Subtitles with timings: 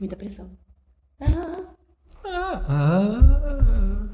[0.00, 0.50] Muita pressão.
[2.24, 4.08] Ah.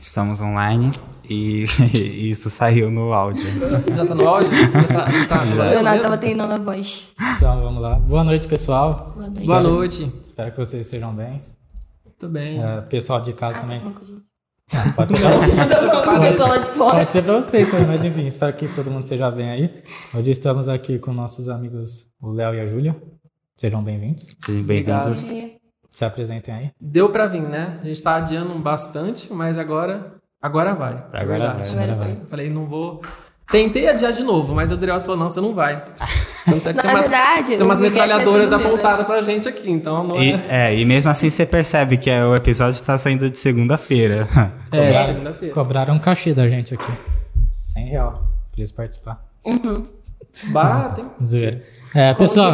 [0.00, 0.90] Estamos online
[1.28, 1.64] e
[2.30, 3.44] isso saiu no áudio.
[3.94, 4.52] Já tá no áudio?
[4.52, 7.12] Já tá, já tá, Leonardo tava treinando a voz.
[7.36, 7.96] Então vamos lá.
[7.96, 9.12] Boa noite, pessoal.
[9.14, 9.46] Boa noite.
[9.46, 10.12] Boa noite.
[10.24, 11.42] Espero que vocês estejam bem.
[12.18, 12.62] Tudo bem.
[12.62, 13.80] É, pessoal de casa também.
[13.80, 14.22] Falando com a gente.
[14.72, 16.76] Ah, pode ser pra vocês.
[16.76, 16.98] Fora.
[16.98, 19.82] Pode ser pra vocês também, mas enfim, espero que todo mundo esteja bem aí.
[20.14, 22.96] Hoje estamos aqui com nossos amigos, o Léo e a Júlia.
[23.56, 24.26] Sejam bem-vindos.
[24.44, 25.32] Sejam bem-vindos.
[25.90, 26.70] Se apresentem aí.
[26.80, 27.78] Deu pra vir, né?
[27.82, 30.92] A gente tá adiando bastante, mas agora, agora vai.
[31.12, 31.74] É Agora verdade.
[31.76, 31.84] vai.
[31.84, 32.12] Agora vai.
[32.20, 33.00] Eu falei, não vou.
[33.50, 35.84] Tentei adiar de novo, mas o Adriel falou: não, você não vai.
[36.44, 40.02] Tanto é que tem é umas, verdade, tem umas metralhadoras apontadas pra gente aqui, então
[40.02, 40.46] não E, é.
[40.72, 44.26] é, e mesmo assim você percebe que é, o episódio tá saindo de segunda-feira.
[44.72, 45.54] É, Cobraram- segunda-feira.
[45.54, 46.92] Cobraram um cachê da gente aqui.
[47.52, 48.12] 100 real.
[48.50, 49.22] Pra eles participar.
[50.50, 51.04] Batem.
[51.22, 51.60] Zoeira.
[51.94, 52.52] É, pessoal.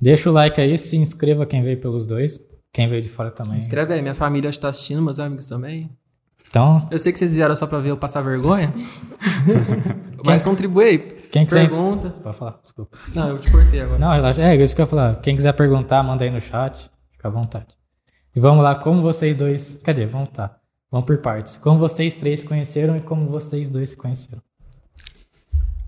[0.00, 2.38] Deixa o like aí, se inscreva quem veio pelos dois.
[2.72, 3.56] Quem veio de fora também.
[3.58, 5.90] Escreve aí, minha família está assistindo, meus amigos também.
[6.48, 8.72] Então, Eu sei que vocês vieram só pra ver eu passar vergonha.
[10.24, 10.98] mas contribui aí.
[11.30, 12.10] Quem quiser- Pergunta.
[12.22, 12.96] pode falar, desculpa.
[13.14, 13.98] Não, eu te cortei agora.
[13.98, 14.42] Não, relaxa.
[14.42, 15.20] É isso que eu ia falar.
[15.20, 16.90] Quem quiser perguntar, manda aí no chat.
[17.12, 17.66] Fica à vontade.
[18.34, 19.80] E vamos lá, como vocês dois.
[19.82, 20.06] Cadê?
[20.06, 20.56] Vamos tá.
[20.90, 21.56] Vamos por partes.
[21.56, 24.40] Como vocês três se conheceram e como vocês dois se conheceram.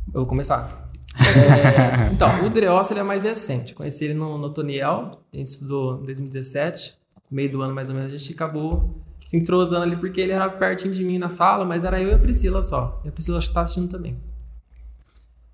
[0.08, 0.87] Eu vou começar.
[1.18, 3.74] É, então, o Dreossa ele é mais recente.
[3.74, 6.94] Conheci ele no, no Toniel, a gente estudou em 2017,
[7.30, 10.48] meio do ano mais ou menos, a gente acabou se entrosando ali porque ele era
[10.48, 13.00] pertinho de mim na sala, mas era eu e a Priscila só.
[13.04, 14.16] E a Priscila acho que tá assistindo também.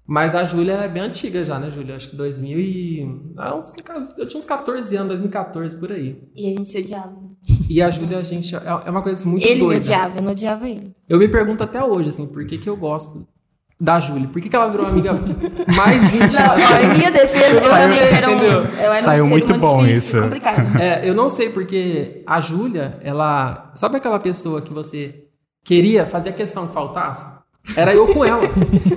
[0.06, 1.96] Mas a Júlia é bem antiga já, né, Júlia?
[1.96, 3.20] Acho que 2000 e...
[3.38, 3.58] ah,
[4.18, 6.18] Eu tinha uns 14 anos, 2014, por aí.
[6.36, 7.16] E a gente se odiava.
[7.70, 8.54] E a Júlia, a gente...
[8.54, 9.80] É é uma coisa muito ele me doida.
[9.80, 10.94] odiava, eu não odiava ele.
[11.08, 13.26] Eu me pergunto até hoje, assim, por que, que eu gosto
[13.80, 14.28] da Júlia?
[14.28, 15.12] Por que, que ela virou amiga
[15.76, 16.40] mais íntima?
[16.40, 19.30] Não, ó, em minha defesa, eu Saiu- também era um, eu era um Saiu ser
[19.30, 20.22] muito bom difícil, isso.
[20.22, 20.78] complicado.
[20.80, 23.70] É, eu não sei porque a Júlia, ela.
[23.74, 25.24] Sabe aquela pessoa que você
[25.64, 27.26] queria fazer a questão que faltasse?
[27.76, 28.42] Era eu com ela.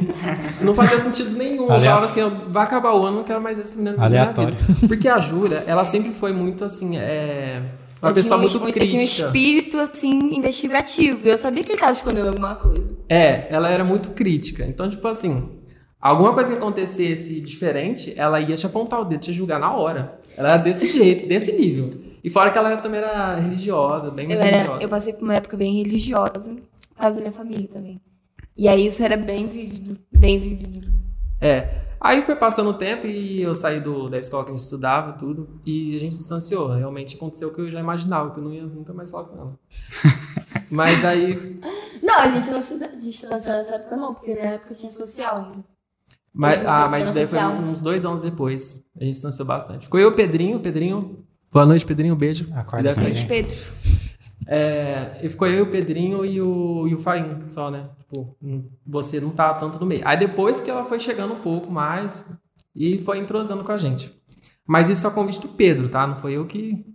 [0.61, 1.63] não fazia sentido nenhum.
[1.73, 4.53] Eu falava assim, ó, vai acabar o ano, não quero mais esse menino Aleatório.
[4.57, 4.87] vida.
[4.87, 7.61] Porque a Júlia, ela sempre foi muito assim, é.
[8.01, 9.25] Uma Eu pessoa tinha, um, muito eu tinha um crítica.
[9.27, 11.27] espírito, assim, investigativo.
[11.27, 12.95] Eu sabia que ele tava escondendo alguma coisa.
[13.09, 14.65] É, ela era muito crítica.
[14.65, 15.49] Então, tipo assim,
[15.99, 20.19] alguma coisa que acontecesse diferente, ela ia te apontar o dedo, te julgar na hora.
[20.37, 21.93] Ela era desse jeito, desse nível.
[22.23, 24.83] E fora que ela também era religiosa, bem mais Eu, era, religiosa.
[24.83, 26.57] eu passei por uma época bem religiosa, por
[26.97, 28.01] causa da minha família também.
[28.57, 30.87] E aí isso era bem vívido, bem vívido.
[31.39, 31.86] É.
[31.99, 35.11] Aí foi passando o tempo e eu saí do, da escola que a gente estudava
[35.11, 35.59] e tudo.
[35.65, 36.69] E a gente distanciou.
[36.69, 39.37] Realmente aconteceu o que eu já imaginava, que eu não ia nunca mais falar com
[39.37, 39.59] ela.
[40.69, 41.43] Mas aí.
[42.01, 45.65] Não, a gente não se distanciou nessa época não, porque na época tinha social ainda.
[46.33, 47.51] Mas, ah, mas daí na foi social?
[47.53, 48.83] uns dois anos depois.
[48.95, 49.85] A gente distanciou bastante.
[49.85, 50.59] Ficou eu e o Pedrinho.
[50.59, 51.25] Pedrinho.
[51.51, 52.15] Boa noite, Pedrinho.
[52.15, 52.47] Beijo.
[52.53, 53.11] Acorda, Pedrinho.
[53.11, 53.43] estar aí.
[53.43, 53.57] Pedro.
[54.49, 57.89] É, e ficou eu, o Pedrinho e o, e o Faim só, né?
[57.99, 58.37] Tipo,
[58.85, 60.01] você não tá tanto no meio.
[60.05, 62.25] Aí depois que ela foi chegando um pouco mais
[62.73, 64.15] e foi entrosando com a gente.
[64.65, 66.07] Mas isso é convite do Pedro, tá?
[66.07, 66.85] Não foi eu que.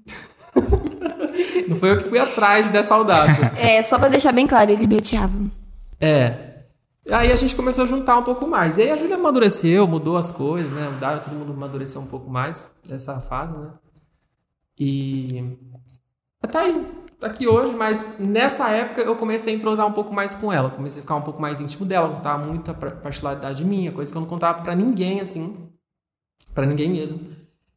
[1.69, 3.53] não foi eu que fui atrás dessa audácia.
[3.57, 5.33] É, só pra deixar bem claro, ele me odiava.
[6.01, 6.53] É.
[7.11, 8.79] Aí a gente começou a juntar um pouco mais.
[8.79, 10.89] E aí a Júlia amadureceu, mudou as coisas, né?
[10.89, 13.71] Mudaram, todo mundo amadureceu um pouco mais nessa fase, né?
[14.79, 15.59] E.
[16.51, 17.02] Tá aí.
[17.23, 20.69] Tá aqui hoje, mas nessa época eu comecei a entrosar um pouco mais com ela.
[20.71, 24.21] Comecei a ficar um pouco mais íntimo dela, contar muita particularidade minha, coisa que eu
[24.23, 25.69] não contava pra ninguém, assim.
[26.53, 27.21] Pra ninguém mesmo.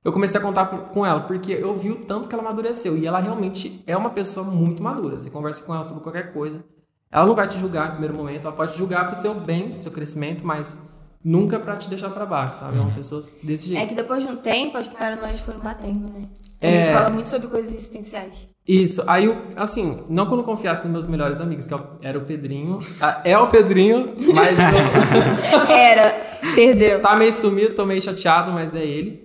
[0.03, 2.97] Eu comecei a contar por- com ela, porque eu vi o tanto que ela amadureceu.
[2.97, 5.19] E ela realmente é uma pessoa muito madura.
[5.19, 6.63] Você conversa com ela sobre qualquer coisa.
[7.11, 9.73] Ela não vai te julgar no primeiro momento, ela pode te julgar pro seu bem,
[9.73, 10.75] pro seu crescimento, mas
[11.23, 12.79] nunca pra te deixar pra baixo, sabe?
[12.79, 13.84] É uma pessoa desse jeito.
[13.84, 16.29] É que depois de um tempo, as paranoias foram batendo, né?
[16.59, 16.84] A É.
[16.84, 18.50] gente fala muito sobre coisas existenciais.
[18.67, 21.79] Isso, aí, eu, assim, não que eu não confiasse nos meus melhores amigos, que é
[22.01, 22.79] era o Pedrinho.
[22.99, 26.11] Ah, É o Pedrinho, mas eu- Era,
[26.55, 26.99] perdeu.
[27.01, 29.23] tá meio sumido, tô meio chateado, mas é ele.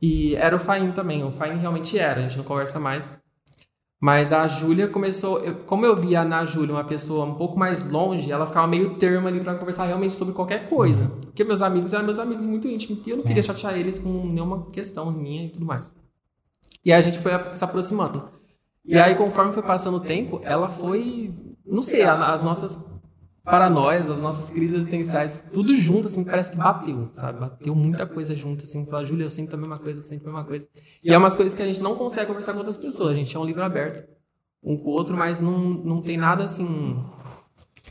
[0.00, 3.18] E era o Faim também, o Faim realmente era, a gente não conversa mais.
[4.00, 7.90] Mas a Júlia começou, eu- como eu via na Júlia uma pessoa um pouco mais
[7.90, 11.10] longe, ela ficava meio termo ali pra conversar realmente sobre qualquer coisa.
[11.22, 14.08] Porque meus amigos eram meus amigos muito íntimos, e eu não queria chatear eles com
[14.24, 15.92] nenhuma questão minha e tudo mais.
[16.84, 18.37] E aí a gente foi se aproximando.
[18.88, 21.30] E aí, conforme foi passando o tempo, ela foi,
[21.66, 22.82] não sei, as nossas
[23.44, 27.38] paranoias, as nossas crises existenciais, tudo junto, assim, parece que bateu, sabe?
[27.38, 28.86] Bateu muita coisa junto, assim.
[28.86, 30.66] Falar, Júlia, eu sinto a mesma coisa, eu sinto a mesma coisa.
[31.04, 33.10] E é umas coisas que a gente não consegue conversar com outras pessoas.
[33.10, 34.08] A gente é um livro aberto,
[34.62, 36.96] um com o outro, mas não, não tem nada, assim...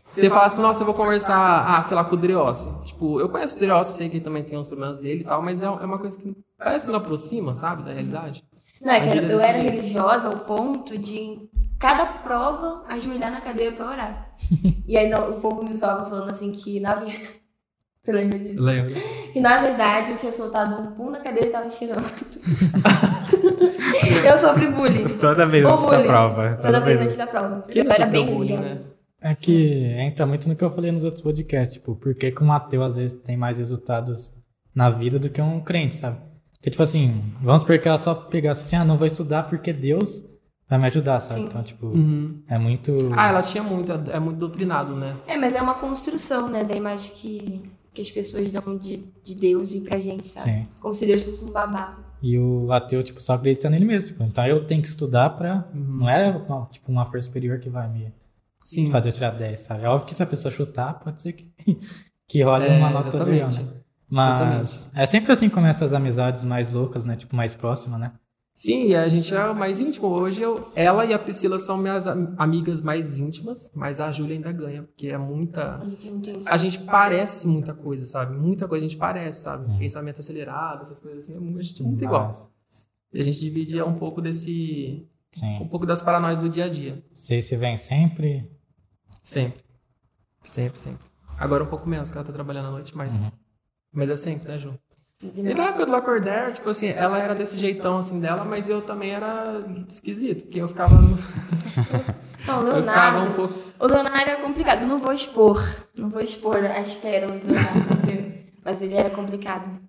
[0.07, 2.69] Você fala assim, nossa, eu vou conversar, ah, sei lá, com o Driossi.
[2.85, 5.43] Tipo, eu conheço o Driossi, sei que ele também tem os problemas dele e tal,
[5.43, 8.43] mas é é uma coisa que parece que não aproxima, sabe, da realidade.
[8.81, 13.75] Não, é que Ajuda eu era religiosa ao ponto de cada prova ajoelhar na cadeira
[13.75, 14.29] pra orar.
[14.87, 17.27] e aí não, o povo me zoava falando assim que na verdade.
[18.03, 18.61] Você lembra disso?
[18.61, 18.93] Lembra?
[19.33, 22.05] Que na verdade eu tinha soltado um pum na cadeira e tava cheirando.
[24.25, 25.07] eu sofri bullying.
[25.19, 26.59] Toda vez antes da prova.
[26.61, 27.65] Toda vez antes da prova.
[27.67, 28.75] Quem eu era bem bullying, religiosa.
[28.75, 28.81] né?
[29.21, 32.43] É que entra muito no que eu falei nos outros podcasts, tipo, por que, que
[32.43, 34.33] um ateu às vezes tem mais resultados
[34.73, 36.17] na vida do que um crente, sabe?
[36.57, 39.71] Porque, tipo assim, vamos supor que ela só pegasse assim, ah, não vou estudar porque
[39.71, 40.23] Deus
[40.69, 41.41] vai me ajudar, sabe?
[41.41, 41.45] Sim.
[41.47, 42.41] Então, tipo, Uhum.
[42.47, 42.91] é muito.
[43.15, 45.15] Ah, ela tinha muito, é muito doutrinado, né?
[45.27, 47.61] É, mas é uma construção, né, da imagem que,
[47.93, 50.49] que as pessoas dão de, de Deus e pra gente, sabe?
[50.51, 50.67] Sim.
[50.81, 52.05] Como se Deus fosse um babaca.
[52.21, 54.11] E o ateu, tipo, só acredita nele mesmo.
[54.11, 55.67] Tipo, então eu tenho que estudar pra.
[55.73, 55.97] Uhum.
[55.99, 58.11] Não é uma- tipo uma força superior que vai me
[58.63, 58.89] Sim.
[58.89, 59.83] fazer eu tirar 10, sabe?
[59.83, 61.51] É óbvio que se a pessoa chutar, pode ser que,
[62.27, 63.61] que role É, uma nota legal, exatamente.
[63.75, 63.81] né?
[64.09, 67.15] Mas é sempre assim com essas amizades mais loucas, né?
[67.15, 68.11] Tipo, mais próximas, né?
[68.55, 70.07] Sim, e a gente é mais íntimo.
[70.07, 74.35] Hoje eu, ela e a Priscila são minhas am- amigas mais íntimas, mas a Júlia
[74.35, 75.75] ainda ganha, porque é muita.
[75.77, 76.41] A gente tem.
[76.43, 78.35] A gente parece muita coisa, sabe?
[78.35, 79.71] Muita coisa a gente parece, sabe?
[79.71, 79.77] Hum.
[79.77, 82.31] Pensamento acelerado, essas coisas assim, a gente é muito igual.
[83.13, 85.07] E a gente divide um pouco desse.
[85.35, 85.67] um Sim.
[85.69, 87.03] pouco das paranoias do dia a dia.
[87.13, 88.49] Vocês se veem sempre.
[89.23, 89.63] Sempre.
[90.41, 91.05] Sempre, sempre.
[91.37, 93.21] Agora um pouco menos, que ela tá trabalhando à noite, mas.
[93.21, 93.31] Uhum.
[93.93, 94.73] Mas é sempre, né, Ju?
[95.21, 98.81] E na época do Lacordaire, tipo assim, ela era desse jeitão assim dela, mas eu
[98.83, 100.93] também era esquisito, porque eu ficava.
[100.95, 101.17] no-
[102.45, 103.35] Não, Eu ficava um Leonardo.
[103.35, 103.53] pouco.
[103.79, 104.81] O Leonardo era complicado.
[104.83, 105.61] Eu não vou expor.
[105.97, 108.33] Não vou expor as pérolas do Leonardo?
[108.63, 109.79] Mas ele era complicado.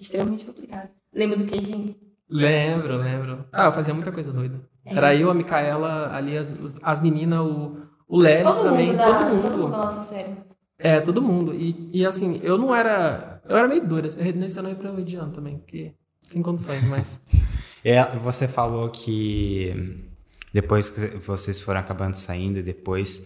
[0.00, 0.88] Extremamente complicado.
[1.14, 1.94] Lembra do queijinho?
[2.28, 3.46] Lembro, lembro.
[3.52, 4.56] Ah, eu fazia muita coisa doida.
[4.84, 4.94] É.
[4.96, 7.76] Era eu, a Micaela, ali as, as meninas, o,
[8.08, 9.58] o Lelis Todo também, mundo, da, todo todo mundo.
[9.58, 10.34] mundo da nossa série.
[10.78, 11.54] É, todo mundo.
[11.54, 13.31] E, e assim, eu não era.
[13.48, 14.08] Eu era meio doida.
[14.34, 15.92] Nesse ano eu ia pra Mediano também, porque
[16.30, 17.20] tem condições, mas.
[17.84, 20.06] É, você falou que
[20.54, 23.24] depois que vocês foram acabando saindo, depois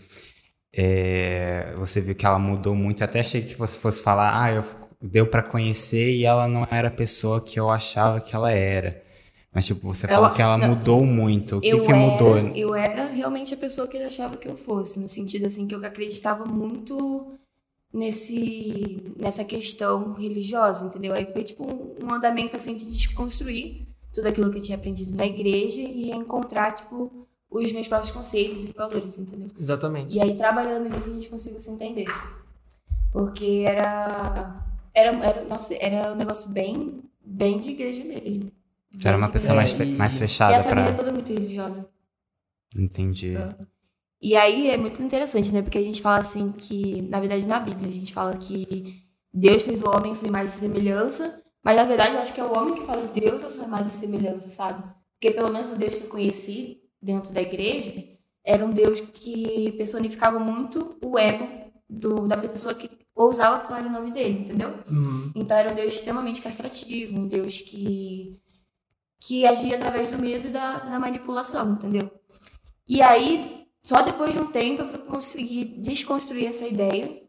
[0.75, 3.05] é, você viu que ela mudou muito.
[3.05, 4.65] Até achei que você fosse falar, ah, eu,
[4.99, 9.03] deu pra conhecer e ela não era a pessoa que eu achava que ela era.
[9.53, 10.69] Mas, tipo, você Ela- falou que ela não.
[10.69, 11.57] mudou muito.
[11.57, 12.37] O que, que mudou?
[12.37, 14.99] Era, eu era realmente a pessoa que ele achava que eu fosse.
[15.01, 17.39] No sentido, assim, que eu acreditava muito
[17.93, 21.15] nesse, nessa questão religiosa, entendeu?
[21.15, 21.65] Aí foi, tipo,
[22.03, 26.75] um andamento, assim, de desconstruir tudo aquilo que eu tinha aprendido na igreja e reencontrar,
[26.75, 29.47] tipo, os meus próprios conceitos e valores, entendeu?
[29.59, 30.17] Exatamente.
[30.17, 32.07] E aí, trabalhando nisso, a gente conseguiu se entender.
[33.13, 34.63] Porque era.
[34.95, 38.51] Era, era, nossa, era um negócio bem, bem de igreja mesmo.
[38.93, 40.97] Você era uma pessoa mais, É, fe- mais E a fechada família é pra.
[40.97, 41.87] toda muito religiosa.
[42.75, 43.35] Entendi.
[44.27, 45.63] E aí é muito interessante, né?
[45.63, 49.01] Porque a gente fala assim que, na verdade, na Bíblia, a gente fala que
[49.33, 52.45] Deus fez o homem sua imagem e semelhança, mas na verdade eu acho que é
[52.45, 54.83] o homem que faz Deus à sua imagem e semelhança, sabe?
[55.13, 58.05] Porque pelo menos o Deus que eu conheci dentro da igreja
[58.45, 61.47] era um Deus que personificava muito o ego
[61.89, 64.75] do, da pessoa que ousava falar o nome dele, entendeu?
[64.91, 65.31] Uhum.
[65.37, 68.41] Então era um Deus extremamente castrativo, um Deus que,
[69.21, 72.11] que agia através do medo e da, da manipulação, entendeu?
[72.89, 77.23] E aí, só depois de um tempo, eu fui conseguir desconstruir essa ideia.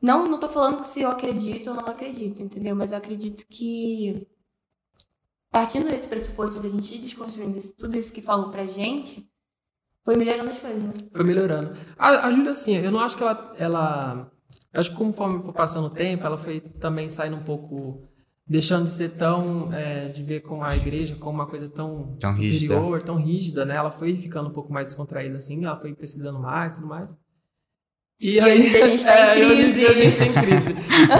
[0.00, 2.76] Não, não tô falando se eu acredito ou não acredito, entendeu?
[2.76, 4.24] Mas eu acredito que,
[5.50, 9.28] partindo desse pressuposto da gente ir desconstruindo tudo isso que falam pra gente,
[10.04, 10.92] foi melhorando as coisas, né?
[11.10, 11.76] Foi melhorando.
[11.98, 13.54] A, a Júlia, assim, eu não acho que ela.
[13.58, 14.30] ela
[14.74, 18.00] acho que conforme for passando o tempo, ela foi também saindo um pouco.
[18.46, 19.72] Deixando de ser tão.
[19.72, 23.74] é, de ver com a igreja como uma coisa tão, Tão superior, tão rígida, né?
[23.76, 27.16] Ela foi ficando um pouco mais descontraída, assim, ela foi pesquisando mais e tudo mais.
[28.20, 30.02] E, hoje em dia a gente tá em é, e hoje em dia a crise.
[30.10, 30.74] gente tem crise.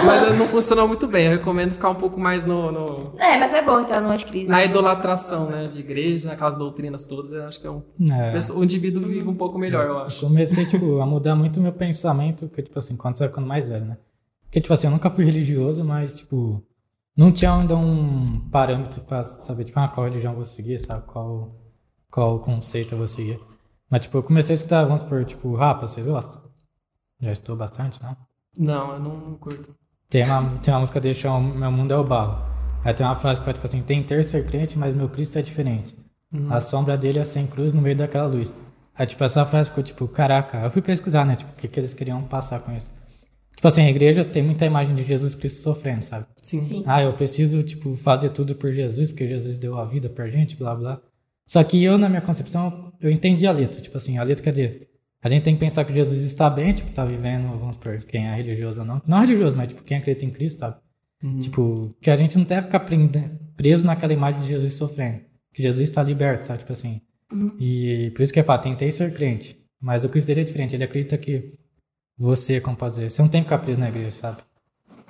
[0.05, 1.25] Mas não funcionou muito bem.
[1.25, 4.47] Eu recomendo ficar um pouco mais no, no- É, mas é bom entrar numas crises.
[4.47, 5.67] na idolatração, né?
[5.67, 7.31] De igreja, aquelas doutrinas todas.
[7.33, 8.33] Eu acho que é um, É.
[8.55, 10.23] o indivíduo vive um pouco melhor, eu acho.
[10.25, 13.29] Eu comecei, tipo, a mudar muito o meu pensamento, porque, tipo assim, quando você vai
[13.29, 13.97] ficando mais velho, né?
[14.45, 16.63] Porque, tipo assim, eu nunca fui religioso, mas, tipo,
[17.17, 21.05] não tinha ainda um parâmetro pra saber, tipo, ah, qual religião eu vou seguir, sabe?
[21.05, 21.55] Qual,
[22.11, 23.39] qual conceito eu vou seguir.
[23.89, 26.41] Mas, tipo, eu comecei a escutar, vamos supor, tipo, rapa, vocês gostam?
[27.21, 28.17] Já estou bastante, não?
[28.57, 29.75] Não, eu não curto.
[30.09, 32.43] Tem uma, tem uma música dele que chama Meu Mundo é o Barro.
[32.83, 35.41] Aí tem uma frase que fala, tipo assim, tentei ser crente, mas meu Cristo é
[35.41, 35.95] diferente.
[36.49, 38.53] A sombra dele é sem cruz no meio daquela luz.
[38.93, 40.59] Aí, tipo, essa frase ficou, tipo, caraca.
[40.59, 41.35] Eu fui pesquisar, né?
[41.35, 42.91] Tipo, o que, que eles queriam passar com isso.
[43.55, 46.25] Tipo assim, a igreja tem muita imagem de Jesus Cristo sofrendo, sabe?
[46.41, 46.61] Sim.
[46.61, 46.83] Sim.
[46.85, 50.55] Ah, eu preciso, tipo, fazer tudo por Jesus, porque Jesus deu a vida pra gente,
[50.55, 51.01] blá, blá.
[51.47, 53.81] Só que eu, na minha concepção, eu entendi a letra.
[53.81, 54.89] Tipo assim, a letra quer dizer,
[55.21, 58.27] a gente tem que pensar que Jesus está bem, tipo, tá vivendo, vamos por quem
[58.27, 59.01] é religioso ou não.
[59.07, 60.77] Não religioso, mas tipo, quem acredita em Cristo, sabe?
[61.23, 61.39] Uhum.
[61.39, 62.85] Tipo, que a gente não deve ficar
[63.55, 65.21] preso naquela imagem de Jesus sofrendo.
[65.53, 66.59] Que Jesus está liberto, sabe?
[66.59, 67.01] Tipo assim.
[67.59, 69.57] E por isso que eu falo, tentei ser crente.
[69.81, 70.75] Mas o Cristo dele é diferente.
[70.75, 71.53] Ele acredita que
[72.17, 74.37] você, como pode dizer, você não tem que ficar preso na igreja, sabe?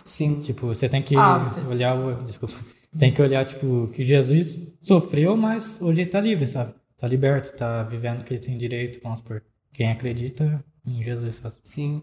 [0.04, 0.40] Sim.
[0.40, 1.54] Tipo, você tem que Ah.
[1.70, 2.24] olhar o.
[2.24, 2.56] Desculpa.
[2.98, 6.74] Tem que olhar, tipo, que Jesus sofreu, mas hoje ele tá livre, sabe?
[6.98, 9.44] Tá liberto, tá vivendo o que ele tem direito, vamos supor.
[9.74, 11.56] Quem acredita em Jesus, sabe?
[11.64, 12.02] Sim.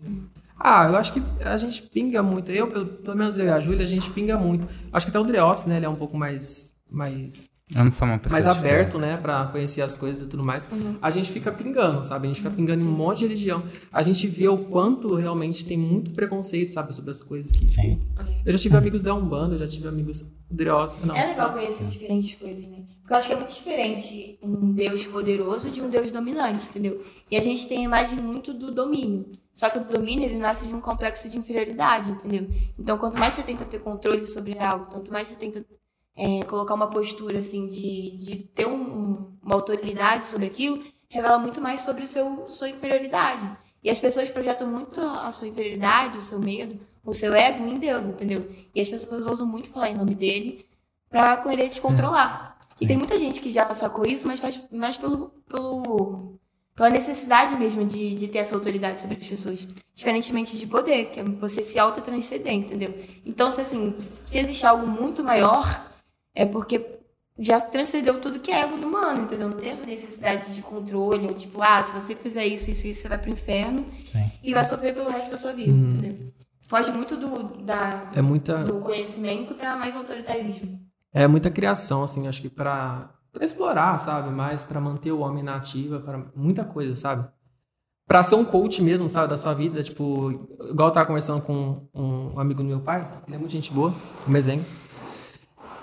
[0.59, 2.52] Ah, eu acho que a gente pinga muito.
[2.52, 4.68] Eu, pelo, pelo menos eu e a Júlia, a gente pinga muito.
[4.92, 5.78] Acho que até o Dreossi, né?
[5.78, 9.17] Ele é um pouco mais, mais, Eu não sou uma pessoa mais aberto, né?
[9.17, 10.69] Pra conhecer as coisas e tudo mais.
[11.00, 12.26] A gente fica pingando, sabe?
[12.26, 13.62] A gente fica pingando em um monte de religião.
[13.93, 16.95] A gente vê o quanto realmente tem muito preconceito, sabe?
[16.95, 17.69] Sobre as coisas que...
[17.71, 18.00] Sim.
[18.45, 21.00] Eu já tive amigos da Umbanda, eu já tive amigos Dreossi.
[21.05, 22.85] Não, É legal conhecer diferentes coisas, né?
[23.00, 27.02] Porque eu acho que é muito diferente um Deus poderoso de um Deus dominante, entendeu?
[27.31, 29.26] E a gente tem a imagem muito do domínio.
[29.55, 32.49] Só que o domínio, ele nasce de um complexo de inferioridade, entendeu?
[32.79, 35.64] Então, quanto mais você tenta ter controle sobre algo, quanto mais você tenta
[36.16, 41.61] é, colocar uma postura, assim, de, de ter um- uma autoridade sobre aquilo, revela muito
[41.61, 43.50] mais sobre seu, sua inferioridade.
[43.83, 47.78] E as pessoas projetam muito a sua inferioridade, o seu medo, o seu ego em
[47.78, 48.49] Deus, entendeu?
[48.75, 50.64] E as pessoas ousam muito falar em nome dele
[51.11, 52.59] pra querer te controlar.
[52.81, 56.38] E tem muita gente que já sacou isso, mas faz mais pelo, pelo,
[56.75, 59.66] pela necessidade mesmo de, de ter essa autoridade sobre as pessoas.
[59.95, 62.95] Diferentemente de poder, que é você se autotranscender, entendeu?
[63.26, 65.92] Então, se assim, se existe algo muito maior,
[66.35, 67.01] é porque
[67.39, 69.49] já transcendeu tudo que é ego do humano, entendeu?
[69.49, 73.03] Não tem essa necessidade de controle, ou tipo, ah, se você fizer isso, isso, isso,
[73.03, 74.31] você vai pro inferno Sim.
[74.43, 76.33] e vai sofrer pelo resto da sua vida, entendeu?
[76.69, 78.65] Foge muito do, da, É muita...
[78.65, 80.81] do conhecimento para mais autoritarismo.
[81.12, 84.31] É muita criação, assim, acho que pra, pra explorar, sabe?
[84.31, 87.29] Mais pra manter o homem na ativa, pra muita coisa, sabe?
[88.07, 89.29] Pra ser um coach mesmo, sabe?
[89.29, 90.31] Da sua vida, tipo,
[90.71, 93.93] igual eu tava conversando com um amigo do meu pai, ele é muito gente boa,
[94.27, 94.65] o Mezenho.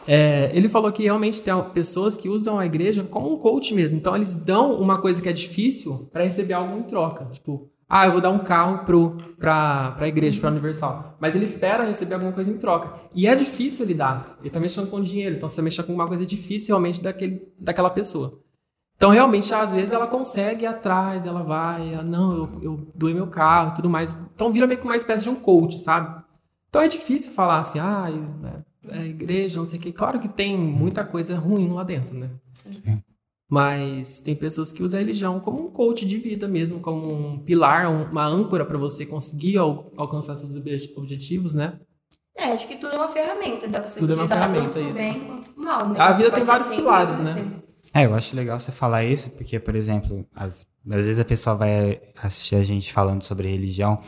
[0.07, 3.97] É, ele falou que realmente tem pessoas que usam a igreja como um coach mesmo.
[3.97, 7.25] Então, eles dão uma coisa que é difícil pra receber algo em troca.
[7.25, 11.17] Tipo, ah, eu vou dar um carro pro, pra, pra igreja, pra Universal.
[11.19, 12.93] Mas ele espera receber alguma coisa em troca.
[13.15, 14.37] E é difícil ele dar.
[14.41, 15.35] Ele tá mexendo com dinheiro.
[15.35, 18.39] Então, você mexe com uma coisa difícil realmente daquele, daquela pessoa.
[18.95, 23.13] Então, realmente, às vezes, ela consegue ir atrás, ela vai, ah, não, eu, eu doei
[23.13, 24.17] meu carro e tudo mais.
[24.35, 26.21] Então, vira meio que uma espécie de um coach, sabe?
[26.67, 28.07] Então, é difícil falar assim, ah,
[28.87, 29.91] é, igreja, não sei o quê.
[29.91, 32.29] Claro que tem muita coisa ruim lá dentro, né?
[33.51, 37.39] Mas tem pessoas que usam a religião como um coach de vida mesmo, como um
[37.39, 41.79] pilar, um- uma âncora para você conseguir al- alcançar seus obje- objetivos, né?
[42.37, 44.73] É, acho que tudo é uma ferramenta, dá pra você Tudo é uma utilizar ferramenta,
[44.79, 44.99] tanto isso.
[45.01, 45.99] bem quanto mal, né?
[45.99, 47.23] A vida tem ser vários pilares, você.
[47.23, 47.61] né?
[47.93, 51.55] É, eu acho legal você falar isso, porque, por exemplo, às, às vezes a pessoa
[51.55, 54.01] vai assistir a gente falando sobre religião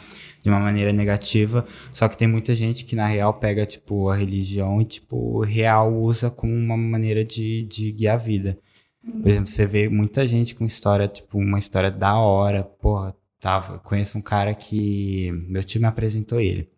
[0.44, 4.16] de uma maneira negativa, só que tem muita gente que, na real, pega, tipo, a
[4.16, 8.60] religião e, tipo, real usa como uma maneira de, de guiar a vida.
[9.04, 13.80] Por exemplo, você vê muita gente com história, tipo, uma história da hora, porra, tava,
[13.80, 16.70] conheço um cara que, meu tio me apresentou ele.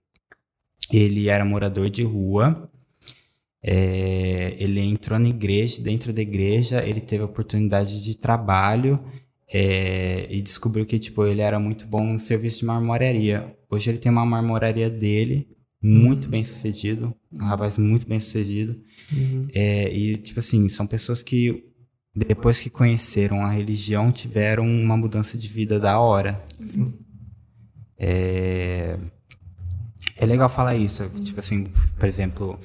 [0.91, 2.69] Ele era morador de rua,
[3.63, 9.00] é, ele entrou na igreja, dentro da igreja, ele teve oportunidade de trabalho
[9.48, 13.55] é, e descobriu que tipo, ele era muito bom no serviço de marmoraria.
[13.70, 15.48] Hoje ele tem uma marmoraria dele,
[15.82, 18.74] muito bem sucedido, um rapaz muito bem sucedido.
[19.53, 21.63] É, e, tipo assim, são pessoas que
[22.15, 26.43] depois que conheceram a religião tiveram uma mudança de vida da hora.
[26.63, 26.93] Sim.
[27.98, 28.98] É,
[30.17, 31.10] é legal falar isso.
[31.22, 31.65] Tipo assim,
[31.98, 32.60] por exemplo,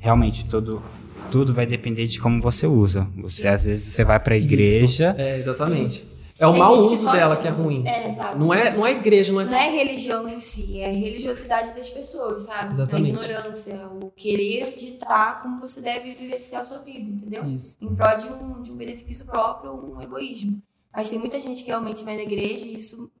[0.00, 0.82] realmente tudo,
[1.30, 3.06] tudo vai depender de como você usa.
[3.18, 5.14] Você às vezes você vai pra igreja.
[5.16, 6.08] É, exatamente.
[6.38, 7.86] É o Tem mau que uso dela que é ruim.
[7.86, 8.38] É, exato.
[8.38, 9.66] Não é, não é igreja, não Não é.
[9.66, 12.72] é religião em si, é a religiosidade das pessoas, sabe?
[12.72, 13.20] Exatamente.
[13.20, 17.44] A ignorância, o querer ditar como você deve vivenciar a sua vida, entendeu?
[17.44, 17.76] Isso.
[17.82, 20.62] Em prol de um, de um benefício próprio ou um egoísmo.
[20.96, 23.12] Mas tem muita gente que realmente vai na igreja e isso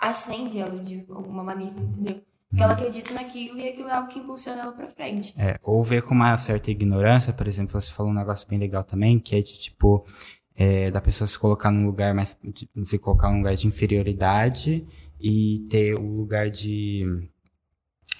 [0.00, 2.22] acende ela de alguma maneira, entendeu?
[2.54, 5.34] Porque ela acredita naquilo e aquilo é algo que impulsiona ela pra frente.
[5.36, 8.84] É, ou ver com uma certa ignorância, por exemplo, você falou um negócio bem legal
[8.84, 10.06] também, que é de tipo,
[10.54, 12.38] é, da pessoa se colocar num lugar mais.
[12.84, 14.86] se colocar num lugar de inferioridade
[15.20, 17.28] e ter o lugar de,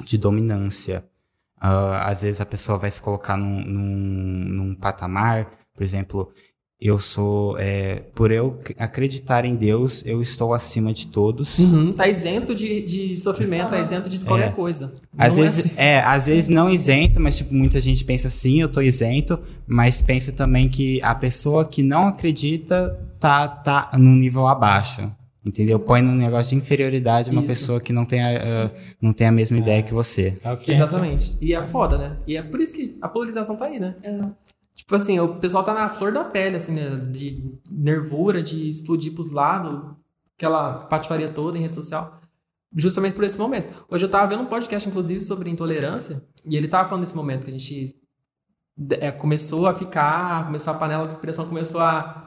[0.04, 1.08] de dominância.
[1.56, 6.32] Ah, às vezes a pessoa vai se colocar num, num, num patamar, por exemplo,
[6.80, 7.56] eu sou.
[7.58, 11.58] é, por eu acreditar em Deus, eu estou acima de todos.
[11.58, 14.52] Uhum, tá isento de, de sofrimento, tá isento de qualquer É.
[14.52, 14.92] coisa.
[15.16, 15.74] Às Não é vezes, assim.
[15.76, 20.02] é, às vezes não isento, mas tipo, muita gente pensa assim, eu tô isento, mas
[20.02, 25.10] pensa também que a pessoa que não acredita tá, tá num nível abaixo.
[25.46, 25.78] Entendeu?
[25.78, 27.48] Põe num negócio de inferioridade uma Isso.
[27.48, 30.34] pessoa que não tem a, a- não tem a mesma ideia que você.
[30.42, 31.36] É o que Exatamente.
[31.38, 32.16] E é foda, né?
[32.26, 33.94] E é por isso que a polarização tá aí, né?
[34.74, 36.96] Tipo assim, o pessoal tá na flor da pele, assim, né?
[36.96, 39.94] De nervura, de explodir pros lados,
[40.36, 42.20] aquela patifaria toda em rede social.
[42.76, 43.86] Justamente por esse momento.
[43.88, 47.44] Hoje eu tava vendo um podcast, inclusive, sobre intolerância, e ele tava falando desse momento
[47.44, 47.96] que a gente
[49.00, 52.23] é, começou a ficar, começou a panela de pressão, começou a,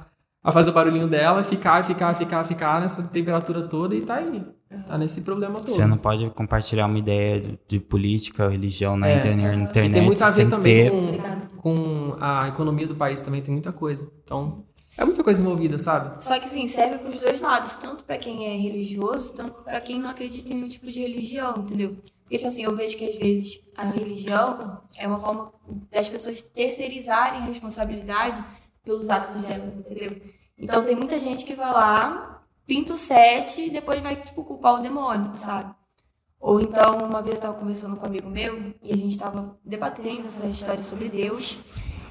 [0.47, 4.43] a fazer o barulhinho dela, ficar, ficar, ficar, ficar nessa temperatura toda e tá aí.
[4.85, 5.69] Tá nesse problema todo.
[5.69, 9.17] Você não pode compartilhar uma ideia de, de política ou religião na É.
[9.17, 10.91] internet, na E internet tem muito a ver também ter.
[10.91, 14.09] com, com a economia do país também, tem muita coisa.
[14.23, 14.63] Então,
[14.97, 16.23] é muita coisa envolvida, sabe?
[16.23, 19.79] Só que assim, serve para os dois lados, tanto para quem é religioso, tanto para
[19.81, 21.97] quem não acredita em nenhum tipo de religião, entendeu?
[22.23, 25.51] Porque, tipo assim, eu vejo que às vezes a religião é uma forma
[25.91, 28.43] das pessoas terceirizarem a responsabilidade
[28.83, 30.17] pelos atos delas, entendeu?
[30.57, 34.75] Então tem muita gente que vai lá, pinta o sete e depois vai, tipo, culpar
[34.75, 35.73] o demônio, sabe?
[36.39, 39.59] Ou então, uma vez eu tava conversando com um amigo meu e a gente tava
[39.63, 41.59] debatendo essa história sobre Deus.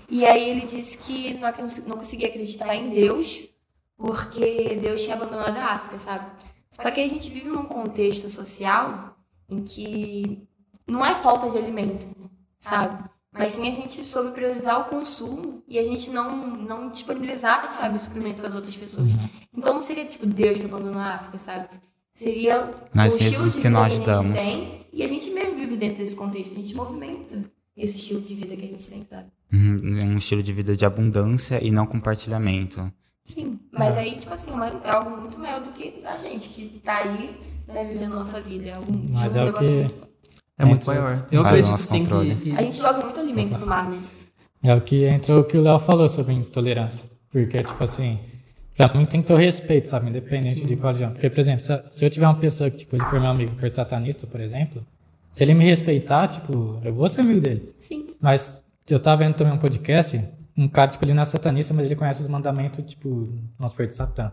[0.09, 1.49] E aí ele disse que não,
[1.87, 3.49] não conseguia acreditar em Deus
[3.97, 6.31] porque Deus tinha abandonado a África, sabe?
[6.71, 9.17] Só que a gente vive num contexto social
[9.49, 10.47] em que
[10.87, 12.07] não é falta de alimento,
[12.59, 13.09] sabe?
[13.38, 17.97] Mas sim a gente soube priorizar o consumo e a gente não, não disponibilizar, sabe,
[17.97, 19.09] o suprimento para as outras pessoas.
[19.57, 21.69] Então não seria tipo Deus que abandonou a África, sabe?
[22.12, 24.40] Seria Nós o estilo de que vida nós que a gente damos.
[24.40, 27.45] tem e a gente mesmo vive dentro desse contexto, a gente movimenta
[27.76, 29.26] esse estilo de vida que a gente tem, sabe?
[29.52, 29.76] Uhum,
[30.12, 32.90] um estilo de vida de abundância e não compartilhamento.
[33.26, 36.49] Sim, mas aí, tipo assim, é uma- é algo muito maior do que a gente
[36.49, 37.38] que tá aí,
[37.69, 38.71] né, vivendo a nossa vida.
[38.71, 40.09] É algo Mas um é o negócio que- muito-
[40.59, 41.27] É muito maior.
[41.31, 42.35] Eu acredito nosso sim controle.
[42.37, 42.53] que.
[42.53, 43.99] A gente joga muito alimento no mar, né?
[44.63, 47.09] É o que entra o que o Léo falou sobre intolerância.
[47.31, 48.19] Porque, tipo assim,
[48.77, 50.09] pra mim tem que ter o respeito, sabe?
[50.09, 51.13] Independente de qual religião.
[51.13, 53.57] Porque, por exemplo, se eu tiver uma pessoa que, tipo, ele for meu amigo e
[53.57, 54.85] for satanista, por exemplo,
[55.31, 57.75] se ele me respeitar, tipo, eu vou ser amigo dele.
[57.79, 58.07] Sim.
[58.21, 60.23] Mas eu tava vendo também um podcast,
[60.57, 63.87] um cara, tipo, ele não é satanista, mas ele conhece os mandamentos, tipo, vamos supor,
[63.87, 64.33] de Satã.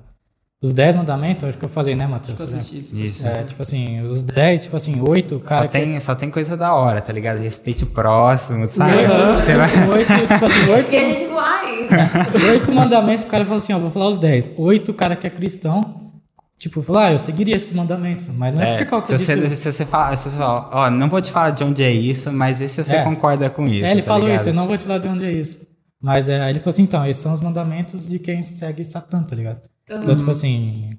[0.64, 2.40] Os 10 mandamentos, acho que eu falei, né, Matheus?
[2.40, 2.96] Isso.
[2.96, 3.28] Isso.
[3.28, 6.56] É, tipo assim, os 10, tipo assim, 8, o cara Só tem, só tem coisa
[6.56, 7.40] da hora, tá ligado?
[7.40, 9.04] Respeite o próximo, sabe?
[9.04, 9.36] Aham.
[9.42, 9.90] Você vai...
[9.90, 11.88] Oito, tipo assim, oito, E a gente, uai!
[12.52, 14.52] oito mandamentos, o cara falou assim, ó, vou falar os 10.
[14.58, 16.14] Oito, o cara que é cristão,
[16.58, 19.50] tipo, falou, ah, eu seguiria esses mandamentos, mas não é, É, por causa se, disso.
[19.50, 21.92] você, se você fala, se você fala, ó, não vou te falar de onde é
[21.92, 23.04] isso, mas vê se você É.
[23.04, 23.86] concorda com isso.
[23.86, 24.40] É, ele tá falou ligado?
[24.40, 25.60] isso, eu não vou te falar de onde é isso.
[26.02, 29.22] Mas é, aí ele falou assim, então, esses são os mandamentos de quem segue Satã,
[29.24, 29.60] tá ligado?
[29.90, 30.98] Então, tipo assim,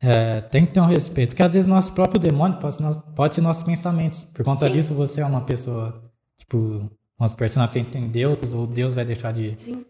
[0.00, 1.30] é, tem que ter um respeito.
[1.30, 4.24] Porque às vezes nosso próprio demônio pode ser, nosso- pode ser nossos pensamentos.
[4.24, 4.72] Por conta Sim.
[4.72, 6.02] disso, você é uma pessoa,
[6.36, 9.84] tipo, uma pessoa que tem Deus, ou Deus vai deixar de, Sim.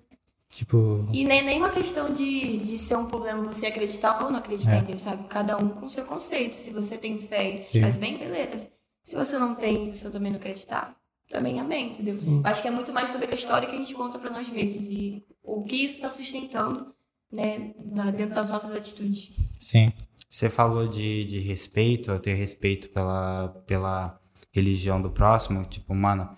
[0.50, 1.06] tipo...
[1.12, 4.74] E nem, nem uma questão de, de ser um problema você acreditar ou não acreditar
[4.76, 4.78] É.
[4.80, 5.24] em Deus, sabe?
[5.28, 6.54] Cada um com seu conceito.
[6.54, 7.80] Se você tem fé e Sim.
[7.80, 8.68] faz bem, beleza.
[9.02, 10.94] Se você não tem e você também não acreditar,
[11.30, 12.14] também amém, entendeu?
[12.44, 14.84] Acho que é muito mais sobre a história que a gente conta pra nós mesmos
[14.90, 16.94] e o que isso tá sustentando,
[17.32, 19.30] né, na- dentro das nossas atitudes.
[19.58, 19.92] Sim.
[20.28, 24.18] Você falou de, de respeito, ter respeito pela, pela
[24.52, 25.64] religião do próximo.
[25.64, 26.28] Tipo, mano,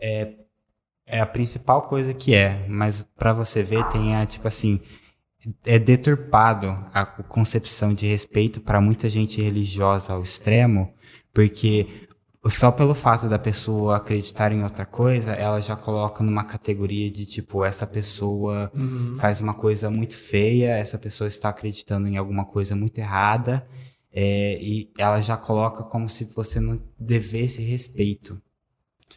[0.00, 0.34] é,
[1.06, 2.66] é a principal coisa que é.
[2.68, 4.80] Mas pra você ver, tem a, tipo assim,
[5.64, 10.92] é deturpado a concepção de respeito pra muita gente religiosa ao extremo,
[11.32, 12.03] porque
[12.50, 17.24] só pelo fato da pessoa acreditar em outra coisa, ela já coloca numa categoria de
[17.26, 19.16] tipo, essa pessoa Uhum.
[19.18, 23.66] faz uma coisa muito feia, essa pessoa está acreditando em alguma coisa muito errada,
[24.12, 28.40] é, e ela já coloca como se você não devesse respeito.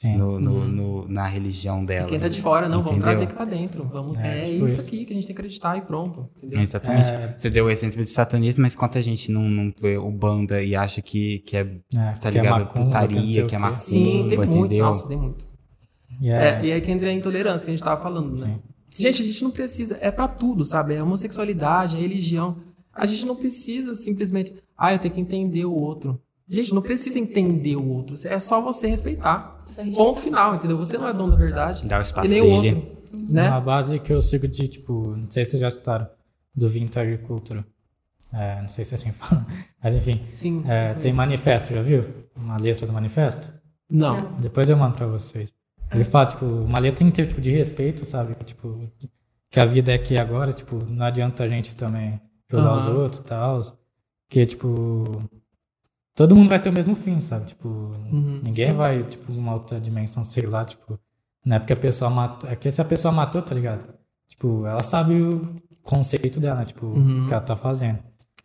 [0.04, 0.68] No, no- Uhum.
[0.68, 2.08] no- na religião E dela.
[2.10, 3.10] quem tá de fora, não, vamos Entendeu?
[3.10, 3.84] trazer aqui pra dentro.
[3.86, 4.88] Vamos, É, é, tipo isso isso.
[4.88, 6.30] aqui que a gente tem que acreditar e pronto.
[6.38, 6.62] Entendeu?
[6.62, 7.12] Exatamente.
[7.12, 7.36] É.
[7.38, 10.76] Você deu o exemplo de satanismo, mas quanta gente não, não vê o banda e
[10.76, 12.60] acha que, que é, É, tá que é ligado?
[12.60, 14.54] macumba, que não Putaria, que é macumba, Sim, tem muito.
[14.66, 14.86] entendeu?
[14.86, 15.46] Nossa, tem muito.
[16.22, 18.60] E É, é, e aí que entra a intolerância que a gente tava falando, né?
[18.98, 20.96] Gente, a gente não precisa, é pra tudo, sabe?
[20.96, 22.58] É homossexualidade, é religião.
[22.92, 26.20] A gente não precisa simplesmente, ah, eu tenho que entender o outro.
[26.48, 28.16] Gente, não precisa entender o outro.
[28.26, 29.64] É só você respeitar.
[29.96, 30.78] Ponto final, entendeu?
[30.78, 31.86] Você não é dono da verdade.
[31.86, 32.76] Dá o espaço e nem o dele.
[32.76, 32.98] outro.
[33.30, 33.50] Né?
[33.50, 36.08] uma base que eu sigo de, tipo, não sei se vocês já escutaram,
[36.54, 37.64] do Vintage Culture.
[38.34, 39.46] É, não sei se é assim que fala,
[39.82, 40.22] mas enfim.
[40.32, 40.64] Sim.
[40.68, 42.06] É, tem manifesto, já viu?
[42.36, 43.48] Uma letra do manifesto?
[43.90, 44.34] Não.
[44.40, 45.54] Depois eu mando pra vocês.
[45.92, 48.36] Ele fala, tipo, uma letra inteira tipo, de respeito, sabe?
[48.44, 48.90] Tipo,
[49.50, 52.20] que a vida é aqui agora, tipo, não adianta a gente também
[52.52, 52.96] jogar os Aham.
[52.98, 53.60] outros e tal.
[54.30, 55.24] Que, tipo,
[56.18, 57.46] todo mundo vai ter o mesmo fim, sabe?
[57.46, 57.68] Tipo,
[58.12, 58.42] Uhum.
[58.44, 61.00] ninguém vai, tipo, uma outra dimensão, sei lá, tipo,
[61.46, 63.86] não é porque a pessoa matou, é que se a pessoa matou, tá ligado?
[64.28, 66.66] Tipo, ela sabe o conceito dela, né?
[66.66, 67.24] Tipo, Uhum.
[67.24, 68.00] o que ela tá fazendo.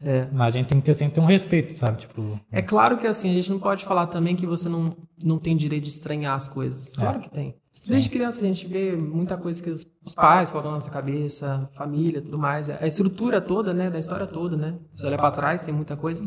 [0.05, 0.27] É.
[0.33, 1.99] Mas a gente tem que ter sempre um respeito, sabe?
[1.99, 5.39] Tipo, É claro que assim, a gente não pode falar também que você não, não
[5.39, 6.95] tem direito de estranhar as coisas.
[6.97, 7.55] Claro que tem.
[7.87, 11.69] Desde criança a gente vê muita coisa que os os pais colocam na nossa cabeça,
[11.75, 12.69] família, tudo mais.
[12.69, 14.75] A estrutura toda, né, da história toda, né?
[14.93, 16.25] Se olhar pra trás, tem muita coisa.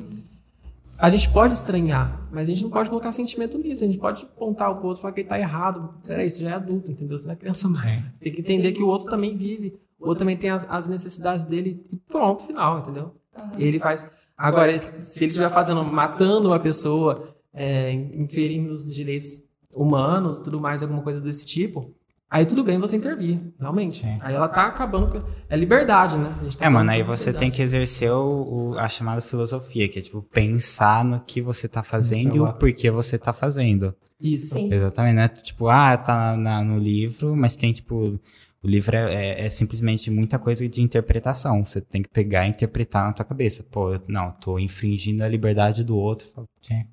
[0.98, 3.84] A gente pode estranhar, mas a gente não pode colocar sentimento nisso.
[3.84, 5.94] A gente pode apontar o outro e falar que ele tá errado.
[6.06, 7.20] Peraí, você já é adulto, entendeu?
[7.20, 8.00] Você não é criança mais.
[8.20, 9.78] Tem que entender que o outro também vive.
[10.00, 13.14] O outro também tem as, as necessidades dele e pronto, final, entendeu?
[13.58, 14.08] Ele faz.
[14.38, 20.82] Agora, se ele estiver fazendo, matando uma pessoa, é, inferindo os direitos humanos, tudo mais,
[20.82, 21.94] alguma coisa desse tipo,
[22.30, 24.00] aí tudo bem você intervir, realmente.
[24.04, 24.18] Sim.
[24.22, 25.24] Aí ela tá acabando com.
[25.50, 26.36] É liberdade, né?
[26.40, 29.88] A gente tá É, mano, aí você tem que exercer o, o- a chamada filosofia,
[29.88, 33.96] que é tipo pensar no que você tá fazendo e o porquê você tá fazendo.
[34.20, 34.56] Isso.
[34.56, 34.74] Sim.
[34.74, 35.28] Exatamente, né?
[35.28, 38.20] Tipo, ah, tá na- no livro, mas tem tipo.
[38.66, 41.64] O livro é, é- é simplesmente muita coisa de interpretação.
[41.64, 43.64] Você tem que pegar e interpretar na tua cabeça.
[43.72, 46.28] Pô, eu- não, tô infringindo a liberdade do outro.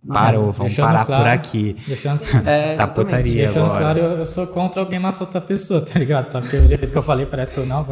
[0.07, 1.31] Parou, vamos Deixando parar por claro.
[1.31, 1.75] aqui.
[1.89, 3.81] Deixando, É, Tá putaria deixando agora.
[3.81, 6.29] claro, eu, eu sou contra alguém matar outra pessoa, tá ligado?
[6.29, 7.87] Só que o jeito que eu falei parece que eu não.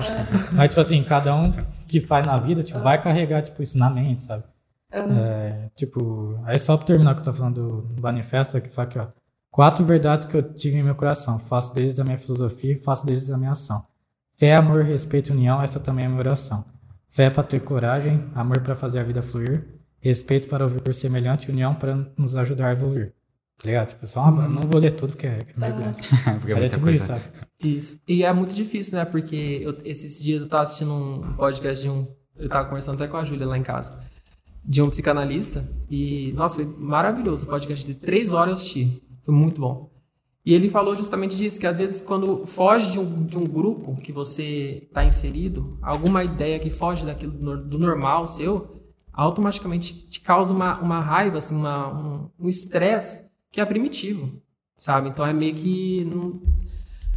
[0.53, 1.51] Mas, tipo assim, cada um
[1.89, 4.45] que faz na vida, tipo, vai carregar, tipo, isso na mente, sabe?
[4.93, 8.89] É, tipo, aí só pra terminar o que eu tô falando do manifesto, aqui fala
[8.89, 9.07] aqui, ó.
[9.51, 11.39] Quatro verdades que eu tive em meu coração.
[11.39, 13.85] Faço deles a minha filosofia e faço deles a minha ação.
[14.37, 16.65] Fé, amor, respeito e união, essa também é a minha oração.
[17.09, 19.67] Fé para ter coragem, amor para fazer a vida fluir,
[19.99, 23.13] respeito para ouvir o semelhante e união para nos ajudar a evoluir.
[23.59, 23.89] Tá ligado?
[23.89, 25.99] Tipo, só uma, não vou ler tudo porque é, é meio grande.
[26.41, 26.97] Porque é é muita tipo coisa.
[26.97, 27.25] isso, sabe?
[27.63, 28.01] Isso.
[28.09, 29.05] E é muito difícil, né?
[29.05, 32.07] Porque eu- esses dias eu tava assistindo um podcast de um.
[32.39, 33.99] Eu tava conversando até com a Júlia lá em casa.
[34.65, 35.69] De um psicanalista.
[35.91, 37.45] E, nossa, foi maravilhoso.
[37.45, 39.03] O podcast de três horas eu assisti.
[39.23, 39.91] Foi muito bom.
[40.45, 43.97] E ele falou justamente disso, que às vezes quando foge de um, de um grupo
[43.97, 48.81] que você está inserido, alguma ideia que foge daquilo do nor- do normal seu,
[49.13, 54.41] automaticamente te causa uma, uma raiva, assim, uma- um estresse que é primitivo,
[54.77, 55.11] sabe?
[55.11, 56.05] Então é meio que...
[56.07, 56.41] não-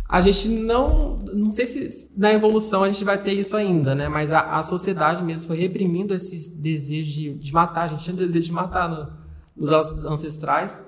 [0.09, 1.17] a gente não.
[1.33, 4.07] Não sei se na evolução a gente vai ter isso ainda, né?
[4.09, 7.85] Mas a, a sociedade mesmo foi reprimindo esses desejos de, de matar.
[7.85, 9.11] A gente tinha desejo de matar no-
[9.55, 10.83] nos an- ancestrais.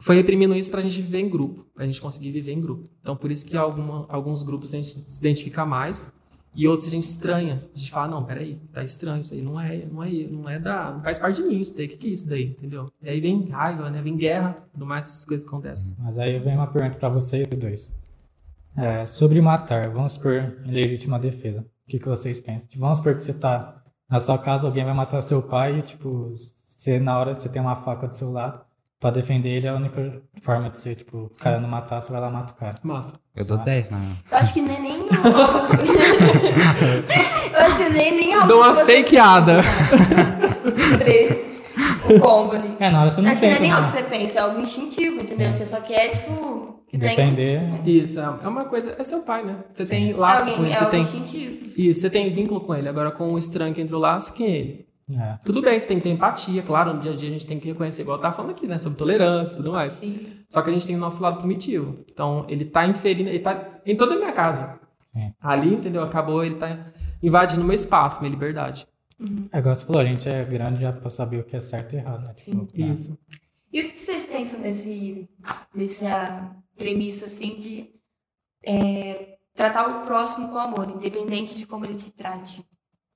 [0.00, 2.88] Foi reprimindo isso pra gente viver em grupo, pra gente conseguir viver em grupo.
[3.00, 6.12] Então por isso que alguma, alguns grupos a gente se identifica mais
[6.54, 7.64] e outros a gente estranha.
[7.74, 10.58] A gente fala, não, peraí, tá estranho isso aí, não é, não é, não é
[10.58, 10.92] da.
[10.92, 11.86] Não faz parte de mim isso daí.
[11.86, 12.44] O que, que é isso daí?
[12.44, 12.90] Entendeu?
[13.02, 14.00] E aí vem raiva, né?
[14.00, 15.94] Vem guerra, tudo mais, essas coisas que acontecem.
[15.98, 17.92] Mas aí vem uma pergunta pra vocês dois.
[18.76, 21.60] É, sobre matar, vamos supor, em legítima defesa.
[21.60, 22.68] O que, que vocês pensam?
[22.68, 25.82] Tipo, vamos supor que você tá na sua casa, alguém vai matar seu pai e,
[25.82, 28.67] tipo, você na hora você tem uma faca do seu lado
[29.00, 32.10] pra defender ele, é a única forma de você, tipo, o cara não matar, você
[32.12, 32.74] vai lá e mata o cara.
[32.82, 33.12] Mata.
[33.36, 34.00] Eu dou 10, não.
[34.30, 34.98] Eu acho que nem nem.
[37.52, 39.56] eu acho que nem nem algo Dou uma fakeada.
[42.08, 42.76] O combo ali.
[42.80, 44.02] É, na hora você não acho que não é pensa, nem algo que não.
[44.02, 45.52] você pensa, é algo instintivo, entendeu?
[45.52, 46.76] Você só quer, tipo.
[46.90, 47.86] Tem- Defender.
[47.86, 48.96] Isso, é é uma coisa.
[48.98, 49.56] É seu pai, né?
[49.72, 50.72] Você tem É, laço com alguém, ele.
[50.72, 51.58] é Você algo tem, instintivo.
[51.76, 52.88] isso, você tem vínculo com ele.
[52.88, 54.87] Agora, com o estranho que entrou lá, você quem é ele?
[55.10, 55.38] É.
[55.44, 56.94] Tudo bem, você tem que ter empatia, claro.
[56.94, 58.78] No dia a dia a gente tem que reconhecer, igual eu tava falando aqui, né?
[58.78, 59.94] Sobre tolerância e tudo mais.
[59.94, 60.44] Sim.
[60.50, 62.04] Só que a gente tem o nosso lado primitivo.
[62.10, 64.78] Então, ele tá inferindo, ele tá em toda a minha casa.
[65.16, 65.32] É.
[65.40, 66.02] Ali, entendeu?
[66.02, 66.86] Acabou, ele tá
[67.22, 68.86] invadindo meu espaço, minha liberdade.
[69.50, 71.94] É igual você falou, a gente é grande já pra saber o que é certo
[71.94, 72.32] e errado, né?
[72.36, 72.64] Sim.
[72.66, 72.80] Tipo.
[72.80, 73.18] Isso.
[73.72, 75.28] E o que vocês pensam desse,
[75.74, 77.90] dessa premissa, assim, de
[78.64, 82.64] é, tratar o próximo com amor, independente de como ele te trate?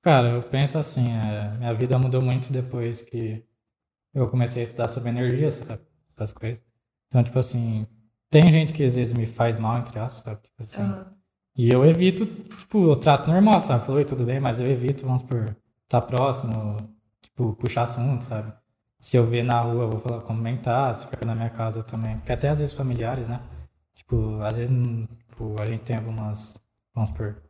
[0.03, 3.41] Cara, eu penso assim, é, minha vida mudou muito depois que
[4.13, 5.81] eu comecei a estudar sobre energia, sabe?
[6.09, 6.63] Essas coisas.
[7.07, 7.87] Então, tipo assim,
[8.29, 10.41] tem gente que às vezes me faz mal, entre aspas, sabe?
[10.41, 10.81] Tipo assim.
[10.81, 11.13] Aham.
[11.55, 13.85] E eu evito, tipo, eu trato normal, sabe?
[13.85, 16.77] Falou, "Oi, tudo bem, mas eu evito, vamos por estar próximo,
[17.21, 18.51] tipo, puxar assunto, sabe?
[18.99, 21.83] Se eu ver na rua, eu vou falar, comentar, se for na minha casa eu
[21.83, 22.17] também.
[22.17, 23.41] Porque até às vezes familiares, né?
[23.95, 24.75] Tipo, às vezes
[25.29, 26.59] tipo, a gente tem algumas,
[26.93, 27.41] vamos por.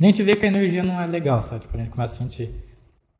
[0.00, 1.62] A gente vê que a energia não é legal, sabe?
[1.62, 2.50] Tipo, a gente começa a sentir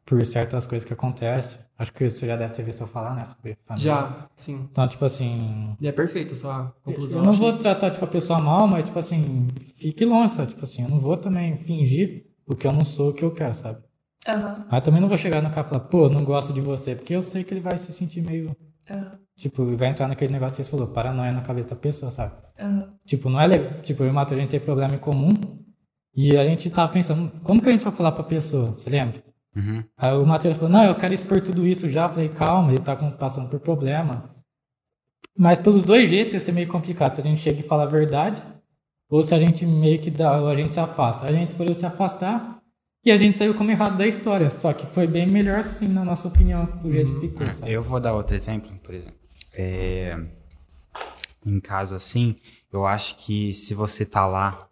[0.04, 1.60] por certas coisas que acontecem.
[1.78, 3.24] Acho que você já deve ter visto eu falar, né?
[3.24, 3.90] Sobre família.
[3.90, 4.68] Já, sim.
[4.70, 7.20] Então, tipo assim, E é perfeito a sua conclusão.
[7.20, 9.46] eu não vou tratar, tipo, a pessoa mal, mas, tipo assim,
[9.78, 10.48] fique longe, sabe?
[10.50, 13.32] Tipo assim, eu não vou também fingir o que eu não sou, o que eu
[13.32, 13.78] quero, sabe?
[14.28, 14.66] Aham.
[14.70, 17.14] Mas também não vou chegar no cara e falar, pô, não gosto de você, porque
[17.14, 18.54] eu sei que ele vai se sentir meio,
[18.90, 19.18] Aham.
[19.36, 22.34] tipo, vai entrar naquele negócio que você falou, paranoia na cabeça da pessoa, sabe?
[22.58, 22.94] Aham.
[23.06, 25.32] Tipo, não é legal, tipo, eu e o Matheus, a gente tem problema em comum,
[26.16, 29.22] e a gente tava pensando, como que a gente vai falar pra pessoa, você lembra?
[29.56, 29.84] Uhum.
[29.96, 32.04] Aí o Matheus falou, não, eu quero expor tudo isso já.
[32.04, 34.30] Eu falei, calma, ele tá passando por problema.
[35.36, 37.14] Mas pelos dois jeitos ia ser meio complicado.
[37.14, 38.42] Se a gente chega e fala a verdade,
[39.08, 41.26] ou se a gente meio que dá, ou a gente se afasta.
[41.26, 42.60] A gente escolheu se afastar
[43.04, 46.02] E a gente saiu como errado da história, só que foi bem melhor sim, na
[46.04, 47.70] nossa opinião, do jeito que ficou, sabe?
[47.70, 49.18] Eu vou dar outro exemplo, por exemplo.
[49.52, 50.18] É,
[51.44, 52.36] em caso assim,
[52.72, 54.70] eu acho que se você tá lá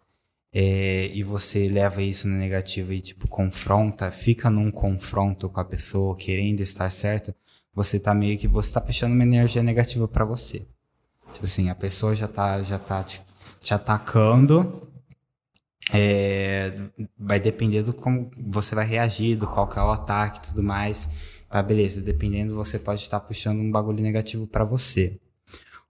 [0.53, 5.65] é, e você leva isso no negativo e, tipo, confronta, fica num confronto com a
[5.65, 7.33] pessoa querendo estar certo,
[7.73, 10.63] você tá meio que, você tá puxando uma energia negativa pra você.
[11.33, 13.19] Tipo assim, a pessoa já tá, já tá te,
[13.59, 14.87] te atacando,
[15.91, 16.71] é,
[17.17, 20.61] vai depender do como você vai reagir, do qual que é o ataque e tudo
[20.61, 21.09] mais.
[21.49, 25.19] Ah, beleza, dependendo, você pode estar puxando um bagulho negativo pra você.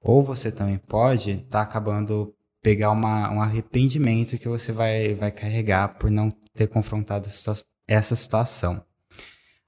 [0.01, 5.29] Ou você também pode estar tá acabando pegar uma, um arrependimento que você vai, vai
[5.31, 8.83] carregar por não ter confrontado essa situa- essa situação.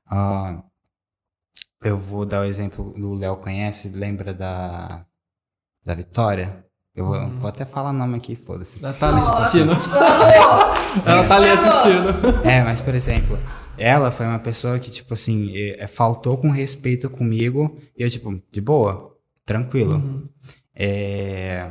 [0.10, 0.64] Ah,
[1.84, 5.06] eu vou dar o exemplo do Léo conhece, lembra da,
[5.86, 6.66] da Vitória?
[6.96, 8.84] Eu vou, vou até falar nome aqui, foda-se.
[8.84, 9.72] Ela tá ali assistindo.
[11.06, 12.48] Ela tá ali assistindo.
[12.48, 13.38] É, mas por exemplo,
[13.78, 18.42] ela foi uma pessoa que, tipo assim, eh, faltou com respeito comigo e eu, tipo,
[18.50, 19.14] de boa,
[19.46, 19.96] tranquilo.
[19.96, 20.30] Uhum.
[20.74, 21.70] É,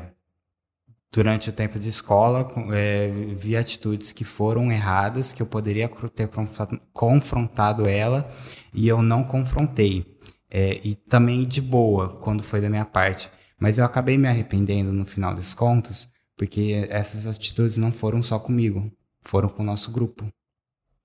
[1.14, 6.27] durante o tempo de escola, é, vi atitudes que foram erradas, que eu poderia ter
[6.27, 8.29] confrontado, confrontado ela
[8.72, 10.18] e eu não confrontei.
[10.50, 13.31] É, e também de boa, quando foi da minha parte.
[13.61, 18.38] Mas eu acabei me arrependendo no final das contas, porque essas atitudes não foram só
[18.38, 18.90] comigo,
[19.22, 20.27] foram com o nosso grupo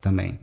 [0.02, 0.39] também.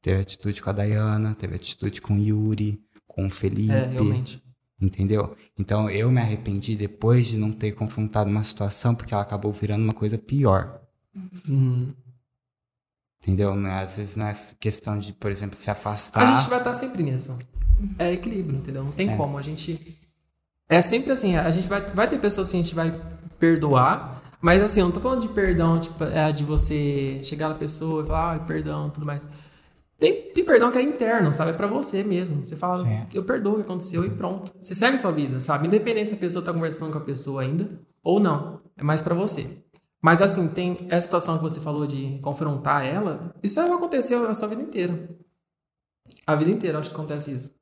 [0.00, 3.72] Teve atitude com a Dayana, teve atitude com o Yuri, com o Felipe.
[3.72, 4.40] É, realmente.
[4.82, 5.36] Entendeu?
[5.56, 9.84] Então eu me arrependi depois de não ter confrontado uma situação porque ela acabou virando
[9.84, 10.80] uma coisa pior.
[11.46, 11.94] Uhum.
[13.22, 13.54] Entendeu?
[13.54, 16.32] Não é- Às vezes não é questão de, por exemplo, se afastar.
[16.32, 17.38] A gente vai estar sempre nisso.
[17.96, 18.82] É equilíbrio, entendeu?
[18.82, 19.16] Não tem É.
[19.16, 19.38] como.
[19.38, 19.96] A gente.
[20.68, 22.98] É sempre assim, a gente vai, vai ter pessoas que a gente vai
[23.38, 27.54] perdoar, mas assim, eu não tô falando de perdão, tipo, é de você chegar na
[27.54, 29.28] pessoa e falar, ah, perdão, tudo mais.
[30.02, 31.52] Tem, tem perdão que é interno, sabe?
[31.52, 32.44] É pra você mesmo.
[32.44, 33.06] Você fala, Sim.
[33.14, 34.52] eu perdoo o que aconteceu e pronto.
[34.60, 35.68] Você segue a sua vida, sabe?
[35.68, 37.70] Independente se a pessoa tá conversando com a pessoa ainda
[38.02, 38.60] ou não.
[38.76, 39.46] É mais pra você.
[40.02, 44.34] Mas assim, tem essa situação que você falou de confrontar ela, isso vai acontecer a
[44.34, 45.08] sua vida inteira.
[46.26, 47.54] A vida inteira, acho que acontece isso.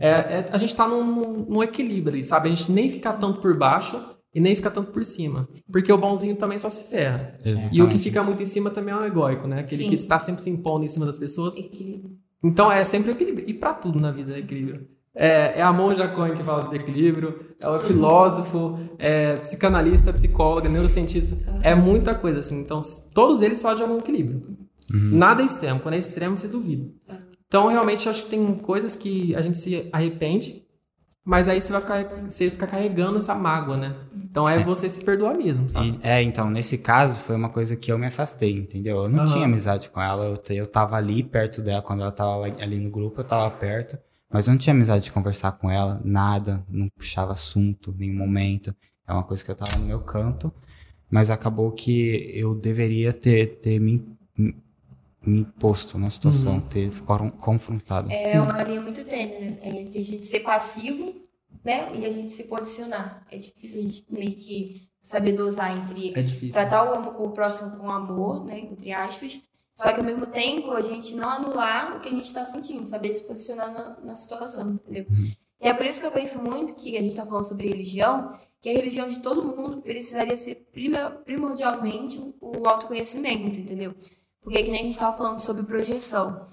[0.00, 2.48] É, é- a gente tá num, num equilíbrio sabe?
[2.48, 4.02] A gente nem fica tanto por baixo
[4.36, 5.48] e nem fica tanto por cima.
[5.72, 7.32] Porque o bonzinho também só se ferra.
[7.38, 7.98] E o que Exatamente.
[8.00, 9.60] fica muito em cima também é o egóico, né?
[9.60, 9.88] Aquele Sim.
[9.88, 11.56] que está sempre se impondo em cima das pessoas.
[11.56, 12.18] Equilíbrio.
[12.44, 13.48] Então é sempre equilíbrio.
[13.48, 14.86] E pra tudo na vida é equilíbrio.
[15.14, 20.68] É, é a Monja Cohen que fala de equilíbrio, é o filósofo, é psicanalista, psicóloga,
[20.68, 21.34] neurocientista.
[21.62, 22.60] É muita coisa, assim.
[22.60, 22.80] Então,
[23.14, 24.54] todos eles falam de algum equilíbrio.
[24.92, 25.80] Nada é extremo.
[25.80, 26.86] Quando é extremo, você duvida.
[27.46, 30.62] Então, realmente, eu acho que tem coisas que a gente se arrepende,
[31.24, 33.96] mas aí você vai ficar, você fica carregando essa mágoa, né?
[34.36, 35.98] Então, é você se perdoar mesmo, sabe?
[36.02, 38.98] E- é, então, nesse caso, foi uma coisa que eu me afastei, entendeu?
[39.04, 39.26] Eu não Aham.
[39.32, 42.90] tinha amizade com ela, eu, eu tava ali perto dela, quando ela tava ali no
[42.90, 43.96] grupo, eu tava perto,
[44.30, 48.76] mas eu não tinha amizade de conversar com ela, nada, não puxava assunto, nenhum momento.
[49.08, 50.52] É uma coisa que eu tava no meu canto,
[51.10, 54.04] mas acabou que eu deveria ter, ter me,
[54.36, 54.54] me,
[55.26, 56.60] me posto na situação, Uhum.
[56.60, 58.10] ter ficado confrontado.
[58.10, 59.56] É uma linha muito tênue, né?
[59.62, 61.25] A gente, gente ser passivo,
[61.66, 61.90] né?
[61.96, 63.26] E a gente se posicionar.
[63.28, 67.90] É difícil a gente meio que saber dosar entre É tratar o, o próximo com
[67.90, 68.60] amor, né?
[68.60, 69.42] Entre aspas.
[69.74, 72.86] Só que ao mesmo tempo a gente não anular o que a gente está sentindo,
[72.86, 75.06] saber se posicionar na, na situação, entendeu?
[75.60, 78.38] E é por isso que eu penso muito que a gente está falando sobre religião,
[78.60, 80.66] que a religião de todo mundo precisaria ser
[81.24, 83.94] primordialmente o autoconhecimento, entendeu?
[84.40, 86.46] Porque que nem a gente estava falando sobre projeção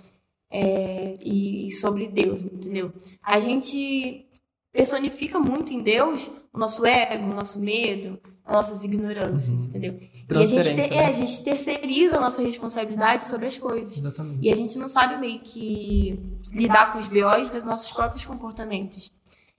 [0.52, 2.92] é, e, e sobre Deus, entendeu?
[3.22, 4.28] A gente
[4.74, 9.94] personifica muito em Deus o nosso ego, o nosso medo, as nossas ignorâncias, entendeu?
[9.94, 10.96] E a gente, Transferência, te- né?
[10.96, 13.96] é, a gente terceiriza a nossa responsabilidade sobre as coisas.
[13.98, 14.46] Exatamente.
[14.46, 16.20] E a gente não sabe meio que
[16.52, 19.12] lidar com os BOs dos nossos próprios comportamentos.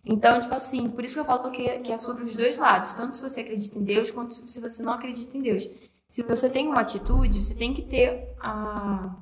[0.04, 2.92] Então, tipo assim, por isso que eu falo que, que é sobre os dois lados.
[2.92, 5.66] Tanto se você acredita em Deus, quanto se você não acredita em Deus.
[6.08, 9.16] Se você tem uma atitude, você tem que ter a...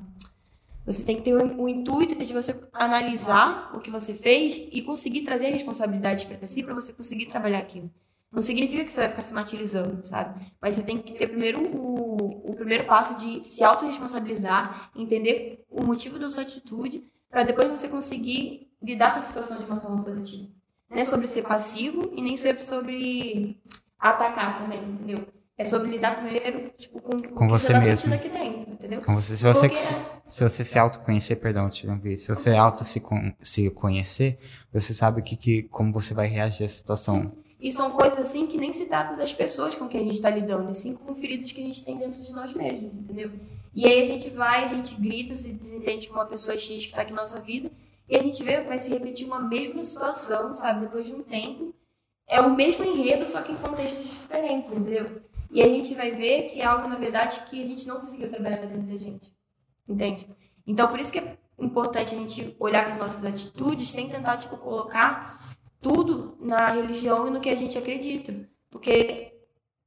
[0.84, 4.82] Você tem que ter o, o intuito de você analisar o que você fez e
[4.82, 7.90] conseguir trazer responsabilidades para si para você conseguir trabalhar aquilo.
[8.32, 10.40] Não significa que você vai ficar se martirizando, sabe?
[10.60, 15.82] Mas você tem que ter primeiro o, o primeiro passo de se autorresponsabilizar, entender o
[15.82, 20.02] motivo da sua atitude, para depois você conseguir lidar com a situação de uma forma
[20.02, 20.48] positiva.
[20.90, 23.60] Não é sobre ser passivo e nem sobre,
[23.98, 25.26] atacar também, entendeu?
[25.56, 27.96] É sobre lidar primeiro tipo, com, Com que você tá mesmo.
[27.96, 29.00] sentindo aqui dentro, entendeu?
[29.02, 29.94] Com você, se você, Porque- se,
[30.28, 31.86] se você se autoconhecer, perdão, te
[32.18, 34.38] se você auto se, con- se conhecer,
[34.72, 37.32] você sabe que, que, como você vai reagir à situação.
[37.60, 40.30] E são coisas assim que nem se trata das pessoas com quem a gente está
[40.30, 43.30] lidando, e sim com feridas que a gente tem dentro de nós mesmos, entendeu?
[43.72, 46.92] E aí a gente vai, a gente grita, se desentende com uma pessoa X que
[46.92, 47.70] tá aqui na nossa vida,
[48.08, 50.80] e a gente vê que vai se repetir uma mesma situação, sabe?
[50.80, 51.72] Depois de um tempo.
[52.28, 55.22] É o mesmo enredo, só que em contextos diferentes, entendeu?
[55.52, 58.28] E a gente vai ver que é algo, na verdade, que a gente não conseguiu
[58.30, 59.32] trabalhar dentro da gente.
[59.88, 60.26] Entende?
[60.66, 64.56] Então, por isso que é importante a gente olhar para nossas atitudes sem tentar, tipo,
[64.56, 65.38] colocar
[65.80, 68.34] tudo na religião e no que a gente acredita.
[68.70, 69.32] Porque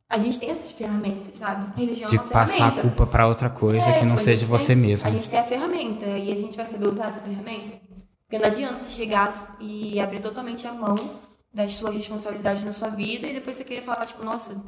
[0.08, 1.71] a gente tem essas ferramentas, sabe?
[1.73, 2.82] A religião De é uma passar a ferramenta.
[2.82, 5.08] culpa pra outra coisa É, que não tipo, a seja você tem- mesmo.
[5.08, 7.80] A gente tem a ferramenta e a gente vai saber usar essa ferramenta.
[8.28, 11.19] Porque não adianta chegar e abrir totalmente a mão
[11.54, 14.62] das suas responsabilidades na sua vida e depois você querer falar, tipo, nossa,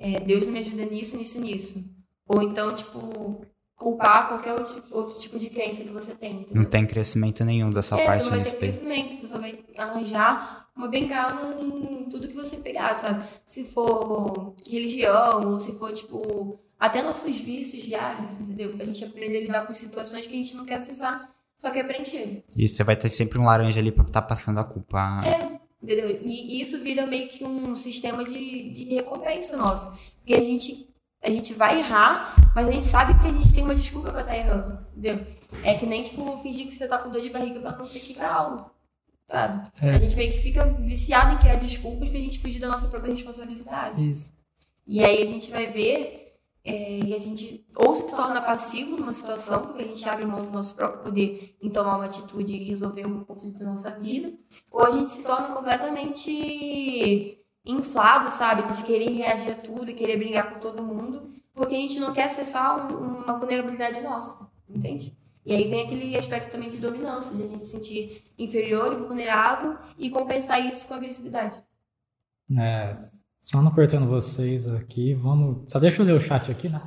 [0.00, 1.84] é, Deus não me ajuda nisso, nisso, nisso.
[2.26, 3.44] Ou então, tipo,
[3.76, 6.40] culpar qualquer outro, outro tipo de crença que você tem.
[6.40, 6.62] entendeu?
[6.62, 9.38] Não tem crescimento nenhum da sua é, parte você não vai ter crescimento, você só
[9.38, 13.24] vai arranjar uma bengala em tudo que você pegar, sabe?
[13.44, 18.74] Se for religião, ou se for, tipo, até nossos vícios diários, entendeu?
[18.80, 21.78] A gente aprender a lidar com situações que a gente não quer acessar, só que
[21.78, 25.20] é preencher, E você vai ter sempre um laranja ali pra estar passando a culpa.
[25.26, 25.59] É.
[25.82, 26.20] entendeu?
[26.24, 29.90] E isso vira meio que um sistema de, de recompensa nosso.
[30.18, 30.88] Porque a gente,
[31.22, 34.20] a gente vai errar, mas a gente sabe que a gente tem uma desculpa pra
[34.20, 35.26] estar errando, entendeu?
[35.64, 38.00] É que nem, tipo, fingir que você tá com dor de barriga pra não ter
[38.00, 38.70] que ir pra aula,
[39.28, 39.68] sabe?
[39.82, 39.90] É.
[39.90, 43.12] A gente meio que fica viciado em criar desculpas pra gente fugir da nossa própria
[43.12, 44.08] responsabilidade.
[44.08, 44.32] Isso.
[44.86, 46.29] E aí a gente vai ver
[46.64, 50.44] é, e a gente ou se torna passivo numa situação, porque a gente abre mão
[50.44, 54.32] do nosso próprio poder em tomar uma atitude e resolver um conflito da nossa vida,
[54.70, 58.62] ou a gente se torna completamente inflado, sabe?
[58.74, 62.24] De querer reagir a tudo querer brigar com todo mundo, porque a gente não quer
[62.24, 65.16] acessar um- uma vulnerabilidade nossa, entende?
[65.44, 68.96] E aí vem aquele aspecto também de dominância, de a gente se sentir inferior e
[68.96, 71.62] vulnerável e compensar isso com agressividade.
[72.56, 72.90] É,
[73.40, 75.64] só não cortando vocês aqui, vamos.
[75.72, 76.80] Só deixa eu ler o chat aqui, né?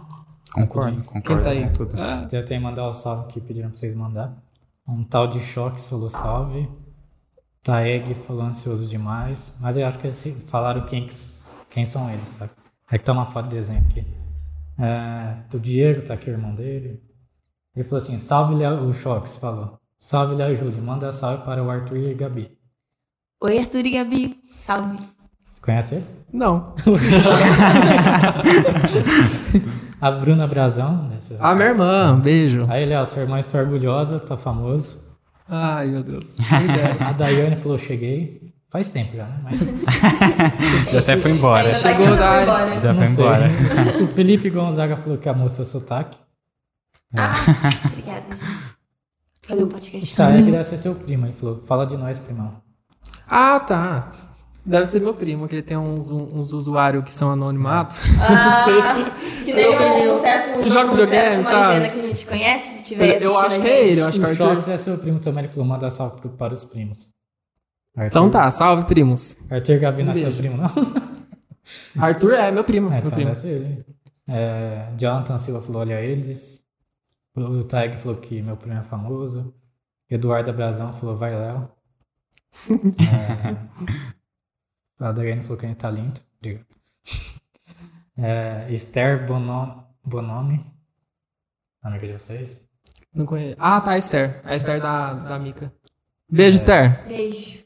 [0.53, 1.63] Concordo, Quem concordo tá aí?
[1.67, 2.01] com tudo.
[2.01, 4.37] Ah, Tentei mandar o salve que pediram pra vocês mandar.
[4.87, 6.69] Um tal de Choques falou salve.
[7.63, 9.55] Taeg falou ansioso demais.
[9.59, 11.15] Mas eu acho que eles falaram quem, que-
[11.69, 12.51] quem são eles, sabe?
[12.91, 14.05] É que tá uma foto de desenho aqui.
[14.77, 17.01] É, do Diego, tá aqui o irmão dele.
[17.75, 19.79] Ele falou assim: salve Léo, o Choques falou.
[19.97, 22.55] Salve Léo e Júlio, manda salve para o Arthur e Gabi.
[23.41, 24.43] Oi, Arthur e Gabi.
[24.59, 24.97] Salve.
[25.53, 26.22] Você conhece eles?
[26.33, 26.73] Não.
[30.01, 31.03] A Bruna Brazão.
[31.07, 32.65] né, vocês Ah, minha irmã, um beijo.
[32.69, 35.01] Aí, Léo, sua irmã está orgulhosa, tá famoso.
[35.47, 36.35] Ai, meu Deus.
[36.99, 38.41] A Daiane falou, cheguei.
[38.69, 39.39] Faz tempo já, né?
[39.43, 39.59] Mas
[40.91, 41.65] Já até foi embora.
[41.65, 42.79] Tá Chegou da- foi embora.
[42.79, 43.49] Já foi embora.
[44.03, 46.17] O Felipe Gonzaga falou que amou seu sotaque.
[47.15, 47.31] Ah,
[47.85, 48.73] obrigada, gente.
[49.43, 50.17] Fazer um podcast.
[50.17, 51.27] Tá, é que deve ser seu primo.
[51.27, 52.55] Ele falou, fala de nós, primão.
[53.27, 54.11] Ah, tá.
[54.65, 57.97] Deve ser meu primo, que ele tem uns, uns usuários que são anonimatos.
[58.21, 59.11] Ah,
[59.43, 61.89] que nem priminho um certo joga um videogame, certo sabe?
[61.89, 64.27] que a gente conhece, se tiver Eu acho que é ele, eu acho que é
[64.29, 64.71] O o Arthur.
[64.71, 65.43] É seu primo também.
[65.43, 67.11] Ele falou, manda salve pro- para os primos.
[67.95, 69.35] Arthur, Então tá, salve primos.
[69.49, 70.69] Arthur Gavi não é seu primo, não?
[72.01, 72.87] Arthur é meu primo.
[72.87, 73.25] É, meu então primo.
[73.31, 73.85] deve ser ele.
[74.29, 76.63] É, Jonathan Silva falou, olha eles.
[77.35, 79.53] O Tag falou que meu primo é famoso.
[80.09, 81.69] Eduardo Brazão falou, vai, Léo.
[83.01, 84.13] É,
[84.99, 86.19] a Daiane falou que a gente tá lindo.
[86.37, 86.65] Obrigado.
[88.15, 90.63] É, Esther Bono, Bonomi.
[91.81, 92.69] Amiga de vocês.
[93.11, 93.55] Não conheço.
[93.59, 94.39] Ah, tá, a Esther.
[94.43, 95.73] A Esther da, da Mica.
[96.29, 97.07] Beijo, Esther.
[97.07, 97.65] Beijo.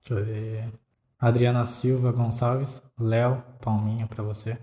[0.00, 0.70] Deixa eu ver.
[1.18, 2.82] Adriana Silva Gonçalves.
[2.98, 4.58] Léo, palminha pra você.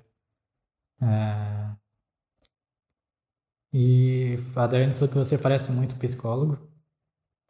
[1.01, 1.71] É,
[3.73, 6.59] E a Daiane falou que você parece muito psicólogo.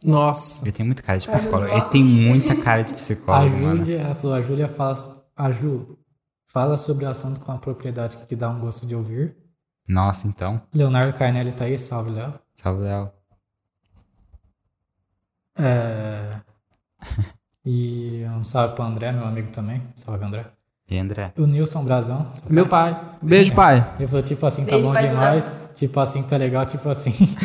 [0.04, 0.64] Nossa.
[0.64, 1.72] Ele tem muita cara de psicólogo.
[1.72, 3.78] Ele tem muita cara de A psicólogo, mano.
[3.78, 5.98] Júlia, ela falou, a Júlia fala, a Ju,
[6.46, 9.36] fala sobre o assunto com a propriedade que dá um gosto de ouvir.
[9.88, 10.62] Nossa, então.
[10.74, 12.34] Leonardo Carnelli tá aí, salve, Léo.
[12.56, 13.12] Salve, Léo.
[15.58, 16.42] É...
[17.70, 19.86] E um salve pro André, meu amigo também.
[19.94, 20.57] Salve, André.
[20.90, 21.34] E André?
[21.38, 22.28] O Nilson Brazão.
[22.50, 22.98] Meu pai.
[23.22, 23.86] Beijo, pai.
[24.00, 25.54] Ele falou, tipo assim, tá Beijo, bom pai demais.
[25.76, 27.14] Tipo assim, tá legal, tipo assim.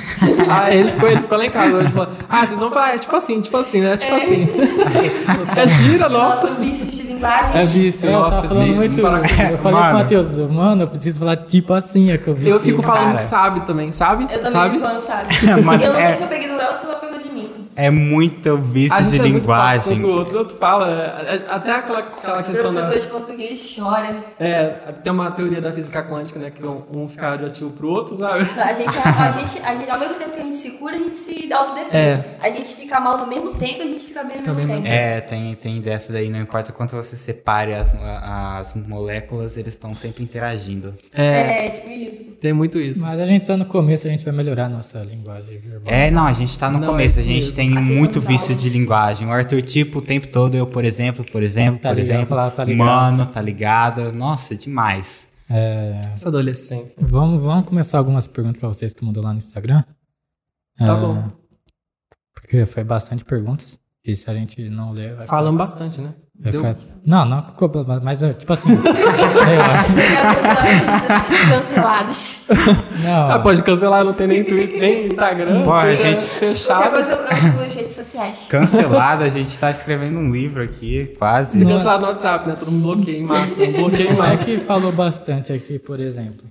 [0.49, 1.77] Ah, ele ficou, ele ficou lá em casa.
[1.79, 3.97] Ele falou, ah, vocês vão falar, é tipo assim, tipo assim, né?
[3.97, 4.49] Tipo assim.
[5.57, 6.47] É gira, nossa.
[6.49, 7.57] Nosso vício de linguagem.
[7.57, 8.31] É vício, É, eu nossa.
[8.37, 9.01] tava falando vício, muito.
[9.01, 9.07] com.
[9.09, 9.99] Eu falei pro Mano.
[9.99, 12.49] Matheus, mano, eu preciso falar tipo assim, é que eu vi.
[12.49, 13.19] Eu fico falando Cara.
[13.19, 14.25] sabe também, sabe?
[14.25, 14.75] Eu também sabe?
[14.77, 15.35] fico falando, sabe?
[15.85, 17.32] Eu não é- sei se eu peguei no Léo ou se ela pegou de.
[17.75, 19.99] É muito vício A de é muito linguagem.
[19.99, 21.25] um do outro, o outro fala.
[21.27, 22.71] é, é, Até aquela, aquela Os questão da.
[22.81, 24.23] professores de português choram.
[24.39, 24.65] É,
[25.03, 26.51] tem uma teoria da física quântica, né?
[26.51, 28.41] Que um, fica radioativo pro outro, sabe?
[28.61, 30.99] A gente, a, gente, a gente, ao mesmo tempo que a gente se cura, a
[30.99, 31.97] gente se autodepende.
[31.97, 32.37] É.
[32.41, 34.87] A gente fica mal no mesmo tempo, a gente fica bem no mesmo tempo.
[34.87, 39.95] É, tem, tem dessa daí, não importa quanto você separe as, as moléculas, eles estão
[39.95, 40.95] sempre interagindo.
[41.15, 42.25] É, É, tipo isso.
[42.41, 43.01] tem muito isso.
[43.01, 45.93] Mas a gente tá no começo, a gente vai melhorar a nossa linguagem verbal.
[45.93, 47.95] É, não, a gente tá no Não, começo, é a gente isso tem mesmo.
[47.95, 49.27] muito vício de linguagem.
[49.27, 52.27] O Arthur, tipo, o tempo todo, eu, por exemplo, por exemplo, Tá por ligado, exemplo,
[52.29, 52.87] falar, tá ligado.
[52.87, 54.13] mano, tá ligado?
[54.13, 55.31] Nossa, demais.
[55.51, 56.97] É, Essa adolescência.
[57.01, 59.83] vamos, vamos começar algumas perguntas pra vocês que mandou lá no Instagram.
[60.79, 61.31] Tá É, bom.
[62.35, 63.79] Porque foi bastante perguntas.
[64.05, 66.15] E se a gente não ler, vai Falamos bastante, né?
[66.39, 66.77] Vai Deu-
[67.07, 67.47] Não, não,
[68.03, 68.73] mas é, tipo assim.
[68.75, 68.79] é,
[71.51, 72.41] Cancelados.
[73.05, 75.63] não, Ah, pode cancelar, não tem nem Twitter, nem Instagram.
[75.63, 76.91] Pô, a é gente- fechado.
[76.91, 78.47] coisa eu, eu excluo as redes sociais.
[78.49, 81.59] Cancelado, a gente tá escrevendo um livro aqui, quase.
[81.59, 82.57] Se cancelar no WhatsApp, né?
[82.59, 83.63] Todo mundo bloqueia em massa.
[83.63, 84.45] Um bloqueio em não é massa.
[84.45, 86.45] que falou bastante aqui, por exemplo.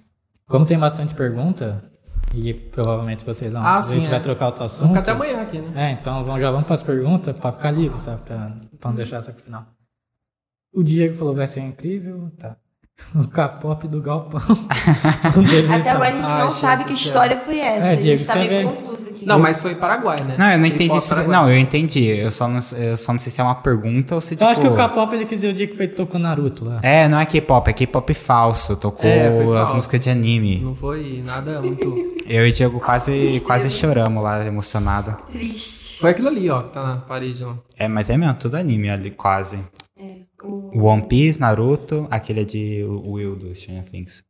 [0.48, 1.84] Como tem bastante pergunta,
[2.34, 3.62] e provavelmente vocês vão.
[3.62, 4.22] Ah, a gente sim, vai é.
[4.22, 4.88] trocar outro Vamos assunto.
[4.90, 5.90] ficar até amanhã aqui, né?
[5.90, 8.22] É, então vamos, já vamos para as perguntas pra ficar livre, sabe?
[8.22, 9.66] Pra, pra não deixar essa pro final.
[10.74, 12.56] O Diego falou vai ser incrível, tá.
[13.16, 14.40] O K-pop do Galpão.
[15.74, 17.08] Até agora a gente não sabe que céu.
[17.08, 17.88] história foi essa.
[17.88, 19.11] É, a Diego, gente tá você meio confuso.
[19.26, 20.36] Não, mas foi Paraguai, né?
[20.38, 21.02] Não, eu não K-pop entendi.
[21.06, 21.28] se-.
[21.28, 22.06] Não, eu entendi.
[22.06, 24.44] Eu só não, eu só não sei se é uma pergunta ou se tipo.
[24.44, 26.80] Eu acho que o K-pop ele quis dizer o dia que foi tocou Naruto lá.
[26.82, 28.76] É, não é K-pop, é K-pop falso.
[28.76, 29.76] Tocou É, as falso.
[29.76, 30.60] músicas de anime.
[30.60, 31.96] Não foi nada muito.
[32.28, 35.16] Eu e o Diego quase, quase choramos lá, emocionado.
[35.32, 36.00] Triste.
[36.00, 37.54] Foi aquilo ali, ó, que tá na parede, ó.
[37.78, 39.60] É, mas é mesmo, tudo anime ali, quase.
[40.00, 40.80] É, o...
[40.80, 44.24] O One Piece, Naruto, aquele é de Will do Stranger Things.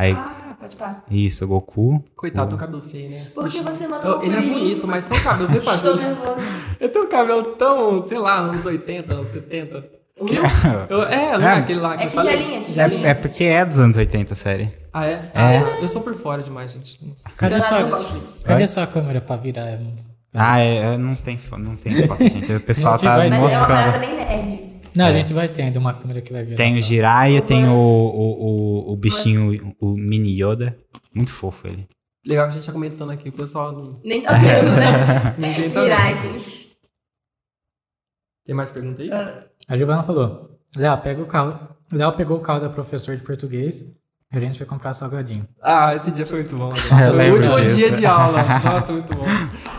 [0.00, 1.04] Aí, Ah, pode parar.
[1.10, 2.02] isso, Goku.
[2.16, 3.22] Coitado do cabelo feio, né?
[3.22, 5.48] Esse Por que bicho- você mandou Eu- Ele é bonito, mas tem um cabelo.
[5.48, 6.64] Vê pra Estou nervoso.
[6.80, 9.84] Eu tenho um cabelo tão, sei lá, anos 80, anos 70.
[10.26, 10.42] Que eu,
[10.90, 11.58] eu- é, não é, É.
[11.58, 13.08] aquele lá que É tigelinha, tigelinha.
[13.08, 14.72] É porque é dos anos 80, série.
[14.92, 15.30] Ah, é?
[15.34, 16.98] Ah, eu, eu sou por fora demais, gente.
[17.06, 17.30] Nossa.
[17.36, 19.66] Cadê Leonardo sua, cadê sua câmera pra virar?
[19.66, 19.80] É,
[20.34, 22.52] Ah, é, é, não tem, não tem foto, gente.
[22.52, 24.06] O pessoal A gente tá vai- Mas é uma parada moscando.
[24.06, 24.69] bem nerd.
[24.94, 26.56] Não, a gente vai ter ainda uma câmera que vai virar.
[26.56, 30.76] Tem o Jiraiya, tem o, o, o, o bichinho, o mini Yoda.
[31.14, 31.88] Muito fofo ele.
[32.26, 34.00] Legal que a gente tá comentando aqui, o pessoal não.
[34.04, 35.34] Nem tá vendo, né?
[35.38, 35.90] Ninguém tá vendo.
[35.90, 36.76] Miragens.
[38.44, 39.10] Tem mais pergunta aí?
[39.68, 41.76] A Giovana falou: Léo, pega o carro.
[41.92, 43.84] Léo pegou o carro da professora de português
[44.32, 45.46] a gente vai comprar salgadinho.
[45.60, 46.68] Ah, esse dia foi muito bom.
[46.68, 46.74] né?
[47.08, 47.76] Eu Foi o último disso.
[47.76, 48.44] dia de aula.
[48.64, 49.24] Nossa, muito bom.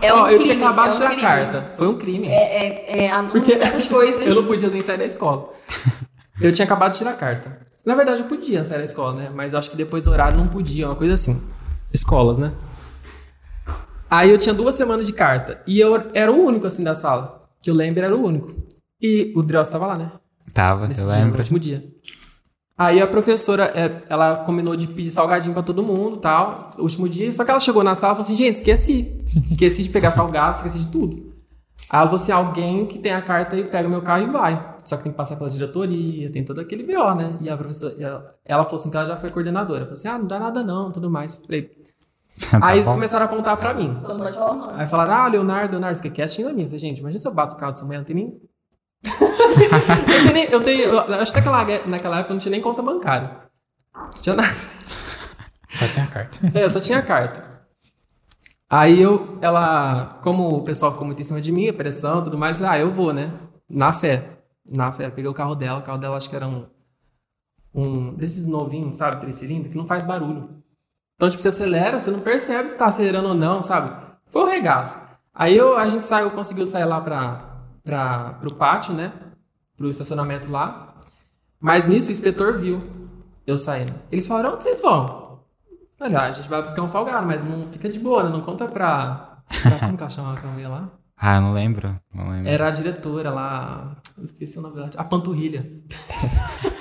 [0.01, 1.21] É Ó, um eu crime, tinha acabado é de um tirar crime.
[1.21, 1.73] carta.
[1.77, 2.27] Foi um crime.
[2.27, 4.25] É, é, é Porque dessas coisas.
[4.25, 5.49] eu não podia nem sair da escola.
[6.41, 7.59] Eu tinha acabado de tirar carta.
[7.85, 9.29] Na verdade, eu podia sair da escola, né?
[9.33, 11.39] Mas eu acho que depois do horário não podia, uma coisa assim.
[11.93, 12.51] Escolas, né?
[14.09, 15.61] Aí eu tinha duas semanas de carta.
[15.67, 17.47] E eu era o único, assim, da sala.
[17.61, 18.55] Que eu lembro, era o único.
[18.99, 20.11] E o Drios tava lá, né?
[20.51, 21.39] Tava, Nesse eu dia, no lembro.
[21.39, 21.83] último dia.
[22.81, 27.07] Aí a professora, é, ela combinou de pedir salgadinho pra todo mundo e tal, último
[27.07, 27.31] dia.
[27.31, 29.23] Só que ela chegou na sala e falou assim, gente, esqueci.
[29.45, 31.31] Esqueci de pegar salgado, esqueci de tudo.
[31.87, 34.77] Aí ela falou assim, alguém que tem a carta aí pega meu carro e vai.
[34.83, 37.37] Só que tem que passar pela diretoria, tem todo aquele BO, né?
[37.39, 39.81] E a professora, e ela, ela falou assim que ela já foi coordenadora.
[39.81, 41.37] Falou assim, ah, não dá nada não, tudo mais.
[41.45, 41.69] Falei,
[42.49, 42.93] Tá aí eles bom.
[42.93, 43.95] começaram a contar pra mim.
[44.01, 44.73] Só não pode falar o nome.
[44.75, 46.65] Aí falaram, ah, Leonardo, Leonardo, fiquei quietinho na minha.
[46.65, 48.41] Falei, gente, imagina se eu bato o carro dessa manhã, não tem nem.
[49.03, 50.49] Eu tenho.
[50.49, 50.83] Eu tenho.
[50.89, 53.37] eu acho que naquela, naquela época eu não tinha nem conta bancária.
[53.95, 54.55] Não tinha nada.
[55.69, 56.51] Só tinha carta.
[56.53, 57.49] É, só tinha carta.
[58.69, 62.23] Aí eu, ela, como o pessoal ficou muito em cima de mim, a pressão e
[62.23, 63.31] tudo mais, ah, eu vou, né?
[63.69, 64.37] Na fé.
[64.69, 65.09] Na fé.
[65.09, 66.65] Peguei o carro dela, o carro dela acho que era um.
[67.73, 69.21] Um desses novinhos, sabe?
[69.21, 70.61] Três cilindros, que não faz barulho.
[71.15, 73.95] Então, tipo, você acelera, você não percebe se tá acelerando ou não, sabe?
[74.25, 74.99] Foi um regaço.
[75.33, 77.50] Aí eu, a gente saiu, conseguiu sair lá pra,
[77.83, 79.13] pra, pro pátio, né?
[79.75, 80.95] Pro estacionamento lá.
[81.59, 82.81] Mas nisso o inspetor viu
[83.45, 83.93] eu saindo.
[84.11, 85.39] Eles falaram, onde vocês vão?
[85.99, 88.29] Olha, a gente vai buscar um salgado, mas não fica de boa, né?
[88.29, 89.37] Não conta pra...
[89.61, 90.89] pra como que ela chamava aquela mulher lá?
[91.23, 91.99] Ah, eu não lembro.
[92.11, 92.49] Não lembro.
[92.49, 93.95] Era a diretora lá...
[94.23, 94.89] Esqueci o nome dela.
[94.97, 95.71] A Panturrilha.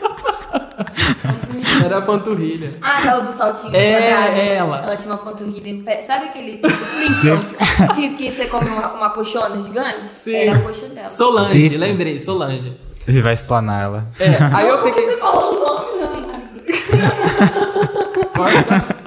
[1.84, 2.72] Era a Panturrilha.
[2.80, 4.36] Ah, aquela do saltinho É, quadrado.
[4.40, 4.82] é ela.
[4.82, 6.00] Ela tinha uma panturrilha em pé.
[6.00, 7.52] Sabe aquele Flintstones?
[7.96, 10.06] que, que você come uma, uma coxona gigante?
[10.06, 10.34] Sim.
[10.34, 11.08] Era a coxa dela.
[11.08, 11.76] Solange, Bife.
[11.76, 12.76] lembrei, Solange.
[13.08, 14.06] Ele vai explanar ela.
[14.18, 15.04] É, aí eu peguei...
[15.06, 16.60] Você falou o nome, Leonardo.
[18.36, 19.00] Corta.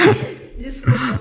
[0.58, 1.20] Desculpa.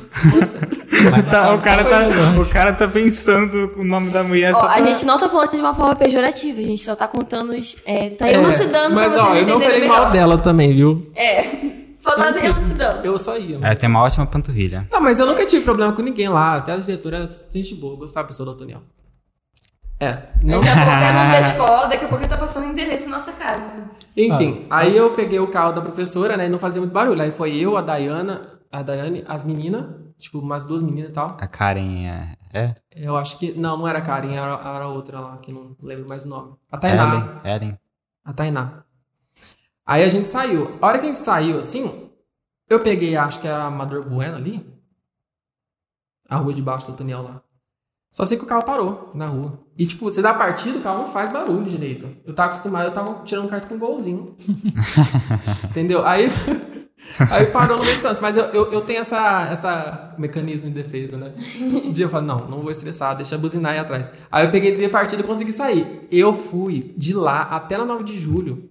[1.29, 1.99] Tá, o, cara tá,
[2.39, 4.85] o cara tá pensando o nome da mulher Ó, só a pra...
[4.85, 8.09] gente não tá falando de uma forma pejorativa, a gente só tá contando, os- é,
[8.11, 11.11] tá É, elucidando Mas, pra ó, eu não falei mal dela também, viu?
[11.15, 11.43] É.
[11.99, 13.05] Só nada enfim, elucidando.
[13.05, 13.57] Eu só ia.
[13.61, 14.87] Ela tem uma ótima panturrilha.
[14.91, 16.55] Não, mas eu nunca tive problema com ninguém lá.
[16.55, 18.81] Até a diretora era gente boa, gostava da pessoa do Otoniel.
[19.99, 20.17] É.
[20.41, 20.61] Não...
[20.61, 23.17] Daqui a pouco é nome da escola, daqui a pouco ele tá passando endereço na
[23.17, 23.89] nossa casa.
[24.15, 26.45] Enfim, aí eu peguei o carro da professora, né?
[26.45, 27.21] E não fazia muito barulho.
[27.21, 29.83] Aí foi eu, a Dayana, a Daiane, as meninas,
[30.19, 31.37] tipo, umas duas meninas e tal.
[31.39, 32.37] A Karen é.
[32.53, 32.75] É?
[32.91, 33.53] Eu acho que.
[33.53, 36.53] Não, não era a Karen, era, era outra lá, que não lembro mais o nome.
[36.69, 37.41] A Tainá.
[37.43, 37.55] Ellen.
[37.55, 37.79] Ellen.
[38.23, 38.83] A Tainá.
[39.85, 40.77] Aí a gente saiu.
[40.81, 42.11] A hora que a gente saiu, assim,
[42.69, 44.67] eu peguei, acho que era a Amador Bueno ali.
[46.27, 47.41] A rua de baixo do Daniel lá.
[48.11, 49.59] Só sei que o carro parou na rua.
[49.77, 52.09] E, tipo, você dá partida, o carro não faz barulho direito.
[52.25, 54.35] Eu tava acostumado, eu tava tirando carta com um golzinho.
[55.69, 56.05] Entendeu?
[56.05, 56.27] Aí,
[57.31, 58.21] aí parou no meio do trânsito.
[58.21, 61.31] Mas eu, eu, eu tenho essa, essa mecanismo de defesa, né?
[61.59, 64.11] Um dia eu falo, não, não vou estressar, deixa buzinar aí atrás.
[64.31, 66.07] Aí eu peguei de partida e consegui sair.
[66.11, 68.69] Eu fui de lá até na 9 de julho,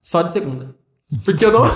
[0.00, 0.74] só de segunda.
[1.24, 1.62] Porque eu não.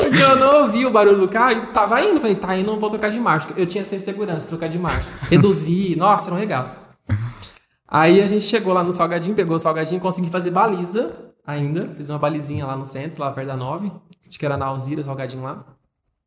[0.00, 2.18] Porque eu não ouvi o barulho do carro e tava indo.
[2.18, 3.48] Falei, tá indo, não vou trocar de marcha.
[3.56, 5.10] Eu tinha sem segurança, trocar de marcha.
[5.28, 6.78] Reduzir, nossa, era um regaço.
[7.86, 11.86] Aí a gente chegou lá no Salgadinho, pegou o Salgadinho, consegui fazer baliza ainda.
[11.96, 13.92] Fiz uma balizinha lá no centro, lá perto da 9.
[14.28, 15.64] Acho que era na Alzira, Salgadinho lá.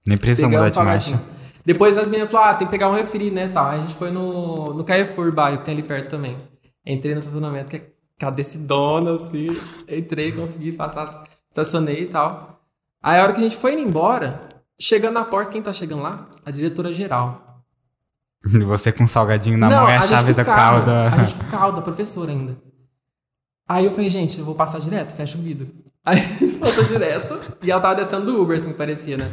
[0.06, 1.22] Nem precisa mudar de marcha.
[1.66, 3.68] Depois as meninas falaram, ah, tem que pegar um refri, né, tal.
[3.68, 6.38] Aí a gente foi no, no Carrefour Bairro, que tem ali perto também.
[6.86, 9.48] Entrei no estacionamento, que é aquela decidona, assim.
[9.88, 12.62] Entrei, consegui passar, estacionei e tal.
[13.02, 14.50] Aí a hora que a gente foi indo embora,
[14.80, 16.28] chegando na porta, quem tá chegando lá?
[16.46, 17.64] A diretora geral.
[18.46, 21.08] E você com um salgadinho na Não, mão e a, gente chave da.
[21.08, 22.58] A gente com o carro da professora ainda.
[23.68, 25.68] Aí eu falei, gente, eu vou passar direto, fecha o vidro.
[26.06, 29.32] Aí a gente passou direto e ela tava descendo do Uber, assim, que parecia, né?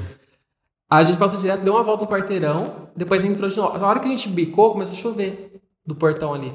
[0.88, 3.84] Aí a gente passou direto, deu uma volta no quarteirão, depois entrou de novo.
[3.84, 6.52] A hora que a gente bicou, começou a chover do portão ali.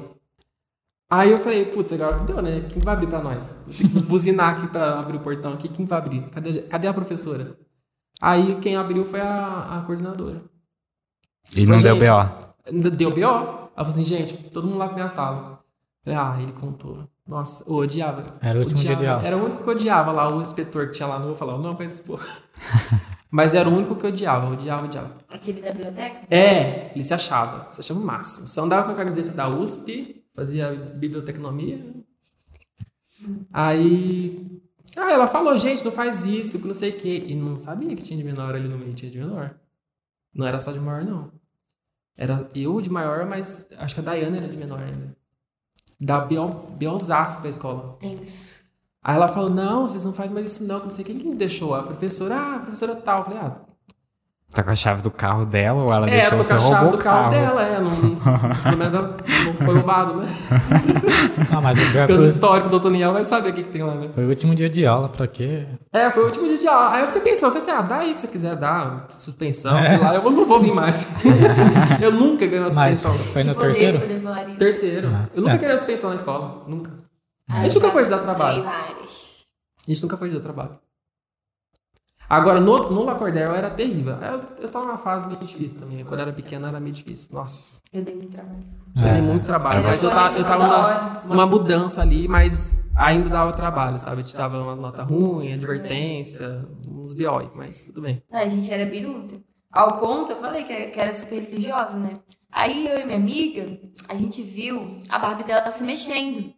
[1.08, 2.66] Aí eu falei, putz, agora deu, né?
[2.68, 3.56] Quem vai abrir pra nós?
[3.78, 5.68] Tem que buzinar aqui pra abrir o portão aqui.
[5.68, 6.22] Quem vai abrir?
[6.30, 7.56] Cadê, cadê a professora?
[8.20, 10.42] Aí quem abriu foi a, a coordenadora.
[11.54, 11.96] E Foi, não deu.
[11.96, 12.90] BO.
[12.90, 13.28] Deu B.O.
[13.28, 15.60] Ela falou assim, gente, todo mundo lá pra minha sala.
[16.02, 17.08] Falei, ah, ele contou.
[17.26, 18.38] Nossa, eu odiava.
[18.40, 19.02] Era o último dia Odiava.
[19.02, 19.26] de aula.
[19.26, 21.56] Era o único que eu odiava lá, o inspetor que tinha lá, não vou falar
[21.56, 22.26] o nome pra esse porra.
[23.28, 25.14] Mas era o único que eu odiava, eu odiava, odiava.
[25.28, 26.20] Aquele da biblioteca?
[26.30, 28.46] É, ele se achava, se achava o máximo.
[28.46, 31.84] Você andava com a camiseta da USP, fazia biblioteconomia.
[33.52, 34.62] Aí.
[34.96, 37.24] Ah, ela falou, gente, não faz isso, que não sei o quê.
[37.26, 39.56] E não sabia que tinha de menor ali no meio, tinha de menor.
[40.32, 41.32] Não era só de maior, não.
[42.16, 45.14] Era eu de maior, mas acho que a Dayana era de menor ainda.
[45.98, 47.96] Da Belzaço pra escola.
[48.02, 48.64] É isso.
[49.02, 51.36] Aí ela falou, não, vocês não fazem mais isso não, não sei quem que me
[51.36, 51.74] deixou.
[51.74, 53.18] A professora, ah, a professora tal.
[53.18, 53.56] Eu falei, ah,
[54.56, 56.62] Tá com a chave do carro dela ou ela é, deixou tô você com a
[56.62, 57.30] chave do carro, carro?
[57.30, 57.78] dela, é.
[57.78, 60.26] Não, pelo menos ela não foi roubado, né?
[61.52, 63.94] Ah, mas o é que históricos do Toniel vai saber o que, que tem lá,
[63.94, 64.08] né?
[64.14, 65.66] foi o último dia de aula, pra quê?
[65.92, 66.92] É, foi o último dia de aula.
[66.94, 69.84] Aí eu fiquei pensando, eu falei assim, ah, dá aí que você quiser dar, suspensão,
[69.84, 71.06] sei lá, eu não vou vir mais.
[72.00, 73.14] eu nunca ganhei uma Mas suspensão.
[73.32, 74.00] foi no Poder, terceiro?
[74.00, 74.56] poder.
[74.56, 75.08] Terceiro.
[75.08, 75.60] Ah, eu nunca certo.
[75.60, 76.90] ganhei uma suspensão na escola, nunca.
[77.46, 78.64] Ah, A gente nunca foi de dar trabalho.
[78.66, 80.78] A gente nunca foi de dar trabalho.
[82.28, 84.16] Agora, no, no Lacordaire eu era terrível.
[84.16, 86.04] Eu, eu tava numa fase meio difícil também.
[86.04, 87.30] Quando eu era pequeno era meio difícil.
[87.32, 88.64] Nossa, Eu dei muito trabalho.
[89.00, 89.12] eu É.
[89.12, 89.78] dei muito trabalho.
[89.78, 94.20] Era Mas eu tava, eu tava numa, mudança ali, mas ainda dava trabalho, sabe?
[94.20, 98.22] A gente dava uma nota ruim, advertência, uns BO, mas tudo bem.
[98.32, 99.36] Ah, a gente era biruta.
[99.70, 102.14] Ao ponto, eu falei que era, que era super religiosa, né?
[102.50, 106.52] Aí eu e minha amiga, a gente viu a Barbie dela se mexendo.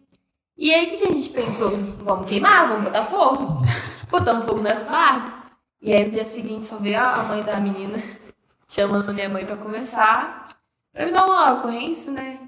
[0.56, 1.70] E aí o que, que a gente pensou?
[2.04, 3.62] Vamos queimar, vamos botar fogo.
[4.10, 5.37] Botamos fogo nessa Barbie.
[5.80, 8.02] E aí no dia seguinte só veio a mãe da menina
[8.68, 10.48] chamando minha mãe pra conversar.
[10.92, 12.38] Pra me dar uma ocorrência, né?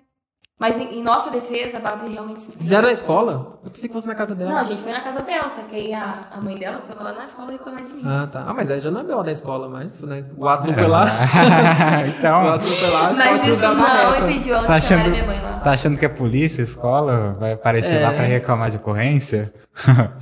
[0.58, 2.52] Mas em, em nossa defesa, a Barbie realmente se.
[2.52, 3.58] Fizeram na escola?
[3.64, 4.50] Eu pensei que fosse na casa dela.
[4.50, 7.02] Não, a gente foi na casa dela, só que aí a, a mãe dela foi
[7.02, 8.02] lá na escola reclamar de mim.
[8.04, 8.44] Ah, tá.
[8.46, 10.22] Ah, mas aí já não é BO da escola, mas né?
[10.36, 11.04] o ato não foi lá.
[12.04, 13.12] o então, ato não foi lá.
[13.14, 15.60] Mas isso não impediu ela de Tá chamar achando- minha mãe lá.
[15.60, 17.32] tá achando que é polícia, escola?
[17.38, 18.04] Vai aparecer É.
[18.06, 19.54] lá pra reclamar de ocorrência?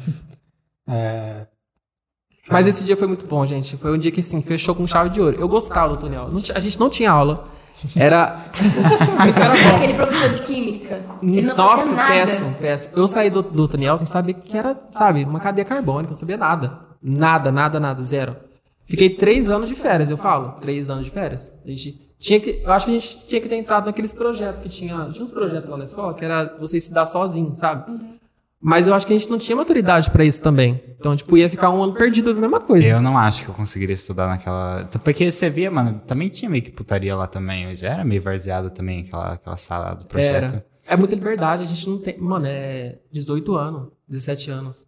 [0.91, 1.47] É,
[2.51, 3.77] Mas esse dia foi muito bom, gente.
[3.77, 5.37] Foi um dia que, assim, fechou com chave de ouro.
[5.39, 6.31] Eu gostava do Toniel.
[6.55, 7.49] A gente não tinha aula.
[7.95, 8.37] Era...
[9.29, 9.77] Isso era bom.
[9.77, 11.01] Aquele professor de química.
[11.57, 12.93] Nossa, péssimo, péssimo.
[12.97, 16.09] Eu saí do, do Toniel sem saber que era, sabe, uma cadeia carbônica.
[16.09, 16.79] Eu não sabia nada.
[17.03, 18.03] Nada, nada, nada.
[18.03, 18.37] Zero.
[18.87, 20.53] Fiquei três anos de férias, eu falo.
[20.61, 21.55] Três anos de férias.
[21.65, 22.63] A gente tinha que...
[22.65, 25.09] Eu acho que a gente tinha que ter entrado naqueles projetos que tinha...
[25.13, 27.93] Tinha uns projetos lá na escola que era você estudar sozinho, sabe?
[28.61, 30.83] Mas eu acho que a gente não tinha maturidade pra isso também.
[30.99, 32.89] Então, tipo, ia ficar um ano perdido na mesma coisa.
[32.89, 34.85] Eu não acho que eu conseguiria estudar naquela.
[35.05, 37.71] Porque você via, mano, também tinha meio que putaria lá também.
[37.71, 40.55] Eu já era meio varzeado também, aquela, aquela sala do projeto.
[40.55, 40.67] Era.
[40.89, 42.19] É muita liberdade, a gente não tem.
[42.19, 44.87] Mano, é 18 anos, 17 anos.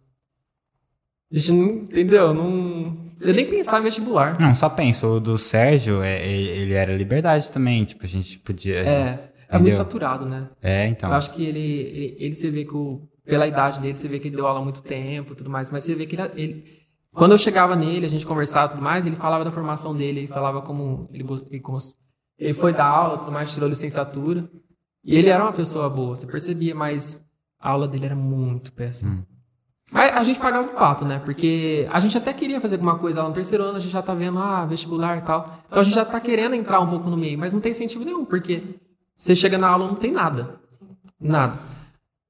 [1.31, 2.33] A gente não, entendeu?
[2.33, 2.97] Não.
[3.21, 4.37] Eu nem pensava em vestibular.
[4.37, 8.37] Não, só penso, o do Sérgio, é, é- ele era liberdade também, tipo, a gente
[8.39, 8.79] podia...
[8.79, 9.31] É.
[9.47, 9.75] É muito Entendeu?
[9.85, 10.47] saturado, né?
[10.61, 11.09] É, então.
[11.09, 14.19] Eu acho que ele, ele, ele você vê que o, pela idade dele, você vê
[14.19, 16.31] que ele deu aula há muito tempo e tudo mais, mas você vê que ele,
[16.35, 16.81] ele-
[17.13, 20.21] quando eu chegava nele, a gente conversava e tudo mais, ele falava da formação dele,
[20.21, 21.77] ele falava como ele, gos- ele, como
[22.39, 24.49] ele foi dar aula, tudo mais, tirou licenciatura,
[25.03, 27.23] e ele era uma pessoa boa, você percebia, mas
[27.59, 29.11] a aula dele era muito péssima.
[29.11, 29.23] Hum.
[29.91, 31.19] Mas a gente pagava o pato, né?
[31.19, 34.01] Porque a gente até queria fazer alguma coisa lá no terceiro ano, a gente já
[34.01, 35.59] tá vendo, ah, vestibular e tal.
[35.67, 38.05] Então a gente já tá querendo entrar um pouco no meio, mas não tem incentivo
[38.05, 38.63] nenhum, porque
[39.17, 40.55] você chega na aula não tem nada.
[41.19, 41.59] Nada.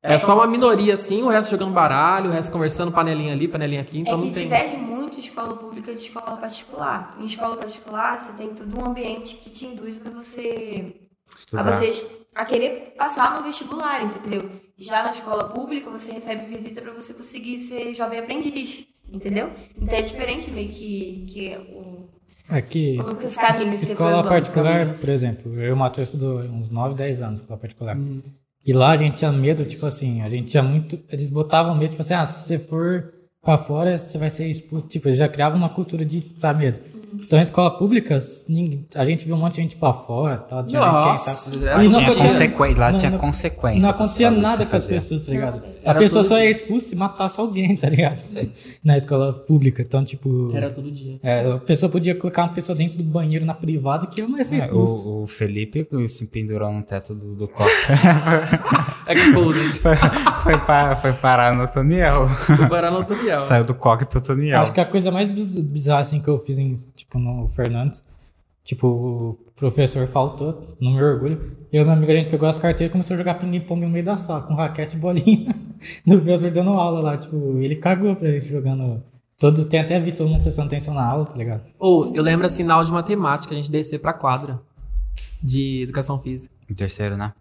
[0.03, 3.81] É só uma minoria assim, o resto jogando baralho, o resto conversando, panelinha ali, panelinha
[3.81, 4.43] aqui, então é que não tem.
[4.43, 7.15] diverge muito escola pública de escola particular.
[7.19, 10.95] Em escola particular, você tem todo um ambiente que te induz a você
[11.31, 11.63] a Estudar.
[11.63, 14.49] você a querer passar no vestibular, entendeu?
[14.75, 19.51] Já na escola pública, você recebe visita para você conseguir ser jovem aprendiz, entendeu?
[19.79, 22.09] Então é diferente meio que, que o,
[22.49, 26.69] Aqui, os caminhos que as escola particular, por exemplo, eu e o Matheus estudou uns
[26.69, 27.95] 9, 10 anos escola particular.
[27.95, 28.21] Hum.
[28.65, 30.99] E lá a gente tinha medo, tipo assim, a gente tinha muito.
[31.09, 34.87] Eles botavam medo, tipo assim, ah, se você for pra fora, você vai ser expulso.
[34.87, 36.79] Tipo, eles já criavam uma cultura de, sabe, medo.
[37.13, 38.17] Então, em escola pública,
[38.95, 41.87] a gente viu um monte de gente pra fora, tal, Nossa, gente que era E
[41.87, 42.79] não Tinha acontecia- consequ...
[42.79, 43.81] Lá não, tinha não- consequência.
[43.81, 45.61] não acontecia nada com as pessoas, tá ligado?
[45.83, 48.19] Não, A pessoa só ia expulsa se matasse alguém, tá ligado?
[48.83, 49.81] Na escola pública.
[49.81, 50.51] Então, tipo.
[50.55, 51.19] Era todo dia.
[51.23, 54.37] é, a pessoa podia colocar uma pessoa dentro do banheiro na privada que eu não
[54.37, 55.07] ia ser É, expulso.
[55.07, 57.69] o, o Felipe se pendurou no teto do, do copo.
[59.07, 59.79] Exposed.
[59.81, 59.95] foi,
[60.43, 62.27] foi, pa- foi parar no Toniel.
[62.63, 63.41] O Barão Tubiel.
[63.41, 64.61] Saiu do coque pro Toniel.
[64.61, 68.03] Acho que a coisa mais biz- bizarra assim que eu fiz em, tipo, no Fernandes,
[68.63, 71.57] tipo, o professor faltou, no meu orgulho.
[71.71, 73.89] Eu e meu amigo, a gente pegou as carteiras e começou a jogar ping-pong no
[73.89, 75.55] meio da sala, com raquete e bolinha.
[76.05, 79.03] no professor dando aula lá, tipo, ele cagou pra gente jogando.
[79.37, 81.63] Todo, tem até vi todo mundo prestando atenção na aula, tá ligado?
[81.79, 84.61] Ou, eu lembro assim, na aula de matemática, a gente descer pra quadra
[85.41, 86.53] de educação física.
[86.69, 87.33] Em terceiro, né?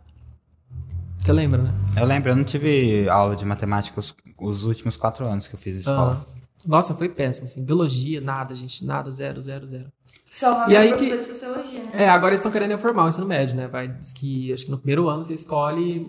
[1.19, 1.75] Você lembra, né?
[1.99, 5.59] Eu lembro, eu não tive aula de matemática os, os últimos quatro anos que eu
[5.59, 6.27] fiz de escola.
[6.27, 6.40] Ah.
[6.69, 7.65] Nossa, foi péssimo, assim.
[7.65, 8.85] Biologia, nada, gente.
[8.85, 9.87] Nada, zero, zero, zero.
[10.33, 11.91] Só uma E aí professor que- de sociologia, né?
[12.05, 13.67] É, agora eles estão querendo reformar o ensino médio, né?
[13.67, 16.07] Vai, diz que acho que no primeiro ano você escolhe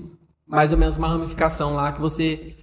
[0.48, 2.56] mais ou menos uma ramificação lá que você.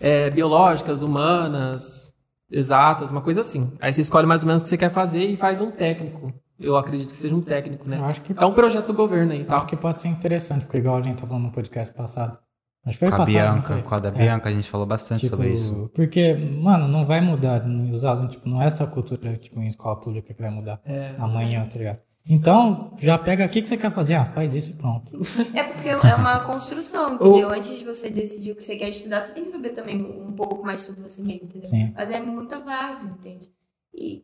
[0.00, 2.12] É, biológicas, humanas,
[2.50, 3.72] exatas, uma coisa assim.
[3.80, 6.32] Aí você escolhe mais ou menos o que você quer fazer e faz um técnico.
[6.58, 7.98] Eu acredito que seja um técnico, né?
[7.98, 9.56] Eu acho que, É um projeto do governo aí, tá?
[9.56, 12.38] acho que pode ser interessante, porque igual a gente tá falando no podcast passado.
[12.86, 13.82] Acho que foi Com a passado, não Bianca, foi?
[13.82, 14.12] com a da É.
[14.12, 15.90] Bianca, a gente falou bastante Tipo, sobre isso.
[15.94, 17.64] Porque, mano, não vai mudar.
[17.92, 21.14] Os alunos, tipo, não é essa cultura, tipo, em escola pública que vai mudar É.
[21.18, 21.98] amanhã, tá ligado?
[22.26, 24.14] Então, já pega aqui que você quer fazer.
[24.14, 25.10] Ah, faz isso e pronto.
[25.54, 27.50] É porque é uma construção, entendeu?
[27.50, 30.32] Antes de você decidir o que você quer estudar, você tem que saber também um
[30.32, 31.68] pouco mais sobre você mesmo, entendeu?
[31.68, 31.92] Sim.
[31.94, 33.50] Mas é muita base, entende?
[33.94, 34.22] E,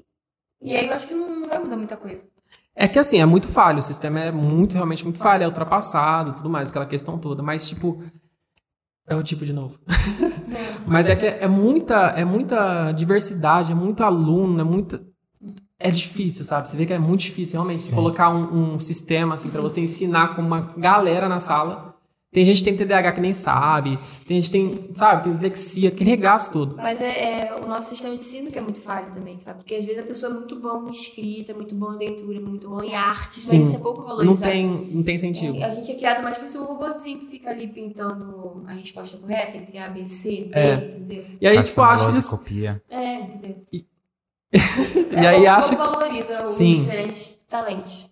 [0.62, 2.24] e aí eu acho que não vai mudar muita coisa.
[2.74, 6.32] É que assim, é muito falho, o sistema é muito, realmente muito falho, é ultrapassado,
[6.32, 8.02] tudo mais, aquela questão toda, mas tipo,
[9.06, 9.78] é o tipo de novo.
[10.86, 15.00] mas é que é muita, é muita diversidade, é muito aluno, é muita
[15.80, 16.68] é difícil, sabe?
[16.68, 20.36] Você vê que é muito difícil realmente colocar um, um sistema assim para você ensinar
[20.36, 21.89] com uma galera na sala.
[22.32, 25.90] Tem gente que tem TDAH que nem sabe, tem gente que tem, sabe, tem dislexia,
[25.90, 26.76] que regaço tudo.
[26.76, 29.58] Mas é, é o nosso sistema de ensino que é muito falho também, sabe?
[29.58, 32.68] Porque às vezes a pessoa é muito boa em escrita, muito boa em leitura, muito
[32.68, 33.58] boa em artes, Sim.
[33.58, 34.26] mas isso é pouco valorizado.
[34.30, 35.56] Não tem, não tem incentivo.
[35.56, 38.74] É, A gente é criado mais pra ser um robôzinho que fica ali pintando a
[38.74, 40.74] resposta correta entre A, B, C, D, É.
[40.74, 41.24] entendeu?
[41.40, 42.30] E aí, tipo, lousa, isso.
[42.30, 42.80] copia.
[42.88, 43.56] É, entendeu?
[43.72, 43.84] E
[45.26, 46.82] aí pouco, acha pouco valoriza os Sim.
[46.82, 48.09] diferentes talentos.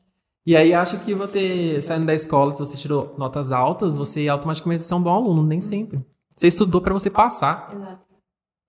[0.49, 4.83] E aí acha que você, saindo da escola, se você tirou notas altas, você automaticamente
[4.91, 5.45] é um bom aluno.
[5.45, 6.03] Nem sempre.
[6.35, 7.71] Você estudou pra você passar.
[7.71, 8.03] Exato.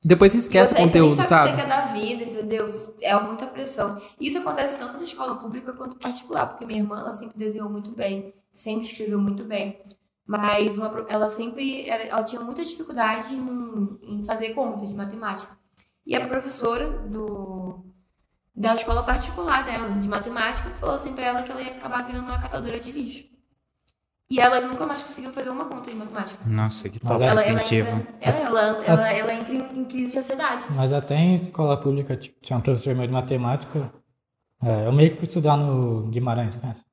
[0.03, 1.51] Depois você esquece você, o conteúdo, você sabe?
[1.51, 2.69] sabe você quer da vida, entendeu?
[3.01, 4.01] É muita pressão.
[4.19, 7.91] Isso acontece tanto na escola pública quanto particular, porque minha irmã, ela sempre desenhou muito
[7.95, 9.82] bem, sempre escreveu muito bem.
[10.27, 15.57] Mas uma ela sempre era- ela tinha muita dificuldade em, em fazer conta de matemática.
[16.05, 17.86] E a professora do,
[18.60, 22.26] da escola particular dela, de matemática, falou assim pra ela que ela ia acabar virando
[22.26, 23.24] uma catadora de lixo.
[24.30, 26.43] E ela nunca mais conseguiu fazer uma conta de matemática.
[26.45, 30.20] Nossa, que é- Ela, ela, entra, ela, ela, ela, ela entra em, em crise de
[30.20, 30.66] ansiedade.
[30.76, 33.91] Mas até em escola pública, tipo, tinha um professor meu de matemática.
[34.62, 36.84] é, eu meio que fui estudar no Guimarães, conhece?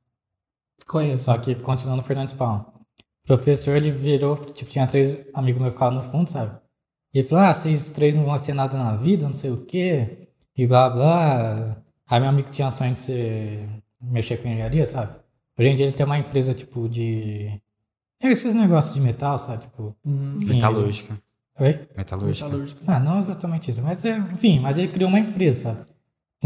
[0.87, 1.25] Conheço.
[1.25, 2.73] Só que continuando no Fernandes Palma.
[3.25, 6.59] O professor, ele virou, tipo, tinha três amigos meus que ficavam no fundo, sabe?
[7.12, 9.64] E ele falou, ah, vocês três não vão ser nada na vida, não sei o
[9.67, 10.21] quê,
[10.57, 11.76] e blá, blá.
[12.09, 13.68] Aí meu amigo tinha sonho de ser,
[14.00, 15.12] mexer com engenharia, sabe?
[15.59, 17.61] Hoje em dia ele tem uma empresa, tipo, de...
[18.22, 19.62] É esses negócios de metal, sabe?
[19.62, 20.38] Tipo, Hum.
[20.38, 21.18] enfim, Metalúrgica.
[21.59, 21.88] Oi?
[21.96, 22.46] Metalúrgica.
[22.46, 22.80] Metalúrgica.
[22.86, 23.82] Ah, não exatamente isso.
[23.82, 25.86] Mas, é, enfim, mas ele criou uma empresa, sabe?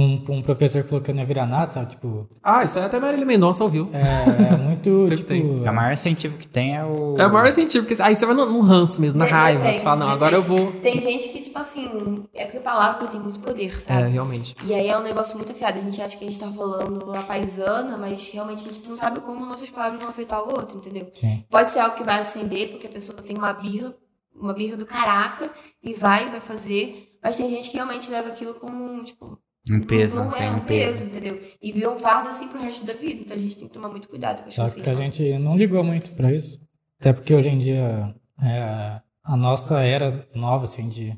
[0.00, 1.90] Um, um professor que falou que eu não ia virar nada, sabe?
[1.90, 3.88] Tipo, Ah, isso aí até Marília Mendonça ouviu.
[3.92, 5.24] é, é muito, tipo...
[5.28, 5.42] tem.
[5.68, 7.16] O maior científico que tem é o.
[7.18, 9.64] É o maior incentivo, porque aí você vai no, no ranço mesmo, na Tem- raiva.
[9.64, 10.72] tem- Você fala, não, agora eu vou.
[10.80, 14.08] Tem gente que, tipo assim, é porque a palavra tem muito poder, É, sabe?
[14.10, 14.54] realmente.
[14.64, 15.78] E aí é um negócio muito afiado.
[15.78, 18.96] A gente acha que a gente tá falando a paisana, mas realmente a gente não
[18.96, 21.10] sabe como nossas palavras vão afetar o outro, entendeu?
[21.14, 21.44] Sim.
[21.50, 23.94] Pode ser algo que vai acender, porque a pessoa tem uma birra,
[24.34, 25.50] uma birra do caraca,
[25.82, 27.08] e vai, vai fazer.
[27.22, 29.38] Mas tem gente que realmente leva aquilo como, tipo,
[29.68, 30.92] Um peso, não tem é um um peso.
[30.92, 31.40] peso, entendeu?
[31.60, 33.20] E vira um fardo assim pro resto da vida.
[33.20, 35.38] Então a gente tem que tomar muito cuidado com as Só coisas que a gente
[35.38, 36.58] não ligou muito pra isso.
[36.98, 41.16] Até porque hoje em dia é, a nossa era nova, assim, de.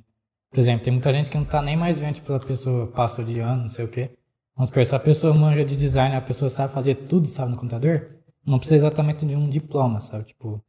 [0.51, 3.25] Por exemplo, tem muita gente que não tá nem mais vendo, tipo, a pessoa passou
[3.25, 4.11] de ano, não sei o quê.
[4.57, 8.11] Mas se a pessoa manja de design, a pessoa sabe fazer tudo, sabe, no computador,
[8.45, 10.25] não precisa exatamente de um diploma, sabe?
[10.25, 10.63] Tipo.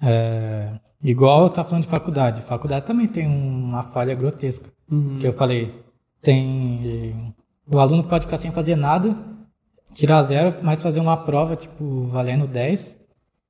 [0.00, 2.42] É, igual tá falando de faculdade.
[2.42, 4.70] Faculdade também tem uma falha grotesca.
[4.90, 5.18] Uhum.
[5.18, 5.74] Que eu falei,
[6.20, 7.34] tem.
[7.72, 9.16] O aluno pode ficar sem fazer nada,
[9.92, 12.96] tirar zero, mas fazer uma prova, tipo, valendo 10.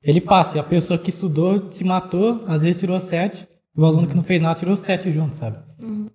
[0.02, 3.46] Ele passa, e a pessoa que estudou se matou, às vezes tirou 7,
[3.76, 5.58] e o aluno que não fez nada tirou 7 junto, sabe?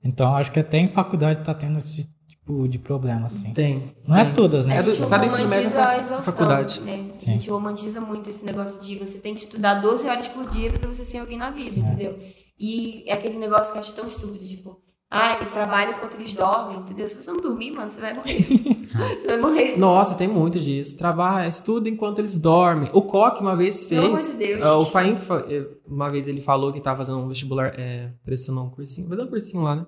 [0.04, 3.54] Então acho que até em faculdade tá tendo esse tipo de problema, assim.
[3.54, 3.93] Tem.
[4.08, 4.34] Não é tem.
[4.34, 4.78] todas, né?
[4.78, 6.82] É do- médio romantiza a exaustão, faculdade.
[6.82, 7.12] né?
[7.16, 7.32] A Sim.
[7.34, 10.89] gente romantiza muito esse negócio de você tem que estudar 12 horas por dia pra
[10.89, 12.18] você ser alguém na vida, entendeu?
[12.60, 14.80] E é aquele negócio que eu acho tão estúpido, tipo,
[15.14, 17.09] ah, eu trabalho enquanto eles dormem, entendeu?
[17.09, 18.45] Se você não dormir, mano, você vai morrer.
[19.20, 19.78] você vai morrer.
[19.78, 20.97] Nossa, tem muito disso.
[20.97, 22.89] Trabalha, estuda enquanto eles dormem.
[22.93, 24.32] O Coque uma vez Pelo amor fez.
[24.32, 24.66] de Deus.
[24.66, 25.18] ah, o Faim,
[25.49, 28.09] eh, uma vez ele falou que tava fazendo um vestibular, é,
[28.49, 29.88] um cursinho, fazendo um cursinho lá, né?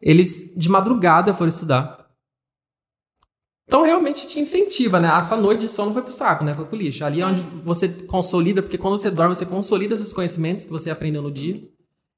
[0.00, 2.06] Eles de madrugada foram estudar.
[3.66, 5.08] Então realmente te incentiva, né?
[5.08, 6.54] A sua noite de sono foi pro saco, né?
[6.54, 7.04] Foi pro lixo.
[7.04, 10.90] Ali é onde você consolida, porque quando você dorme, você consolida esses conhecimentos que você
[10.90, 11.60] aprendeu no dia.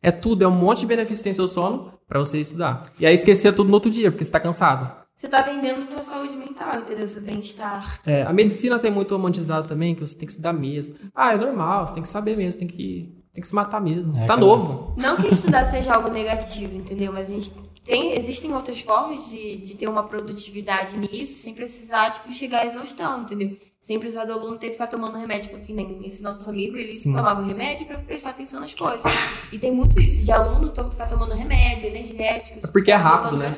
[0.03, 2.91] É tudo, é um monte de benefício que tem seu sono pra você estudar.
[2.99, 4.91] E aí esquecer tudo no outro dia, porque você tá cansado.
[5.15, 7.07] Você tá vendendo sua saúde mental, entendeu?
[7.07, 8.01] Seu bem-estar.
[8.07, 10.95] É, a medicina tem muito romantizado também, que você tem que estudar mesmo.
[11.15, 14.17] Ah, é normal, você tem que saber mesmo, tem que, tem que se matar mesmo.
[14.17, 14.95] Você É tá aquela- novo.
[14.97, 17.13] Não que estudar seja algo negativo, entendeu?
[17.13, 17.51] Mas a gente
[17.85, 22.67] tem, existem outras formas de, de ter uma produtividade nisso, sem precisar, tipo, chegar à
[22.67, 23.55] exaustão, entendeu?
[23.81, 26.93] Sem precisar do aluno ter que ficar tomando remédio, porque nem esse nosso amigo, ele
[26.93, 27.15] Sim.
[27.15, 29.11] tomava remédio pra prestar atenção nas coisas.
[29.51, 32.63] E tem muito isso, de aluno ficar tomando remédio, energéticos.
[32.63, 33.55] É porque é rápido, né?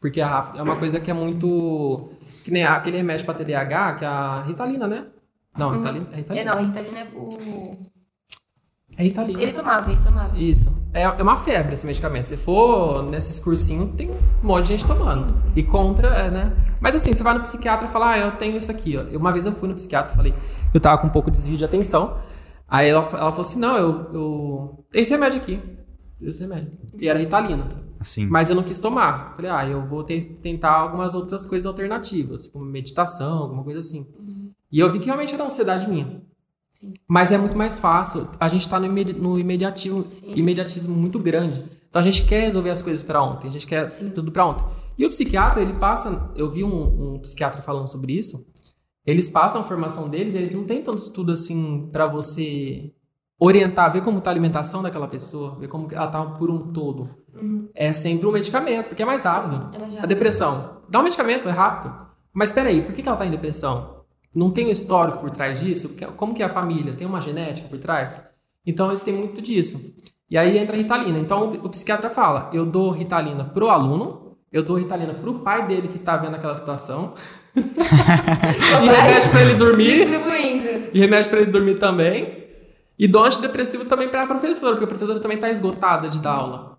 [0.00, 0.58] Porque é rápido.
[0.58, 2.08] É uma coisa que é muito.
[2.42, 5.06] Que nem aquele remédio pra TDAH, que é a Ritalina, né?
[5.56, 6.08] Não, Ritalina.
[6.10, 6.50] É É, Ritalina.
[6.50, 7.78] não, a Ritalina é o...
[8.96, 9.42] É Ritalina.
[9.42, 10.36] Ele tomava, ele tomava.
[10.38, 10.81] Isso.
[10.94, 12.26] É, é uma febre esse medicamento.
[12.26, 15.34] Se for nesses cursinhos, tem um monte de gente tomando.
[15.56, 16.52] E contra, é, né?
[16.80, 19.16] Mas assim, você vai no psiquiatra e fala, ah, eu tenho isso aqui, ó.
[19.16, 20.34] Uma vez eu fui no psiquiatra e falei,
[20.72, 22.18] eu tava com um pouco de desvio de atenção.
[22.68, 24.84] Aí ela, ela falou assim, não, eu, eu...
[24.90, 25.60] Tem esse remédio aqui.
[26.20, 26.72] Esse remédio.
[26.98, 27.82] E era Ritalina.
[27.98, 28.26] Assim.
[28.26, 29.32] Mas eu não quis tomar.
[29.34, 34.06] Falei, ah, eu vou te- tentar algumas outras coisas alternativas, tipo meditação, alguma coisa assim.
[34.70, 36.22] E eu vi que realmente era ansiedade minha.
[36.72, 36.94] Sim.
[37.06, 38.28] Mas é muito mais fácil.
[38.40, 41.62] A gente tá no, imedi no imediativo, imediatismo muito grande.
[41.88, 44.64] Então a gente quer resolver as coisas pra ontem, a gente quer tudo pra ontem.
[44.98, 46.30] E o psiquiatra, ele passa.
[46.34, 48.46] Eu vi um, um psiquiatra falando sobre isso.
[49.04, 52.92] Eles passam a formação deles, eles não têm tanto estudo assim pra você
[53.38, 57.08] orientar, ver como tá a alimentação daquela pessoa, ver como ela tá por um todo.
[57.74, 59.74] É sempre um medicamento, porque é mais rápido.
[59.74, 60.08] É mais A rápido.
[60.08, 60.82] depressão.
[60.88, 61.92] Dá um medicamento, é rápido.
[62.32, 64.01] Mas peraí, por que que ela tá em depressão?
[64.34, 65.94] Não tem um histórico por trás disso?
[66.16, 66.94] Como que é a família?
[66.94, 68.22] Tem uma genética por trás?
[68.66, 69.94] Então eles têm muito disso.
[70.30, 71.18] E aí entra a Ritalina.
[71.18, 75.88] Então o psiquiatra fala: eu dou Ritalina pro aluno, eu dou Ritalina pro pai dele
[75.88, 77.12] que tá vendo aquela situação,
[77.54, 80.68] e remédio pra ele dormir, Distribuindo.
[80.94, 82.46] e remédio pra ele dormir também,
[82.98, 86.78] e dou antidepressivo também pra professora, porque a professora também tá esgotada de dar aula.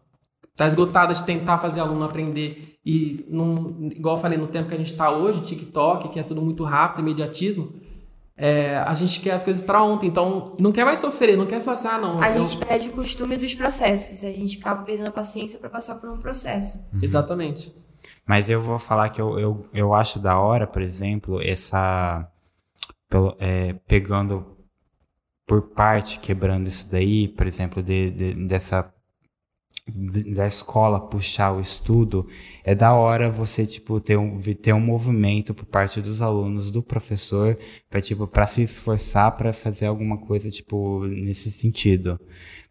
[0.55, 2.72] Tá esgotada de tentar fazer aluno aprender.
[2.85, 6.23] E, num, igual eu falei, no tempo que a gente tá hoje, TikTok, que é
[6.23, 7.73] tudo muito rápido, imediatismo,
[8.35, 10.07] é, a gente quer as coisas pra ontem.
[10.07, 12.21] Então, não quer mais sofrer, não quer falar assim, ah, não.
[12.21, 14.23] A eu- gente perde o costume dos processos.
[14.23, 16.83] A gente acaba perdendo a paciência pra passar por um processo.
[17.01, 17.73] Exatamente.
[18.25, 22.27] Mas eu vou falar que eu, eu, eu acho da hora, por exemplo, essa.
[23.09, 24.45] pelo- é, pegando
[25.45, 28.92] por parte, quebrando isso daí, por exemplo, de, de- dessa.
[29.85, 32.25] Da escola puxar o estudo,
[32.63, 36.81] é da hora você, tipo, ter um, ter um movimento por parte dos alunos, do
[36.81, 37.57] professor,
[37.89, 42.17] para tipo, pra se esforçar para fazer alguma coisa, tipo, nesse sentido.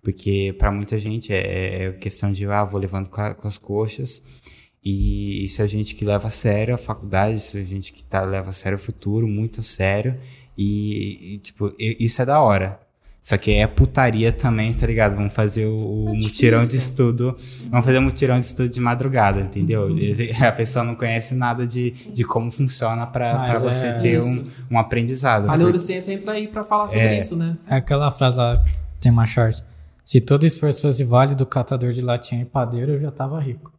[0.03, 3.59] Porque para muita gente é, é questão de, ah, vou levando com, a- com as
[3.59, 4.23] coxas.
[4.85, 8.23] E isso é gente que leva a sério a faculdade, isso é gente que tá,
[8.25, 10.19] leva a sério o futuro, muito a sério.
[10.59, 12.81] E, e, tipo, isso é da hora.
[13.23, 15.15] Só que é putaria também, tá ligado?
[15.15, 17.37] Vamos fazer o, o É mutirão de estudo.
[17.71, 19.83] Vamos fazer o mutirão de estudo de madrugada, entendeu?
[19.87, 19.97] Uhum.
[19.97, 24.21] Ele- A pessoa não conhece nada de, de como funciona pra você é ter um,
[24.21, 24.47] isso.
[24.69, 25.49] um aprendizado.
[25.49, 27.19] A neurociência entra aí pra falar sobre É.
[27.19, 27.57] isso, né?
[27.69, 28.61] É aquela frase lá,
[28.99, 29.63] tem uma short.
[30.05, 33.73] Se todo esforço fosse válido, catador de latinha e padeiro, eu já tava rico.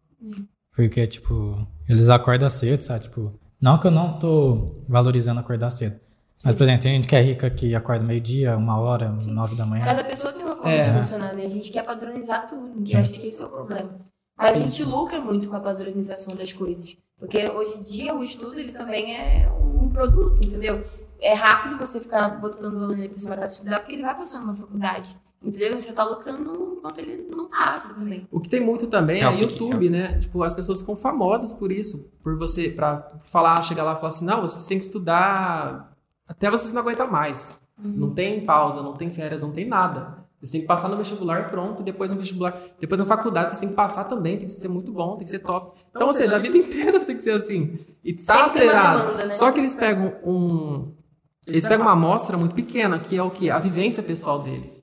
[0.73, 3.03] Porque, tipo, eles acordam cedo, sabe?
[3.03, 5.95] Tipo, não que eu não tô valorizando acordar cedo.
[6.43, 9.65] Mas, por exemplo, tem gente que é rica que acorda meio-dia, uma hora, nove da
[9.65, 9.85] manhã.
[9.85, 10.83] Cada pessoa tem uma forma É.
[10.83, 11.45] de funcionar, né?
[11.45, 13.99] A gente quer padronizar tudo, e acho que esse é o problema.
[14.37, 16.97] Mas a gente lucra muito com a padronização das coisas.
[17.19, 20.83] Porque hoje em dia o estudo ele também é um produto, entendeu?
[21.21, 24.15] É rápido você ficar botando os alunos ali pra cima da estudar, porque ele vai
[24.17, 25.17] passar numa faculdade.
[25.41, 25.79] Entendeu?
[25.79, 28.27] Você tá lucrando enquanto ele não passa também.
[28.31, 30.17] O que tem muito também É é o YouTube, né?
[30.19, 32.09] Tipo, as pessoas ficam famosas por isso.
[32.21, 35.92] Por você, pra falar, chegar lá e falar assim, não, você tem que estudar
[36.33, 37.61] até você não aguenta mais.
[37.77, 40.23] Não tem pausa, não tem férias, não tem nada.
[40.41, 43.61] Você tem que passar no vestibular pronto, e depois no vestibular, depois na faculdade você
[43.61, 45.79] tem que passar também, tem que ser muito bom, tem que ser top.
[45.89, 47.79] Então, ou seja, a vida inteira você tem que ser assim.
[48.03, 49.15] E tá acelerado.
[49.17, 49.29] né?
[49.33, 50.91] Só que eles pegam um.
[51.47, 53.49] Eles pegam uma amostra muito pequena, que é o que?
[53.49, 54.82] A vivência pessoal deles.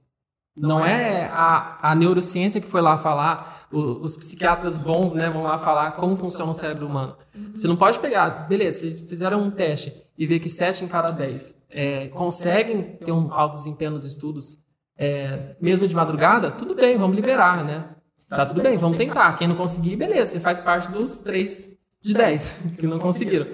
[0.61, 5.43] Não é a, a neurociência que foi lá falar, o- os psiquiatras bons né, vão
[5.43, 7.17] lá falar como funciona o cérebro humano.
[7.55, 11.11] Você não pode pegar, beleza, vocês fizeram um teste e ver que 7 em cada
[11.11, 14.59] 10 é, conseguem ter um alto desempenho nos estudos,
[14.99, 17.85] é, mesmo de madrugada, tudo bem, vamos liberar, né?
[18.29, 19.33] Tá tudo bem, vamos tentar.
[19.39, 21.71] Quem não conseguir, beleza, você faz parte dos 3
[22.03, 23.47] de 10 que não conseguiram.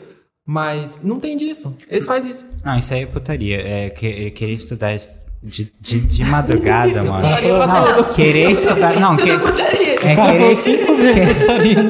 [0.45, 1.77] Mas não tem disso.
[1.89, 2.45] Eles fazem isso.
[2.65, 3.61] Não, isso aí é putaria.
[3.61, 4.93] É que- querer estudar
[5.43, 7.27] de, de, de madrugada, mano.
[7.27, 8.99] Não, querer estudar.
[8.99, 10.57] Não, que, é querer,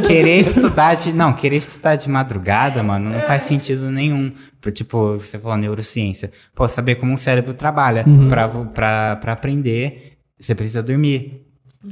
[0.03, 1.12] que- querer estudar de.
[1.12, 4.32] Não, querer estudar de madrugada, mano, não faz sentido nenhum.
[4.61, 6.32] Por, Tipo, você falou neurociência.
[6.55, 8.05] Pô, saber como o cérebro trabalha.
[8.28, 11.42] Pra, vo- pra, pra aprender, você precisa dormir.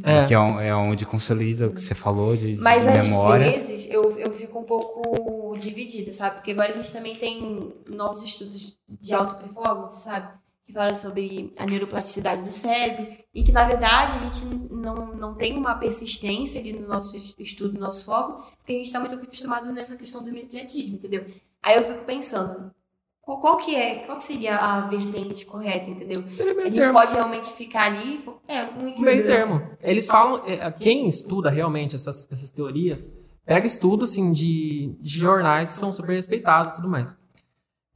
[0.02, 0.24] É.
[0.26, 3.48] Que é, é onde consolida o que você falou de, de Mas às memória.
[3.48, 6.34] vezes eu, eu fico um pouco dividida, sabe?
[6.36, 10.26] Porque agora a gente também tem novos estudos de alta performance, sabe?
[10.64, 15.34] Que falam sobre a neuroplasticidade do cérebro e que, na verdade, a gente não, não
[15.34, 19.14] tem uma persistência ali no nosso estudo, no nosso foco, porque a gente está muito
[19.14, 21.26] acostumado nessa questão do imediatismo, entendeu?
[21.62, 22.72] Aí eu fico pensando,
[23.20, 26.24] qual, qual que é, qual que seria a vertente correta, entendeu?
[26.30, 26.92] Seria A meio gente termo.
[26.92, 29.02] pode realmente ficar ali, é, um equilíbrio.
[29.02, 29.70] Meio termo.
[29.80, 33.10] Eles falam, é, quem estuda realmente essas, essas teorias,
[33.44, 37.14] pega estudo assim de, de jornais que são super respeitados e tudo mais.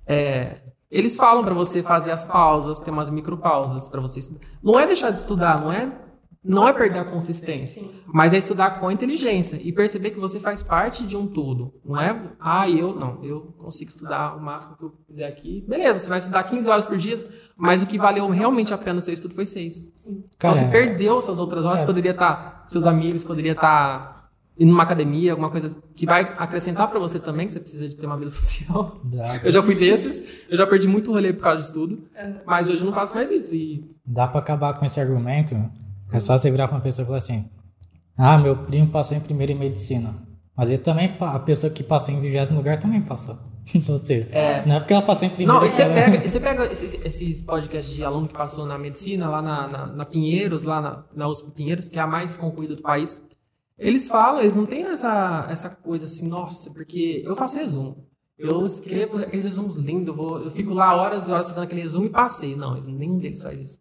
[0.07, 4.47] É, eles falam pra você fazer as pausas, ter umas micropausas pra você estudar.
[4.63, 5.93] Não é deixar de estudar, não é
[6.43, 7.91] não é perder a consistência, Sim.
[8.07, 11.75] mas é estudar com inteligência e perceber que você faz parte de um todo.
[11.85, 15.65] Não é, ah, eu não, eu consigo estudar o máximo que eu quiser aqui.
[15.69, 17.17] Beleza, você vai estudar 15 horas por dia,
[17.57, 19.95] mas o que valeu realmente a pena o seu estudo foi 6.
[20.37, 21.85] Então você perdeu suas outras horas, é.
[21.85, 24.18] poderia estar seus amigos, poderia estar
[24.59, 27.97] indo numa academia, alguma coisa que vai acrescentar pra você também, que você precisa de
[27.97, 29.01] ter uma vida social.
[29.05, 31.97] Dá, Eu já fui desses, eu já perdi muito rolê por causa de estudo,
[32.47, 33.55] mas hoje eu não faço mais isso.
[33.55, 35.55] E dá pra acabar com esse argumento.
[36.13, 37.45] É só você virar pra uma pessoa e falar assim:
[38.17, 40.15] Ah, meu primo passou em primeiro em medicina.
[40.57, 43.39] Mas ele também, a pessoa que passou em vigésimo lugar também passou.
[43.75, 44.27] Então, ou seja,
[44.65, 45.53] não é porque ela passou em primeiro.
[45.61, 48.65] Não, e você ela- pega, e você pega esses, esses podcasts de aluno que passou
[48.65, 52.07] na medicina, lá na, na, na Pinheiros, lá na, na USP Pinheiros, que é a
[52.07, 53.23] mais concorrida do país.
[53.79, 58.07] Eles falam, eles não têm essa, essa coisa assim, nossa, porque eu faço resumo.
[58.37, 61.83] Eu escrevo aqueles resumos lindos, eu, vou, eu fico lá horas e horas fazendo aquele
[61.83, 62.55] resumo e passei.
[62.57, 63.81] Não, nenhum deles faz isso.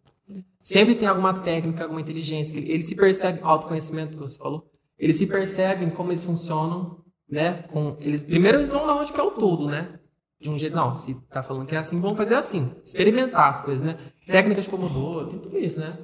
[0.60, 4.68] Sempre tem alguma técnica, alguma inteligência, que eles se percebem, autoconhecimento que você falou,
[4.98, 7.62] eles se percebem como eles funcionam, né?
[7.72, 9.98] Com, eles, primeiro eles vão lá onde que é o todo, né?
[10.40, 12.72] de um jeito, não, se tá falando que é assim, vamos fazer assim.
[12.82, 13.98] Experimentar as coisas, né?
[14.26, 15.98] Técnicas de Pomodoro, tem tudo isso, né?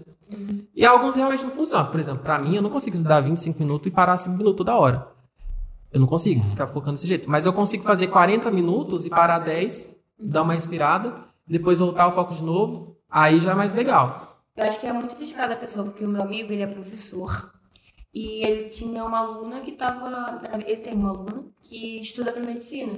[0.75, 1.91] E alguns realmente não funcionam.
[1.91, 4.77] Por exemplo, pra mim, eu não consigo estudar 25 minutos e parar 5 minutos toda
[4.77, 5.09] hora.
[5.93, 7.31] Eu não consigo ficar focando desse jeito.
[7.31, 12.13] Mas eu consigo fazer 40 minutos e parar 10, dar uma respirada, depois voltar ao
[12.13, 14.41] foco de novo, aí já é mais legal.
[14.57, 17.53] Eu acho que é muito de cada pessoa, porque o meu amigo, ele é professor.
[18.13, 20.41] E ele tinha uma aluna que estava...
[20.67, 22.93] Ele tem uma aluna que estuda para medicina.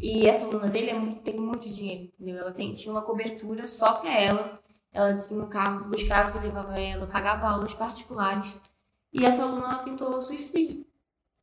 [0.00, 2.38] E essa aluna dele é muito- tem muito dinheiro, entendeu?
[2.42, 4.58] Ela tem, tinha uma cobertura só para ela.
[4.92, 8.60] Ela tinha um carro, buscava que levava ela, pagava aulas particulares.
[9.12, 10.84] E essa aluna, ela tentou suicídio,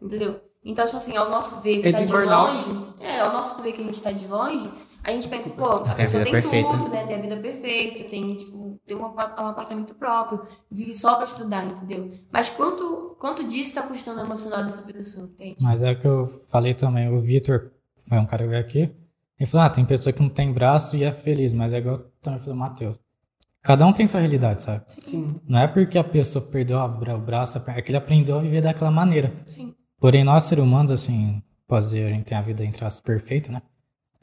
[0.01, 0.41] entendeu?
[0.63, 2.69] Então, tipo assim, ao nosso ver que Ele tá de burnout.
[2.69, 2.95] longe...
[2.99, 4.69] É, ao nosso ver que a gente tá de longe,
[5.03, 6.77] a gente pensa, pô, a Tem a pessoa vida tem perfeita.
[6.77, 7.05] tudo, né?
[7.05, 11.63] Tem a vida perfeita, tem, tipo, tem um, apa- apartamento próprio, vive só pra estudar,
[11.65, 12.11] entendeu?
[12.31, 15.57] Mas quanto, quanto disso tá custando o emocional dessa pessoa, entende?
[15.61, 17.13] Mas é o que eu falei também.
[17.13, 17.71] O Vitor
[18.07, 18.95] foi um cara que veio aqui.
[19.39, 21.99] Ele falou: Ah, tem pessoa que não tem braço e é feliz, mas é igual
[22.23, 22.99] também falou o Matheus.
[23.65, 24.83] Cada um tem sua realidade, sabe?
[24.87, 25.41] Sim.
[25.47, 28.91] Não é porque a pessoa perdeu o braço, é que ele aprendeu a viver daquela
[28.91, 29.33] maneira.
[29.47, 29.73] Sim.
[29.99, 33.51] Porém, nós, seres humanos, assim, pode dizer, a gente tem a vida entre aspas perfeita,
[33.51, 33.61] né?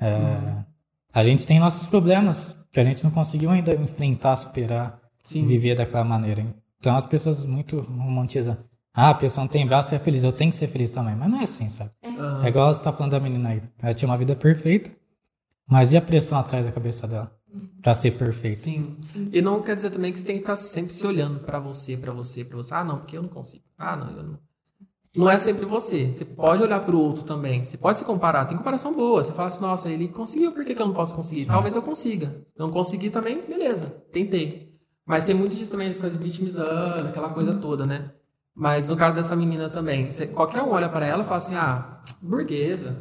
[0.00, 0.64] É,
[1.12, 5.44] A gente tem nossos problemas que a gente não conseguiu ainda enfrentar, superar, Sim.
[5.44, 6.46] viver daquela maneira.
[6.78, 8.56] Então, as pessoas muito romantizam.
[8.94, 11.16] Ah, a pessoa não tem braço e é feliz, eu tenho que ser feliz também.
[11.16, 11.90] Mas não é assim, sabe?
[12.04, 12.44] Aham.
[12.44, 13.62] É igual você tá falando da menina aí.
[13.82, 14.90] Ela tinha uma vida perfeita,
[15.66, 17.32] mas e a pressão atrás da cabeça dela?
[17.82, 18.60] Pra ser perfeita?
[18.60, 18.96] Sim.
[19.02, 19.28] Sim.
[19.32, 21.96] E não quer dizer também que você tem que ficar sempre se olhando pra você,
[21.96, 22.72] pra você, pra você.
[22.74, 23.64] Ah, não, porque eu não consigo.
[23.76, 24.38] Ah, não, eu não.
[25.14, 26.06] Não é sempre você.
[26.10, 27.64] Você pode olhar pro outro também.
[27.64, 28.46] Você pode se comparar.
[28.46, 29.22] Tem comparação boa.
[29.22, 31.44] Você fala assim, nossa, ele conseguiu, por que, que eu não posso conseguir?
[31.44, 32.34] Talvez eu consiga.
[32.58, 33.86] Não conseguir também, beleza.
[34.10, 34.72] Tentei.
[35.04, 38.12] Mas tem muito disso também, de ficar vitimizando, aquela coisa toda, né?
[38.54, 41.56] Mas no caso dessa menina também, você- qualquer um olha pra ela e fala assim,
[41.56, 42.96] ah, burguesa.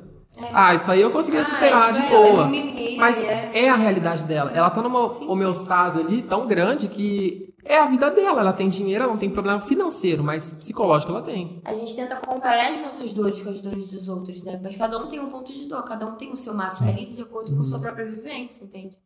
[0.54, 2.48] Ah, isso aí eu conseguia Ah, superar é, de tipo, é boa.
[2.48, 3.52] mimimi, Mas é.
[3.66, 4.52] é a realidade dela.
[4.52, 8.42] Ela tá numa homeostase ali tão grande que é a vida dela.
[8.42, 11.62] Ela tem dinheiro, ela não tem problema financeiro, mas psicológico ela tem.
[11.66, 14.60] A gente tenta comparar as nossas dores com as dores dos outros, né?
[14.64, 17.06] Mas cada um tem um ponto de dor, cada um tem o seu máximo ali
[17.08, 18.98] de acordo com a sua própria vivência, entende?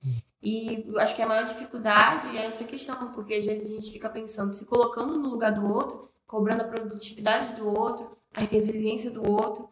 [0.42, 4.10] E acho que a maior dificuldade é essa questão, porque às vezes a gente fica
[4.10, 9.28] pensando, se colocando no lugar do outro, cobrando a produtividade do outro, a resiliência do
[9.30, 9.68] outro.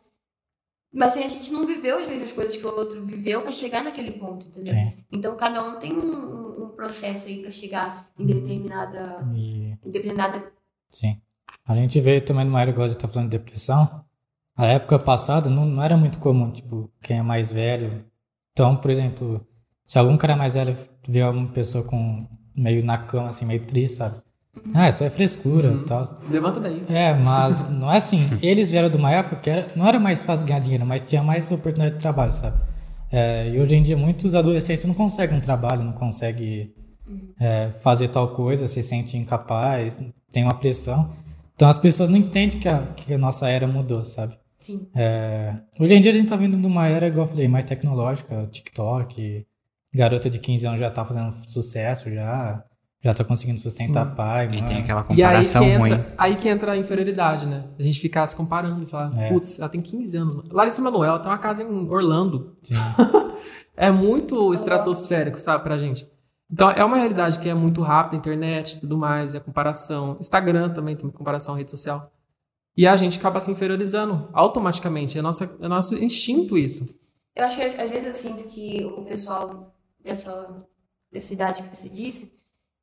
[0.93, 3.83] Mas assim, a gente não viveu as mesmas coisas que o outro viveu para chegar
[3.83, 4.73] naquele ponto, entendeu?
[4.75, 4.93] Sim.
[5.11, 10.51] Então cada um tem um, um- processo aí para chegar em determinada, E, em determinada
[10.89, 11.21] sim.
[11.65, 14.03] A gente vê também numa era igual a gente tá falando de depressão.
[14.55, 18.05] A época passada não, não era muito comum, tipo, quem é mais velho.
[18.51, 19.45] Então, por exemplo,
[19.85, 20.75] se algum cara mais velho
[21.07, 24.21] vê uma pessoa com meio na cama, assim, meio triste, sabe?
[24.73, 26.03] Ah, isso é frescura e tal.
[26.29, 26.83] Levanta daí.
[26.87, 28.29] É, mas não é assim.
[28.41, 31.23] Eles vieram de uma época que era, não era mais fácil ganhar dinheiro, mas tinha
[31.23, 32.59] mais oportunidade de trabalho, sabe?
[33.11, 36.73] É, e hoje em dia muitos adolescentes não conseguem um trabalho, não conseguem
[37.39, 39.99] é, fazer tal coisa, se sente incapaz,
[40.31, 41.11] tem uma pressão.
[41.55, 44.35] Então as pessoas não entendem que a, que a nossa era mudou, sabe?
[44.57, 47.47] sim, É, hoje em dia a gente tá vindo de uma era, igual eu falei,
[47.47, 49.45] mais tecnológica, TikTok,
[49.93, 52.63] garota de 15 anos já tá fazendo sucesso, já,
[53.03, 54.63] já tá conseguindo sustentar pai, E mãe.
[54.65, 55.91] tem aquela E aí que, comparação ruim.
[55.91, 57.65] entra, aí que entra a inferioridade, né?
[57.77, 59.29] A gente ficar se comparando e falar, É.
[59.29, 60.37] putz, ela tem 15 anos.
[60.49, 62.55] Larissa Manoela tem uma casa em Orlando.
[62.61, 62.75] Sim.
[63.75, 66.07] É muito estratosférico, sabe, pra gente.
[66.51, 70.15] Então, é uma realidade que é muito rápida, internet e tudo mais, é comparação.
[70.19, 72.11] Instagram também tem comparação, rede social.
[72.77, 75.17] E a gente acaba se inferiorizando automaticamente.
[75.17, 76.85] É, nossa, é nosso instinto isso.
[77.35, 79.73] Eu acho que às vezes eu sinto que o pessoal
[80.03, 80.63] dessa,
[81.11, 82.31] dessa idade que você disse,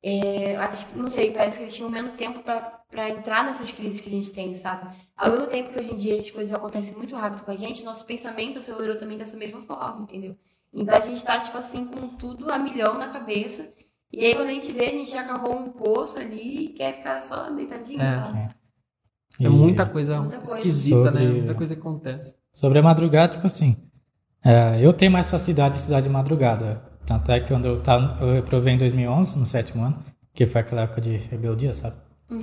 [0.03, 3.71] é, acho que, não sei, parece que eles tinham menos tempo pra pra entrar nessas
[3.71, 4.93] crises que a gente tem, sabe?
[5.15, 7.85] Ao mesmo tempo que hoje em dia as coisas acontecem muito rápido com a gente,
[7.85, 10.35] nosso pensamento acelerou também dessa mesma forma, entendeu?
[10.73, 13.71] Então a gente tá, tipo assim, com tudo a milhão na cabeça.
[14.11, 16.97] E aí quando a gente vê, a gente já cavou um poço ali e quer
[16.97, 18.07] ficar só deitadinho, É.
[18.19, 18.39] sabe?
[19.39, 20.55] É E muita coisa Muita coisa.
[20.57, 21.19] esquisita, né?
[21.21, 22.35] Sobre- Muita coisa que acontece.
[22.51, 23.77] Sobre a madrugada, tipo assim,
[24.43, 26.90] é, eu tenho mais facilidade de estudar de madrugada.
[27.05, 29.99] Tanto é que quando eu, tava, eu reprovei em 2011, no sétimo ano,
[30.33, 31.95] que foi aquela época de rebeldia, sabe?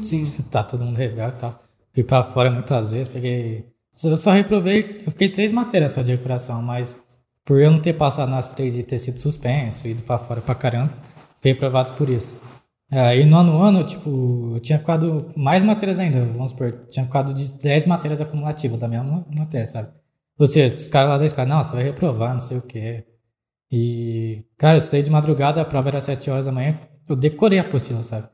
[0.02, 0.30] Sim.
[0.50, 1.62] tá todo mundo rebelde e tal.
[1.94, 3.66] Fui pra fora muitas vezes, peguei.
[4.04, 7.02] Eu só reprovei, eu fiquei três matérias só de recuperação, mas
[7.44, 10.54] por eu não ter passado nas três e ter sido suspenso, ido pra fora pra
[10.54, 10.92] caramba,
[11.40, 12.38] fui reprovado por isso.
[12.90, 17.34] Aí no ano ano, tipo, eu tinha ficado mais matérias ainda, vamos supor, tinha ficado
[17.34, 19.88] de 10 matérias acumulativas da mesma matéria, sabe?
[20.38, 23.04] Ou seja, os caras lá da escola, não, você vai reprovar, não sei o quê.
[23.70, 27.58] E, cara, eu estudei de madrugada, a prova era 7 horas da manhã, eu decorei
[27.58, 28.28] a apostila, sabe?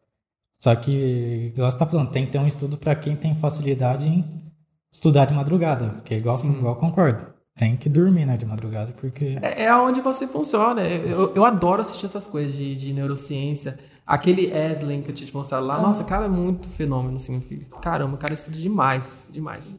[0.61, 4.07] Só que, igual você tá falando, tem que ter um estudo para quem tem facilidade
[4.07, 4.45] em
[4.91, 5.91] estudar de madrugada.
[5.91, 7.27] Porque igual, igual eu concordo.
[7.57, 9.39] Tem que dormir, né, de madrugada, porque.
[9.43, 10.83] É, é onde você funciona.
[10.83, 13.79] Eu, eu adoro assistir essas coisas de, de neurociência.
[14.07, 17.41] Aquele Eslen que eu tinha te mostrado lá, nossa, o cara é muito fenômeno, assim.
[17.81, 19.79] Caramba, o cara estuda demais, demais.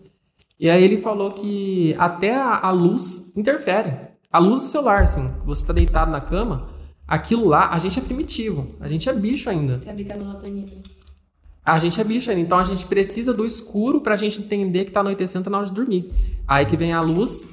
[0.59, 4.14] E aí ele falou que até a, a luz interfere.
[4.35, 6.67] A luz do celular, assim, você tá deitado na cama,
[7.07, 9.81] aquilo lá, a gente é primitivo, a gente é bicho ainda.
[9.85, 10.73] Melatonina.
[11.63, 14.91] A gente é bicho ainda, então a gente precisa do escuro pra gente entender que
[14.91, 16.11] tá anoitecendo, tá na hora de dormir.
[16.45, 17.49] Aí que vem a luz,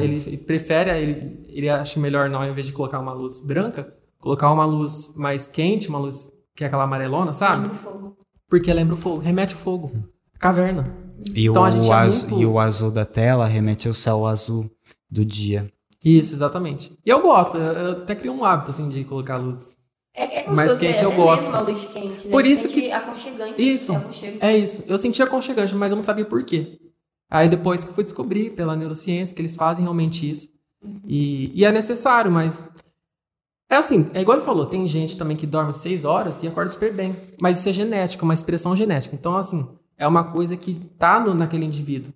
[0.00, 4.48] ele prefere, ele, ele acha melhor, não, ao invés de colocar uma luz branca, colocar
[4.52, 7.62] uma luz mais quente, uma luz que é aquela amarelona, sabe?
[7.62, 8.16] Lembra o fogo.
[8.48, 9.90] Porque lembra o fogo, remete o fogo.
[10.38, 10.88] Caverna.
[11.34, 14.24] E, Então o a gente é muito- e o azul da tela remete ao céu
[14.24, 14.70] azul
[15.10, 15.68] do dia.
[16.04, 16.96] Isso, exatamente.
[17.04, 19.76] E eu gosto, eu, eu até criei um hábito, assim, de colocar luz.
[20.14, 21.44] É, é Mais quente é, eu é gosto.
[21.44, 22.30] mesmo a luz quente, né?
[22.30, 23.62] Por isso que- aconchegante.
[23.72, 23.92] Isso.
[24.40, 24.52] É.
[24.52, 24.84] É isso.
[24.86, 26.78] Eu sentia aconchegante, mas eu não sabia por quê.
[27.30, 30.50] Aí depois que fui descobrir pela neurociência que eles fazem realmente isso.
[31.06, 32.68] E, e é necessário, mas
[33.70, 36.68] É assim, é igual ele falou, tem gente também que dorme seis horas e acorda
[36.70, 37.16] super bem.
[37.40, 39.14] Mas isso é genética, uma expressão genética.
[39.14, 42.12] Então, assim, é uma coisa que tá no, naquele indivíduo.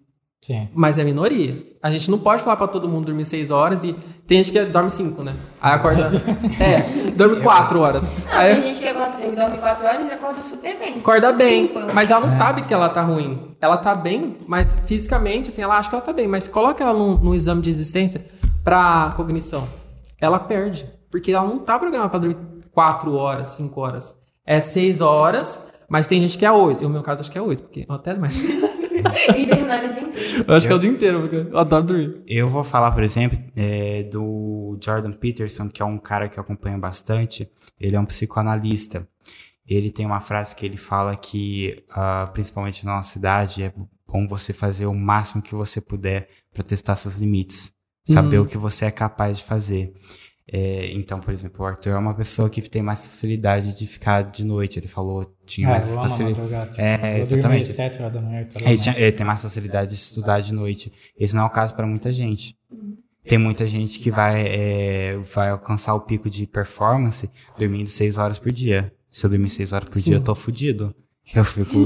[0.47, 0.68] Sim.
[0.72, 1.61] Mas é minoria.
[1.82, 3.94] A gente não pode falar pra todo mundo dormir seis horas e
[4.28, 5.34] tem gente que dorme cinco, né?
[5.61, 6.09] Aí acorda.
[6.62, 8.12] é, dorme quatro horas.
[8.24, 8.92] Não, Aí tem gente que
[9.34, 10.99] dorme 4 horas e acorda super bem.
[10.99, 11.62] acorda super bem.
[11.62, 11.92] limpa.
[11.92, 13.57] Mas ela não sabe que ela tá ruim.
[13.61, 16.28] Ela tá bem, mas fisicamente, assim, ela acha que ela tá bem.
[16.28, 18.24] Mas coloca ela num, num exame de existência
[18.62, 19.66] pra cognição.
[20.20, 20.88] Ela perde.
[21.11, 22.36] Porque ela não tá programada pra dormir
[22.72, 24.16] quatro horas, cinco horas.
[24.44, 26.82] É seis horas, mas tem gente que é oito.
[26.82, 28.40] No meu caso, acho que é oito, porque até mais.
[29.36, 30.44] Hibernar o dia inteiro.
[30.48, 32.22] Eu acho que é o dia inteiro, porque eu adoro dormir.
[32.26, 36.42] Eu vou falar, por exemplo, é, do Jordan Peterson, que é um cara que eu
[36.42, 37.48] acompanho bastante.
[37.80, 39.07] Ele é um psicoanalista.
[39.66, 43.72] Ele tem uma frase que ele fala que, ah, principalmente na nossa cidade, é
[44.07, 47.72] bom você fazer o máximo que você puder para testar seus limites.
[48.09, 48.42] Saber Hum.
[48.42, 49.92] o que você é capaz de fazer.
[50.53, 54.22] É, então, por exemplo, o Arthur é uma pessoa que tem mais facilidade de ficar
[54.22, 54.78] de noite.
[54.78, 56.80] Ele falou, tinha Ah, mais facilidade.
[56.80, 57.66] É, exatamente.
[57.66, 58.38] 7 horas da manhã.
[58.38, 58.82] oito horas da Ele, manhã.
[58.82, 60.92] tinha- ele tem mais facilidade de estudar de noite.
[61.18, 62.55] Esse não é o caso para muita gente.
[63.24, 67.28] Tem muita gente que vai, é, vai alcançar o pico de performance
[67.59, 68.92] dormindo seis horas por dia.
[69.09, 70.11] Se eu dormir seis horas por Sim.
[70.11, 70.94] dia, eu tô fudido.
[71.35, 71.77] Eu fico,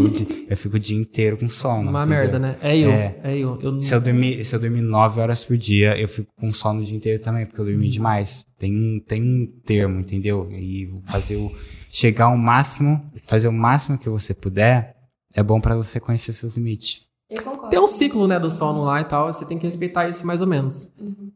[0.48, 1.88] eu fico o dia inteiro com sono.
[1.90, 2.18] Uma entendeu?
[2.18, 2.56] merda, né?
[2.60, 2.90] É eu.
[2.90, 3.20] É.
[3.24, 3.58] É, eu.
[3.62, 6.52] eu não- Se eu, dormir, se eu dormir nove horas por dia, eu fico com
[6.52, 8.44] sono o dia inteiro também, porque eu dormi demais.
[8.58, 10.48] Tem um, tem um termo, entendeu?
[10.52, 11.50] E fazer o.
[11.88, 14.94] Chegar ao máximo, fazer o máximo que você puder,
[15.34, 17.08] é bom pra você conhecer seus limites.
[17.28, 17.70] Eu concordo.
[17.70, 20.40] Tem um ciclo, né, do sono lá e tal, você tem que respeitar isso mais
[20.42, 20.92] ou menos.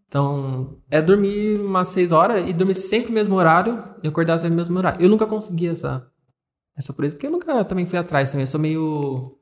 [0.08, 4.50] Então, é dormir umas seis horas e dormir sempre no mesmo horário e acordar sempre
[4.50, 5.00] no mesmo horário.
[5.00, 6.06] Eu nunca consegui essa,
[6.76, 9.36] essa pureza, porque eu nunca também fui atrás também, eu sou meio,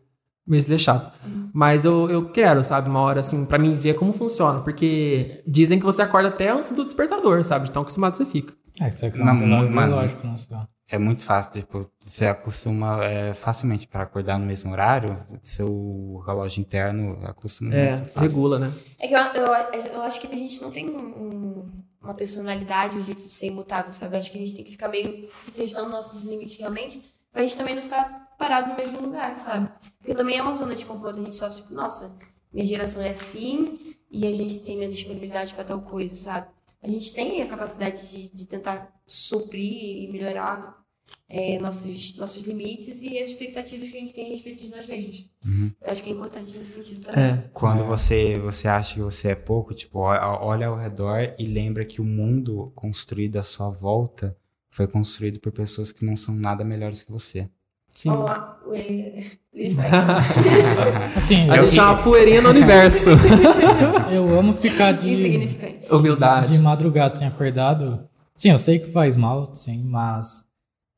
[0.46, 1.10] meio desleixado.
[1.54, 5.78] Mas eu, eu quero, sabe, uma hora assim, pra mim ver como funciona, porque dizem
[5.78, 8.54] que você acorda até antes do despertador, sabe, de tão acostumado você fica.
[8.80, 9.88] É, isso aqui é Não, um relógio mano.
[9.88, 10.56] biológico, não sei.
[10.88, 16.60] É muito fácil, tipo, você acostuma é, facilmente para acordar no mesmo horário, seu relógio
[16.60, 18.70] interno acostuma É, regula, né?
[18.98, 21.64] É que eu, eu, eu acho que a gente não tem um-
[22.02, 24.16] uma personalidade, um jeito de ser imutável, sabe?
[24.16, 27.02] Eu acho que a gente tem que ficar meio que testando nossos limites realmente,
[27.32, 29.70] pra gente também não ficar parado no mesmo lugar, sabe?
[29.98, 32.16] Porque também é uma zona de conforto, a gente sofre, tipo, nossa,
[32.52, 36.48] minha geração é assim e a gente tem menos disponibilidade pra tal coisa, sabe?
[36.82, 40.82] A gente tem a capacidade de, de tentar suprir e melhorar
[41.28, 44.86] é, nossos, nossos limites e as expectativas que a gente tem a respeito de nós
[44.86, 45.30] mesmos.
[45.44, 45.72] Uhum.
[45.80, 47.24] Eu acho que é importante nesse sentido também.
[47.24, 47.50] É.
[47.54, 52.00] Quando você, você acha que você é pouco, tipo, olha ao redor e lembra que
[52.00, 54.36] o mundo construído à sua volta
[54.72, 57.48] foi construído por pessoas que não são nada melhores que você.
[57.90, 58.08] Sim.
[58.08, 58.58] Olá.
[61.14, 63.10] Assim, A eu, gente é uma poeirinha no universo.
[64.10, 65.94] eu amo ficar de, Insignificante.
[65.94, 66.54] Humildade.
[66.54, 68.08] de madrugada sem acordado.
[68.34, 70.46] Sim, eu sei que faz mal, sim, mas.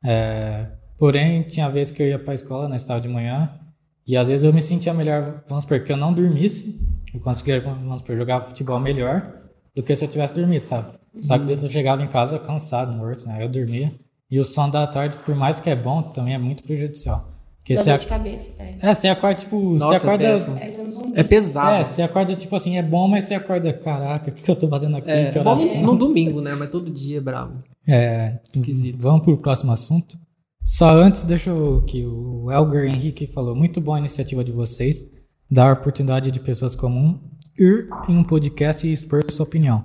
[0.04, 3.58] é, porém, tinha vezes que eu ia pra escola na escola de manhã
[4.06, 6.80] e às vezes eu me sentia melhor, vamos supor, que eu não dormisse,
[7.12, 9.32] eu conseguia, vamos supor, jogar futebol melhor
[9.74, 10.96] do que se eu tivesse dormido, sabe?
[11.20, 13.42] Só que depois eu chegava em casa cansado, morto, né?
[13.42, 13.92] Eu dormia.
[14.30, 17.30] E o sono da tarde, por mais que é bom, também é muito prejudicial.
[17.58, 18.86] Porque Dá você, dor ac- de cabeça, parece.
[18.86, 20.24] é, você acorda, tipo, Nossa, você é acorda.
[20.24, 20.56] péssimo.
[20.58, 21.12] Parece um zumbi.
[21.18, 21.70] É pesado.
[21.70, 24.56] É, você acorda, tipo assim, é bom, mas você acorda, caraca, o que que eu
[24.56, 25.10] tô fazendo aqui?
[25.10, 26.54] É, que bom no domingo, né?
[26.58, 27.58] Mas todo dia é bravo.
[27.88, 28.98] É, Esquisito.
[29.00, 30.18] vamos pro próximo assunto.
[30.62, 35.02] Só antes, deixa eu que o Elgar Henrique falou, muito boa a iniciativa de vocês,
[35.50, 37.18] dar a oportunidade de pessoas comuns
[37.58, 39.84] ir em um podcast e expor sua opinião.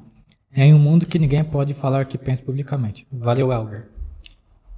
[0.53, 3.07] É em um mundo que ninguém pode falar o que pensa publicamente.
[3.11, 3.85] Valeu, Elgar.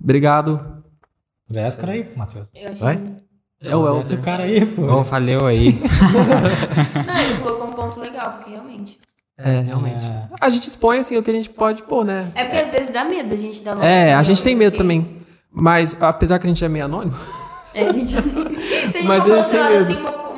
[0.01, 0.83] Obrigado.
[1.49, 2.49] Desce aí, Matheus.
[2.53, 2.81] Eu achei...
[2.83, 2.99] Vai?
[3.63, 4.81] É o Desce o cara aí, pô.
[4.83, 5.79] Ô, valeu aí.
[7.05, 8.99] Não, ele colocou um ponto legal, porque realmente...
[9.37, 10.05] É, realmente.
[10.07, 10.27] É.
[10.39, 12.31] A gente expõe assim o que a gente pode pôr, né?
[12.35, 14.83] É porque às vezes dá medo a gente dar É, a gente tem medo porque-
[14.83, 15.17] também.
[15.51, 17.15] Mas apesar que a gente é meio anônimo,
[17.73, 18.11] É, a gente...
[18.11, 18.21] Se a
[18.91, 20.30] gente Mas for assim, uma,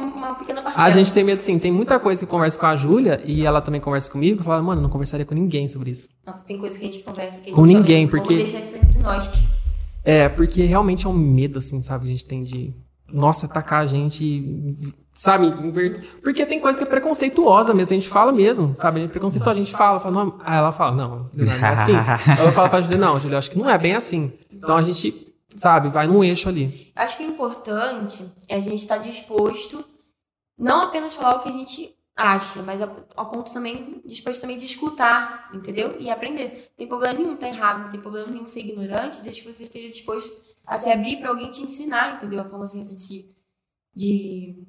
[0.75, 0.87] parcela.
[0.87, 1.57] a gente tem medo sim.
[1.59, 4.41] Tem muita coisa que eu converso com a Júlia e ela também conversa comigo.
[4.41, 6.09] Eu falo, mano, eu não conversaria com ninguém sobre isso.
[6.25, 8.65] Nossa, tem coisa que a gente conversa que a gente Com ninguém, porque- Vamos deixar
[8.65, 9.45] isso entre nós.
[10.03, 12.05] É, porque realmente é um medo, assim, sabe?
[12.05, 12.73] A gente tem de,
[13.11, 15.47] nossa, atacar a gente, e, sabe?
[15.47, 16.03] Inverter.
[16.21, 19.01] Porque tem coisa que é preconceituosa mesmo, a gente fala mesmo, sabe?
[19.03, 20.35] É preconceituosa, a gente fala, fala, não.
[20.43, 21.93] Aí ela fala, não, não é assim.
[22.43, 24.33] Eu falo pra Julia, não, Julia, eu acho que não é bem assim.
[24.51, 26.91] Então a gente, sabe, vai num eixo ali.
[26.95, 29.85] Acho que o importante é a gente estar disposto
[30.63, 34.65] não apenas falar o que a gente acha, mas ao ponto também disposto também de
[34.65, 35.99] escutar, entendeu?
[35.99, 36.69] E aprender.
[36.69, 39.63] Não tem problema nenhum tá errado, não tem problema nenhum ser ignorante, desde que você
[39.63, 40.31] esteja disposto
[40.65, 42.39] a se abrir para alguém te ensinar, entendeu?
[42.39, 43.35] A forma certa de se
[43.93, 44.65] de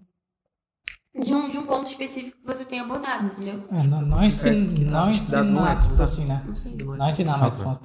[1.14, 3.62] de um, de um ponto específico que você tem abordado, entendeu?
[3.70, 6.02] É, não, não, ensin, que não não é, ensinar, tipo tá?
[6.02, 6.42] assim, né?
[6.44, 6.74] Não sei.
[6.74, 7.78] Não ensinar, mas vamos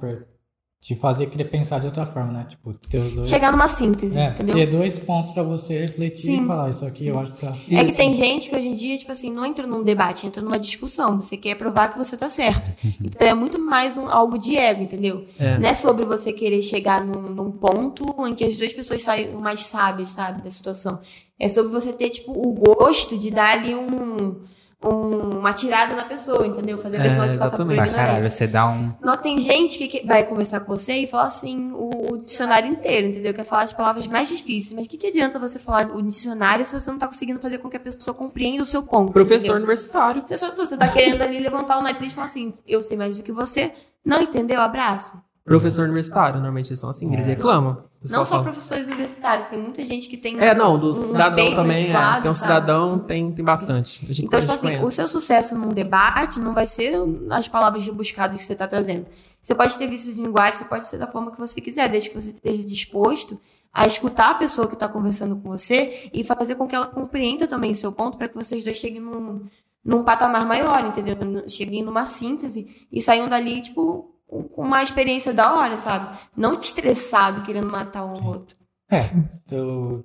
[0.80, 2.46] te fazer querer pensar de outra forma, né?
[2.48, 3.28] Tipo, ter os dois.
[3.28, 4.54] Chegar numa síntese, É, entendeu?
[4.54, 6.44] ter dois pontos pra você refletir Sim.
[6.44, 7.54] e falar, isso aqui eu acho que tá.
[7.70, 10.40] É que tem gente que hoje em dia, tipo assim, não entra num debate, entra
[10.40, 11.20] numa discussão.
[11.20, 12.70] Você quer provar que você tá certo.
[13.02, 15.26] Então é muito mais um, algo de ego, entendeu?
[15.38, 15.58] É.
[15.58, 19.32] Não é sobre você querer chegar num, num ponto em que as duas pessoas saem
[19.32, 21.00] mais sábias, sabe, da situação.
[21.38, 24.40] É sobre você ter, tipo, o gosto de dar ali um,
[24.82, 26.78] um- uma tirada na pessoa, entendeu?
[26.78, 28.30] Fazer a É, pessoa se passar por caralho, ignorante.
[28.30, 28.92] você dá um.
[29.02, 32.68] Não, tem gente que que vai conversar com você e falar assim o, o dicionário
[32.68, 33.34] inteiro, entendeu?
[33.34, 34.72] Quer falar as palavras mais difíceis.
[34.72, 37.58] Mas o que, que adianta você falar o dicionário se você não tá conseguindo fazer
[37.58, 39.12] com que a pessoa compreenda o seu ponto?
[39.12, 39.56] Professor entendeu?
[39.56, 40.22] universitário.
[40.26, 43.18] Você, só, você tá querendo ali levantar o nariz e falar assim, eu sei mais
[43.18, 43.72] do que você.
[44.04, 44.60] Não entendeu?
[44.62, 45.20] Abraço.
[45.44, 47.84] Professor universitário, normalmente eles são assim, eles reclamam.
[47.98, 50.38] O pessoal Não só fala- professores universitários, tem muita gente que tem.
[50.38, 52.20] É, não, do um cidadão também, é.
[52.20, 52.38] Tem um sabe?
[52.38, 54.04] cidadão, tem, tem bastante.
[54.04, 56.94] A gente, Então, a tipo assim, o seu sucesso num debate não vai ser
[57.30, 59.06] as palavras rebuscadas que você está trazendo.
[59.42, 62.10] Você pode ter vícios de linguagem, você pode ser da forma que você quiser, desde
[62.10, 63.40] que você esteja disposto
[63.72, 67.46] a escutar a pessoa que está conversando com você e fazer com que ela compreenda
[67.46, 69.44] também o seu ponto para que vocês dois cheguem num,
[69.84, 71.16] num patamar maior, entendeu?
[71.48, 74.09] Cheguem numa síntese e saiam dali, tipo,
[74.56, 76.18] uma experiência da hora, sabe?
[76.36, 78.56] Não estressado, querendo matar um ao outro.
[78.90, 79.04] É,
[79.50, 80.04] eu...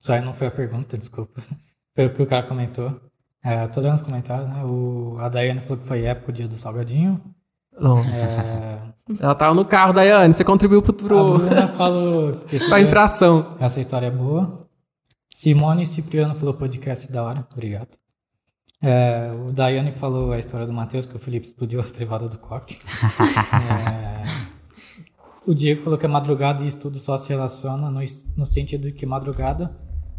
[0.00, 1.42] isso aí não foi a pergunta, desculpa.
[1.94, 3.00] Foi o que o cara comentou.
[3.42, 4.64] É, tô lendo os comentários, né?
[4.64, 5.14] O...
[5.18, 7.20] A Daiane falou que foi época o dia do salgadinho.
[7.78, 8.30] Nossa.
[8.30, 8.94] É...
[9.20, 12.32] Ela tava no carro, Daiane, você contribuiu pro, A pro, Bruna falou
[12.68, 13.56] pra infração.
[13.60, 14.66] essa história é boa.
[15.34, 17.46] Simone Cipriano falou podcast da hora.
[17.52, 18.03] Obrigado.
[18.84, 22.36] É, o Daiane falou a história do Matheus, que o Felipe explodiu a privada do
[22.38, 22.78] coque.
[23.70, 24.22] É,
[25.46, 28.00] o Diego falou que a madrugada e estudo só se relaciona no,
[28.36, 29.74] no sentido de que madrugada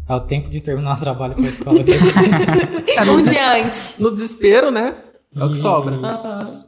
[0.08, 1.80] é o tempo de terminar o trabalho para a escola.
[2.96, 3.98] É, no, Um dia antes.
[3.98, 4.96] no desespero, né?
[5.34, 5.96] É o que E- sobra.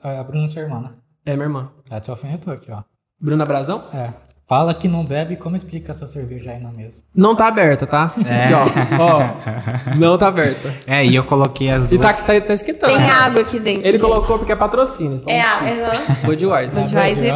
[0.02, 0.90] A Bruna, sua irmã, né?
[1.24, 1.70] É, minha irmã.
[1.90, 2.82] Ela te alfinetou aqui, ó.
[3.20, 3.82] Bruna Brazão?
[3.94, 4.12] É.
[4.48, 7.02] Fala que não bebe, como explica essa cerveja aí na mesa?
[7.14, 8.14] Não tá aberta, tá?
[8.26, 8.48] É.
[8.54, 8.64] Ó.
[9.92, 10.72] Ó, não tá aberta.
[10.86, 12.20] É, e eu coloquei as E tá, duas.
[12.22, 12.94] tá, tá esquentando.
[12.96, 13.82] Tem água aqui dentro.
[13.86, 14.00] Ele gente.
[14.00, 15.16] colocou porque é patrocínio.
[15.16, 16.26] então É, é.
[16.26, 16.82] Budweiser.
[16.82, 17.34] Budweiser.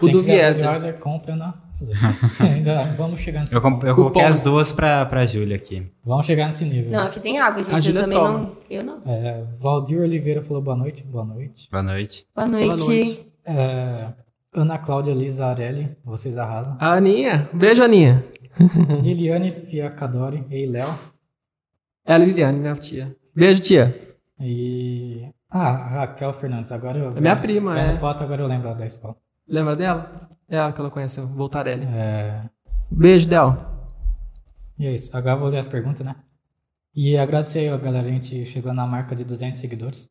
[0.00, 0.64] O do Vieser.
[0.72, 1.54] Budweiser, compra na...
[2.40, 5.86] Ainda vamos chegar nesse Eu, com- eu coloquei as duas pra, pra Júlia aqui.
[6.02, 6.90] Vamos chegar nesse nível.
[6.90, 7.74] Não, aqui tem água, gente.
[7.74, 8.30] A Eu Júlia também toma.
[8.32, 8.52] não.
[8.70, 8.98] Eu não.
[9.06, 11.04] É, Valdir Oliveira falou boa noite.
[11.04, 11.68] Boa noite.
[11.70, 12.24] Boa noite.
[12.34, 12.66] Boa noite.
[12.66, 13.26] Boa noite.
[13.44, 14.06] É,
[14.56, 16.78] Ana Cláudia Lizarelli, vocês arrasam.
[16.80, 17.48] A Aninha.
[17.52, 18.22] Beijo, Aninha.
[19.02, 20.88] Liliane Fiacadori, ei Léo.
[22.06, 23.14] É a Liliane, minha tia.
[23.34, 23.94] Beijo, tia.
[24.40, 25.28] E.
[25.50, 27.16] Ah, a Raquel Fernandes, agora eu.
[27.16, 27.98] É minha prima, é.
[27.98, 29.16] foto, agora eu lembro da escola.
[29.46, 30.30] Lembra dela?
[30.48, 31.86] É ela que ela conhece, o Voltarelli.
[31.86, 32.42] É,
[32.90, 33.56] Beijo, Del.
[34.78, 35.14] e é isso.
[35.14, 36.16] Agora eu vou ler as perguntas, né?
[36.94, 38.08] E agradecer aí, ó, galera.
[38.08, 40.08] A gente chegou na marca de 200 seguidores.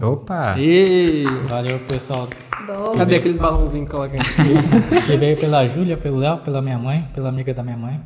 [0.00, 0.58] Opa!
[0.58, 1.24] E...
[1.48, 2.28] Valeu, pessoal.
[2.66, 2.96] Boa.
[2.96, 4.18] Cadê aqueles balãozinhos que coloca aí?
[5.06, 8.02] Que veio pela Júlia, pelo Léo, pela minha mãe, pela amiga da minha mãe.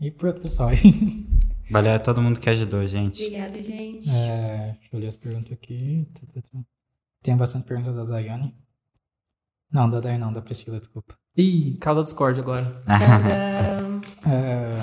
[0.00, 1.26] E por outro pessoal aí.
[1.70, 3.24] Valeu a todo mundo que ajudou, gente.
[3.24, 4.08] Obrigada, gente.
[4.10, 6.06] É, deixa eu ler as perguntas aqui.
[7.22, 8.54] Tem bastante pergunta da Daiane.
[9.70, 11.14] Não, da Daiane não, da Priscila, desculpa.
[11.36, 12.82] Ih, causa Discord agora.
[14.24, 14.76] É,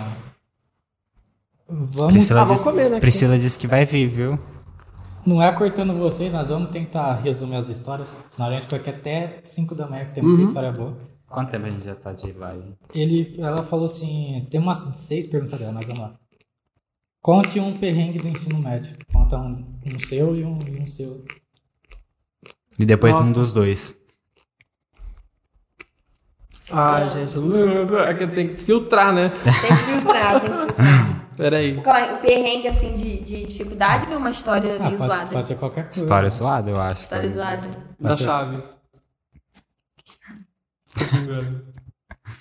[1.68, 2.14] vamos.
[2.14, 3.00] Priscila, Ah, vamos disse, comer, né?
[3.00, 4.40] Priscila disse que vai vir, viu?
[5.26, 8.24] Não é cortando você, nós vamos tentar resumir as histórias.
[8.30, 10.98] Senão a gente fica aqui até 5 da manhã, porque tem muita história boa.
[11.28, 12.74] Quanto tempo a gente já tá de live?
[12.94, 16.14] Ele, ela falou assim: tem umas seis perguntas dela, mas vamos lá.
[17.22, 18.98] Conte um perrengue do ensino médio.
[19.12, 21.24] Conta um, um seu e um, e um seu.
[22.80, 23.30] E depois Nossa.
[23.30, 23.96] um dos dois.
[26.72, 27.38] Ai, gente,
[28.08, 29.30] é que tem que filtrar, né?
[29.30, 31.16] Tem que filtrar, tem que filtrar.
[31.40, 31.78] Peraí.
[31.78, 35.32] O perrengue, assim, de, de dificuldade ou uma história Ah, meio pode, zoada?
[35.32, 36.00] pode ser qualquer coisa.
[36.00, 37.02] História zoada, eu acho.
[37.02, 37.68] História zoada.
[37.98, 38.62] Da chave.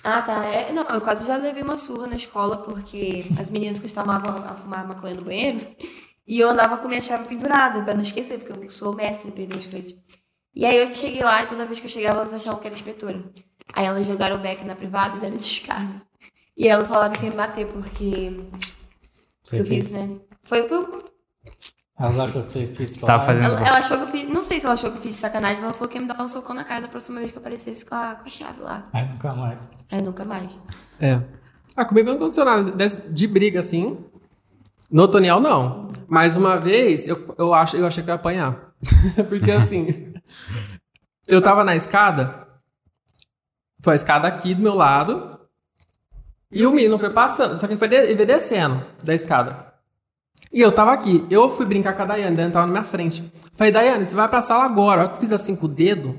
[0.03, 0.45] Ah, tá.
[0.45, 4.53] É, não, eu quase já levei uma surra na escola porque as meninas costumavam a
[4.55, 5.65] fumar maconha no banheiro
[6.27, 9.31] e eu andava com minha chave pendurada pra não esquecer, porque eu sou mestre em
[9.31, 9.95] perder as coisas.
[10.53, 12.75] E aí eu cheguei lá e toda vez que eu chegava elas achavam que era
[12.75, 13.23] inspetora.
[13.73, 15.99] Aí elas jogaram o beck na privada e deram descarga.
[16.57, 18.33] E elas falaram que ia me bater porque
[19.49, 20.17] Você eu fiz, né?
[20.43, 21.03] Foi, foi,
[21.97, 24.29] Elas achou que você quis fazendo- ela, ela achou que eu fiz.
[24.29, 26.01] Não sei se ela achou que eu fiz de sacanagem, mas ela falou que ia
[26.01, 28.25] me dar um socão na cara da próxima vez que eu aparecesse com a, com
[28.25, 28.87] a chave lá.
[28.93, 29.71] Aí nunca mais.
[29.91, 30.59] Aí nunca mais.
[30.99, 31.19] É.
[31.75, 32.71] Ah, comigo não aconteceu nada
[33.09, 33.97] de briga assim.
[34.91, 35.87] No Tonial, não.
[36.07, 38.73] Mas uma vez, eu, eu, acho, eu achei que eu ia apanhar.
[39.27, 40.13] Porque assim,
[41.27, 42.47] eu tava na escada,
[43.83, 45.38] foi a escada aqui do meu lado,
[46.51, 49.67] e o menino foi passando, só que ele foi de- ele veio descendo da escada.
[50.51, 51.23] E eu tava aqui.
[51.29, 53.23] Eu fui brincar com a Daiane, a Daiane tava na minha frente.
[53.55, 55.01] Falei, Daiane, você vai pra sala agora.
[55.01, 56.17] A hora que eu fiz assim com o dedo.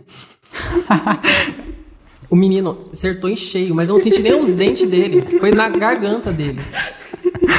[2.31, 5.23] o menino acertou em cheio, mas eu não senti nem os dentes dele.
[5.41, 6.61] Foi na garganta dele.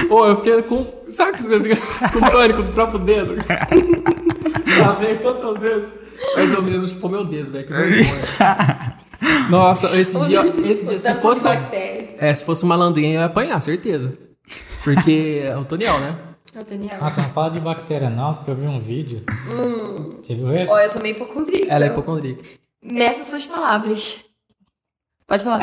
[0.08, 0.86] Pô, eu fiquei com.
[1.10, 3.36] Sabe que você fica com pânico do próprio dedo?
[4.78, 5.90] Já veio tantas vezes.
[6.36, 7.68] Mas o menino chupou meu dedo, velho.
[7.68, 8.98] Que vergonha.
[9.50, 11.44] Nossa, esse dia, esse dia se fosse.
[11.44, 12.10] bactéria.
[12.18, 14.18] É, se fosse um malandrinho, eu ia apanhar, certeza.
[14.84, 16.16] Porque é o Toniel, né?
[16.60, 17.00] Ô, Daniel.
[17.00, 19.22] Nossa, não fala de bactéria não, porque eu vi um vídeo.
[20.22, 20.72] Você viu esse?
[20.72, 21.72] Ó, eu sou meio hipocondríaca.
[21.74, 22.44] Ela é hipocondríaca.
[22.84, 24.22] Meça suas palavras.
[25.28, 25.60] Pode falar.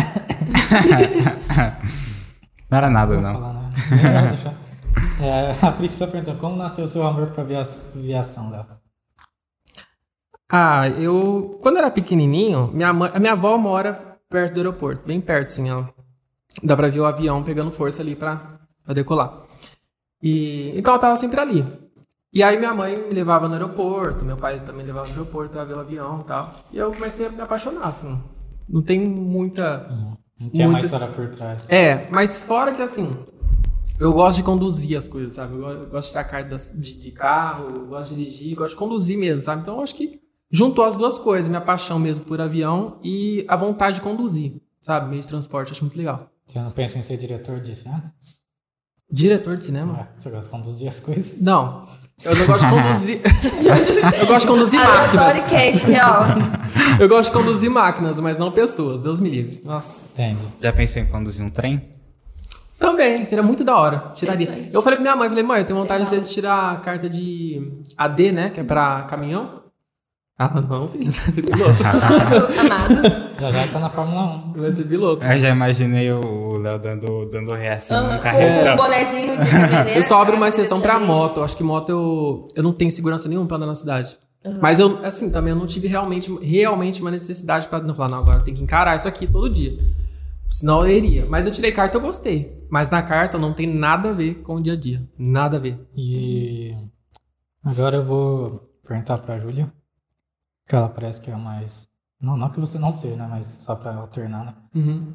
[2.71, 3.33] Não era nada, Vou não.
[3.35, 4.29] falar, né?
[4.31, 4.55] Deixar.
[5.21, 8.65] É, a Priscila perguntou, como nasceu o seu amor pra via- aviação, Léo?
[10.51, 11.59] Ah, eu.
[11.62, 15.70] Quando era pequenininho, minha mãe, a minha avó mora perto do aeroporto, bem perto, assim,
[15.70, 15.85] ó.
[16.62, 19.43] Dá pra ver o avião pegando força ali pra, pra decolar.
[20.23, 21.65] E, então eu tava sempre ali.
[22.33, 25.65] E aí minha mãe me levava no aeroporto, meu pai também levava no aeroporto pra
[25.65, 26.55] ver o avião e tal.
[26.73, 28.19] E eu comecei a me apaixonar, assim.
[28.69, 29.89] Não tem muita.
[30.41, 31.70] Não tinha mais Muitas- história por trás.
[31.70, 33.16] É, mas fora que assim,
[34.01, 35.55] eu gosto de conduzir as coisas, sabe?
[35.55, 39.19] Eu go- eu gosto de das- de, de carro, gosto de dirigir, gosto de conduzir
[39.19, 39.62] mesmo, sabe?
[39.62, 40.20] Então eu acho que
[40.51, 45.09] juntou as duas coisas, minha paixão mesmo por avião e a vontade de conduzir, sabe?
[45.09, 46.31] Meio de transporte, acho muito legal.
[46.47, 48.11] Você não pensa em ser diretor disso, né?
[49.11, 49.95] Diretor de cinema?
[49.95, 51.41] Ué, Você gosta de conduzir as coisas?
[51.41, 51.89] Não.
[52.25, 53.20] Eu não gosto de conduzir.
[54.20, 55.47] eu gosto de conduzir máquinas.
[55.47, 56.25] Cash, real.
[57.01, 59.01] Eu gosto de conduzir máquinas, mas não pessoas.
[59.01, 59.62] Deus me livre.
[59.65, 60.12] Nossa.
[60.15, 60.43] Entende?
[60.61, 61.97] Já pensei em conduzir um trem?
[62.79, 64.11] Também, seria muito da hora.
[64.15, 64.69] Tiraria.
[64.73, 66.20] Eu falei pra minha mãe, falei, mãe, eu tenho vontade Legal.
[66.20, 68.51] de tirar a carta de AD, né?
[68.51, 69.62] Que é pra caminhão.
[70.89, 71.82] Filho, você vai ser piloto.
[71.82, 73.28] Amado, amado.
[73.40, 74.52] Já já tá na Fórmula 1.
[74.52, 75.24] Vai ser piloto.
[75.24, 78.77] Eu já imaginei o Léo dando, dando ré assim num Com o carretão.
[78.77, 79.90] bonezinho de caminhoneiro.
[79.98, 81.39] Eu só abro uma exceção pra moto.
[81.39, 84.16] Eu acho que moto eu, eu não tenho segurança nenhuma pra andar na cidade.
[84.60, 88.19] Mas eu, assim, também eu não tive realmente, realmente uma necessidade pra não falar, não,
[88.19, 89.77] agora tem que encarar isso aqui todo dia.
[90.48, 91.27] Senão eu iria.
[91.27, 92.65] Mas eu tirei carta eu gostei.
[92.70, 95.02] Mas na carta não tem nada a ver com o dia a dia.
[95.19, 95.78] Nada a ver.
[95.97, 96.73] E
[97.65, 99.70] agora eu vou perguntar pra Júlia.
[100.69, 101.89] Que ela parece que é mais.
[102.20, 103.27] Não, não que você não seja, né?
[103.28, 104.55] Mas só pra alternar, né?
[104.74, 105.15] Uhum.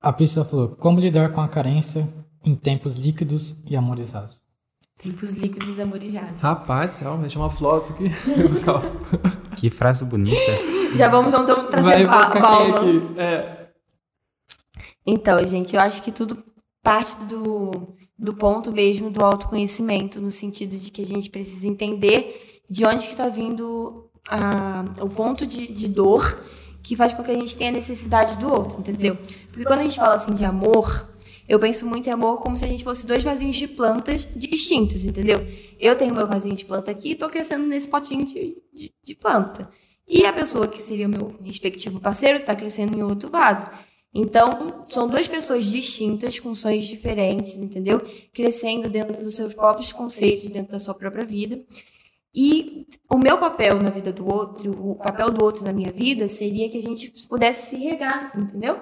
[0.00, 2.08] A Priscila falou: como lidar com a carência
[2.44, 4.40] em tempos líquidos e amorizados?
[5.02, 6.40] Tempos líquidos amorijados.
[6.40, 8.10] Rapaz, céu, vai chamar filósofo aqui.
[9.58, 10.40] Que frase bonita.
[10.96, 12.32] Já vamos então trazer Balma.
[12.32, 13.20] quem aqui?
[13.20, 13.68] É.
[15.06, 16.42] Então, gente, eu acho que tudo
[16.82, 22.62] parte do, do ponto mesmo do autoconhecimento, no sentido de que a gente precisa entender
[22.68, 26.38] de onde que está vindo a, o ponto de, de dor
[26.82, 29.16] que faz com que a gente tenha necessidade do outro, entendeu?
[29.48, 31.08] Porque quando a gente fala assim de amor,
[31.48, 35.04] eu penso muito em amor como se a gente fosse dois vasinhos de plantas distintos,
[35.04, 35.44] entendeu?
[35.78, 39.14] Eu tenho meu vasinho de planta aqui e tô crescendo nesse potinho de, de, de
[39.14, 39.68] planta.
[40.08, 43.66] E a pessoa que seria o meu respectivo parceiro está crescendo em outro vaso.
[44.14, 48.00] Então, são duas pessoas distintas, com sonhos diferentes, entendeu?
[48.32, 51.58] Crescendo dentro dos seus próprios conceitos, dentro da sua própria vida.
[52.34, 56.28] E o meu papel na vida do outro, o papel do outro na minha vida,
[56.28, 58.80] seria que a gente pudesse se regar, entendeu?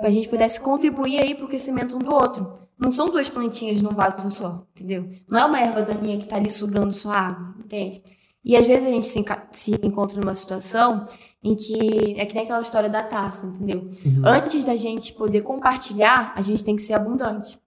[0.00, 2.52] Que a gente pudesse contribuir aí para o crescimento um do outro.
[2.78, 5.10] Não são duas plantinhas num vaso só, entendeu?
[5.28, 8.00] Não é uma erva daninha que está ali sugando sua água, entende?
[8.44, 11.08] E às vezes a gente se, se encontra numa situação
[11.42, 13.90] em que é que nem aquela história da taça, entendeu?
[14.24, 17.60] Antes da gente poder compartilhar, a gente tem que ser abundante.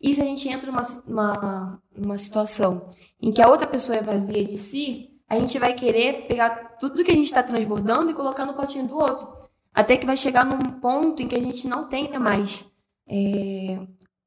[0.00, 2.86] E se a gente entra numa, numa, numa situação
[3.20, 7.04] em que a outra pessoa é vazia de si, a gente vai querer pegar tudo
[7.04, 9.28] que a gente está transbordando e colocar no potinho do outro.
[9.74, 12.64] Até que vai chegar num ponto em que a gente não tenha mais
[13.08, 13.78] é,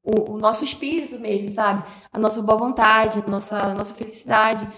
[0.02, 1.84] o, o nosso espírito mesmo, sabe?
[2.12, 4.68] A nossa boa vontade, a nossa, a nossa felicidade.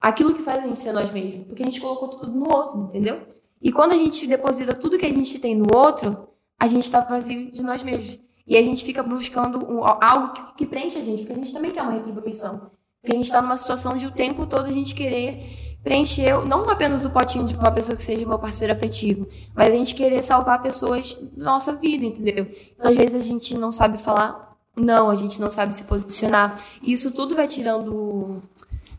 [0.00, 1.46] Aquilo que faz a gente ser nós mesmos.
[1.46, 3.26] Porque a gente colocou tudo no outro, entendeu?
[3.60, 6.28] E quando a gente deposita tudo que a gente tem no outro,
[6.58, 8.18] a gente está vazio de nós mesmos.
[8.46, 11.52] E a gente fica buscando um- algo que, que preenche a gente, porque a gente
[11.52, 12.70] também quer uma retribuição.
[13.06, 16.68] Porque a gente está numa situação de o tempo todo a gente querer preencher, não
[16.68, 20.20] apenas o potinho de uma pessoa que seja meu parceiro afetivo, mas a gente querer
[20.24, 22.50] salvar pessoas da nossa vida, entendeu?
[22.76, 26.60] Então, às vezes, a gente não sabe falar não, a gente não sabe se posicionar.
[26.82, 28.42] E isso tudo vai tirando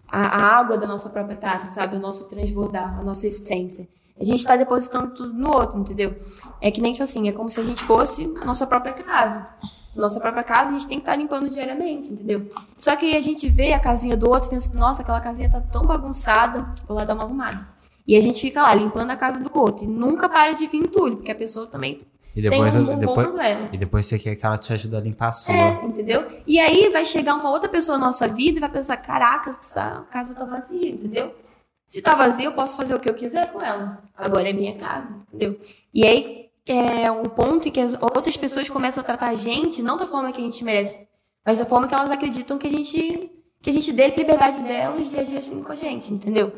[0.07, 1.97] a, água da nossa própria taça, sabe?
[1.97, 3.89] O nosso transbordar, a nossa essência.
[4.17, 6.15] A gente está depositando tudo no outro, entendeu?
[6.61, 9.45] É que nem, tipo assim, é como se a gente fosse nossa própria casa.
[9.97, 12.49] Nossa própria casa, a gente tem que estar limpando diariamente, entendeu?
[12.77, 15.49] Só que aí a gente vê a casinha do outro e pensa, nossa, aquela casinha
[15.49, 17.67] tá tão bagunçada, vou lá dar uma arrumada.
[18.07, 19.83] E a gente fica lá limpando a casa do outro.
[19.83, 22.01] E nunca para de vir entulho, porque a pessoa também
[22.35, 23.69] E depois, tem um, um depois, problema.
[23.73, 25.53] e depois você quer que ela te ajude a limpar a sua.
[25.53, 26.25] É, entendeu?
[26.45, 30.05] E aí vai chegar uma outra pessoa na nossa vida e vai pensar, caraca, essa
[30.09, 31.35] casa tá vazia, entendeu?
[31.85, 34.03] Se tá vazia, eu posso fazer o que eu quiser com ela.
[34.15, 35.57] Agora é minha casa, entendeu?
[35.93, 39.81] E aí é um ponto em que as outras pessoas começam a tratar a gente
[39.81, 40.97] não da forma que a gente merece,
[41.45, 45.09] mas da forma que elas acreditam que a gente que a gente dê liberdade delas
[45.09, 46.53] de agir assim com a gente, entendeu?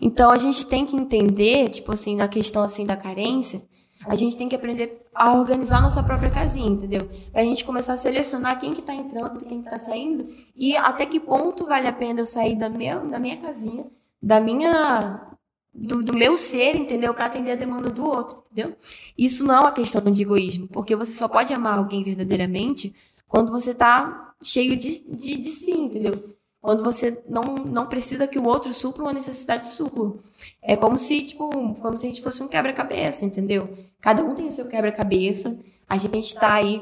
[0.00, 3.62] Então a gente tem que entender, tipo assim, na questão assim da carência,
[4.04, 7.08] a gente tem que aprender a organizar nossa própria casinha, entendeu?
[7.30, 11.06] Pra gente começar a selecionar quem que tá entrando quem que tá saindo e até
[11.06, 13.86] que ponto vale a pena eu sair da minha, da minha casinha,
[14.20, 15.32] da minha
[15.74, 17.14] do, do meu ser, entendeu?
[17.14, 18.76] Para atender a demanda do outro, entendeu?
[19.16, 22.94] Isso não é uma questão de egoísmo, porque você só pode amar alguém verdadeiramente
[23.26, 26.36] quando você tá cheio de, de, de si, entendeu?
[26.60, 30.20] Quando você não, não precisa que o outro supra uma necessidade sua.
[30.62, 33.76] É como se, tipo, como se a gente fosse um quebra-cabeça, entendeu?
[34.00, 35.58] Cada um tem o seu quebra-cabeça.
[35.88, 36.80] A gente tá aí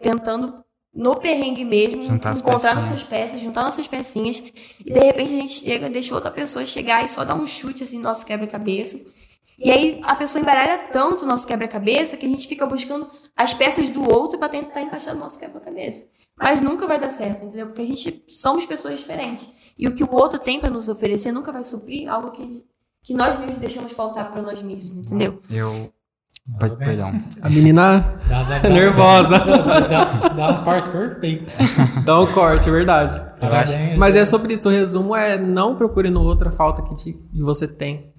[0.00, 4.42] tentando, no perrengue mesmo, Juntar encontrar nossas peças, juntar nossas pecinhas.
[4.84, 7.82] E de repente a gente chega, deixa outra pessoa chegar e só dá um chute
[7.82, 9.00] assim no nosso quebra-cabeça.
[9.58, 13.54] E aí a pessoa embaralha tanto o nosso quebra-cabeça que a gente fica buscando as
[13.54, 16.06] peças do outro para tentar encaixar no nosso quebra-cabeça.
[16.36, 17.66] Mas nunca vai dar certo, entendeu?
[17.66, 19.52] Porque a gente somos pessoas diferentes.
[19.78, 22.66] E o que o outro tem para nos oferecer nunca vai suprir algo que,
[23.02, 25.40] que nós mesmos deixamos faltar para nós mesmos, entendeu?
[25.50, 25.92] Eu.
[26.58, 27.22] Pode, perdão.
[27.40, 29.38] A menina Dá, dá, dá, Nervosa.
[29.38, 31.54] Dá, dá- dá um corte perfeito.
[32.04, 33.20] dá um corte, é verdade.
[33.40, 34.68] Parabéns, Mas é sobre isso.
[34.68, 38.12] O resumo é não procure no outro a falta que, te- que você tem.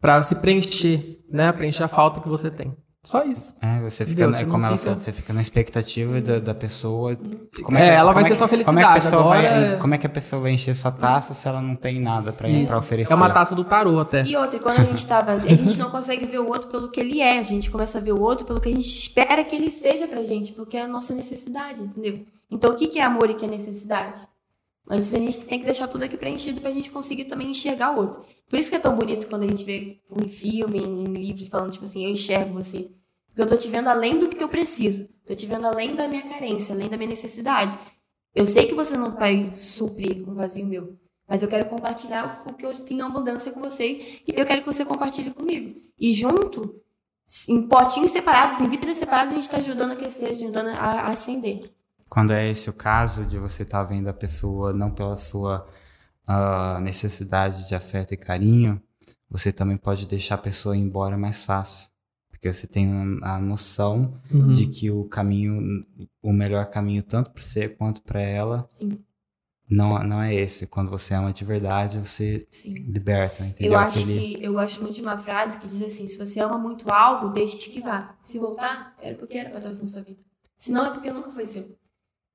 [0.00, 1.50] Pra se preencher, né?
[1.52, 2.76] Preencher a falta que você tem.
[3.04, 3.52] Só isso.
[3.60, 4.40] É, você fica, Entendeu?
[4.40, 7.18] é como não ela fica- você fica na expectativa da, da pessoa.
[7.64, 9.66] Como É, ela vai ser que- sua Como é, que a felicidade, pessoa vai, agora
[9.66, 12.32] é- como é que a pessoa vai encher sua taça se ela não tem nada
[12.32, 13.12] pra, pra oferecer?
[13.12, 14.22] É uma taça do tarô até.
[14.22, 16.88] E outra, quando a gente tá vazio, a gente não consegue ver o outro pelo
[16.92, 17.40] que ele é.
[17.40, 20.06] A gente começa a ver o outro pelo que a gente espera que ele seja
[20.06, 22.24] pra gente, porque é a nossa necessidade, entendeu?
[22.48, 24.20] Então, o que que é amor e o que é necessidade?
[24.88, 28.00] Antes a gente tem que deixar tudo aqui preenchido pra gente conseguir também enxergar o
[28.00, 28.24] outro.
[28.48, 31.72] Por isso que é tão bonito quando a gente vê em filme, em livro, falando,
[31.72, 32.90] tipo assim, eu enxergo você.
[33.28, 35.08] Porque eu tô te vendo além do que eu preciso.
[35.24, 37.78] Tô te vendo além da minha carência, além da minha necessidade.
[38.34, 40.98] Eu sei que você não vai suprir um vazio meu.
[41.26, 44.20] Mas eu quero compartilhar o que eu tenho abundância com você.
[44.26, 45.80] E eu quero que você compartilhe comigo.
[45.98, 46.74] E junto,
[47.48, 51.08] em potinhos separados, em vidas separadas, a gente está ajudando a crescer, ajudando a, a
[51.08, 51.72] ascender.
[52.12, 55.66] Quando é esse o caso de você estar vendo a pessoa não pela sua
[56.26, 58.78] ah, necessidade de afeto e carinho,
[59.30, 61.88] você também pode deixar a pessoa ir embora mais fácil.
[62.30, 62.86] Porque você tem
[63.22, 64.52] a noção Uhum.
[64.52, 65.82] de que o caminho,
[66.22, 68.98] o melhor caminho tanto para você quanto para ela, Sim,
[69.70, 70.66] não, não é esse.
[70.66, 72.74] Quando você ama de verdade, você sim.
[72.74, 73.72] liberta, entendeu?
[73.72, 76.40] Eu acho Aquele- que eu gosto muito de uma frase que diz assim: se você
[76.40, 78.14] ama muito algo, deixe que vá.
[78.20, 80.20] Se voltar, era porque era pra trazer na sua vida.
[80.56, 81.74] Se não, é porque nunca foi seu.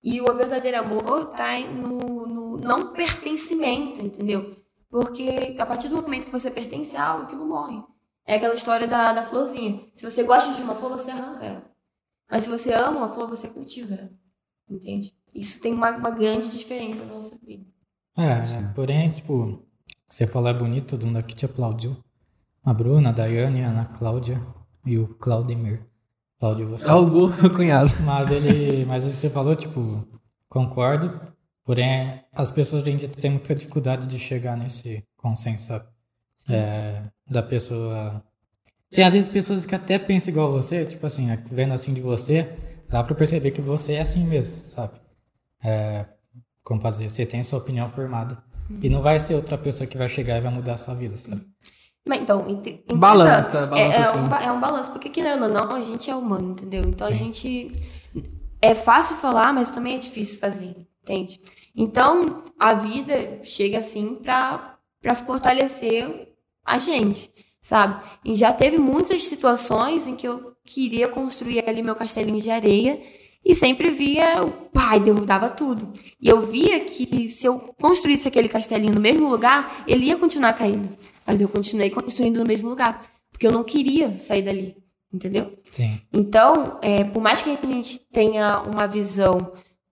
[0.10, 4.56] E o verdadeiro amor tá no, no não pertencimento, entendeu?
[4.90, 7.84] Porque a partir do momento que você pertence a algo, aquilo morre.
[8.26, 9.82] É aquela história da, da florzinha.
[9.94, 11.72] Se você gosta de uma flor, você arranca ela.
[12.32, 14.10] Mas se você ama uma flor, você cultiva ela.
[14.70, 15.14] Entende?
[15.36, 17.66] Isso tem uma, uma grande diferença na nossa vida.
[18.18, 18.42] É,
[18.74, 19.62] porém, tipo,
[20.08, 21.98] você falou é bonito, todo mundo aqui te aplaudiu.
[22.64, 24.42] A Bruna, a Daiane, a Ana Cláudia
[24.86, 25.86] e o Claudemir.
[26.40, 26.90] Cláudio, você.
[26.90, 27.92] Gu, meu cunhado.
[28.04, 28.86] Mas ele.
[28.86, 30.08] Mas você falou, tipo,
[30.48, 31.20] concordo.
[31.64, 35.86] Porém, as pessoas ainda têm muita dificuldade de chegar nesse consenso, sabe?
[36.50, 38.24] É, da pessoa.
[38.90, 42.56] Tem às vezes pessoas que até pensam igual você, tipo assim, vendo assim de você,
[42.90, 44.98] dá pra perceber que você é assim mesmo, sabe?
[45.62, 46.06] É,
[46.64, 48.42] como fazer, você tem a sua opinião formada.
[48.82, 51.18] E não vai ser outra pessoa que vai chegar e vai mudar a sua vida,
[51.18, 51.42] sabe?
[52.08, 54.18] Mas então, ent- entretanto, Balança, é, balança é, sim.
[54.18, 56.84] um, é um balanço, porque querendo ou não, a gente é humano, entendeu?
[56.86, 57.26] Então a Sim.
[57.34, 57.72] gente.
[58.62, 61.40] É fácil falar, mas também é difícil fazer, entende?
[61.76, 66.34] Então a vida chega assim pra, pra fortalecer
[66.66, 67.30] a gente,
[67.62, 68.04] sabe?
[68.26, 73.00] E já teve muitas situações em que eu queria construir ali meu castelinho de areia
[73.46, 75.94] e sempre via o pai derrubava tudo.
[76.20, 80.54] E eu via que se eu construísse aquele castelinho no mesmo lugar, ele ia continuar
[80.54, 80.90] caindo.
[81.28, 84.76] Mas eu continuei construindo no mesmo lugar, porque eu não queria sair dali,
[85.14, 85.52] entendeu?
[85.72, 86.00] Sim.
[86.14, 89.52] Então, é, por mais que a gente tenha uma visão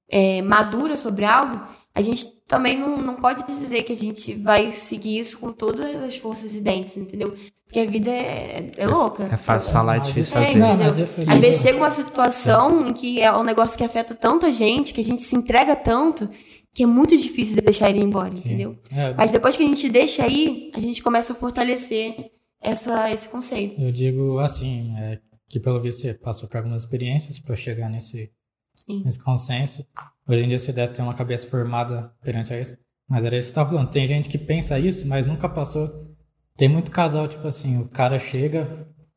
[0.10, 1.60] é, madura sobre algo,
[1.94, 5.96] a gente também não, não pode dizer que a gente vai seguir isso com todas
[6.04, 7.36] as forças e dentes, entendeu?
[7.66, 9.24] Porque a vida é, é louca.
[9.32, 10.60] É fácil falar, é difícil É, fazer.
[10.60, 14.14] Não, mas eu- Às vezes chega uma situação em que é um negócio que afeta
[14.14, 16.30] tanta gente, que a gente se entrega tanto,
[16.76, 18.78] que é muito difícil de deixar ele ir embora, entendeu?
[18.92, 23.30] É, Mas depois que a gente deixa aí, a gente começa a fortalecer essa, esse
[23.30, 23.82] conceito.
[23.82, 28.30] Eu digo assim, é, que pelo visto você passou por algumas experiências para chegar nesse,
[28.76, 29.04] Sim.
[29.06, 29.88] nesse consenso.
[30.28, 32.78] Hoje em dia você deve ter uma cabeça formada perante a isso.
[33.08, 33.90] Mas era isso que você falando.
[33.90, 36.14] Tem gente que pensa isso, mas nunca passou.
[36.58, 38.68] Tem muito casal, tipo assim, o cara chega,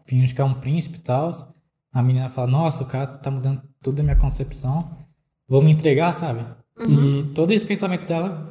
[0.06, 1.30] finge que é um príncipe e tal.
[1.93, 4.97] A menina fala, nossa, o cara tá mudando tudo a minha concepção.
[5.48, 6.44] Vou me entregar, sabe?
[6.86, 8.46] E todo esse pensamento dela,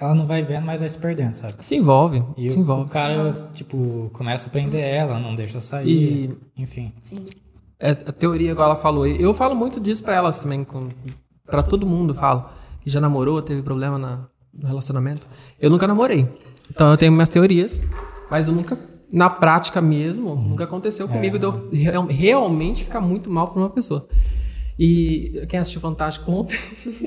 [0.00, 1.54] ela não vai vendo, mas vai se perdendo, sabe?
[1.60, 2.90] Se envolve, E se o, o envolve.
[2.90, 5.88] cara, tipo, começa a prender ela, não deixa sair,
[6.56, 6.92] E enfim.
[7.02, 7.24] Sim.
[7.78, 10.88] é, a teoria, igual ela falou, eu falo muito disso pra elas também, com,
[11.46, 12.48] pra todo mundo, falo.
[12.80, 15.26] Que já namorou, teve problema na, no relacionamento.
[15.60, 16.28] Eu nunca namorei.
[16.70, 17.82] Então eu tenho minhas teorias,
[18.30, 18.78] mas eu nunca,
[19.12, 23.70] na prática mesmo, nunca aconteceu comigo de eu real- realmente ficar muito mal pra uma
[23.70, 24.06] pessoa.
[24.78, 26.56] E quem assistiu Fantástico ontem,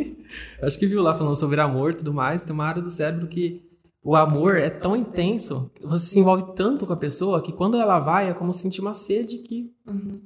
[0.62, 3.28] acho que viu lá falando sobre amor e tudo mais, tem uma área do cérebro
[3.28, 3.72] que
[4.04, 8.00] o amor é tão intenso, você se envolve tanto com a pessoa que quando ela
[8.00, 9.72] vai é como sentir uma sede que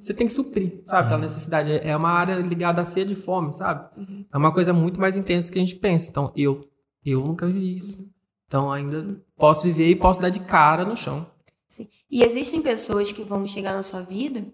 [0.00, 1.06] você tem que suprir, sabe?
[1.06, 1.70] Aquela necessidade.
[1.70, 3.86] É uma área ligada à sede e fome, sabe?
[4.32, 6.08] É uma coisa muito mais intensa que a gente pensa.
[6.10, 6.66] Então, eu,
[7.04, 8.08] eu nunca vivi isso.
[8.46, 11.26] Então, ainda posso viver e posso dar de cara no chão.
[11.68, 11.86] Sim.
[12.10, 14.46] E existem pessoas que vão chegar na sua vida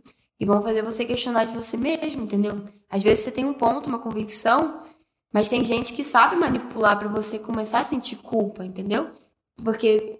[0.42, 2.64] e vão fazer você questionar de você mesmo, entendeu?
[2.90, 4.82] Às vezes você tem um ponto, uma convicção,
[5.32, 9.12] mas tem gente que sabe manipular pra você começar a sentir culpa, entendeu?
[9.62, 10.18] Porque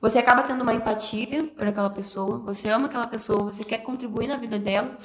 [0.00, 4.26] você acaba tendo uma empatia por aquela pessoa, você ama aquela pessoa, você quer contribuir
[4.26, 4.96] na vida dela,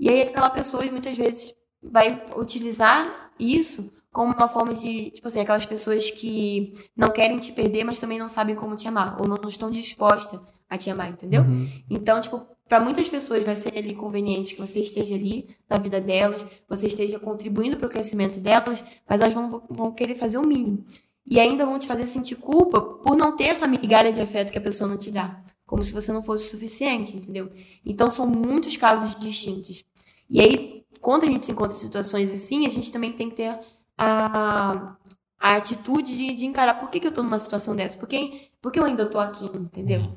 [0.00, 1.52] e aí aquela pessoa muitas vezes
[1.82, 7.52] vai utilizar isso como uma forma de, tipo assim, aquelas pessoas que não querem te
[7.52, 10.40] perder, mas também não sabem como te amar, ou não estão dispostas
[10.70, 11.42] a te amar, entendeu?
[11.90, 16.00] Então, tipo, para muitas pessoas vai ser ali conveniente que você esteja ali na vida
[16.00, 20.46] delas, você esteja contribuindo para o crescimento delas, mas elas vão, vão querer fazer o
[20.46, 20.84] mínimo.
[21.28, 24.58] E ainda vão te fazer sentir culpa por não ter essa migalha de afeto que
[24.58, 25.42] a pessoa não te dá.
[25.64, 27.50] Como se você não fosse suficiente, entendeu?
[27.84, 29.84] Então, são muitos casos distintos.
[30.30, 33.36] E aí, quando a gente se encontra em situações assim, a gente também tem que
[33.36, 33.58] ter
[33.98, 34.96] a,
[35.38, 38.48] a atitude de, de encarar por que, que eu tô numa situação dessa, por que,
[38.60, 40.12] por que eu ainda tô aqui, entendeu?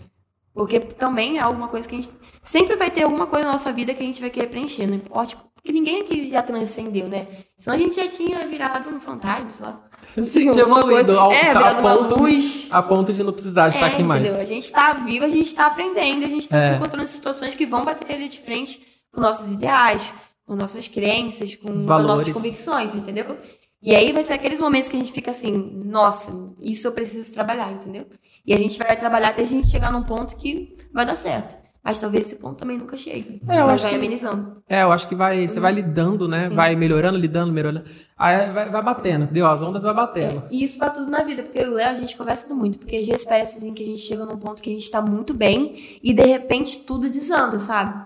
[0.54, 2.12] Porque também é alguma coisa que a gente.
[2.44, 4.96] Sempre vai ter alguma coisa na nossa vida que a gente vai querer preencher, não
[4.96, 5.36] importa.
[5.56, 7.28] Porque ninguém aqui já transcendeu, né?
[7.58, 9.90] Senão a gente já tinha virado um fantasma, sei lá.
[10.32, 11.20] Tinha evoluído coisa.
[11.20, 12.68] ao- É, a virado uma ponto- luz.
[12.72, 14.22] A ponto de não precisar estar É, aqui mais.
[14.22, 14.42] entendeu?
[14.42, 16.70] A gente tá vivo, a gente tá aprendendo, a gente tá É.
[16.72, 18.82] se encontrando em situações que vão bater ali de frente
[19.14, 20.14] com nossos ideais,
[20.46, 23.38] com nossas crenças, com, com nossas convicções, entendeu?
[23.82, 26.32] E aí vai ser aqueles momentos que a gente fica assim, nossa,
[26.62, 28.06] isso eu preciso trabalhar, entendeu?
[28.46, 31.58] E a gente vai trabalhar até a gente chegar num ponto que vai dar certo.
[31.82, 33.42] Mas talvez esse ponto também nunca chegue.
[33.48, 34.56] É, eu mas acho vai que- amenizando.
[34.68, 36.50] É, eu acho que vai, você vai lidando, né?
[36.50, 36.56] Sim.
[36.56, 37.86] Vai melhorando, lidando, melhorando.
[38.18, 39.28] Aí vai, vai batendo.
[39.32, 40.44] Deu, as ondas vai batendo.
[40.52, 42.80] E isso pra tudo na vida, porque eu e o Léo, a gente conversa muito,
[42.80, 45.02] porque às vezes parece assim que a gente chega num ponto que a gente tá
[45.02, 48.06] muito bem e de repente tudo desanda, sabe?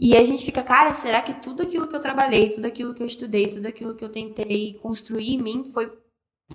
[0.00, 3.02] E a gente fica, cara, será que tudo aquilo que eu trabalhei, tudo aquilo que
[3.02, 5.92] eu estudei, tudo aquilo que eu tentei construir em mim foi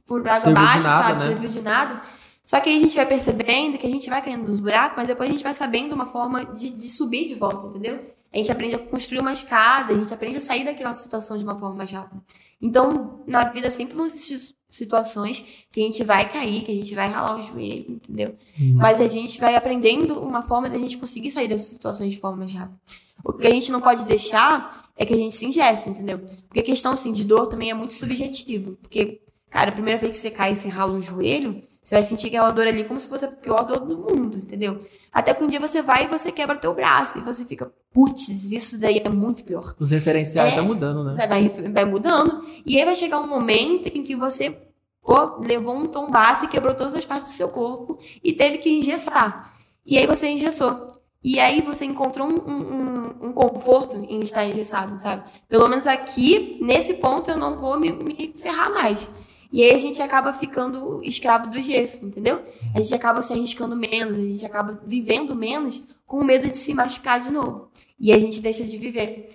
[0.04, 1.20] por água de abaixo, sabe?
[1.20, 1.28] né?
[1.28, 2.02] Serviu de nada.
[2.44, 5.08] Só que aí a gente vai percebendo que a gente vai caindo dos buracos, mas
[5.08, 8.16] depois a gente vai sabendo uma forma de, de subir de volta, entendeu?
[8.34, 11.44] A gente aprende a construir uma escada, a gente aprende a sair daquela situação de
[11.44, 12.22] uma forma mais rápida.
[12.60, 16.96] Então, na vida sempre vão existir situações que a gente vai cair, que a gente
[16.96, 18.36] vai ralar o joelho, entendeu?
[18.76, 22.38] Mas a gente vai aprendendo uma forma da gente conseguir sair dessas situações de forma
[22.38, 22.80] mais rápida.
[23.26, 26.20] O que a gente não pode deixar é que a gente se ingesse, entendeu?
[26.48, 28.78] Porque a questão assim, de dor também é muito subjetivo.
[28.82, 32.04] Porque, cara, a primeira vez que você cai e você rala um joelho, você vai
[32.04, 34.78] sentir aquela dor ali como se fosse a pior dor do mundo, entendeu?
[35.12, 38.28] Até que um dia você vai e você quebra teu braço e você fica, putz,
[38.52, 39.76] isso daí é muito pior.
[39.80, 40.56] Os referenciais É.
[40.58, 41.28] vai mudando, né?
[41.28, 42.44] Vai, vai mudando.
[42.66, 44.58] E aí vai chegar um momento em que você
[45.04, 48.70] pô, levou um tombaço e quebrou todas as partes do seu corpo e teve que
[48.70, 49.54] engessar.
[49.86, 50.94] E aí você engessou.
[51.28, 55.24] E aí você encontrou um, um- um- um conforto em estar engessado, sabe?
[55.50, 59.10] Pelo menos aqui, nesse ponto, eu não vou me, me ferrar mais.
[59.52, 62.44] E aí a gente acaba ficando escravo do gesso, entendeu?
[62.76, 66.74] A gente acaba se arriscando menos, a gente acaba vivendo menos com medo de se
[66.76, 67.70] machucar de novo.
[68.00, 69.30] E a gente deixa de viver.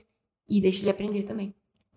[0.48, 1.52] E deixa de aprender também.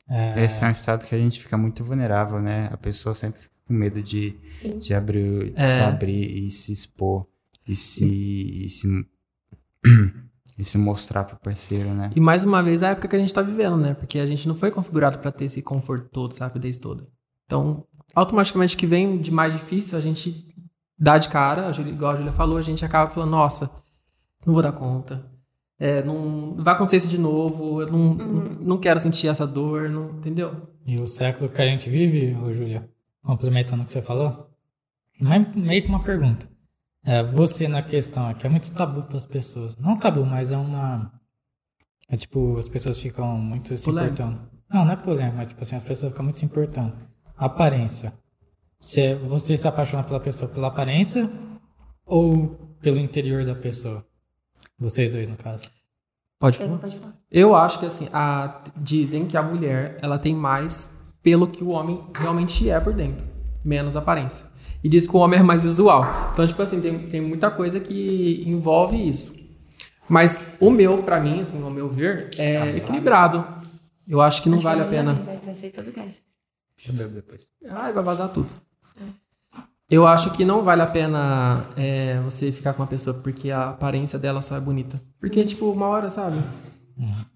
[0.10, 2.70] É, Esse é um estado que a gente fica muito vulnerável, né?
[2.72, 4.78] A pessoa sempre fica com medo de, Sim.
[4.80, 5.76] de abrir, de É.
[5.76, 7.26] se abrir e se expor
[7.68, 8.06] e se,
[8.66, 8.88] e se,
[10.58, 12.12] e se mostrar pro parceiro, né?
[12.16, 13.94] E mais uma vez a época que a gente tá vivendo, né?
[13.94, 17.08] Porque a gente não foi configurado pra ter esse conforto todo, essa rapidez toda.
[17.46, 20.54] Então, automaticamente que vem de mais difícil, a gente
[20.98, 23.70] dá de cara, igual a Júlia falou, a gente acaba falando, nossa,
[24.46, 25.26] não vou dar conta.
[25.80, 29.90] É, não vai acontecer isso de novo, eu não, não, não quero sentir essa dor,
[29.90, 30.56] não, entendeu?
[30.86, 32.90] E o século que a gente vive, Júlia,
[33.24, 34.50] complementando o que você falou,
[35.20, 36.48] mas meio que uma pergunta.
[37.06, 39.76] É, você na questão aqui é muito tabu para as pessoas.
[39.78, 41.12] Não tabu, mas é uma
[42.10, 44.14] É tipo, as pessoas ficam muito se Polêmico.
[44.14, 44.42] importando.
[44.72, 46.94] Não, não é polêmico, mas tipo assim, as pessoas ficam muito se importando.
[47.38, 48.14] Aparência.
[48.80, 51.30] Se você se apaixona pela pessoa pela aparência
[52.06, 52.50] ou
[52.82, 54.06] pelo interior da pessoa?
[54.78, 55.70] Vocês dois, no caso.
[56.40, 56.82] Pode Pega, falar?
[56.82, 57.14] Pode falar.
[57.32, 61.70] Eu acho que assim, a- dizem que a mulher ela tem mais pelo que o
[61.70, 63.26] homem realmente é por dentro,
[63.64, 64.48] menos aparência.
[64.84, 66.30] E diz que o homem é mais visual.
[66.34, 69.34] Então, tipo assim, tem, tem muita coisa que envolve isso.
[70.10, 73.44] Mas o meu, pra mim, assim, o meu ver, é equilibrado.
[74.08, 75.14] Eu acho que não Acho vale a que pena.
[75.14, 76.22] Vai, vai ser todo gás.
[76.76, 77.42] Deixa eu beber depois.
[77.70, 78.50] Ai, vai vazar tudo.
[79.90, 83.70] Eu acho que não vale a pena é, você ficar com uma pessoa porque a
[83.70, 85.02] aparência dela só é bonita.
[85.20, 86.38] Porque, tipo, uma hora, sabe?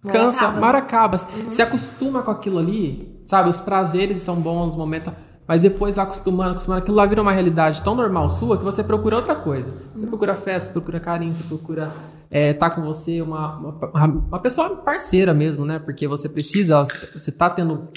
[0.03, 1.18] Hora Cansa, hora acaba.
[1.18, 3.49] Se acostuma com aquilo ali, sabe?
[3.49, 5.14] Os prazeres são bons, os momentos.
[5.48, 6.82] Mas depois vai acostumando, acostumando.
[6.82, 9.72] Aquilo lá vira uma realidade tão normal sua que você procura outra coisa.
[9.95, 11.94] Você procura afeto, você procura carinho, você procura
[12.30, 15.80] estar com você, uma, uma, uma pessoa parceira mesmo, né?
[15.80, 16.84] Porque você precisa,
[17.14, 17.88] você tá tendo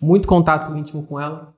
[0.00, 1.54] muito contato íntimo com ela.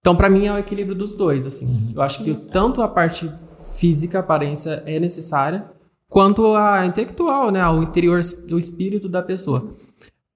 [0.00, 1.92] Então, pra mim, é o equilíbrio dos dois, assim.
[1.92, 3.28] Eu acho que tanto a parte
[3.74, 5.68] física, aparência, é necessária,
[6.08, 7.66] quanto a intelectual, né?
[7.68, 8.20] O interior,
[8.52, 9.68] o espírito da pessoa.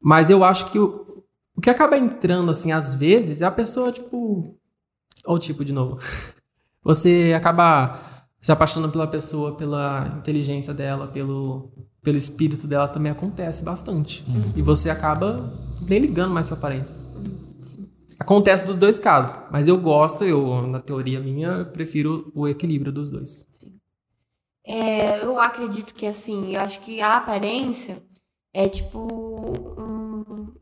[0.02, 1.19] Mas eu acho que o,
[1.61, 4.57] o que acaba entrando, assim, às vezes, é a pessoa, tipo...
[5.27, 5.99] Olha o tipo de novo.
[6.82, 8.01] Você acaba
[8.41, 11.70] se apaixonando pela pessoa, pela inteligência dela, pelo,
[12.03, 14.24] pelo espírito dela, também acontece bastante.
[14.57, 16.97] E você acaba nem ligando mais pra aparência.
[18.19, 22.91] Acontece dos dois casos, mas eu gosto, eu, na teoria minha, eu prefiro o equilíbrio
[22.91, 23.47] dos dois.
[24.65, 28.03] É, eu acredito que assim, eu acho que a aparência
[28.55, 28.99] é tipo
[29.78, 30.55] um,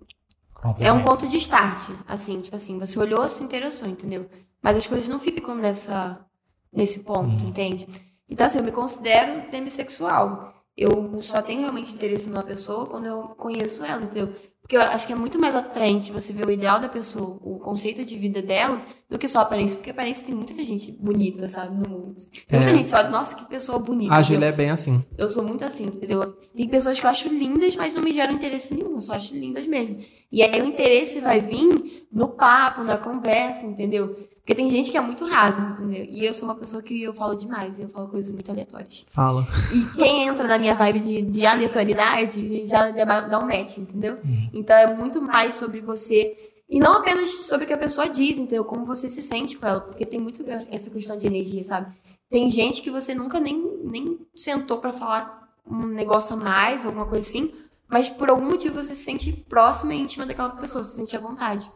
[0.80, 4.28] é um ponto de start, assim, tipo assim, você olhou, se interessou, entendeu?
[4.60, 6.24] Mas as coisas não ficam nessa
[6.72, 7.88] nesse ponto, entende?
[8.28, 10.52] Então assim, eu me considero demissexual.
[10.76, 14.34] Eu só tenho realmente interesse numa pessoa quando eu conheço ela, entendeu?
[14.68, 17.58] Porque eu acho que é muito mais atraente você ver o ideal da pessoa, o
[17.58, 19.78] conceito de vida dela, do que só a aparência.
[19.78, 22.12] Porque a aparência tem muita gente bonita, sabe, no mundo.
[22.46, 22.76] Tem muita É.
[22.76, 24.12] gente olha, nossa, que pessoa bonita.
[24.12, 24.20] A?
[24.20, 25.02] Júlia é bem assim.
[25.16, 26.36] Eu sou muito assim, entendeu?
[26.54, 28.92] Tem pessoas que eu acho lindas, mas não me geram interesse nenhum.
[28.96, 30.00] Eu só acho lindas mesmo.
[30.30, 34.14] E aí o interesse vai vir no papo, na conversa, entendeu?
[34.48, 36.06] Porque tem gente que é muito rasa, entendeu?
[36.08, 39.04] E eu sou uma pessoa que eu falo demais, eu falo coisas muito aleatórias.
[39.10, 39.46] Fala.
[39.74, 44.18] E quem entra na minha vibe de, de aleatoriedade já, já dá um match, entendeu?
[44.54, 46.34] Então é muito mais sobre você.
[46.66, 48.64] E não apenas sobre o que a pessoa diz, entendeu?
[48.64, 49.82] Como você se sente com ela.
[49.82, 51.94] Porque tem muito essa questão de energia, sabe?
[52.30, 57.04] Tem gente que você nunca nem, nem sentou pra falar um negócio a mais, alguma
[57.04, 57.52] coisa assim.
[57.86, 61.14] Mas por algum motivo você se sente próxima e íntima daquela pessoa, você se sente
[61.14, 61.70] à vontade.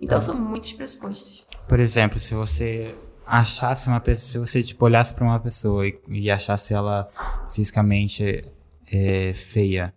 [0.00, 1.46] Então são muitos pressupostos.
[1.68, 2.94] Por exemplo, se você
[3.26, 7.08] achasse uma pessoa, se você tipo, olhasse pra uma pessoa e, e achasse ela
[7.50, 8.44] fisicamente
[8.90, 9.94] é, feia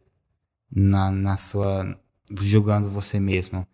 [0.71, 1.97] na, na sua.
[2.31, 3.67] julgando você mesmo.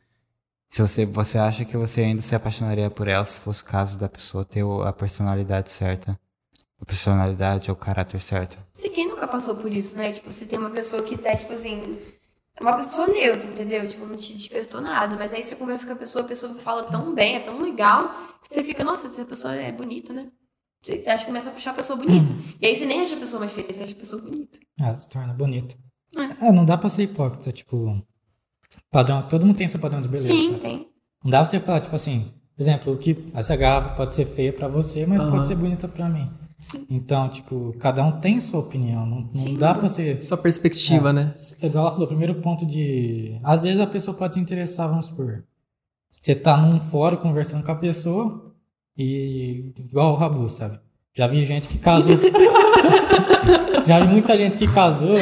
[0.67, 3.97] Se você, você acha que você ainda se apaixonaria por ela se fosse o caso
[3.97, 6.19] da pessoa ter a personalidade certa?
[6.81, 8.57] A personalidade ou o caráter certo?
[8.73, 10.11] Se quem nunca passou por isso, né?
[10.11, 11.99] Tipo, você tem uma pessoa que tá, tipo assim,
[12.61, 13.87] uma pessoa neutra, entendeu?
[13.87, 15.15] Tipo, não te despertou nada.
[15.15, 18.09] Mas aí você conversa com a pessoa, a pessoa fala tão bem, é tão legal,
[18.41, 20.29] que você fica, nossa, essa pessoa é bonita, né?
[20.81, 22.31] Você, você acha que começa a puxar a pessoa bonita.
[22.61, 24.59] E aí você nem acha a pessoa mais feia, você acha a pessoa bonita.
[24.81, 25.77] Ah, se torna bonito.
[26.41, 28.01] É, não dá pra ser hipócrita, tipo.
[28.91, 30.31] Padrão, todo mundo tem seu padrão de beleza.
[30.33, 30.59] Sim, sabe?
[30.59, 30.89] tem.
[31.23, 34.53] Não dá pra você falar, tipo assim, por exemplo, que essa garrafa pode ser feia
[34.53, 35.31] pra você, mas Aham.
[35.31, 36.29] pode ser bonita pra mim.
[36.89, 39.05] Então, tipo, cada um tem sua opinião.
[39.05, 40.23] Não, não dá pra ser.
[40.23, 41.33] Sua perspectiva, né?
[41.61, 43.39] É igual ela falou, primeiro ponto de.
[43.43, 45.43] Às vezes a pessoa pode se interessar, vamos supor.
[46.09, 48.53] Você tá num fórum conversando com a pessoa
[48.97, 49.73] e.
[49.77, 50.79] igual o Rabu, sabe?
[51.13, 52.17] Já vi gente que casou.
[53.85, 55.17] Já vi muita gente que casou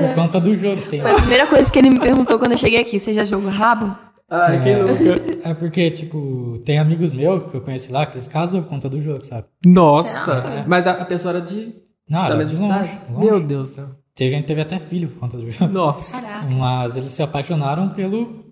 [0.00, 0.80] por conta do jogo.
[0.82, 1.00] Tem...
[1.00, 2.98] Foi a primeira coisa que ele me perguntou quando eu cheguei aqui.
[2.98, 3.96] Você já jogou rabo?
[4.30, 5.48] Ai, quem nunca?
[5.48, 8.88] É porque, tipo, tem amigos meus que eu conheci lá que eles casam por conta
[8.88, 9.46] do jogo, sabe?
[9.66, 10.64] Nossa!
[10.68, 11.74] Mas a, a pessoa era de.
[12.08, 13.26] Não, da era mesma de longe, longe.
[13.26, 13.86] Meu Deus do céu.
[14.14, 15.72] Tem gente que teve até filho por conta do jogo.
[15.72, 16.20] Nossa.
[16.20, 16.46] Caraca.
[16.50, 18.44] Mas eles se apaixonaram pelo,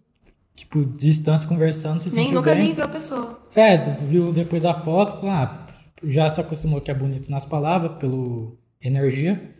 [0.56, 2.64] tipo, distância conversando, se Nem, sentiu nunca bem.
[2.64, 3.38] nem viu a pessoa.
[3.54, 5.66] É, viu depois a foto, falou, ah,
[6.04, 9.54] já se acostumou que é bonito nas palavras, pelo energia.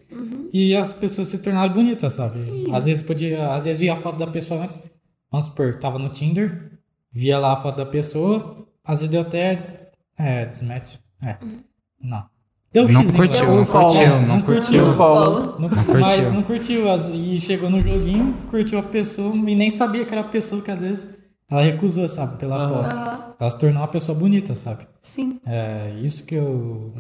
[0.53, 2.41] E as pessoas se tornaram bonitas, sabe?
[2.73, 4.81] Às vezes podia, às vezes via a foto da pessoa antes,
[5.31, 6.79] vamos supor, tava no Tinder,
[7.11, 10.97] via lá a foto da pessoa, às vezes deu até é, desmatch.
[11.23, 11.37] É.
[12.01, 12.25] Não.
[12.73, 13.55] Deu Não xizinho curtiu, lá.
[13.55, 14.85] não curtiu, não curtiu.
[14.87, 15.59] Um follow.
[15.59, 16.01] Não, curtiu.
[16.01, 16.85] Mas não curtiu.
[17.15, 20.71] E chegou no joguinho, curtiu a pessoa e nem sabia que era a pessoa que
[20.71, 21.17] às vezes
[21.51, 22.95] ela recusou, sabe, pela foto.
[22.95, 23.35] Aham.
[23.41, 24.87] Ela se tornou uma pessoa bonita, sabe?
[25.01, 25.41] Sim.
[25.47, 26.93] É isso que eu.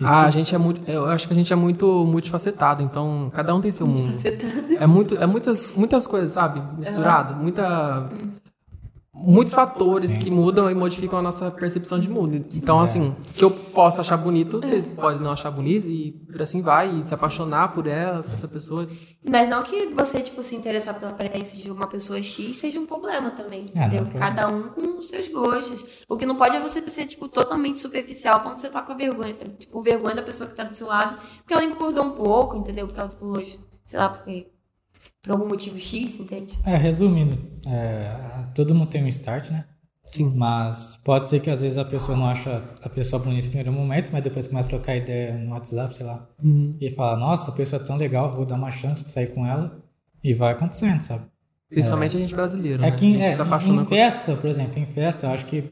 [0.00, 0.88] Isso Ah, a gente é muito.
[0.88, 4.12] Eu acho que a gente é muito multifacetado, então cada um tem seu mundo.
[4.78, 6.62] É, muito, é muitas, muitas coisas, sabe?
[6.78, 7.34] Misturado.
[7.34, 8.08] Muita.
[9.20, 12.36] Muitos fatores que mudam e modificam a nossa percepção de mundo.
[12.54, 12.84] Então, é.
[12.84, 16.98] assim, que eu posso achar bonito, você pode não achar bonito, e por assim vai,
[17.00, 18.88] e se apaixonar por ela, por essa pessoa.
[19.28, 22.86] Mas não que você, tipo, se interessar pela aparência de uma pessoa X seja um
[22.86, 24.06] problema também, É, entendeu?
[24.06, 24.18] problema.
[24.18, 25.84] Cada um com os seus gostos.
[26.08, 28.96] O que não pode é você ser, tipo, totalmente superficial quando você tá com a
[28.96, 32.12] vergonha, tipo, com vergonha da pessoa que tá do seu lado, porque ela incomodou um
[32.12, 32.86] pouco, entendeu?
[32.86, 33.42] Porque ela ficou,
[33.84, 34.46] sei lá, porque,
[35.22, 36.58] por algum motivo X, entende?
[36.64, 39.64] É, resumindo, é, todo mundo tem um start, né?
[40.04, 40.32] Sim.
[40.34, 43.72] Mas pode ser que às vezes a pessoa não acha a pessoa bonita no primeiro
[43.72, 46.26] momento, mas depois começa a trocar ideia no WhatsApp, sei lá.
[46.80, 49.44] E fala, nossa, a pessoa é tão legal, vou dar uma chance pra sair com
[49.44, 49.82] ela.
[50.24, 51.26] E vai acontecendo, sabe?
[51.68, 52.82] Principalmente a gente brasileiro.
[52.82, 52.96] É né?
[52.96, 55.30] que a em, gente é, se apaixona em com- festa, por exemplo, em festa, eu
[55.30, 55.64] acho que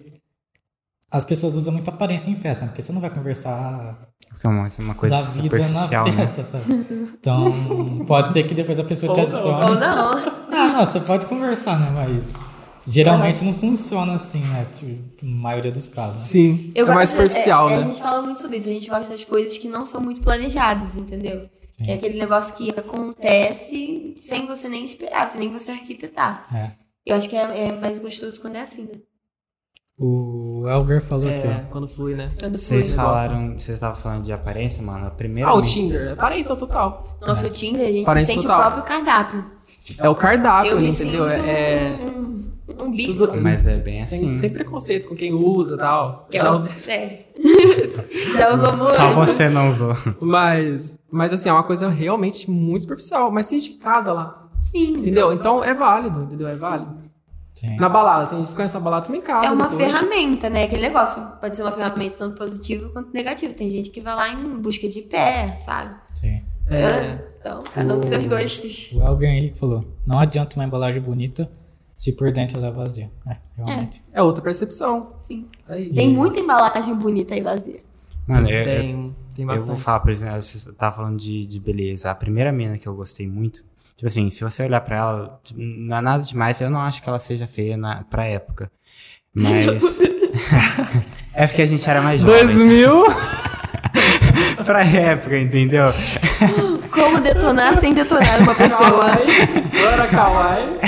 [1.10, 2.68] as pessoas usam muito aparência em festa, né?
[2.68, 6.12] porque você não vai conversar Porque é uma, uma coisa da vida na né?
[6.27, 6.86] festa, sabe?
[7.19, 9.65] Então, pode ser que depois a pessoa te adicione.
[9.70, 10.12] Ou não.
[10.53, 11.90] Ah, não, você pode conversar, né?
[11.90, 12.43] Mas
[12.86, 14.66] geralmente não funciona assim, né?
[14.74, 16.16] Tipo, na maioria dos casos.
[16.16, 16.23] né?
[16.27, 16.70] Sim.
[16.74, 17.85] Eu é mais gosto- superficial, é- é, né?
[17.85, 18.69] A gente fala muito sobre isso.
[18.69, 21.48] A gente gosta das coisas que não são muito planejadas, entendeu?
[21.78, 26.47] Que é aquele negócio que acontece sem você nem esperar, sem nem você arquitetar.
[26.55, 26.70] É.
[27.05, 28.98] Eu acho que é, é mais gostoso quando é assim, né?
[29.98, 31.70] O Elger falou aqui, É, ó.
[31.70, 32.28] quando flui, né?
[32.39, 35.06] Quando Vocês falaram, vocês estavam falando de aparência, mano.
[35.06, 35.48] A primeira.
[35.48, 36.09] Ah, o Tinder.
[36.09, 37.02] É aparência total.
[37.27, 38.59] Nosso Tinder, a gente Parece sente total.
[38.59, 39.44] o próprio cardápio.
[39.98, 41.24] É o cardápio, Eu entendeu?
[41.24, 41.97] sinto É.
[42.14, 42.44] um,
[42.85, 43.14] um bicho.
[43.16, 44.39] Tudo- Mas é bem Sem, assim.
[44.39, 46.27] sem preconceito com quem usa e tal.
[46.31, 47.27] Que é Já o- usa- é.
[48.36, 48.93] Já usou muito.
[48.93, 49.97] Só você não usou.
[50.20, 53.31] Mas, mas assim, é uma coisa realmente muito superficial.
[53.31, 54.90] Mas tem gente que casa lá, Sim.
[54.98, 55.32] entendeu?
[55.32, 56.48] Então é válido, entendeu?
[56.48, 57.06] É válido.
[57.57, 57.74] Sim.
[57.77, 59.91] Na balada, tem gente que conhece a balada também casa É uma depois.
[59.91, 60.65] ferramenta, né?
[60.65, 61.20] Aquele negócio.
[61.41, 63.53] Pode ser uma ferramenta tanto positiva quanto negativa.
[63.55, 65.95] Tem gente que vai lá em busca de pé, sabe?
[66.15, 66.43] Sim.
[66.69, 68.93] É, Então, cada um com seus gostos.
[68.93, 71.51] O Elger Henrique falou: não adianta uma embalagem bonita
[71.97, 73.11] se por dentro ela é vazia.
[73.27, 74.05] É, realmente.
[74.12, 75.15] é outra percepção.
[75.20, 75.47] Sim.
[75.66, 75.91] Aí.
[75.93, 77.81] Tem muita embalagem bonita aí vazia.
[78.27, 79.69] Mano, eu, eu, Tem, tem eu bastante.
[79.69, 82.11] vou falar, por exemplo, você tava falando de, de beleza.
[82.11, 83.65] A primeira mina que eu gostei muito,
[83.97, 87.02] tipo assim, se você olhar pra ela, tipo, não é nada demais, eu não acho
[87.02, 88.70] que ela seja feia na, pra época.
[89.35, 90.01] Mas.
[91.35, 92.47] é porque a gente era mais jovem.
[92.47, 93.05] 2000?
[94.64, 95.86] pra época, entendeu?
[96.90, 98.90] Como detonar sem detonar uma pessoa.
[98.90, 99.27] Kawaii.
[99.86, 100.78] Agora Kawaii.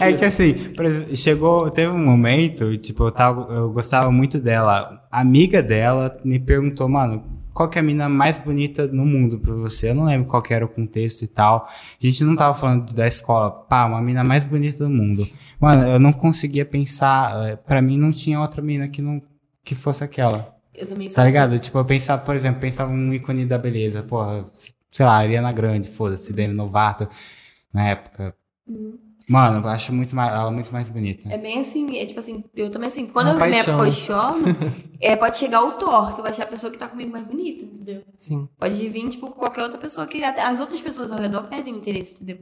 [0.00, 4.38] É que assim, por exemplo, chegou, teve um momento, tipo, eu, tava, eu gostava muito
[4.38, 5.02] dela.
[5.10, 9.40] A amiga dela me perguntou, mano, qual que é a mina mais bonita no mundo
[9.40, 9.90] pra você?
[9.90, 11.68] Eu não lembro qual que era o contexto e tal.
[11.68, 13.50] A gente não tava falando da escola.
[13.50, 15.26] Pá, uma mina mais bonita do mundo.
[15.58, 17.48] Mano, eu não conseguia pensar.
[17.48, 19.20] eh, Pra mim não tinha outra mina que não
[19.64, 20.56] que fosse aquela.
[20.72, 21.30] Eu também sou Tá assim.
[21.32, 21.58] ligado?
[21.58, 24.04] Tipo, eu pensava, por exemplo, pensava um ícone da beleza.
[24.04, 24.44] Porra,
[24.88, 27.08] sei lá, Ariana Grande, foda-se, Demi Novato,
[27.74, 28.36] na época.
[29.28, 31.28] Mano, eu acho muito mais, ela muito mais bonita.
[31.28, 33.62] É bem assim, é tipo assim, eu também assim, quando Uma eu paixão, né?
[33.62, 34.46] me apaixono,
[35.00, 37.26] é, pode chegar o Thor, que eu vou achar a pessoa que tá comigo mais
[37.26, 38.04] bonita, entendeu?
[38.16, 38.48] Sim.
[38.58, 42.14] Pode vir, tipo, qualquer outra pessoa que até as outras pessoas ao redor perdem interesse,
[42.14, 42.38] entendeu?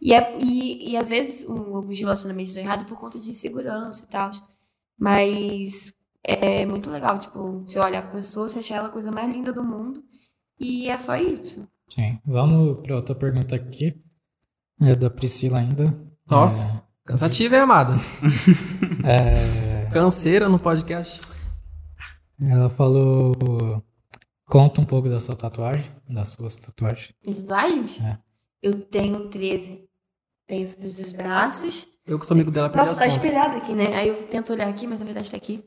[0.00, 4.04] E, é, e, e às vezes um, alguns relacionamentos dão errado por conta de insegurança
[4.04, 4.30] e tal.
[4.98, 9.32] Mas é muito legal, tipo, você olhar pra pessoa, você achar ela a coisa mais
[9.32, 10.02] linda do mundo.
[10.58, 11.68] E é só isso.
[11.88, 12.18] Sim.
[12.26, 13.94] Vamos pra outra pergunta aqui.
[14.80, 15.96] É da Priscila ainda.
[16.28, 16.84] Nossa.
[17.04, 17.96] Cansativa, hein, amada?
[19.06, 21.20] É, Canseira no podcast.
[22.40, 23.34] ela falou.
[24.46, 27.14] Conta um pouco da sua tatuagem, das suas tatuagens.
[27.22, 28.00] Tatuagens?
[28.00, 28.18] É.
[28.62, 29.86] Eu tenho 13.
[30.46, 31.86] Tenho esse dos braços.
[32.06, 33.94] Eu que sou amigo dela, Nossa, tá espelhado aqui, né?
[33.94, 35.64] Aí eu tento olhar aqui, mas na verdade tá aqui.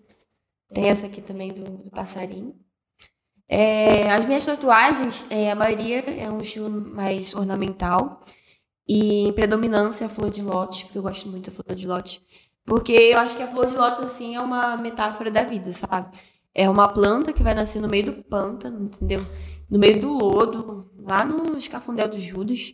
[0.73, 2.55] Tem essa aqui também do, do passarinho.
[3.49, 8.21] É, as minhas tatuagens, é, a maioria é um estilo mais ornamental.
[8.87, 12.21] E em predominância a flor de lótus, porque eu gosto muito da flor de lótus.
[12.65, 16.17] Porque eu acho que a flor de lótus, assim, é uma metáfora da vida, sabe?
[16.53, 19.21] É uma planta que vai nascer no meio do pântano, entendeu?
[19.69, 22.73] No meio do lodo, lá no escafundel dos Judas.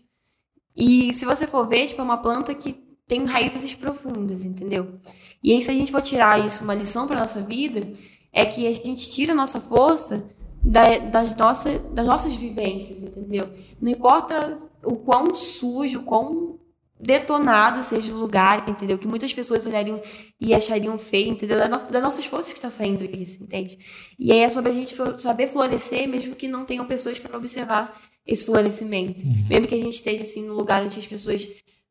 [0.76, 2.73] E se você for ver, tipo, é uma planta que
[3.07, 4.99] tem raízes profundas, entendeu?
[5.44, 7.91] E aí, se a gente for tirar isso, uma lição para nossa vida,
[8.31, 10.27] é que a gente tira a nossa força
[10.64, 13.49] da- das, nossas, das nossas vivências, entendeu?
[13.81, 16.60] Não importa o quão sujo, o quão
[16.99, 18.97] detonado seja o lugar, entendeu?
[18.97, 20.01] Que muitas pessoas olhariam
[20.39, 21.57] e achariam feio, entendeu?
[21.57, 23.77] Da no- das nossas forças que está saindo isso, entende?
[24.18, 27.99] E aí é sobre a gente saber florescer, mesmo que não tenham pessoas para observar
[28.26, 29.26] esse florescimento.
[29.49, 31.47] Mesmo que a gente esteja assim num lugar onde as pessoas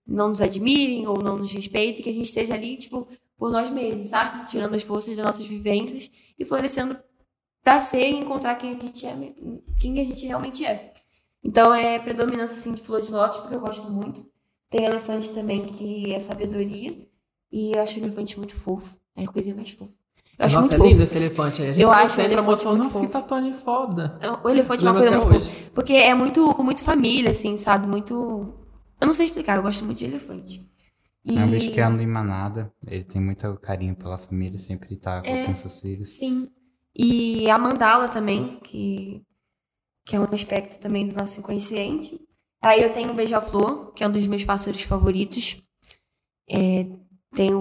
[0.06, 3.06] não nos admirem ou não nos respeitem, que a gente esteja ali, tipo,
[3.36, 4.46] por nós mesmos, sabe?
[4.48, 6.96] Tirando as forças das nossas vivências e florescendo
[7.62, 9.14] pra ser e encontrar quem a gente é,
[9.78, 10.91] quem a gente realmente é.
[11.44, 14.24] Então é predominância assim de flor de lótus, porque eu gosto muito.
[14.70, 16.96] Tem elefante também, que é sabedoria.
[17.50, 18.96] E eu acho o elefante muito fofo.
[19.16, 19.92] É a coisa mais fofa.
[20.38, 20.88] Eu acho Nossa, muito é fofo.
[20.90, 21.68] lindo esse elefante aí.
[21.68, 23.18] A gente Eu acho sempre, a moça muito nossa, que fofo.
[23.20, 24.18] tatuagem foda.
[24.42, 25.36] O elefante é uma coisa muito fofa.
[25.36, 25.70] hoje.
[25.74, 27.86] Porque é muito, muito família, assim, sabe?
[27.86, 28.14] Muito.
[29.00, 30.66] Eu não sei explicar, eu gosto muito de elefante.
[31.24, 31.38] E...
[31.38, 32.72] É um bicho que anda em manada.
[32.86, 35.44] Ele tem muito carinho pela família, sempre tá É.
[35.44, 36.08] com seus filhos.
[36.16, 36.48] Sim.
[36.96, 39.22] E a mandala também, que,
[40.04, 42.20] que é um aspecto também do nosso inconsciente.
[42.62, 45.62] Aí eu tenho o beija-flor, que é um dos meus pássaros favoritos.
[46.50, 46.86] É,
[47.34, 47.60] tenho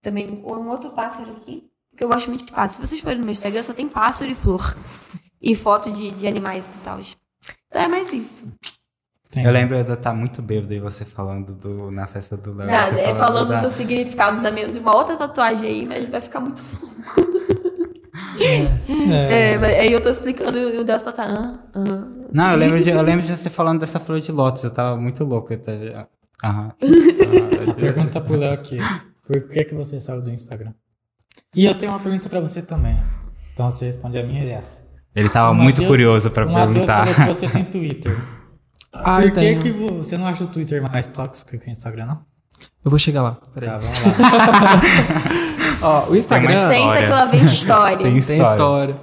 [0.00, 2.72] também um outro pássaro aqui, porque eu gosto muito de pássaro.
[2.82, 4.76] Se vocês forem no meu Instagram, só tem pássaro e flor.
[5.40, 7.00] E foto de, de animais e tal.
[7.00, 8.46] Então é mais isso.
[9.30, 9.44] Tem.
[9.44, 12.66] Eu lembro de eu estar muito bêbado e você falando do, na festa do Léo.
[12.70, 16.20] Nada, é falando da- do significado da minha, de uma outra tatuagem aí, mas vai
[16.20, 16.60] ficar muito
[19.10, 21.12] É, É, mas aí eu tô explicando e o Deus tá.
[21.18, 22.04] ah, ah.
[22.32, 24.64] Não, eu lembro, de, eu lembro de você falando dessa flor de lótus.
[24.64, 25.52] Eu tava muito louco.
[25.52, 25.78] Eu tava...
[25.78, 26.06] Aham.
[26.44, 26.72] Aham.
[27.78, 28.78] Pergunta pro Léo aqui.
[29.26, 30.72] Por que, que você saiu do Instagram?
[31.54, 32.96] E eu tenho uma pergunta pra você também.
[33.52, 34.90] Então você responde a minha e essa.
[35.14, 37.06] Ele tava O muito curioso pra perguntar.
[37.06, 38.16] falou que você tem Twitter.
[38.94, 42.04] Ah, Por que, que vo- você não acha o Twitter mais tóxico que o Instagram,
[42.04, 42.20] não?
[42.84, 43.38] Eu vou chegar lá.
[43.54, 43.70] Peraí.
[43.70, 44.80] Tá, vamos lá.
[45.82, 47.02] Ó, o Instagram Senta História.
[47.02, 47.96] que lá vem história.
[47.96, 48.42] Tem tem história.
[48.44, 48.96] história.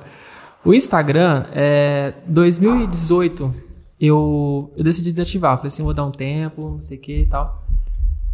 [0.64, 3.54] O Instagram, é 2018,
[4.00, 5.58] eu, eu decidi desativar.
[5.58, 7.64] Falei assim, vou dar um tempo, não sei o que e tal.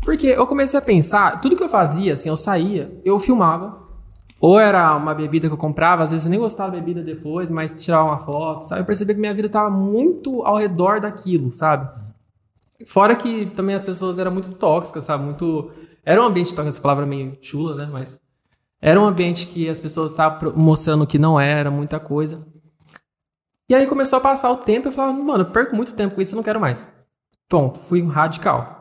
[0.03, 3.84] Porque eu comecei a pensar, tudo que eu fazia, assim, eu saía, eu filmava.
[4.39, 7.49] Ou era uma bebida que eu comprava, às vezes eu nem gostava da bebida depois,
[7.49, 8.81] mas tirava uma foto, sabe?
[8.81, 11.89] Eu percebi que minha vida tava muito ao redor daquilo, sabe?
[12.85, 15.23] Fora que também as pessoas eram muito tóxicas, sabe?
[15.23, 15.72] Muito.
[16.03, 17.89] Era um ambiente tóxico, essa palavra é meio chula, né?
[17.91, 18.19] Mas.
[18.81, 22.45] Era um ambiente que as pessoas estavam mostrando que não era, muita coisa.
[23.68, 26.22] E aí começou a passar o tempo eu falava, mano, eu perco muito tempo com
[26.22, 26.88] isso, eu não quero mais.
[27.49, 28.80] Pronto, fui um radical.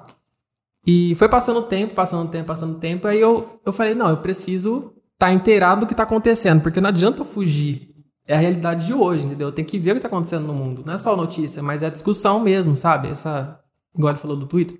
[0.87, 3.95] E foi passando o tempo, passando o tempo, passando o tempo, aí eu, eu falei,
[3.95, 7.95] não, eu preciso estar inteirado do que tá acontecendo, porque não adianta eu fugir.
[8.27, 9.49] É a realidade de hoje, entendeu?
[9.49, 10.83] Eu tenho que ver o que tá acontecendo no mundo.
[10.85, 13.09] Não é só notícia, mas é discussão mesmo, sabe?
[13.09, 13.61] Essa.
[13.95, 14.79] Igual ele falou do Twitter.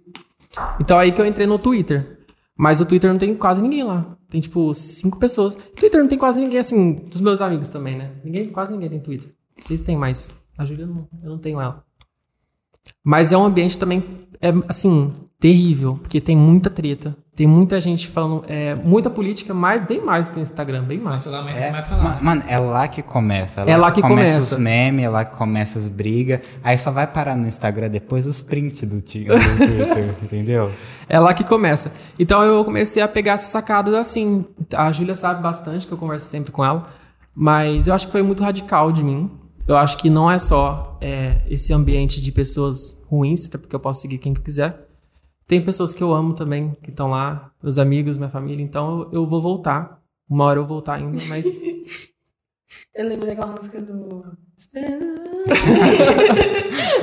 [0.81, 2.25] Então aí que eu entrei no Twitter.
[2.57, 4.17] Mas o Twitter não tem quase ninguém lá.
[4.35, 5.55] Tem, tipo, cinco pessoas.
[5.55, 8.11] Twitter não tem quase ninguém, assim, dos meus amigos também, né?
[8.25, 9.33] Ninguém, quase ninguém tem Twitter.
[9.57, 10.35] Vocês têm mais.
[10.59, 11.85] A Júlia, não, eu não tenho ela.
[13.05, 14.03] Mas é um ambiente também,
[14.41, 15.99] é, assim, terrível.
[15.99, 17.17] Porque tem muita treta.
[17.37, 21.25] Tem muita gente falando, é, muita política, mais, bem mais que no Instagram, bem mais.
[21.25, 22.03] Cancelamento É, começa lá.
[22.03, 23.63] ma- Mano, é lá que começa.
[23.63, 24.41] É lá que começa.
[24.41, 26.41] os memes, é lá que começa as brigas.
[26.63, 30.71] Aí só vai parar no Instagram depois os prints do, do Twitter, entendeu?
[31.09, 31.91] É lá que começa.
[32.19, 34.45] Então eu comecei a pegar essas sacadas assim.
[34.73, 36.89] A Júlia sabe bastante, que eu converso sempre com ela.
[37.35, 39.29] Mas eu acho que foi muito radical de mim.
[39.67, 43.81] Eu acho que não é só é, esse ambiente de pessoas ruins, até porque eu
[43.81, 44.77] posso seguir quem que eu quiser.
[45.47, 48.63] Tem pessoas que eu amo também, que estão lá, meus amigos, minha família.
[48.63, 50.03] Então eu, eu vou voltar.
[50.29, 51.45] Uma hora eu vou voltar ainda, mas
[52.95, 54.25] Eu lembro daquela música do.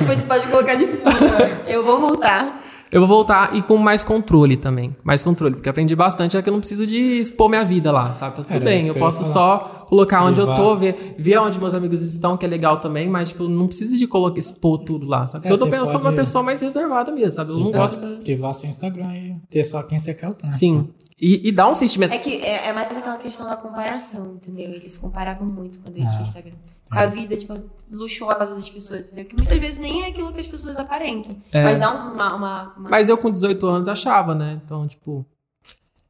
[0.00, 1.68] Depois pode colocar de fundo.
[1.68, 2.64] Eu vou voltar.
[2.92, 4.94] Eu vou voltar e com mais controle também.
[5.02, 8.12] Mais controle, porque aprendi bastante, é que eu não preciso de expor minha vida lá,
[8.14, 8.36] sabe?
[8.36, 10.56] Tudo Era bem, eu eu posso só colocar onde eu Levar.
[10.56, 13.96] tô, ver, ver onde meus amigos estão, que é legal também, mas, tipo, não preciso
[13.98, 15.48] de colocar, expor tudo lá, sabe?
[15.48, 17.50] É, eu tô pensando pode- uma pessoa mais reservada mesmo, sabe?
[17.50, 18.06] Eu Sim, não pode gosto.
[18.22, 20.28] privar seu Instagram e ter só quem você quer.
[20.42, 20.52] Né?
[20.52, 20.88] Sim.
[21.24, 22.12] E, e dá um sentimento.
[22.12, 24.70] É que é, é mais aquela questão da comparação, entendeu?
[24.72, 26.10] Eles comparavam muito quando eles Ah.
[26.12, 26.54] tinham Instagram.
[26.90, 27.58] Com a vida, tipo,
[27.90, 29.24] luxuosa das pessoas, entendeu?
[29.26, 31.36] Que muitas vezes nem é aquilo que as pessoas aparentam.
[31.52, 31.62] É.
[31.62, 32.34] Mas dá uma.
[32.34, 34.60] uma, uma- Mas eu com 18 anos achava, né?
[34.64, 35.24] Então, tipo,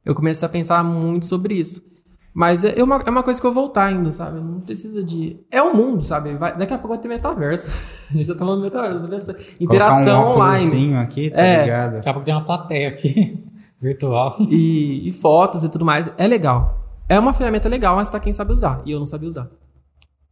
[0.05, 1.85] eu comecei a pensar muito sobre isso.
[2.35, 4.41] Mas é é uma, é uma coisa que eu vou voltar ainda, sabe?
[4.41, 5.39] Não precisa de.
[5.51, 6.35] É o mundo, sabe?
[6.35, 7.71] Vai- daqui a pouco vai ter metaverso.
[8.11, 9.03] A gente já tá falando do metaverso.
[9.03, 9.37] metaverso.
[9.61, 10.97] Interação Colocar um online.
[10.97, 11.61] aqui, tá É.
[11.63, 11.93] ligado?
[11.97, 13.45] Daqui a pouco tem uma plateia aqui,
[13.83, 14.37] virtual.
[14.49, 16.15] E, e fotos e tudo mais.
[16.17, 16.79] É legal.
[17.09, 18.81] É uma ferramenta legal, mas pra quem sabe usar.
[18.87, 19.51] E eu não sabia usar.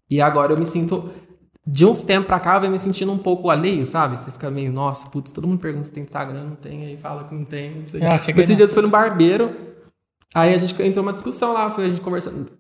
[0.08, 1.10] E agora eu me sinto.
[1.66, 4.18] De uns tempos pra cá, eu venho me sentindo um pouco alheio, sabe?
[4.18, 7.24] Você fica meio, nossa, putz, todo mundo pergunta se tem Instagram, não tem, aí fala
[7.24, 7.82] que não tem.
[7.82, 9.54] Não cheguei Esses dias foi no barbeiro,
[10.34, 12.50] aí a gente entrou numa discussão lá, foi a gente conversando.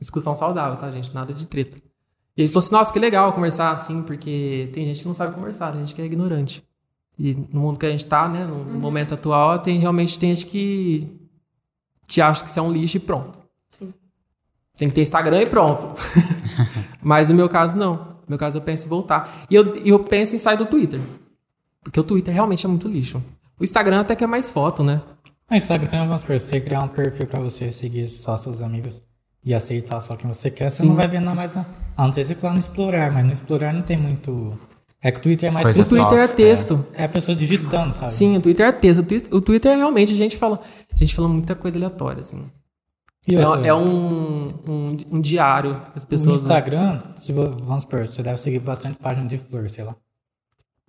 [0.00, 1.14] Discussão saudável, tá, gente?
[1.14, 1.76] Nada de treta.
[2.36, 5.34] E ele falou assim, nossa, que legal conversar assim, porque tem gente que não sabe
[5.34, 6.64] conversar, tem gente que é ignorante.
[7.18, 8.78] E no mundo que a gente tá, né, no Uhum.
[8.78, 11.08] momento atual, tem realmente tem gente que
[12.06, 13.38] te acha que você é um lixo e pronto.
[13.70, 13.92] Sim.
[14.76, 15.88] Tem que ter Instagram e pronto.
[17.02, 17.94] Mas no meu caso, não.
[17.96, 19.46] No meu caso, eu penso em voltar.
[19.50, 21.00] E eu, eu penso em sair do Twitter.
[21.82, 23.22] Porque o Twitter realmente é muito lixo.
[23.58, 25.00] O Instagram até que é mais foto, né?
[25.48, 29.00] No Instagram, vamos supor, você criar um perfil pra você seguir só seus amigos.
[29.44, 30.88] e aceitar só quem você quer, você Sim.
[30.88, 31.54] não vai ver nada mais.
[31.54, 31.64] Não.
[31.96, 34.58] A não ser se for lá no explorar, mas no explorar não tem muito.
[35.06, 35.64] É que o Twitter é mais.
[35.64, 36.84] Coisa O Twitter é texto.
[36.94, 38.12] É a pessoa digitando, sabe?
[38.12, 39.00] Sim, o Twitter é texto.
[39.00, 40.60] O Twitter, o Twitter é realmente, a gente fala,
[40.92, 42.44] a gente fala muita coisa aleatória, assim.
[43.28, 46.40] E É, é um, um, um diário que as No pessoas.
[46.42, 49.94] Instagram, se vo- vamos supor, você deve seguir bastante página de flor, sei lá.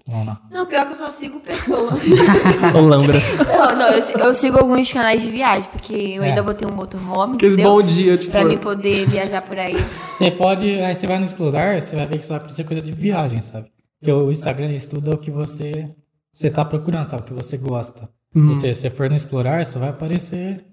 [0.08, 0.38] Não.
[0.50, 2.00] Não, pior que eu só sigo pessoas.
[2.74, 3.20] Ô, Lambra.
[3.46, 6.30] não, não, eu, eu sigo alguns canais de viagem, porque eu É.
[6.30, 7.74] ainda vou ter um motorhome, Aqueles entendeu?
[7.74, 8.32] bom dia, tipo.
[8.32, 9.76] Pra mim poder viajar por aí.
[10.08, 10.80] Você pode.
[10.80, 13.42] Aí você vai no explorar, você vai ver que só vai aparecer coisa de viagem,
[13.42, 13.68] sabe?
[14.00, 15.94] Porque o Instagram estuda o que você.
[16.32, 17.24] Você tá procurando, sabe?
[17.24, 18.10] O que você gosta.
[18.36, 18.54] Uhum.
[18.54, 20.64] Se você for no explorar, só vai aparecer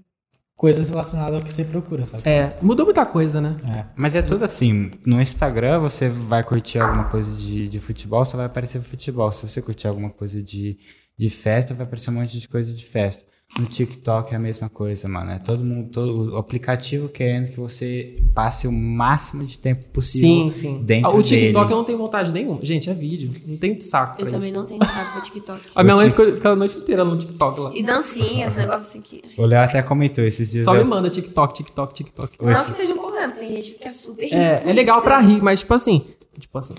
[0.56, 2.28] coisas relacionadas ao que você procura, sabe?
[2.28, 3.56] É, mudou muita coisa, né?
[3.70, 3.84] É.
[3.96, 4.90] Mas é tudo assim.
[5.04, 9.30] No Instagram, você vai curtir alguma coisa de, de futebol, só vai aparecer futebol.
[9.32, 10.78] Se você curtir alguma coisa de,
[11.16, 13.24] de festa, vai aparecer um monte de coisa de festa.
[13.56, 15.30] No TikTok é a mesma coisa, mano.
[15.30, 20.52] É todo mundo, todo, o aplicativo querendo que você passe o máximo de tempo possível
[20.52, 20.82] Sim, sim.
[20.82, 21.72] dentro Ah, o TikTok dele.
[21.72, 22.58] eu não tenho vontade nenhuma.
[22.64, 23.30] Gente, é vídeo.
[23.46, 24.38] Não tem saco pra Eu isso.
[24.38, 25.60] também não tenho saco pra TikTok.
[25.72, 27.70] A minha mãe ficou, ficou a noite inteira no TikTok lá.
[27.74, 29.22] E dancinhas, negócio assim que.
[29.38, 30.64] O Léo até comentou esses dias.
[30.64, 32.36] Só me eu- manda TikTok, TikTok, TikTok.
[32.42, 35.22] Não esse- que seja um problema, tem gente que fica super É, é legal pra
[35.22, 35.28] né?
[35.28, 36.04] rir, mas tipo assim.
[36.40, 36.74] Tipo assim.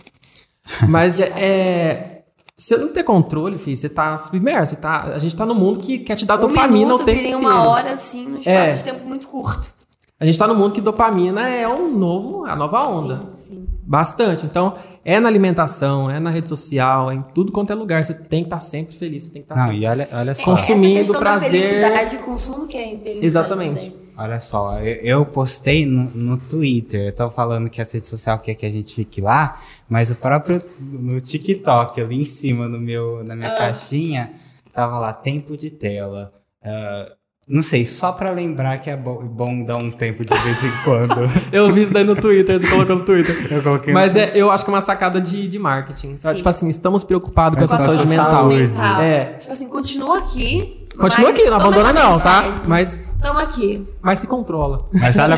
[0.89, 1.27] Mas é.
[1.37, 2.11] é
[2.57, 4.75] você não ter controle, filho, você tá submerso.
[4.75, 7.19] Você tá, a gente tá num mundo que quer te dar Um dopamina o tempo
[7.19, 7.37] inteiro.
[7.39, 8.71] uma hora, assim, num espaço É.
[8.71, 9.73] de tempo muito curto.
[10.17, 13.31] A gente tá num mundo que dopamina é um novo, a nova onda.
[13.35, 13.65] Sim, sim.
[13.83, 14.45] Bastante.
[14.45, 14.73] Então,
[15.03, 18.01] é na alimentação, é na rede social, é em tudo quanto é lugar.
[18.01, 19.81] Você tem que estar sempre feliz, você tem que estar Não, sempre.
[19.83, 20.51] e olha, olha só.
[20.51, 21.51] Consumindo Essa questão prazer.
[21.51, 21.57] Da
[21.89, 23.25] felicidade e consumo que é interessante.
[23.25, 23.89] Exatamente.
[23.89, 23.95] né?
[24.17, 28.39] Olha só, eu, eu postei no, no Twitter, eu tô falando que a rede social
[28.39, 32.79] quer que a gente fique lá, mas o próprio no TikTok, ali em cima no
[32.79, 33.55] meu, na minha Ah.
[33.57, 34.31] caixinha,
[34.73, 36.31] tava lá, tempo de tela.
[36.63, 37.11] Ah,
[37.47, 40.71] não sei, só pra lembrar que é bo- bom dar um tempo de vez em
[40.83, 41.29] quando.
[41.53, 43.35] Eu vi isso daí no Twitter, você colocou no Twitter.
[43.51, 46.11] Eu coloquei Mas no- é, eu acho que é uma sacada de, de marketing.
[46.13, 46.37] Então, Sim.
[46.37, 48.31] Tipo assim, estamos preocupados com com a saúde sua mental.
[48.31, 48.71] saúde.
[49.03, 49.25] É.
[49.33, 50.84] Tipo assim, continua aqui.
[50.97, 52.43] Continua mas aqui, não abandona não, tá?
[52.67, 53.87] Mas, Tamo aqui.
[54.01, 54.87] mas se controla.
[54.93, 55.35] Mas olha,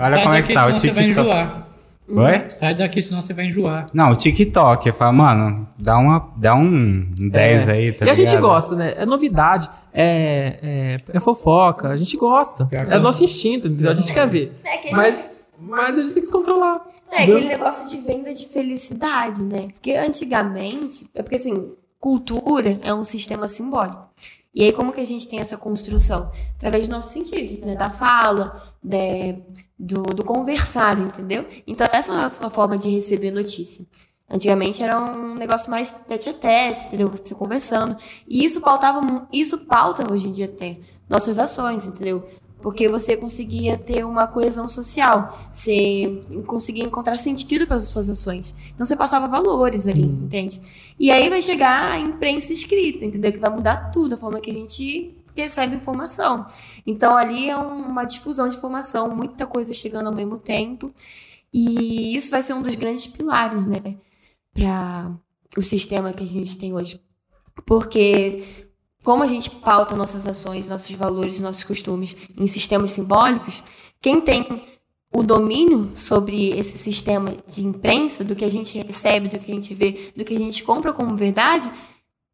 [0.00, 1.28] olha como é que tá o senão você vai TikTok.
[1.28, 1.68] enjoar.
[2.14, 2.50] Oi?
[2.50, 3.86] Sai daqui, senão você vai enjoar.
[3.94, 8.14] Não, o TikTok, eu falo, mano, dá, uma, dá um 10 aí, tá e a
[8.14, 8.42] gente ligado?
[8.42, 8.92] gosta, né?
[8.96, 10.58] É novidade, é,
[11.10, 12.68] é, é fofoca, a gente gosta.
[12.70, 13.92] É eu- nosso instinto, entendeu?
[13.92, 14.52] A gente quer ver.
[14.64, 16.82] É Mas, mas a gente tem que se controlar.
[17.10, 19.68] é aquele negócio de venda de felicidade, né?
[19.72, 24.02] Porque antigamente, é porque assim, cultura é um sistema simbólico.
[24.54, 26.30] E aí, como que a gente tem essa construção?
[26.56, 27.74] Através dos nossos sentidos, né?
[27.74, 29.38] Da fala, de-
[29.78, 31.46] do, do conversar, entendeu?
[31.66, 33.86] Então, essa é a nossa forma de receber notícia.
[34.30, 37.08] Antigamente era um negócio mais tete a tete, entendeu?
[37.10, 37.96] Você conversando.
[38.28, 42.26] E isso pautava, isso pauta hoje em dia até nossas ações, entendeu?
[42.62, 48.54] Porque você conseguia ter uma coesão social, você conseguia encontrar sentido para as suas ações.
[48.72, 50.62] Então você passava valores ali, entende?
[50.98, 53.32] E aí vai chegar a imprensa escrita, entendeu?
[53.32, 56.46] Que vai mudar tudo, a forma que a gente recebe informação.
[56.86, 60.92] Então ali é um- uma difusão de informação, muita coisa chegando ao mesmo tempo.
[61.52, 63.96] E isso vai ser um dos grandes pilares, né?
[64.54, 65.12] Para
[65.56, 67.00] o sistema que a gente tem hoje.
[67.66, 68.44] Porque
[69.02, 73.62] como a gente pauta nossas ações, nossos valores, nossos costumes em sistemas simbólicos,
[74.00, 74.72] quem tem
[75.14, 79.54] o domínio sobre esse sistema de imprensa, do que a gente recebe, do que a
[79.54, 81.70] gente vê, do que a gente compra como verdade,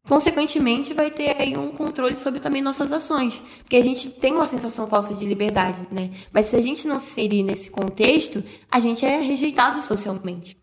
[0.07, 3.43] consequentemente vai ter aí um controle sobre também nossas ações.
[3.59, 6.09] Porque a gente tem uma sensação falsa de liberdade, né?
[6.31, 8.41] Mas se a gente não se inserir nesse contexto,
[8.71, 10.57] a gente é rejeitado socialmente.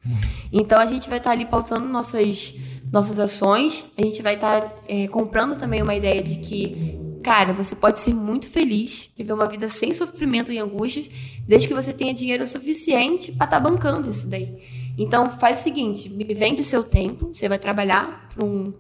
[0.51, 2.55] Então a gente vai estar ali pautando nossas,
[2.93, 7.75] nossas ações, a gente vai estar é, comprando também uma ideia de que, cara, você
[7.75, 11.11] pode ser muito feliz, viver uma vida sem sofrimento e angústias,
[11.47, 14.59] desde que você tenha dinheiro suficiente para estar bancando isso daí.
[14.99, 18.73] Então faz o seguinte, me vende seu tempo, você vai trabalhar para um,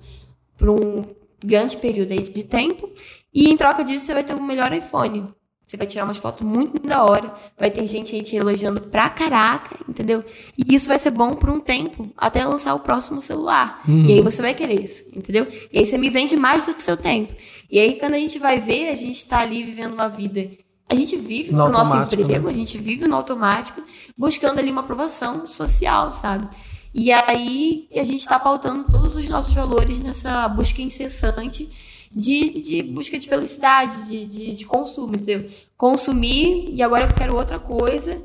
[0.56, 1.04] por um
[1.44, 2.90] grande período aí de tempo,
[3.34, 5.28] e em troca disso você vai ter um melhor iPhone.
[5.66, 9.08] Você vai tirar umas fotos muito da hora, vai ter gente aí te elogiando pra
[9.10, 10.24] caraca, entendeu?
[10.56, 13.82] E isso vai ser bom por um tempo, até lançar o próximo celular.
[13.88, 15.44] E aí você vai querer isso, entendeu?
[15.72, 17.34] E aí você me vende mais do que seu tempo.
[17.68, 20.48] E aí quando a gente vai ver, a gente tá ali vivendo uma vida.
[20.88, 22.52] A gente vive No nosso automático, emprego, né?
[22.52, 23.82] a gente vive no automático,
[24.16, 26.48] buscando ali uma aprovação social, sabe?
[26.94, 31.68] E aí a gente está pautando todos os nossos valores nessa busca incessante
[32.16, 35.50] de, de busca de felicidade, de, de, de consumo, entendeu?
[35.76, 38.22] Consumir e agora eu quero outra coisa.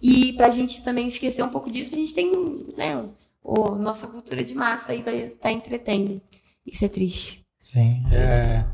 [0.00, 2.32] E pra gente também esquecer um pouco disso, a gente tem
[2.74, 3.04] né,
[3.42, 6.22] o, nossa cultura de massa aí pra estar entretendo.
[6.66, 7.40] Isso é triste.
[7.60, 8.02] Sim.
[8.10, 8.64] é,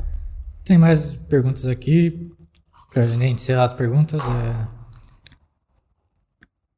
[0.63, 2.31] Tem mais perguntas aqui.
[2.93, 4.21] Pra gente encerrar as perguntas.
[4.23, 4.67] É...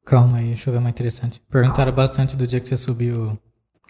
[0.04, 1.40] Calma aí, deixa eu ver uma interessante.
[1.48, 3.38] Perguntaram bastante do dia que você subiu,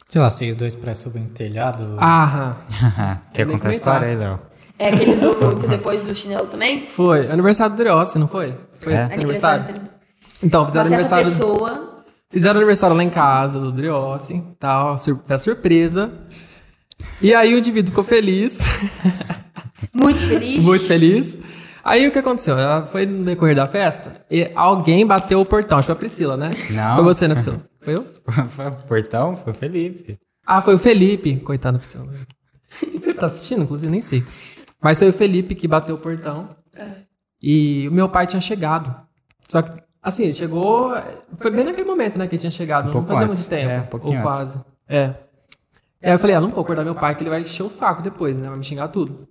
[0.09, 1.97] sei lá, vocês dois pra subir no telhado.
[1.99, 2.57] Ah,
[3.33, 4.17] Quer contar a história aí.
[4.17, 4.39] Léo?
[4.79, 6.87] É aquele do, que depois do chinelo também?
[6.87, 7.31] foi.
[7.31, 8.55] Aniversário do Driossi, não foi?
[8.81, 9.05] Foi É.
[9.05, 9.65] aniversário?
[9.73, 9.81] de
[10.43, 11.25] Então, fizeram aniversário.
[11.25, 12.05] pessoa.
[12.31, 16.11] Fizeram aniversário lá em casa do Driossi, tal, sur festa surpresa.
[17.23, 18.59] E aí o indivíduo ficou feliz,
[19.95, 20.65] Muito feliz.
[20.65, 21.39] muito feliz.
[21.85, 22.59] Aí o que aconteceu?
[22.59, 25.79] Ela foi no decorrer da festa e alguém bateu o portão.
[25.79, 26.51] Acho que foi a Priscila, né?
[26.71, 26.97] Não.
[26.97, 27.61] Foi você, né, Priscila?
[27.85, 28.07] Foi eu?
[28.49, 29.37] Foi o portão?
[29.37, 30.19] Foi o Felipe.
[30.47, 31.37] Ah, foi o Felipe.
[31.41, 32.07] Coitado da Priscila.
[32.75, 34.25] O Felipe tá assistindo, inclusive, nem sei.
[34.83, 36.49] Mas foi o Felipe que bateu o portão.
[37.41, 38.93] E o meu pai tinha chegado.
[39.49, 39.71] Só que,
[40.03, 40.93] assim, ele chegou.
[41.37, 42.89] Foi bem naquele momento, né, que ele tinha chegado.
[42.91, 43.71] Um não fazia muito tempo.
[43.71, 44.39] É, um pouquinho ou antes.
[44.39, 44.65] quase.
[44.89, 45.15] É.
[46.03, 48.03] Aí eu falei, ah, não vou acordar meu pai, que ele vai encher o saco
[48.03, 48.49] depois, né?
[48.49, 49.29] Vai me xingar tudo.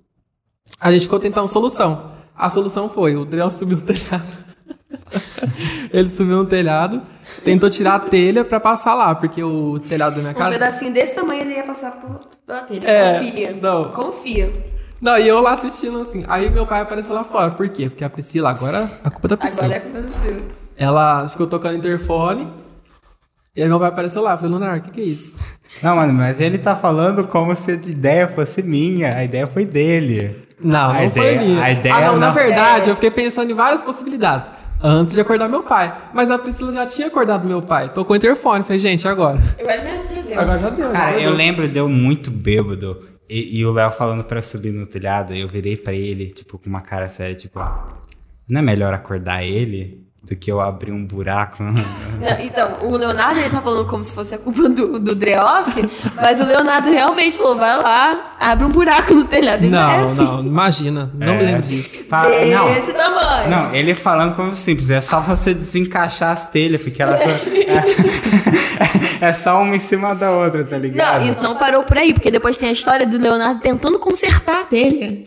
[0.79, 2.11] A gente ficou tentando solução.
[2.35, 4.42] A solução foi, o Drell subiu no telhado.
[5.91, 7.01] ele subiu no telhado,
[7.43, 10.51] tentou tirar a telha pra passar lá, porque o telhado da minha Um casa.
[10.51, 12.87] pedacinho desse tamanho ele ia passar por, pela telha.
[12.87, 13.57] É, Confia.
[13.61, 13.89] não.
[13.91, 14.73] Confia.
[15.01, 16.23] Não, e eu lá assistindo assim.
[16.29, 17.51] Aí meu pai apareceu lá fora.
[17.51, 17.89] Por quê?
[17.89, 19.65] Porque a Priscila, agora a culpa é da Priscila.
[19.65, 20.47] Agora é culpa do seu.
[20.77, 22.47] Ela ficou tocando interfone.
[23.55, 24.37] E aí meu pai apareceu lá.
[24.37, 25.35] Falei, Leonardo, o que, que é isso?
[25.81, 29.13] Não, mano, mas ele tá falando como se a ideia fosse minha.
[29.17, 30.41] A ideia foi dele.
[30.63, 31.61] Não, A não ideia- foi minha.
[31.63, 34.49] a ideia ah, não, na não- verdade, eu fiquei pensando em várias possibilidades.
[34.85, 35.93] Antes de acordar meu pai.
[36.13, 37.89] Mas a Priscila já tinha acordado meu pai.
[37.93, 38.63] Tocou o interfone.
[38.65, 39.39] Falei, gente, agora.
[39.59, 40.39] Agora já entendeu.
[40.41, 40.91] Agora já deu.
[40.91, 41.33] Cara, já eu deu.
[41.37, 43.01] lembro, deu muito bêbado.
[43.29, 46.69] E, e o Léo falando pra subir no telhado, eu virei pra ele, tipo, com
[46.69, 47.59] uma cara séria, tipo,
[48.49, 51.61] não é melhor acordar ele do que eu abrir um buraco?
[51.67, 55.89] Não, Então, o Leonardo ele tá falando como se fosse a culpa do, do Dreossi,
[56.15, 60.21] mas o Leonardo realmente falou: vai lá, abre um buraco no telhado e Não, desce.
[60.23, 61.11] não, imagina.
[61.13, 61.45] Não me É.
[61.47, 62.05] lembro disso.
[62.05, 63.49] Fala- não, Desse tamanho.
[63.49, 67.29] não, ele falando como simples, é só você desencaixar as telhas, porque elas só,
[69.21, 71.19] é, é só uma em cima da outra, tá ligado?
[71.19, 74.61] Não, e não parou por aí, porque depois tem a história do Leonardo tentando consertar
[74.61, 75.25] a telha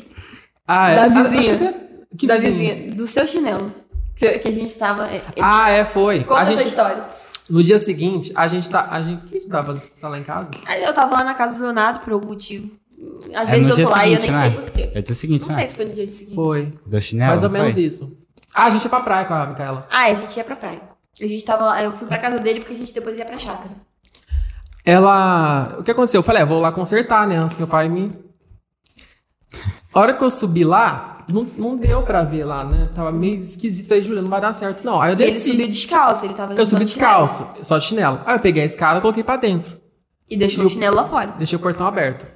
[0.67, 1.57] Ah, da Ah, vizinha.
[1.59, 1.87] que-
[2.19, 3.71] que da vizinha, do seu chinelo.
[4.17, 5.07] Que que a gente tava.
[5.09, 6.25] é, é, Ah, é, foi.
[6.25, 7.05] Conta a essa gente, história.
[7.51, 8.89] no dia seguinte, a gente tá.
[8.91, 9.25] A gente.
[9.29, 10.51] Quem tava tá lá em casa?
[10.83, 12.71] Eu tava lá na casa do Leonardo por algum motivo.
[13.35, 14.51] Às É vezes eu tô lá e eu nem né?
[14.51, 14.91] sei por quê.
[14.95, 15.59] É o dia seguinte, Não né?
[15.59, 16.35] sei se foi no dia seguinte.
[16.35, 16.73] Foi.
[16.87, 17.83] Do chinelo, Mais ou menos foi?
[17.83, 18.17] isso.
[18.55, 19.87] Ah, a gente ia pra praia com a Micaela.
[19.91, 20.81] Ah, a gente ia pra praia.
[21.21, 23.37] A gente tava lá, eu fui pra casa dele porque a gente depois ia pra
[23.37, 23.71] chácara.
[24.85, 25.77] Ela.
[25.79, 26.21] O que aconteceu?
[26.21, 27.37] Eu falei, é, vou lá consertar, né?
[27.37, 28.13] Antes que meu pai me.
[29.93, 32.89] A hora que eu subi lá, não, não deu pra ver lá, né?
[32.95, 33.89] Tava meio esquisito.
[33.89, 35.01] Falei, Julia, não vai dar certo, não.
[35.01, 35.51] Aí eu E ele desci.
[35.51, 37.27] subiu descalço, ele tava Eu subi usando chinelo.
[37.27, 38.21] descalço, só de chinelo.
[38.25, 39.81] Aí eu peguei a escada e coloquei pra dentro.
[40.29, 41.35] E deixou E o chinelo lá fora.
[41.39, 42.27] Deixei o portão aberto.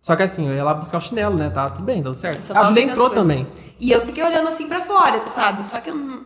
[0.00, 1.50] Só que assim, eu ia lá buscar o chinelo, né?
[1.50, 2.42] Tá tudo bem, deu certo.
[2.44, 3.46] Só A Julia entrou também.
[3.78, 5.68] E eu fiquei olhando assim pra fora, sabe?
[5.68, 6.24] Só que eu não.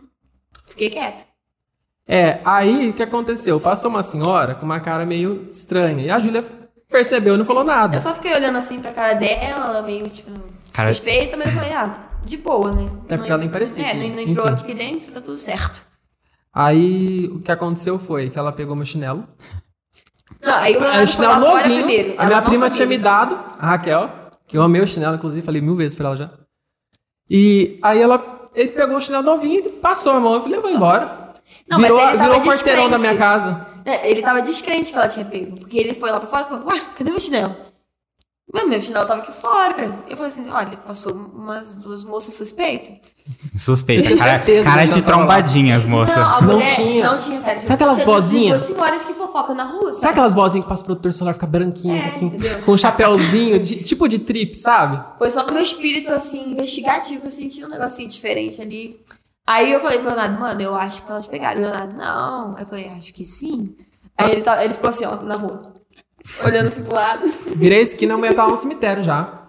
[0.67, 1.23] Fiquei quieta.
[2.07, 3.59] É, aí o que aconteceu?
[3.59, 6.05] Passou uma senhora com uma cara meio estranha.
[6.05, 6.43] E a Júlia
[6.89, 7.97] percebeu e não falou nada.
[7.97, 10.29] Eu só fiquei olhando assim pra cara dela, ela meio, tipo,
[10.71, 12.89] Cara- suspeita, mas eu falei, ah, de boa, né?
[13.05, 14.63] Até porque ela nem parecia É, que- não, entrou enfim.
[14.63, 15.81] aqui dentro, tá tudo certo.
[16.53, 19.27] Aí o que aconteceu foi que ela pegou meu chinelo.
[20.41, 21.83] Não, aí o Era Leonardo foi lá chinelo fora novinho.
[21.85, 22.15] primeiro.
[22.17, 24.09] A minha prima tinha me dado, a Raquel,
[24.47, 26.29] que eu amei o chinelo, inclusive, falei mil vezes pra ela já.
[27.29, 30.35] E aí ela, ele pegou o chinelo novinho e passou a mão.
[30.35, 31.33] Eu falei, eu vou embora.
[31.69, 33.67] Não, mas virou ele tava virou o porteirão da minha casa.
[33.85, 35.57] É, ele tava descrente que ela tinha pego.
[35.59, 37.55] Porque ele foi lá pra fora e falou, ué, cadê meu chinelo?
[38.53, 39.99] Mas meu chinelo tava aqui fora.
[40.07, 42.97] Eu falei assim, olha, passou umas duas moças suspeitas.
[43.57, 44.15] Suspeita.
[44.15, 46.19] Cara, cara de trombadinhas, moça.
[46.19, 47.03] Não, a Não mulher tinha.
[47.11, 47.59] não tinha, cara.
[47.59, 48.61] Sabe aquelas vozinhas?
[48.61, 50.11] Duas senhoras que fofocam na rua, Sabe sabe?
[50.11, 52.61] aquelas vozinhas que passa pro protetor solar fica branquinho, É, assim, entendeu?
[52.61, 55.03] com um chapéuzinho, de- tipo de trip, sabe?
[55.17, 58.99] Foi só que o meu espírito, assim, investigativo, eu senti um negocinho diferente ali.
[59.47, 61.59] Aí eu falei pro Leonardo, mano, eu acho que elas pegaram.
[61.61, 62.55] O Leonardo, não.
[62.57, 63.75] Aí eu falei, acho que sim.
[64.17, 65.61] Aí ele, tá, ele ficou assim, ó, na rua.
[66.43, 67.29] Olhando assim pro lado.
[67.55, 69.41] Virei a esquina, a mulher tava no cemitério já.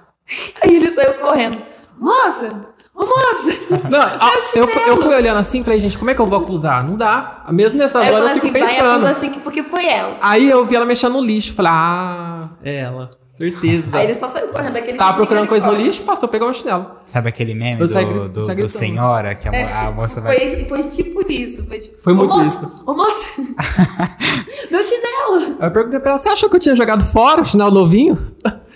[0.62, 1.58] Aí ele saiu correndo.
[1.98, 2.74] Moça!
[2.94, 3.56] Ô, moça!
[3.90, 6.82] Não, a- eu, eu fui olhando assim, falei, gente, como é que eu vou acusar?
[6.84, 7.44] Não dá.
[7.50, 8.90] Mesmo nessa Aí eu hora eu falei fico assim, vai pensando.
[8.94, 10.16] acusar assim, que porque foi ela.
[10.20, 11.54] Aí eu vi ela mexendo no lixo.
[11.54, 13.10] Falei, ah, é ela.
[13.36, 13.96] Certeza.
[13.96, 16.54] Aí ele só saiu correndo daquele Tava procurando coisa no ele lixo, passou, pegou meu
[16.54, 16.86] chinelo.
[17.06, 20.38] Sabe aquele meme do, saí do, do senhora que a, mo- a moça vai.
[20.38, 21.66] Foi, foi tipo isso.
[21.66, 22.82] Foi, tipo, Foi "Ô, muito moça, isso.
[22.86, 23.28] Ô, moça!
[24.70, 25.56] Meu chinelo!
[25.60, 28.16] Aí eu perguntei pra ela, você achou que eu tinha jogado fora o chinelo novinho?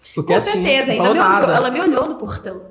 [0.00, 0.92] Ficou Com quietinha, certeza.
[0.92, 2.62] Ainda me olhou, ela me olhou no portão.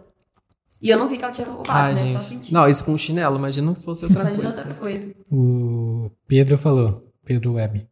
[0.81, 1.99] E eu não vi que ela tinha roubado, Ai, né?
[1.99, 2.23] Só gente.
[2.23, 2.53] senti.
[2.53, 4.59] Não, isso com um chinelo, imagina se fosse outra Imagina coisa.
[4.61, 5.07] outra coisa.
[5.31, 7.87] O Pedro falou, Pedro Web.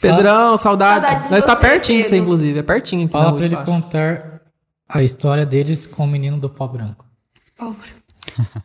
[0.00, 1.06] Pedrão, saudade.
[1.06, 2.24] Saudade de Nós tá você, pertinho, isso, Pedro.
[2.24, 2.58] inclusive.
[2.58, 4.40] É pertinho aqui Fala pra ele contar
[4.88, 7.04] a história deles com o menino do pó branco.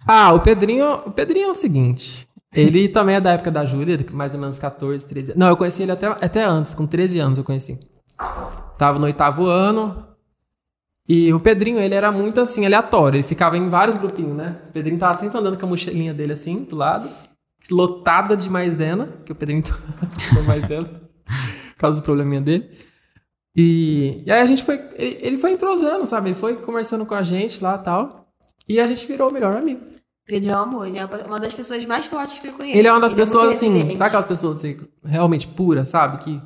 [0.08, 2.28] Ah, o Pedrinho, o Pedrinho é o seguinte.
[2.52, 5.84] Ele também é da época da Júlia, mais ou menos 14, 13 Não, eu conheci
[5.84, 7.80] ele até, até antes, com 13 anos eu conheci.
[8.78, 10.06] Tava no oitavo ano.
[11.08, 13.18] E o Pedrinho, ele era muito assim, aleatório.
[13.18, 14.50] Ele ficava em vários grupinhos, né?
[14.70, 17.10] O Pedrinho tava sempre andando com a mochilinha dele assim, do lado,
[17.70, 19.62] lotada de maisena, que o Pedrinho
[20.30, 20.90] tomou maisena,
[21.76, 22.70] por causa do probleminha dele.
[23.56, 24.76] E, e aí a gente foi.
[24.96, 26.30] Ele, ele foi entrosando, sabe?
[26.30, 28.28] Ele foi conversando com a gente lá e tal.
[28.68, 29.82] E a gente virou o melhor amigo.
[30.26, 32.78] Pedro é um amor, ele é uma das pessoas mais fortes que eu conheço.
[32.78, 33.98] Ele é uma das muito pessoas, assim, resiliente.
[33.98, 36.24] sabe aquelas pessoas assim, realmente puras, sabe?
[36.24, 36.40] Que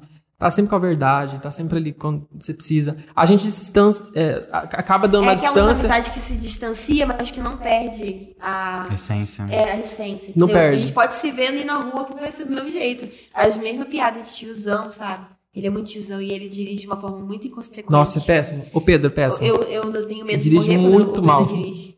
[0.43, 2.97] tá sempre com a verdade, tá sempre ali quando você precisa.
[3.15, 5.85] A gente distancia, é, acaba dando É uma aquela distância.
[5.87, 9.43] amizade que se distancia, mas que não perde a, Essência.
[9.49, 10.33] é, a essência.
[10.35, 10.47] Não entendeu?
[10.49, 10.77] perde.
[10.77, 13.07] A gente pode se ver ali na rua que vai ser do mesmo jeito.
[13.33, 15.27] As mesmas piadas de tiozão, sabe?
[15.55, 17.89] Ele é muito tiozão e ele dirige de uma forma muito inconsequente.
[17.91, 18.65] Nossa, é péssimo.
[18.73, 19.47] O Pedro, é péssimo.
[19.47, 21.45] Eu, eu não tenho medo Dirige de morrer muito o Pedro mal.
[21.45, 21.95] dirige.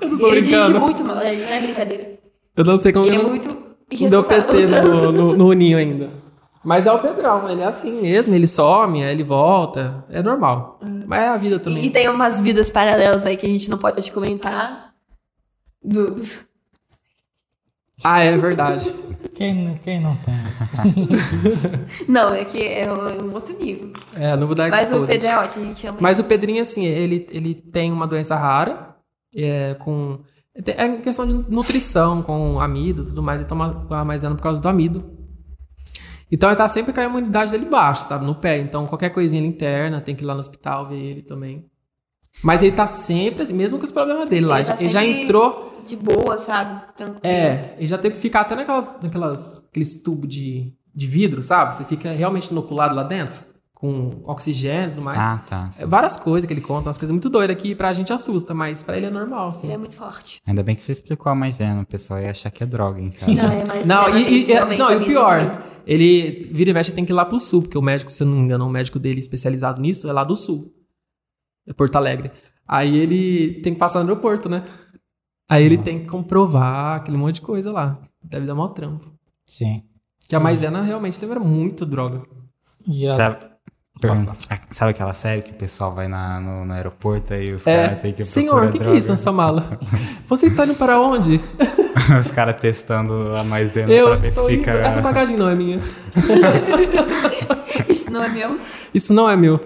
[0.00, 2.18] Eu não tô Ele dirige muito mal, é, não é brincadeira.
[2.56, 3.48] Eu não sei como Ele é eu não- muito
[4.00, 4.24] não deu.
[4.24, 6.10] PT no, no, no ninho ainda.
[6.64, 10.04] Mas é o Pedrão, ele é assim mesmo, ele some, aí ele volta.
[10.08, 10.80] É normal.
[11.06, 11.84] Mas é a vida também.
[11.84, 14.92] E, tem umas vidas paralelas aí que a gente não pode comentar.
[15.82, 16.16] Do-
[18.02, 18.94] Ah, é verdade.
[19.34, 20.64] Quem, quem não tem isso?
[22.08, 23.92] Não, é que é um outro nível.
[24.14, 25.06] É, não vou dar Mas o.
[25.06, 25.98] Pedro é ótimo, a gente ama.
[26.00, 28.94] Mas o Pedrinho, assim, ele, ele tem uma doença rara,
[29.34, 30.20] é, com.
[30.54, 33.40] É questão de nutrição, com amido e tudo mais.
[33.40, 35.04] Ele toma a maisena por causa do amido.
[36.34, 38.26] Então ele tá sempre com a imunidade dele baixa, sabe?
[38.26, 38.58] No pé.
[38.58, 41.64] Então qualquer coisinha ele interna, tem que ir lá no hospital ver ele também.
[42.42, 44.58] Mas ele tá sempre assim, mesmo com os problemas dele lá.
[44.58, 45.80] Ele tá ele já entrou.
[45.86, 46.80] De boa, sabe?
[46.96, 47.20] Tranquilo.
[47.22, 51.76] É, ele já teve que ficar até naquelas, naquelas aqueles tubos de, de vidro, sabe?
[51.76, 53.40] Você fica realmente inoculado lá dentro,
[53.72, 55.22] com oxigênio e tudo mais.
[55.22, 55.70] Ah, tá.
[55.78, 58.82] É, várias coisas que ele conta, umas coisas muito doidas que pra gente assusta, mas
[58.82, 59.66] pra ele é normal, assim.
[59.68, 60.40] Ele é muito forte.
[60.44, 63.30] Ainda bem que você explicou a maisena, o pessoal ia achar que é droga casa.
[63.32, 66.74] Não, é mais Não, é, e, e- realmente não, e o pior, ele vira e
[66.74, 68.66] mexe tem que ir lá pro sul, porque o médico, se eu não me engano,
[68.66, 70.74] o médico dele especializado nisso é lá do sul.
[71.66, 72.30] É Porto Alegre.
[72.66, 74.64] Aí ele tem que passar no aeroporto, né?
[75.48, 78.00] Aí ele tem que comprovar aquele monte de coisa lá.
[78.22, 79.12] Deve dar mal trampo.
[79.46, 79.82] Sim.
[80.28, 82.22] Que a maisena realmente lembra muito droga.
[82.86, 83.46] E as, Sabe,
[84.00, 84.36] pergunta,
[84.70, 88.02] sabe aquela série que o pessoal vai na- no, no aeroporto e os É, caras
[88.02, 89.78] têm que senhor, o que, que é isso na sua mala?
[90.26, 91.40] Você está indo para onde?
[92.18, 94.70] os caras testando a maisena Eu pra ver se fica...
[94.72, 95.78] Essa bagagem não é minha.
[97.88, 98.60] Isso não é meu?
[98.92, 99.60] Isso não é meu.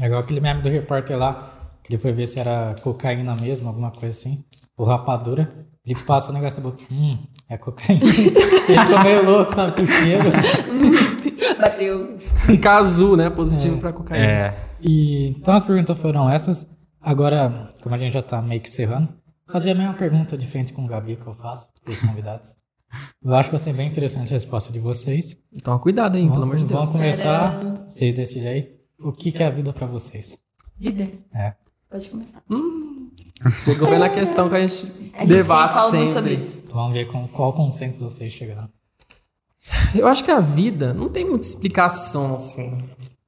[0.00, 1.50] é igual aquele meme do repórter lá,
[1.82, 4.44] que ele foi ver se era cocaína mesmo, alguma coisa assim.
[4.76, 6.84] O rapadura, ele passa o negócio da boca.
[6.90, 7.18] Hum,
[7.48, 8.04] é cocaína.
[8.04, 10.24] ele ficou meio louco, sabe, com o cheiro.
[11.60, 12.16] Bateu.
[12.70, 13.30] Azul, né?
[13.30, 14.24] Positivo pra cocaína.
[14.26, 16.66] É, E, então as perguntas foram essas.
[17.00, 19.08] Agora, como a gente já tá meio que encerrando,
[19.48, 22.56] fazer a mesma pergunta de frente com o Gabi que eu faço para os convidados.
[23.22, 25.36] Eu acho que vai ser bem interessante a resposta de vocês.
[25.62, 26.30] Toma cuidado, hein?
[26.30, 26.98] Pelo amor de Vamos Deus.
[26.98, 27.50] começar,
[27.86, 30.38] vocês decidem aí, o que, que é a vida para vocês.
[30.78, 31.08] Vida.
[31.34, 31.54] É.
[31.90, 32.42] Pode começar.
[33.64, 35.98] Ficou vendo a questão que a gente A gente debate sempre fala sempre.
[35.98, 36.58] muito sobre isso.
[36.72, 38.68] Vamos ver com qual consenso vocês chegaram.
[39.94, 42.84] Eu acho que a vida não tem muita explicação, assim.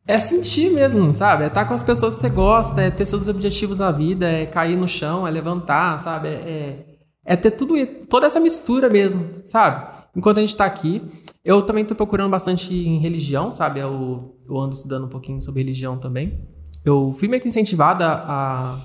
[0.07, 1.45] É sentir mesmo, sabe?
[1.45, 4.47] É estar com as pessoas que você gosta, é ter seus objetivos na vida, é
[4.47, 6.29] cair no chão, é levantar, sabe?
[6.29, 6.87] É, é,
[7.25, 7.75] é ter tudo,
[8.09, 9.99] toda essa mistura mesmo, sabe?
[10.17, 11.03] Enquanto a gente tá aqui,
[11.45, 13.81] eu também tô procurando bastante em religião, sabe?
[13.81, 16.49] Eu, eu ando estudando um pouquinho sobre religião também.
[16.85, 18.81] Eu fui meio que incentivada a,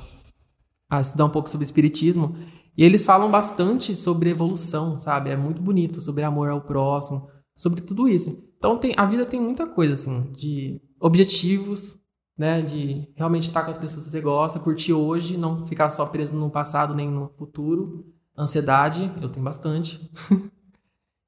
[0.89, 2.35] a estudar um pouco sobre espiritismo.
[2.77, 5.30] E eles falam bastante sobre evolução, sabe?
[5.30, 8.49] É muito bonito, sobre amor ao próximo, sobre tudo isso.
[8.57, 11.99] Então tem, a vida tem muita coisa, assim, de objetivos,
[12.38, 12.61] né?
[12.61, 16.35] De realmente estar com as pessoas que você gosta, curtir hoje, não ficar só preso
[16.35, 18.05] no passado nem no futuro.
[18.38, 20.09] Ansiedade, eu tenho bastante.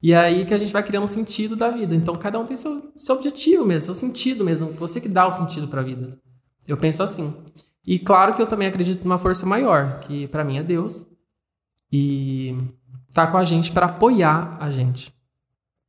[0.02, 1.94] e aí que a gente vai criando um sentido da vida.
[1.94, 4.72] Então cada um tem seu, seu objetivo mesmo, seu sentido mesmo.
[4.72, 6.18] Você que dá o sentido para a vida.
[6.66, 7.32] Eu penso assim.
[7.84, 11.06] E claro que eu também acredito numa força maior, que para mim é Deus.
[11.92, 12.56] E
[13.12, 15.15] tá com a gente para apoiar a gente.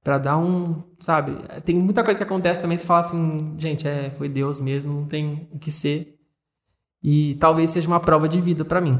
[0.07, 1.34] Pra dar um, sabe?
[1.65, 5.05] Tem muita coisa que acontece também, se fala assim, gente, é, foi Deus mesmo, não
[5.05, 6.17] tem o que ser.
[7.03, 8.97] E talvez seja uma prova de vida pra mim.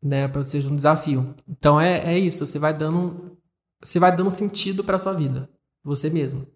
[0.00, 1.34] Né, para seja um desafio.
[1.48, 3.36] Então é, é isso, você vai dando
[3.82, 5.50] você vai dando sentido pra sua vida,
[5.82, 6.46] você mesmo,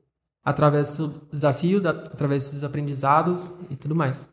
[0.45, 4.31] através dos seus desafios, at- através dos seus aprendizados e tudo mais.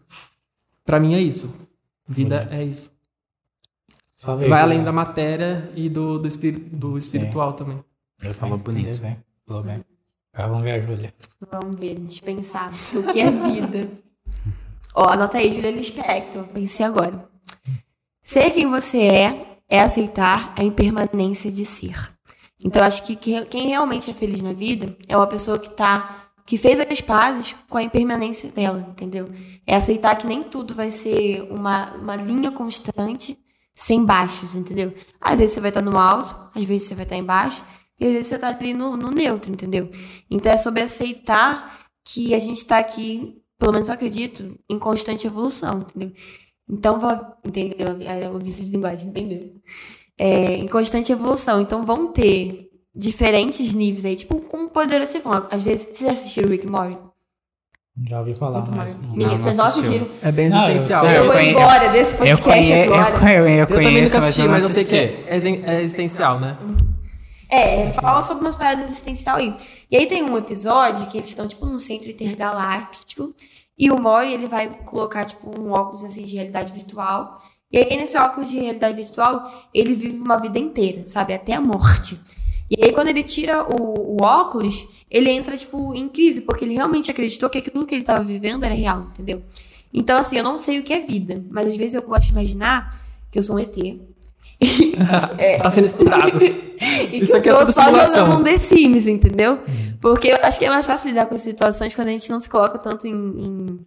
[0.86, 1.52] Pra mim é isso.
[2.08, 2.54] Vida Bonito.
[2.54, 2.92] é isso.
[4.24, 4.62] Vai né?
[4.62, 7.84] além da matéria e do, do, espiri- do espiritual também.
[8.22, 9.02] Eu Falou entendi bonito.
[9.02, 9.86] Bem, falou bem.
[10.34, 11.14] Agora vamos ver a Júlia.
[11.52, 12.72] Vamos ver, deixa eu pensar.
[12.94, 13.90] O que é vida?
[14.94, 16.44] Ó, anota aí, Julia Lispector.
[16.48, 17.28] Pensei agora.
[18.24, 22.12] Ser quem você é é aceitar a impermanência de ser.
[22.64, 26.24] Então, acho que que- quem realmente é feliz na vida é uma pessoa que tá
[26.46, 29.30] que fez as pazes com a impermanência dela, entendeu?
[29.66, 33.38] É aceitar que nem tudo vai ser uma, uma linha constante
[33.76, 34.94] sem baixos, entendeu?
[35.20, 37.66] Às vezes você vai estar no alto, às vezes você vai estar embaixo,
[38.00, 39.90] e às vezes você tá ali no, no neutro, entendeu?
[40.30, 45.26] Então é sobre aceitar que a gente tá aqui, pelo menos eu acredito, em constante
[45.28, 46.12] evolução, entendeu?
[46.70, 47.88] Então, vou- entendeu?
[48.02, 49.50] É o vício de linguagem, entendeu?
[50.18, 51.62] É, em constante evolução.
[51.62, 55.48] Então, vão ter diferentes níveis aí, tipo, com poderoso chefão.
[55.50, 56.98] Às vezes, vocês assistiram Rick and Morty?
[58.10, 59.00] Já ouvi falar, Rick mas.
[59.02, 59.10] Não.
[59.12, 59.90] Ninguém, não vocês não assistiu.
[59.92, 60.18] assistiram?
[60.22, 61.06] É bem Não, eu existencial.
[61.06, 63.34] Eu, Eu vou conhe- embora desse Eu, podcast conhe eu, agora.
[63.34, 65.26] eu, eu Eu também conheço, nunca mas assisti, não mas eu sei que é,
[65.78, 66.58] é existencial, né?
[67.50, 69.56] É, fala sobre umas paradas existencial aí.
[69.90, 73.34] E aí tem um episódio que eles estão, tipo, num centro intergaláctico.
[73.78, 77.38] E o Mori, ele vai colocar, tipo, um óculos, assim, de realidade virtual.
[77.72, 81.34] E aí, nesse óculos de realidade virtual, ele vive uma vida inteira, sabe?
[81.34, 82.20] Até a morte.
[82.70, 86.42] E aí, quando ele tira o, o óculos, ele entra, tipo, em crise.
[86.42, 89.42] Porque ele realmente acreditou que aquilo que ele tava vivendo era real, entendeu?
[89.94, 91.46] Então, assim, eu não sei o que é vida.
[91.50, 92.90] Mas, às vezes, eu gosto de imaginar
[93.32, 93.78] que eu sou um ET.
[95.62, 96.32] Tá sendo estudado.
[96.80, 98.26] E Isso que aqui é eu tô tudo só simulação.
[98.28, 99.58] jogando um The Sims, entendeu?
[100.00, 102.40] Porque eu acho que é mais fácil lidar com as situações quando a gente não
[102.40, 103.12] se coloca tanto em.
[103.14, 103.80] em-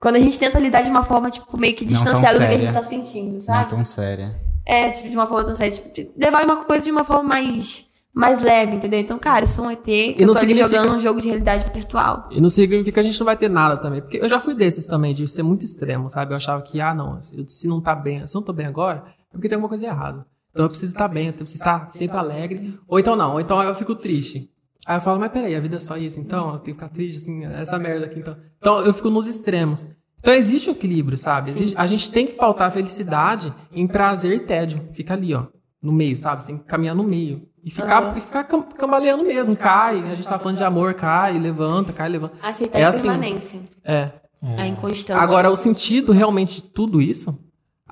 [0.00, 2.54] Quando a gente tenta lidar de uma forma, tipo, meio que Não distanciada do que
[2.54, 3.68] a gente tá sentindo, Não sabe?
[3.68, 4.34] tão séria.
[4.64, 5.72] É, tipo, de uma forma tão séria.
[5.72, 9.00] Tipo, levar uma coisa de uma forma mais, mais leve, entendeu?
[9.00, 11.20] Então, cara, eu sou um ET que eu não tô ali significa- jogando um jogo
[11.20, 12.28] de realidade virtual.
[12.30, 14.00] E não significa que a gente não vai ter nada também.
[14.00, 16.32] Porque eu já fui desses também, de ser muito extremo, sabe?
[16.32, 19.04] Eu achava que, ah, não, se não tá bem, se eu não tô bem agora,
[19.23, 20.26] é porque tem alguma coisa errada.
[20.52, 22.78] Então eu preciso estar bem, eu preciso estar sempre alegre.
[22.88, 24.48] Ou então não, ou então eu fico triste.
[24.86, 26.88] Aí eu falo, mas peraí, a vida é só isso, então eu tenho que ficar
[26.88, 28.36] triste, assim, essa merda aqui, então.
[28.58, 29.88] Então eu fico nos extremos.
[30.20, 31.50] Então existe o equilíbrio, sabe?
[31.50, 34.88] Existe- a gente tem que pautar a felicidade em prazer e tédio.
[34.92, 35.46] Fica ali, ó,
[35.82, 36.42] no meio, sabe?
[36.42, 37.46] Você tem que caminhar no meio.
[37.62, 39.56] E ficar, e ficar cam- cambaleando mesmo.
[39.56, 42.34] Cai, a gente tá falando de amor, cai, levanta, cai, levanta.
[42.42, 43.08] Aceitar É a assim.
[43.08, 43.60] impermanência.
[43.82, 44.10] É.
[44.58, 45.16] A inconstância.
[45.22, 47.38] Agora, o sentido realmente de tudo isso,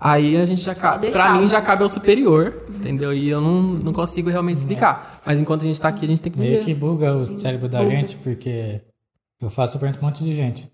[0.03, 1.11] aí a gente já cabe.
[1.11, 3.13] Pra mim já cabe ao superior, entendeu?
[3.13, 5.23] E eu não, não consigo realmente explicar.
[5.25, 7.69] Mas enquanto a gente tá aqui, a gente tem que Meio que buga o cérebro
[7.69, 7.91] da Buga.
[7.95, 8.81] gente, porque
[9.41, 10.71] eu faço pergunta pra um monte de gente.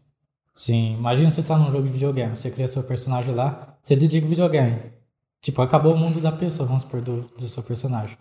[0.55, 4.26] Sim, imagina você tá num jogo de videogame, você cria seu personagem lá, você desliga
[4.26, 4.80] o videogame.
[5.40, 8.16] Tipo, acabou o mundo da pessoa, vamos supor, do, do seu personagem.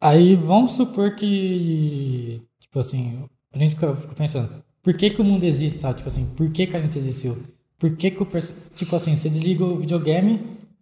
[0.00, 5.24] Aí vamos supor que, tipo assim, a gente fica fica pensando, por que que o
[5.24, 5.96] mundo existe, sabe?
[5.96, 7.38] Tipo assim, por que que a gente existiu?
[7.80, 8.28] Por que que o
[8.74, 10.34] tipo assim, você desliga o videogame,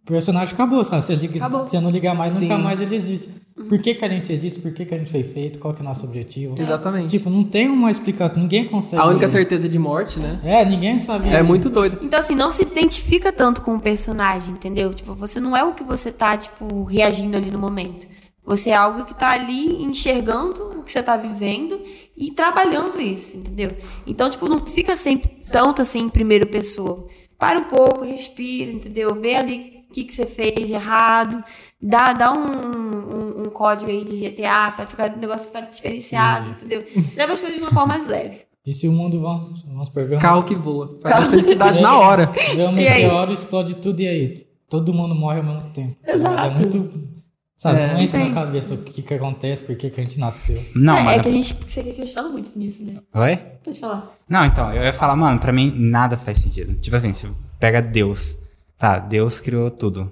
[0.03, 1.05] o personagem acabou, sabe?
[1.05, 1.63] Você, liga, Acabou.
[1.63, 2.61] se você não ligar mais, nunca Sim.
[2.61, 3.29] mais ele existe.
[3.69, 4.59] Por que que a gente existe?
[4.59, 5.59] Por que que a gente foi feito?
[5.59, 6.55] Qual que é o nosso objetivo?
[6.57, 7.17] Exatamente.
[7.17, 9.01] Tipo, não tem uma explicação, ninguém consegue.
[9.01, 10.39] a única certeza de morte, né?
[10.43, 11.29] É, ninguém sabe.
[11.29, 11.99] É muito doido.
[12.01, 14.93] Então, assim, não se identifica tanto com o personagem, entendeu?
[14.93, 18.07] Tipo, você não é o que você tá, tipo, reagindo ali no momento.
[18.45, 21.79] Você é algo que tá ali enxergando o que você tá vivendo
[22.19, 23.71] e trabalhando isso, entendeu?
[24.05, 27.07] Então, tipo, não fica sempre tanto assim em primeira pessoa.
[27.37, 29.15] Para um pouco, respira, entendeu?
[29.15, 31.41] Vê ali o que, que você fez de errado.
[31.81, 36.49] Dá, dá um, um, um código aí de GTA pra ficar, o negócio ficar diferenciado,
[36.49, 36.85] entendeu?
[37.15, 38.41] Leva as coisas de uma forma mais leve.
[38.65, 40.97] E se o mundo, vamos, vamos ver um, Carro que voa.
[41.01, 42.25] Faz a felicidade na hora.
[42.53, 43.03] ver um E aí?
[43.03, 44.47] meteoro, explode tudo e aí?
[44.69, 45.95] Todo mundo morre ao mesmo tempo.
[46.03, 46.59] É Exato.
[46.59, 47.18] muito.
[47.61, 48.29] Sabe, É, não entra sim.
[48.29, 50.63] na cabeça o que, que acontece, por que, que a gente nasceu.
[50.73, 51.19] Não, é, mano.
[51.19, 52.93] é que a gente você questiona muito nisso, né?
[53.13, 53.35] Oi?
[53.61, 54.15] Pode falar.
[54.29, 56.75] Não, então, eu ia falar, mano, pra mim nada faz sentido.
[56.75, 57.27] Tipo assim, você
[57.59, 58.37] pega Deus.
[58.77, 60.09] Tá, Deus criou tudo.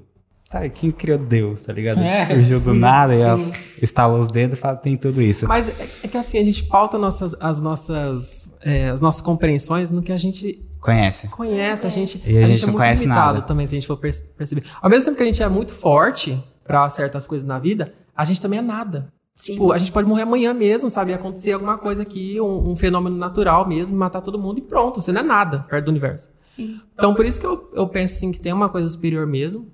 [0.49, 2.01] Tá, e quem criou Deus, tá ligado?
[2.01, 3.79] É, Surgiu do sim, nada e sim.
[3.81, 5.47] estalou os dedos e fala, tem tudo isso.
[5.47, 9.89] Mas é, é que assim, a gente pauta nossas, as, nossas, é, as nossas compreensões
[9.89, 11.27] no que a gente Conhece?
[11.29, 13.41] conhece, a gente, E a gente é não muito conhece limitado nada.
[13.41, 14.63] também, se a gente for perce- perceber.
[14.81, 18.25] Ao mesmo tempo que a gente é muito forte pra certas coisas na vida, a
[18.25, 19.11] gente também é nada.
[19.33, 19.53] Sim.
[19.53, 21.13] Tipo, a gente pode morrer amanhã mesmo, sabe?
[21.13, 25.11] Acontecer alguma coisa aqui, um, um fenômeno natural mesmo, matar todo mundo e pronto, você
[25.11, 26.29] não é nada perto do universo.
[26.45, 26.81] Sim.
[26.93, 29.67] Então, por isso que eu, eu penso assim, que tem uma coisa superior mesmo.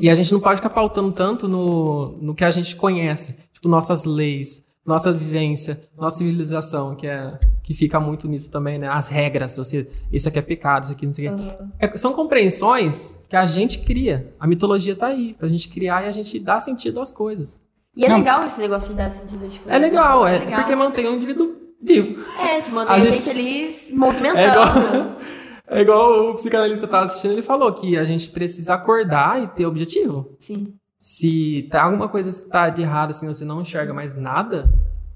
[0.00, 3.36] E a gente não pode ficar pautando tanto no, no que a gente conhece.
[3.52, 8.88] Tipo, nossas leis, nossa vivência, nossa civilização, que, é, que fica muito nisso também, né?
[8.88, 11.42] As regras, você, isso aqui é pecado, isso aqui não sei o quê.
[11.78, 14.32] É, são compreensões que a gente cria.
[14.40, 17.60] A mitologia tá aí, pra gente criar e a gente dar sentido às coisas.
[17.94, 18.16] E é Não.
[18.18, 19.72] legal esse negócio de dar sentido às coisas.
[19.72, 20.60] É legal, é, legal.
[20.60, 22.22] porque mantém o indivíduo vivo.
[22.40, 24.48] É, de manter A a gente- gente, ali se É movimentando.
[24.48, 25.16] igual,
[25.68, 29.42] é igual o psicanalista que eu tava assistindo, ele falou que a gente precisa acordar
[29.42, 30.34] e ter objetivo.
[30.38, 30.72] Sim.
[30.98, 34.68] Se tá alguma coisa que tá de errado, assim, você não enxerga mais nada,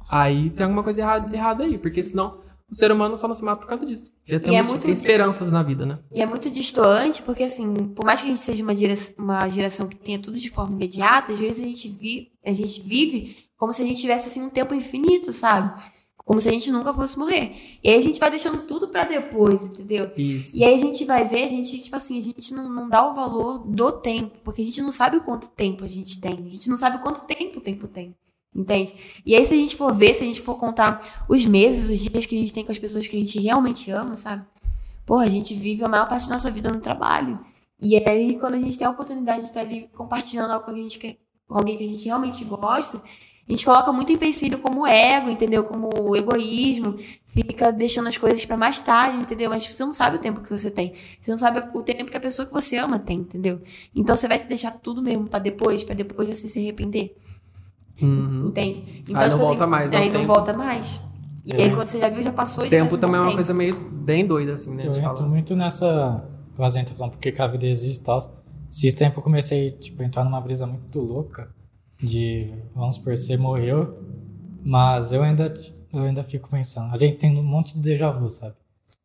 [0.08, 2.40] aí tem alguma coisa errada, errada aí, porque senão
[2.70, 4.12] o ser humano só não se mata por causa disso.
[4.26, 5.98] Ele tem, E é muito- tem esperanças na vida, né?
[6.12, 9.48] E é muito distoante, porque assim, por mais que a gente seja uma geração, uma
[9.48, 13.36] geração que tenha tudo de forma imediata, às vezes a gente, vi, a gente vive
[13.58, 15.72] como se a gente tivesse assim um tempo infinito, sabe?
[16.24, 17.78] Como se a gente nunca fosse morrer.
[17.82, 20.10] E aí a gente vai deixando tudo pra depois, entendeu?
[20.16, 20.56] Isso.
[20.56, 23.04] E aí a gente vai ver, a gente, tipo assim, a gente não, não dá
[23.08, 26.42] o valor do tempo, porque a gente não sabe quanto tempo a gente tem.
[26.44, 28.14] A gente não sabe quanto tempo o tempo tem.
[28.54, 28.94] Entende?
[29.24, 31.98] E aí, se a gente for ver, se a gente for contar os meses, os
[31.98, 34.44] dias que a gente tem com as pessoas que a gente realmente ama, sabe?
[35.06, 37.40] Pô, a gente vive a maior parte da nossa vida no trabalho.
[37.80, 40.76] E aí, quando a gente tem a oportunidade de estar ali compartilhando algo com, a
[40.76, 41.16] gente, quer-
[41.48, 43.02] com alguém que a gente realmente gosta,
[43.48, 45.64] a gente coloca muito empecilho como ego, entendeu?
[45.64, 46.96] Como egoísmo,
[47.26, 49.50] fica deixando as coisas pra mais tarde, entendeu?
[49.50, 50.92] Mas você não sabe o tempo que você tem.
[51.20, 53.60] Você não sabe o tempo que a pessoa que você ama tem, entendeu?
[53.94, 57.16] Então você vai deixar tudo mesmo pra depois, pra depois você se arrepender.
[58.00, 58.48] Uhum.
[58.48, 59.02] Entende?
[59.08, 60.26] Então, Aí não volta mais, é o Aí não tempo.
[60.32, 61.00] volta mais.
[61.44, 62.62] E aí, quando você já viu, já passou.
[62.62, 64.86] O já tempo também é uma coisa meio bem doida, assim, né?
[64.86, 66.24] Eu De entro muito nessa.
[66.56, 68.18] O Azen tá falando porque que a vida existe e tal.
[68.70, 71.50] Esse tempo eu comecei tipo, a entrar numa brisa muito louca
[72.02, 73.98] de, vamos por você morreu,
[74.64, 75.52] mas eu ainda,
[75.92, 76.94] eu ainda fico pensando.
[76.94, 78.54] A gente tem um monte de déjà vu, sabe?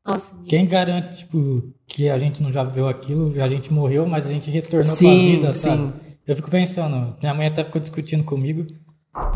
[0.06, 4.07] Nossa, Quem garante, tipo, que a gente não já viveu aquilo e a gente morreu,
[4.07, 5.60] mas a gente retornou Sim, pra vida, sim.
[5.60, 5.94] sabe?
[6.26, 8.65] Eu fico pensando, minha mãe até ficou discutindo comigo,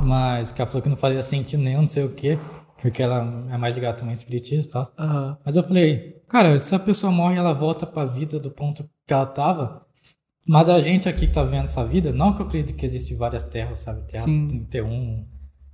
[0.01, 2.38] mas que ela falou que não fazia sentido nenhum, não sei o quê,
[2.81, 4.93] porque ela é mais ligada também espiritista e tal.
[4.97, 5.38] Aham.
[5.45, 9.13] Mas eu falei, cara, se a pessoa morre, ela volta pra vida do ponto que
[9.13, 9.85] ela tava.
[10.51, 13.15] Mas a gente aqui que tá vendo essa vida, não que eu acredito que existem
[13.15, 14.05] várias terras, sabe?
[14.05, 14.49] Terra Sim.
[14.49, 15.25] 31,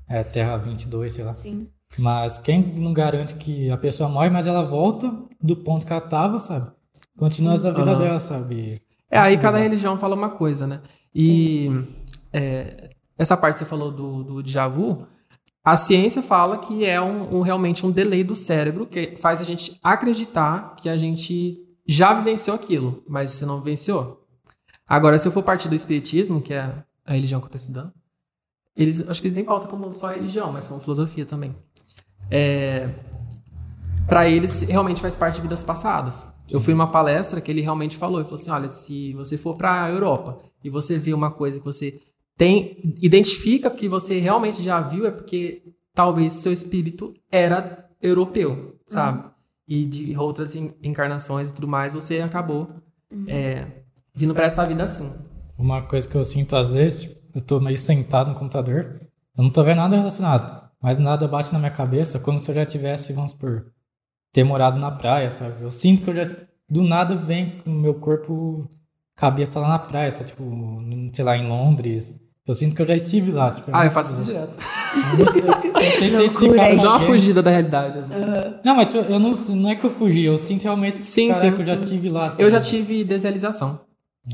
[0.08, 1.34] é, Terra 22, sei lá.
[1.34, 1.68] Sim.
[1.98, 6.00] Mas quem não garante que a pessoa morre, mas ela volta do ponto que ela
[6.00, 6.70] tava, sabe?
[7.18, 7.98] Continua essa vida Aham.
[7.98, 8.80] dela, sabe?
[9.10, 10.80] É, aí cada religião fala uma coisa, né?
[11.16, 11.72] E
[12.32, 15.08] é, essa parte que você falou do, do déjà vu,
[15.66, 19.44] a ciência fala que é um, um- realmente um delay do cérebro que faz a
[19.44, 24.27] gente acreditar que a gente já vivenciou aquilo, mas você não vivenciou.
[24.88, 27.94] Agora, se eu for partir do espiritismo, que é a religião que eu estou estudando,
[28.76, 31.56] eles, acho que eles nem pautam como só religião, mas são filosofia também.
[32.30, 32.90] É,
[34.08, 36.28] para eles realmente faz parte de vidas passadas.
[36.50, 39.56] Eu fui numa palestra que ele realmente falou, ele falou assim, olha, se você for
[39.58, 42.00] para a Europa e você vê uma coisa que você
[42.38, 49.28] tem, identifica que você realmente já viu, é porque talvez seu espírito era europeu, sabe?
[49.68, 52.70] E de outras en- encarnações e tudo mais, você acabou
[53.28, 53.66] é,
[54.18, 55.10] vindo para essa vida assim.
[55.58, 59.00] Uma coisa que eu sinto às vezes, tipo, eu tô meio sentado no computador,
[59.38, 62.56] eu não tô vendo nada relacionado, mas nada bate na minha cabeça como se eu
[62.56, 63.68] já tivesse, vamos por
[64.34, 65.62] ter morado na praia, sabe?
[65.62, 66.30] Eu sinto que eu já,
[66.70, 68.68] do nada, vem com o meu corpo,
[69.16, 70.30] cabeça lá na praia, sabe?
[70.32, 70.44] Tipo,
[71.14, 72.16] sei lá, em Londres.
[72.46, 73.52] Eu sinto que eu já estive lá.
[73.52, 74.56] Tipo, Ah, eu faço isso direto.
[75.20, 78.00] Eu, eu tentei explicar pra Dá uma fugida da realidade.
[78.00, 78.54] assim.
[78.64, 81.28] Não, mas tipo, eu não, não é que eu fugi, eu sinto realmente que, Sim,
[81.34, 81.62] caraca, sim.
[81.62, 82.30] eu já tive lá.
[82.30, 82.44] sabe?
[82.44, 83.82] Eu já tive desrealização.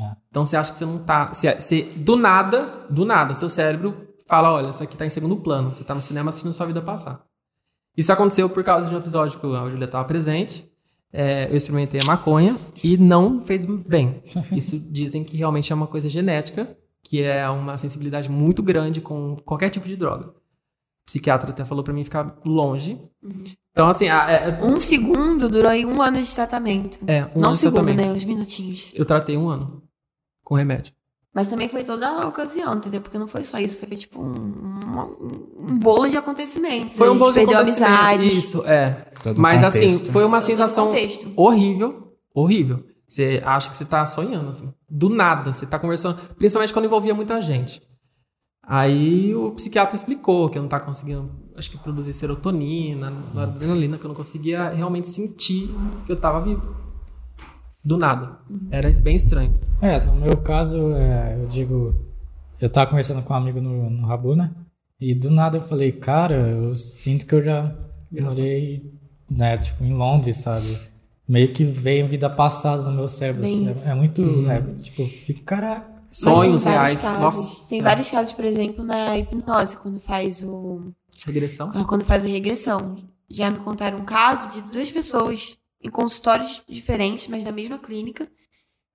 [0.01, 0.15] Ah.
[0.29, 1.33] Então você acha que você não tá.
[1.33, 5.35] Se, se- do nada, do nada, seu cérebro fala: olha, isso aqui tá em segundo
[5.37, 5.73] plano.
[5.73, 7.23] Você tá no cinema assistindo sua vida passar.
[7.95, 10.67] Isso aconteceu por causa de um episódio que a Julia estava presente.
[11.15, 14.23] É, eu experimentei a maconha e não fez bem.
[14.51, 19.35] Isso dizem que realmente é uma coisa genética, que é uma sensibilidade muito grande com
[19.45, 20.29] qualquer tipo de droga.
[20.29, 22.99] O psiquiatra até falou pra mim ficar longe.
[23.71, 26.97] Então, assim, a- é, Um segundo durou aí um ano de tratamento.
[27.05, 28.07] é um não ano um de segundo, tratamento.
[28.07, 28.11] né?
[28.11, 28.91] Uns minutinhos.
[28.95, 29.82] Eu tratei um ano
[30.53, 30.93] com remédio.
[31.33, 33.01] Mas também foi toda a ocasião, entendeu?
[33.01, 36.95] Porque não foi só isso, foi tipo um, um, um bolo de acontecimentos.
[36.95, 37.91] Foi um bolo de perdeu acontecimento.
[37.91, 38.37] amizades.
[38.37, 38.91] Isso, é.
[39.23, 40.01] Todo Mas contexto.
[40.03, 41.31] assim, foi uma Todo sensação contexto.
[41.35, 42.83] horrível, horrível.
[43.07, 44.71] Você acha que você tá sonhando, assim.
[44.87, 47.81] Do nada, você tá conversando, principalmente quando envolvia muita gente.
[48.61, 54.05] Aí o psiquiatra explicou que eu não tá conseguindo, acho que produzir serotonina, adrenalina, que
[54.05, 55.73] eu não conseguia realmente sentir
[56.05, 56.92] que eu tava vivo.
[57.83, 58.39] Do nada.
[58.71, 59.53] Era bem estranho.
[59.81, 61.95] É, no meu caso, é, eu digo,
[62.59, 64.51] eu tava conversando com um amigo no, no Rabu, né?
[64.99, 67.75] E do nada eu falei, cara, eu sinto que eu já
[68.09, 68.93] morei,
[69.29, 70.79] né, tipo, em Londres, sabe?
[71.27, 73.43] Meio que veio vida passada no meu cérebro.
[73.43, 75.91] Assim, é, é muito, é, tipo, eu fico, caraca.
[76.09, 77.01] Sonhos reais.
[77.01, 77.19] casos.
[77.19, 77.69] Nossa.
[77.69, 80.93] Tem vários casos, por exemplo, na hipnose, quando faz o.
[81.25, 81.71] Regressão?
[81.85, 82.97] Quando faz a regressão.
[83.29, 88.27] Já me contaram um caso de duas pessoas em consultórios diferentes, mas na mesma clínica,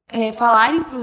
[0.09, 0.97] é, falarem para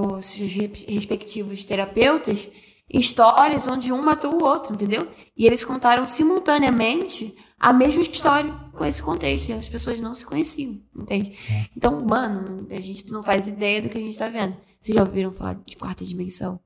[0.00, 2.52] os seus re- respectivos terapeutas
[2.92, 5.10] histórias onde um matou o outro, entendeu?
[5.36, 9.48] E eles contaram simultaneamente a mesma história com esse contexto.
[9.48, 11.32] E as pessoas não se conheciam, entende?
[11.74, 14.54] Então, mano, a gente não faz ideia do que a gente tá vendo.
[14.80, 16.60] Vocês já ouviram falar de quarta dimensão?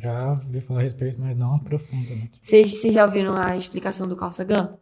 [0.00, 2.40] Já ouvi falar a respeito, mas não aprofundamente.
[2.42, 4.78] Vocês, vocês já ouviram a explicação do Carl Sagan?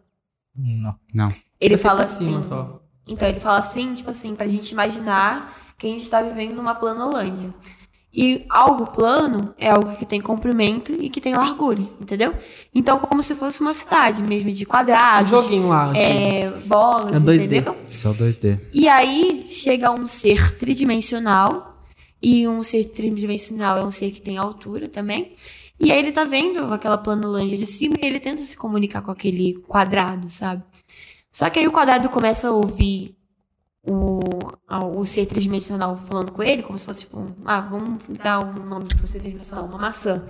[0.54, 0.94] Não.
[1.12, 1.34] Não.
[1.62, 2.24] Ele Aqui fala pra assim.
[2.24, 2.82] cima só.
[3.06, 6.74] Então, ele fala assim, tipo assim, pra gente imaginar que a gente tá vivendo numa
[6.74, 7.52] planolândia.
[8.14, 12.34] E algo plano é algo que tem comprimento e que tem largura, entendeu?
[12.74, 15.92] Então, como se fosse uma cidade mesmo, de Um quadrados, joguinho lá.
[15.96, 17.44] é, bolas, É 2D.
[17.46, 17.76] entendeu?
[17.94, 18.60] Só 2D.
[18.72, 21.70] E aí chega um ser tridimensional,
[22.22, 25.32] e um ser tridimensional é um ser que tem altura também.
[25.80, 29.10] E aí ele tá vendo aquela planolândia de cima e ele tenta se comunicar com
[29.10, 30.62] aquele quadrado, sabe?
[31.32, 33.16] Só que aí o quadrado começa a ouvir
[33.82, 34.20] o,
[34.96, 38.86] o ser tridimensional falando com ele, como se fosse tipo, ah, vamos dar um nome
[38.86, 40.24] pro ser tridimensional, uma maçã.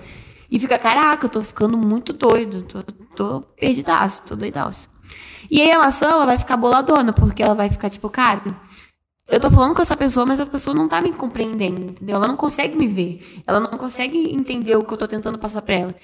[0.49, 2.83] E fica, caraca, eu tô ficando muito doido, tô,
[3.17, 4.89] tô perdidaço, tô doidaço.
[5.51, 8.41] E aí a maçã, ela vai ficar boladona, porque ela vai ficar tipo, cara,
[9.29, 12.17] eu tô falando com essa pessoa, mas a pessoa não tá me compreendendo, entendeu?
[12.17, 13.43] Ela não consegue me ver.
[13.47, 15.95] Ela não consegue entender o que eu tô tentando passar pra ela.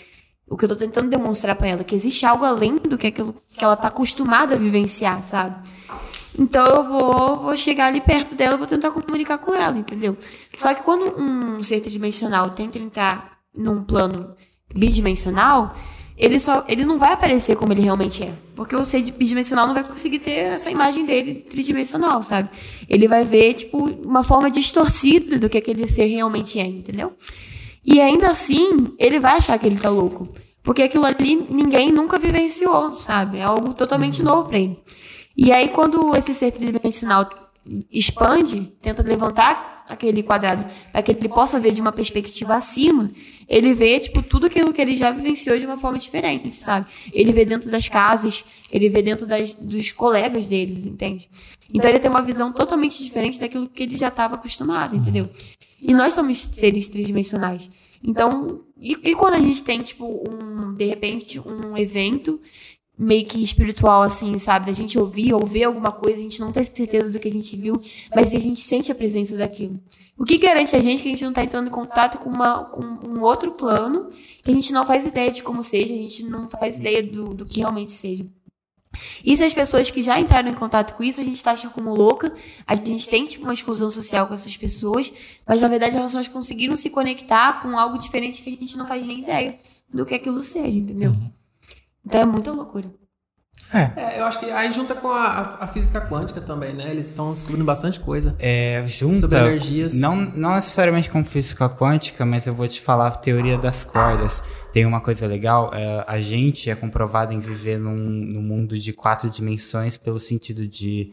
[0.48, 3.34] O que eu tô tentando demonstrar pra ela, que existe algo além do que aquilo
[3.52, 5.56] que ela tá acostumada a vivenciar, sabe?
[6.38, 10.16] Então eu vou, vou chegar ali perto dela e vou tentar comunicar com ela, entendeu?
[10.56, 14.34] Só que quando um ser tridimensional tenta entrar num plano
[14.74, 15.74] bidimensional,
[16.16, 18.32] ele só ele não vai aparecer como ele realmente é.
[18.54, 22.48] Porque o ser bidimensional não vai conseguir ter essa imagem dele tridimensional, sabe?
[22.88, 27.12] Ele vai ver, tipo, uma forma distorcida do que aquele ser realmente é, entendeu?
[27.90, 30.28] E ainda assim, ele vai achar que ele tá louco.
[30.62, 33.38] Porque aquilo ali ninguém nunca vivenciou, sabe?
[33.38, 34.78] É algo totalmente novo pra ele.
[35.34, 37.26] E aí, quando esse ser tridimensional
[37.90, 43.10] expande, tenta levantar aquele quadrado para que ele possa ver de uma perspectiva acima,
[43.48, 46.86] ele vê, tipo, tudo aquilo que ele já vivenciou de uma forma diferente, sabe?
[47.12, 51.28] Ele vê dentro das casas, ele vê dentro das, dos colegas dele, entende?
[51.72, 55.28] Então ele tem uma visão totalmente diferente daquilo que ele já estava acostumado, entendeu?
[55.80, 57.70] E nós somos seres tridimensionais.
[58.02, 62.40] Então, e, e quando a gente tem, tipo, um, de repente, um evento
[62.98, 64.66] meio que espiritual, assim, sabe?
[64.66, 67.32] Da gente ouvir ou ver alguma coisa, a gente não ter certeza do que a
[67.32, 67.80] gente viu,
[68.14, 69.80] mas a gente sente a presença daquilo.
[70.18, 72.64] O que garante a gente que a gente não tá entrando em contato com, uma,
[72.64, 74.10] com um outro plano,
[74.42, 77.32] que a gente não faz ideia de como seja, a gente não faz ideia do,
[77.32, 78.24] do que realmente seja.
[79.24, 81.94] E se as pessoas que já entraram em contato com isso, a gente taxa como
[81.94, 82.32] louca,
[82.66, 85.12] a gente tem tipo uma exclusão social com essas pessoas,
[85.46, 88.88] mas na verdade elas só conseguiram se conectar com algo diferente que a gente não
[88.88, 89.58] faz nem ideia
[89.92, 91.14] do que aquilo seja, entendeu?
[92.08, 92.90] Então é muita loucura.
[93.70, 96.90] É, É, eu acho que aí junta com a, a- física quântica também, né?
[96.90, 98.34] Eles estão descobrindo bastante coisa.
[98.38, 99.92] É, junta, Sobre energias.
[99.92, 104.42] Não, não necessariamente com física quântica, mas eu vou te falar a teoria das cordas.
[104.72, 108.92] Tem uma coisa legal, é, a gente é comprovado em viver num, num mundo de
[108.94, 111.12] quatro dimensões pelo sentido de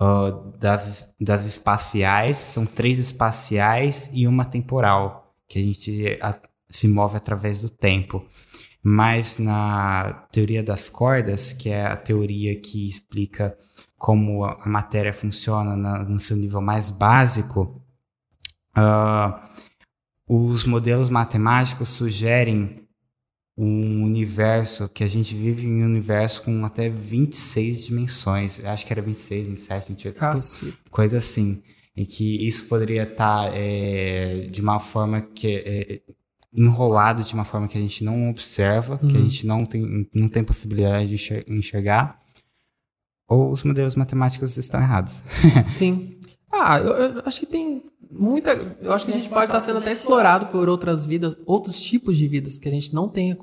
[0.00, 6.38] ah, das, das espaciais, são três espaciais e uma temporal, que a gente a-
[6.70, 8.24] se move através do tempo.
[8.86, 13.56] Mas na teoria das cordas, que é a teoria que explica
[13.96, 17.80] como a matéria funciona na- no seu nível mais básico,
[18.74, 19.48] ah,
[20.28, 22.82] os modelos matemáticos sugerem
[23.56, 28.58] um universo que a gente vive em um universo com até 26 dimensões.
[28.58, 30.76] Eu Acho que era 26, 27, 28, Cacete.
[30.90, 31.62] coisa assim.
[31.96, 36.02] Em que isso poderia estar é, de uma forma que é,
[36.54, 39.24] enrolado de uma forma que a gente não observa, que a Uhum.
[39.28, 42.20] gente não tem, não tem possibilidade de enxer- enxergar,
[43.28, 45.22] ou os modelos matemáticos estão errados.
[45.68, 46.18] Sim.
[46.52, 48.52] Ah, eu, eu acho que tem muita.
[48.80, 52.16] Eu acho que a gente pode estar sendo até explorado por outras vidas, outros tipos
[52.16, 53.36] de vidas que a gente não tenha,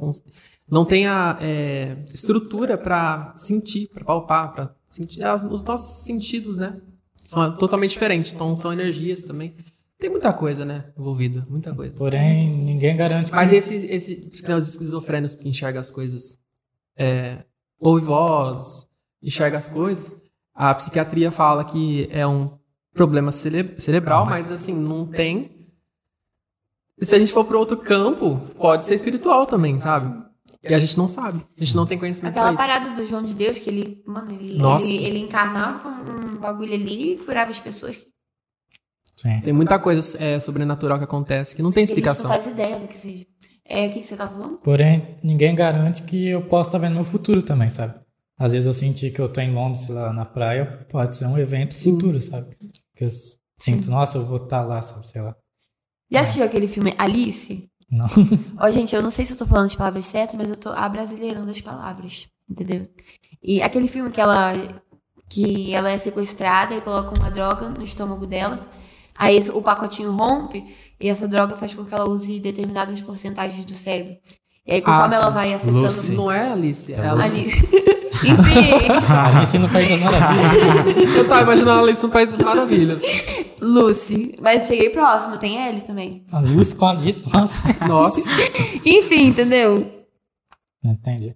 [0.69, 5.23] não tenha é, estrutura para sentir, para palpar, para sentir.
[5.23, 6.79] As- Os nossos sentidos, né?
[7.27, 8.31] São totalmente diferentes.
[8.33, 9.55] Então são energias também.
[10.01, 10.85] Tem muita coisa, né?
[10.97, 11.45] Envolvida.
[11.47, 11.95] Muita coisa.
[11.95, 13.35] porém, ninguém garante que.
[13.35, 16.39] Mas esses, esse, né, os esquizofrênicos que enxergam as coisas,
[16.97, 17.45] é,
[17.79, 18.87] ouve voz,
[19.21, 20.11] enxerga as coisas,
[20.55, 22.57] a psiquiatria fala que é um
[22.95, 25.67] problema cere- cerebral, mas assim, não tem.
[26.99, 30.19] E se a gente for para outro campo, pode ser espiritual também, sabe?
[30.63, 31.45] E a gente não sabe.
[31.57, 32.73] A gente não tem conhecimento Aquela pra isso.
[32.73, 37.13] parada do João de Deus, que ele, mano, ele, ele, ele encarnava um bagulho ali
[37.13, 38.03] e curava as pessoas.
[39.21, 39.39] Sim.
[39.41, 42.31] Tem muita coisa é, sobrenatural que acontece que não tem a gente não explicação.
[42.31, 43.25] faz ideia do que seja.
[43.63, 44.57] É, o que, que você tá falando?
[44.57, 47.93] Porém, ninguém garante que eu possa estar vendo no futuro também, sabe?
[48.37, 51.37] Às vezes eu senti que eu tô em Londres, lá, na praia, pode ser um
[51.37, 51.91] evento Sim.
[51.91, 52.57] futuro, sabe?
[52.95, 53.09] Que eu
[53.59, 55.07] sinto, nossa, eu vou estar lá, sabe?
[55.07, 55.35] Sei lá.
[56.11, 57.69] Já assistiu aquele filme Alice?
[57.89, 58.07] Não.
[58.59, 60.69] Ó, gente, eu não sei se eu tô falando as palavras certas, mas eu tô
[60.69, 62.87] abrasileirando as palavras, entendeu?
[63.43, 64.53] E aquele filme que ela
[65.29, 68.67] que ela é sequestrada e coloca uma droga no estômago dela,
[69.25, 70.63] aí o pacotinho rompe
[70.99, 74.15] e essa droga faz com que ela use determinadas porcentagens do cérebro.
[74.65, 76.11] E aí conforme Ah, ela vai acessando Lucy.
[76.13, 77.39] Não é Alice, é É a Lucy.
[77.39, 77.91] Ali.
[78.21, 78.87] Enfim,
[79.35, 80.51] Alice no País das Maravilhas.
[81.17, 83.01] Eu tava imaginando a Alice no País das Maravilhas.
[83.59, 84.35] Lucy.
[84.39, 86.23] Mas cheguei próximo, tem L também.
[86.31, 87.63] A Luz com a Alice, nossa.
[87.87, 88.21] Nossa.
[88.85, 89.91] Enfim, entendeu?
[90.83, 91.35] Não entendi.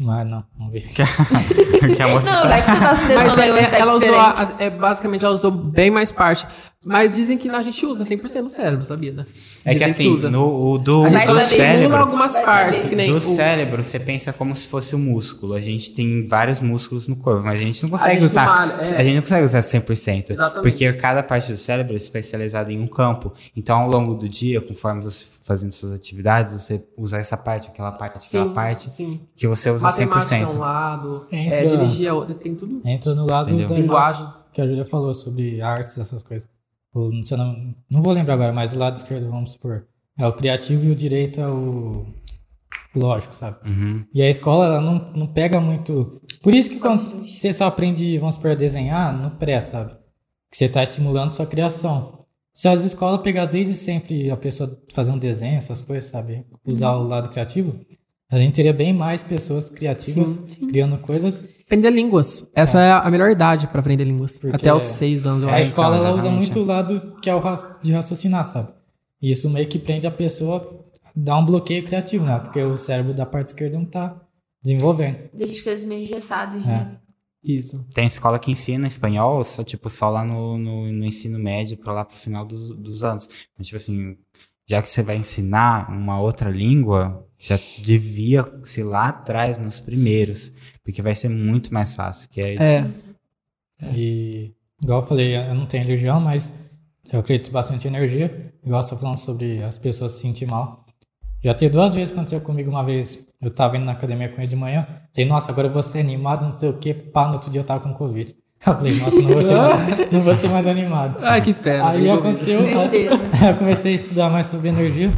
[0.00, 0.80] Mas não, não vi.
[0.82, 3.94] que a moça Não, vai que você tá Mas acessando aí um é, aspecto ela
[3.94, 6.46] usou, a- é, basicamente, ela usou bem mais parte.
[6.86, 9.26] Mas dizem que a gente usa 100% do cérebro, sabia, né?
[9.64, 10.30] É que assim, usa.
[10.30, 13.98] no, o do, A gente do cérebro, algumas partes, que nem do o- cérebro, você
[13.98, 15.54] pensa como se fosse um músculo.
[15.54, 18.46] A gente tem vários músculos no corpo, mas a gente não consegue gente não usar.
[18.46, 18.96] malha, é.
[18.96, 20.30] A gente não consegue usar 100%.
[20.30, 20.62] Exatamente.
[20.62, 23.32] Porque cada parte do cérebro é especializada em um campo.
[23.56, 27.66] Então, ao longo do dia, conforme você for fazendo suas atividades, você usa essa parte,
[27.68, 29.20] aquela parte, aquela Sim, parte, sim.
[29.34, 30.54] que você usa Matemática é 100%.
[30.54, 32.80] um lado, Entra- é, dirigir é outro, tem tudo.
[32.84, 33.68] Entra no lado Entendeu?
[33.68, 34.26] da Linguagem.
[34.52, 36.48] que a Júlia falou sobre artes, essas coisas.
[36.94, 39.86] O, se eu não, não vou lembrar agora, mas o lado esquerdo, vamos supor,
[40.18, 42.06] é o criativo e o direito é o
[42.94, 43.58] lógico, sabe?
[43.68, 44.04] Uhum.
[44.12, 46.20] E a escola, ela não, não pega muito...
[46.42, 49.92] Por isso que quando você só aprende, vamos supor, a desenhar, no pré, sabe?
[50.50, 52.26] Que você está estimulando sua criação.
[52.52, 56.44] Se as escolas pegar desde sempre a pessoa fazer um desenho, essas coisas, sabe?
[56.64, 57.78] Usar o lado criativo,
[58.30, 62.48] a gente teria bem mais pessoas criativas criando coisas Aprender línguas.
[62.54, 64.38] Essa é, a melhor idade pra aprender línguas.
[64.38, 65.68] Porque Até os seis anos, eu A acho.
[65.68, 68.72] escola ela usa muito o lado que é o raci- de raciocinar, sabe?
[69.20, 72.38] E isso meio que prende a pessoa a dar um bloqueio criativo, né?
[72.38, 74.18] Porque o cérebro da parte esquerda não tá
[74.62, 75.28] desenvolvendo.
[75.34, 76.70] Deixa as coisas meio engessadas, É.
[76.72, 76.96] né?
[77.44, 77.86] Isso.
[77.94, 81.92] Tem escola que ensina espanhol, só, tipo, só lá no, no, no ensino médio, pra
[81.92, 83.28] lá pro final dos, dos anos.
[83.56, 84.16] Mas, tipo assim,
[84.68, 90.52] já que você vai ensinar uma outra língua, já devia ser lá atrás, nos primeiros.
[90.84, 92.28] Porque vai ser muito mais fácil.
[92.28, 92.54] Que é,
[93.80, 93.86] É.
[93.94, 96.52] E, igual eu falei, eu não tenho religião, mas
[97.10, 98.52] eu acredito bastante em energia.
[98.62, 100.84] Igual você tá falando sobre as pessoas se sentir mal.
[101.42, 103.26] Já teve duas vezes que aconteceu comigo uma vez.
[103.40, 104.86] Eu tava indo na academia com ele de manhã.
[105.14, 106.92] Falei, nossa, agora eu vou ser animado, não sei o quê.
[106.92, 108.34] Pá, no outro dia eu tava com Covid.
[108.66, 111.18] Eu falei, nossa, não vou ser mais, não vou ser mais animado.
[111.22, 111.90] Ai, que pena.
[111.90, 112.62] Aí aconteceu.
[112.64, 113.14] Tristeza.
[113.48, 115.10] eu comecei a estudar mais sobre energia.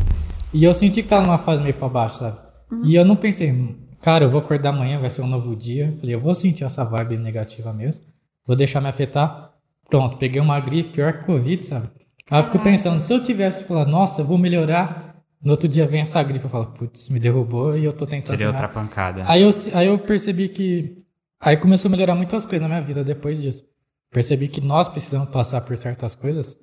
[0.53, 2.37] E eu senti que tava numa fase meio pra baixo, sabe?
[2.85, 5.87] E eu não pensei, "Hum, cara, eu vou acordar amanhã, vai ser um novo dia.
[5.87, 8.05] Eu Falei, eu vou sentir essa vibe negativa mesmo.
[8.47, 9.51] Vou deixar me afetar.
[9.89, 11.89] Pronto, peguei uma gripe pior que Covid, sabe?
[12.31, 15.17] Aí eu fico pensando, se eu tivesse falado, nossa, eu vou melhorar.
[15.43, 18.37] No outro dia vem essa gripe, eu falo, putz, me derrubou e eu tô tentando.
[18.37, 19.25] seria sanar." outra pancada.
[19.27, 20.97] Aí eu, aí eu percebi que.
[21.41, 23.65] Aí começou a melhorar muitas coisas na minha vida depois disso.
[24.11, 26.57] Percebi que nós precisamos passar por certas coisas.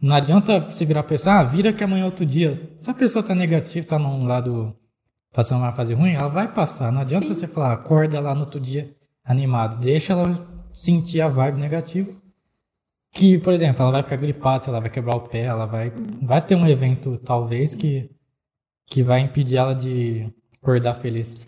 [0.00, 2.54] Não adianta você virar pra pessoa, ah, vira que amanhã é outro dia.
[2.78, 4.74] Se a pessoa tá negativa, tá num lado
[5.32, 6.90] passando uma fase ruim, ela vai passar.
[6.90, 7.34] Não adianta Sim.
[7.34, 8.94] você falar, acorda lá no outro dia
[9.24, 9.78] animado.
[9.78, 12.10] Deixa ela sentir a vibe negativa.
[13.12, 15.90] Que, por exemplo, ela vai ficar gripada, se ela vai quebrar o pé, ela vai,
[16.22, 18.10] vai ter um evento, talvez, que,
[18.86, 20.30] que vai impedir ela de
[20.60, 21.46] acordar feliz.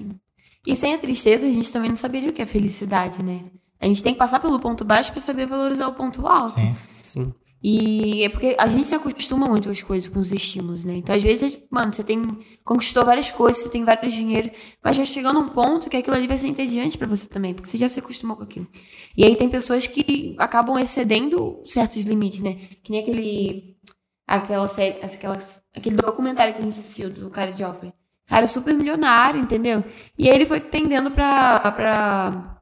[0.68, 3.42] E sem a tristeza, a gente também não saberia o que é felicidade, né?
[3.80, 6.60] A gente tem que passar pelo ponto baixo pra saber valorizar o ponto alto.
[6.60, 6.76] Sim.
[7.02, 7.34] Sim.
[7.62, 10.96] E é porque a gente se acostuma muito com as coisas, com os estímulos, né?
[10.96, 12.22] Então, às vezes, mano, você tem.
[12.66, 14.50] Conquistou várias coisas, você tem vários dinheiro,
[14.84, 17.70] mas já chegando um ponto que aquilo ali vai ser entediante pra você também, porque
[17.70, 18.68] você já se acostumou com aquilo.
[19.16, 22.56] E aí tem pessoas que acabam excedendo certos limites, né?
[22.82, 23.74] Que nem aquele.
[24.26, 25.02] Aquela série.
[25.02, 25.38] Aquela,
[25.74, 27.90] aquele documentário que a gente assistiu do cara de Joffrey.
[28.28, 29.82] Cara super milionário, entendeu?
[30.18, 31.58] E aí ele foi tendendo pra.
[31.72, 32.54] pra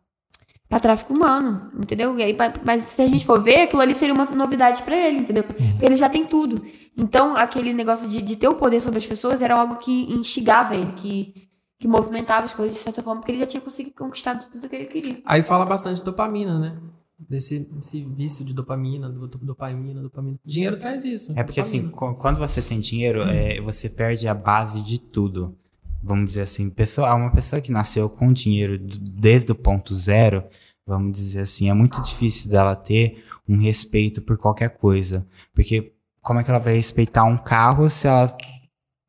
[0.68, 2.18] Pra tráfico humano, entendeu?
[2.18, 5.18] E aí, mas se a gente for ver, aquilo ali seria uma novidade pra ele,
[5.18, 5.44] entendeu?
[5.44, 6.60] Porque ele já tem tudo.
[6.96, 10.74] Então, aquele negócio de, de ter o poder sobre as pessoas era algo que instigava
[10.74, 14.34] ele, que, que movimentava as coisas de certa forma, porque ele já tinha conseguido conquistar
[14.40, 15.22] tudo que ele queria.
[15.24, 16.76] Aí fala bastante dopamina, né?
[17.18, 20.38] Desse, desse vício de dopamina, do, do- dopamina, dopamina.
[20.44, 21.32] Dinheiro traz isso.
[21.34, 22.14] É porque assim, dopamina.
[22.14, 25.56] qu- quando você tem dinheiro, é, você perde a base de tudo.
[26.02, 30.44] Vamos dizer assim, pessoa, uma pessoa que nasceu com dinheiro desde o ponto zero,
[30.86, 35.26] vamos dizer assim, é muito difícil dela ter um respeito por qualquer coisa.
[35.54, 38.36] Porque como é que ela vai respeitar um carro se ela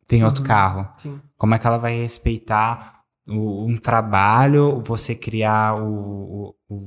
[0.07, 0.47] tem outro Uhum.
[0.47, 0.89] carro?
[0.97, 1.19] Sim.
[1.37, 6.79] Como é que ela vai respeitar o- um trabalho, você criar o, o-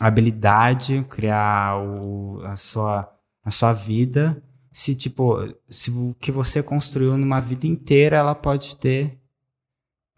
[0.00, 3.10] habilidade, criar o- a, sua,
[3.44, 4.42] a sua vida,
[4.72, 5.36] se tipo,
[5.68, 9.18] se o que você construiu numa vida inteira, ela pode ter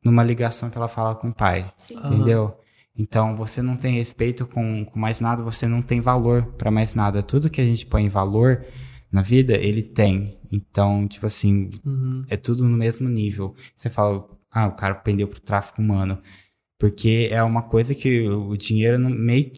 [0.04, 1.96] numa ligação que ela fala com o pai, Sim.
[1.98, 2.56] Entendeu?
[2.96, 6.94] Então você não tem respeito com, com mais nada, você não tem valor pra mais
[6.94, 7.22] nada.
[7.22, 8.64] Tudo que a gente põe em valor
[9.12, 10.36] na vida, ele tem.
[10.50, 12.22] Então, tipo assim, Uhum.
[12.28, 13.54] é tudo no mesmo nível.
[13.76, 16.18] Você fala, ah, o cara pendeu pro tráfico humano.
[16.78, 19.52] Porque é uma coisa que o dinheiro não, meio.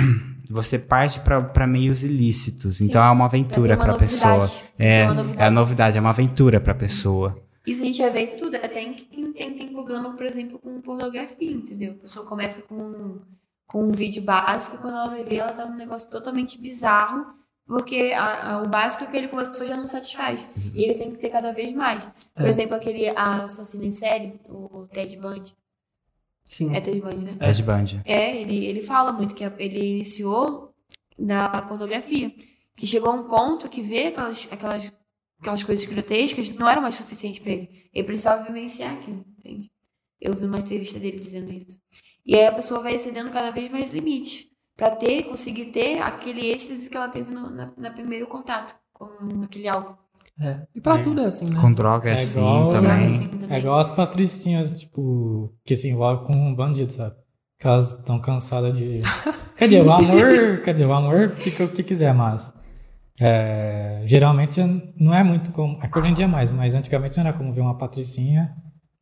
[0.50, 2.80] Você parte pra meios ilícitos.
[2.80, 4.50] Então é uma aventura pra uma pessoa.
[4.78, 5.96] É, Uma é a novidade.
[5.96, 7.40] é uma aventura pra pessoa.
[7.64, 8.56] Isso a gente ver em tudo.
[8.56, 11.92] Até em quem tem, tem problema, por exemplo, com pornografia, entendeu?
[11.92, 13.20] A pessoa começa com,
[13.66, 17.26] com um vídeo básico, quando ela vai ver, ela tá num negócio totalmente bizarro,
[17.64, 20.44] porque a- a- o básico que ele começou já não satisfaz.
[20.74, 22.06] E ele tem que ter cada vez mais.
[22.34, 22.48] Por É.
[22.48, 25.54] exemplo, aquele assassino em série, o Ted Bundy.
[26.50, 26.74] Sim.
[26.74, 27.36] É Ted Bundy, né?
[27.40, 28.02] Ted Bundy.
[28.04, 30.74] É, ele, ele fala muito que ele iniciou
[31.16, 32.34] na pornografia.
[32.76, 34.92] Que chegou a um ponto que ver aquelas, aquelas,
[35.40, 37.88] aquelas coisas grotescas não era mais suficiente pra ele.
[37.94, 39.70] Ele precisava vivenciar aquilo, entende?
[40.20, 41.78] Eu vi uma entrevista dele dizendo isso.
[42.26, 44.46] E aí a pessoa vai excedendo cada vez mais limites.
[44.76, 49.42] Pra ter, conseguir ter aquele êxtase que ela teve no na, na primeiro contato com
[49.44, 49.96] aquele algo.
[50.40, 50.62] É.
[50.74, 51.02] E pra É.
[51.02, 51.60] tudo é assim, né?
[51.60, 53.06] Com droga É assim igual- também.
[53.06, 53.56] Assim também.
[53.56, 57.14] É igual as patricinhas, tipo, que se envolvem com um bandido, sabe?
[57.58, 59.00] Que elas estão cansadas de.
[59.56, 60.62] Quer dizer, o amor.
[60.64, 62.54] quer dizer, o amor fica o que quiser, mas.
[63.20, 64.60] é, geralmente
[64.98, 65.78] não é muito como.
[65.82, 68.54] É que hoje em dia é mais, mas antigamente não era como ver uma patricinha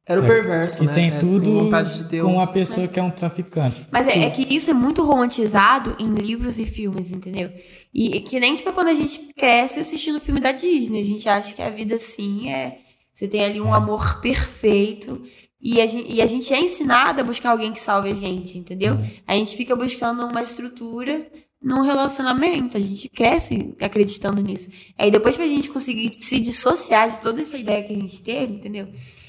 [0.08, 0.92] Era o perverso, e né?
[0.94, 2.34] tem É, tudo com vontade de ter com um...
[2.36, 3.86] uma pessoa que é um traficante.
[3.92, 7.50] Mas é, é que isso é muito romantizado em livros e filmes, entendeu?
[7.94, 11.00] E e que nem tipo quando a gente cresce assistindo filme da Disney.
[11.00, 12.78] A gente acha que a vida assim é.
[13.12, 13.76] Você tem ali um É.
[13.76, 15.22] amor perfeito.
[15.60, 18.56] E a, gente, e a gente é ensinado a buscar alguém que salve a gente,
[18.56, 18.94] entendeu?
[18.94, 19.10] Uhum.
[19.26, 21.26] A gente fica buscando uma estrutura
[21.60, 22.76] num relacionamento.
[22.76, 24.70] A gente cresce acreditando nisso.
[24.96, 28.54] Aí depois pra gente conseguir se dissociar de toda essa ideia que a gente teve,
[28.54, 28.86] entendeu?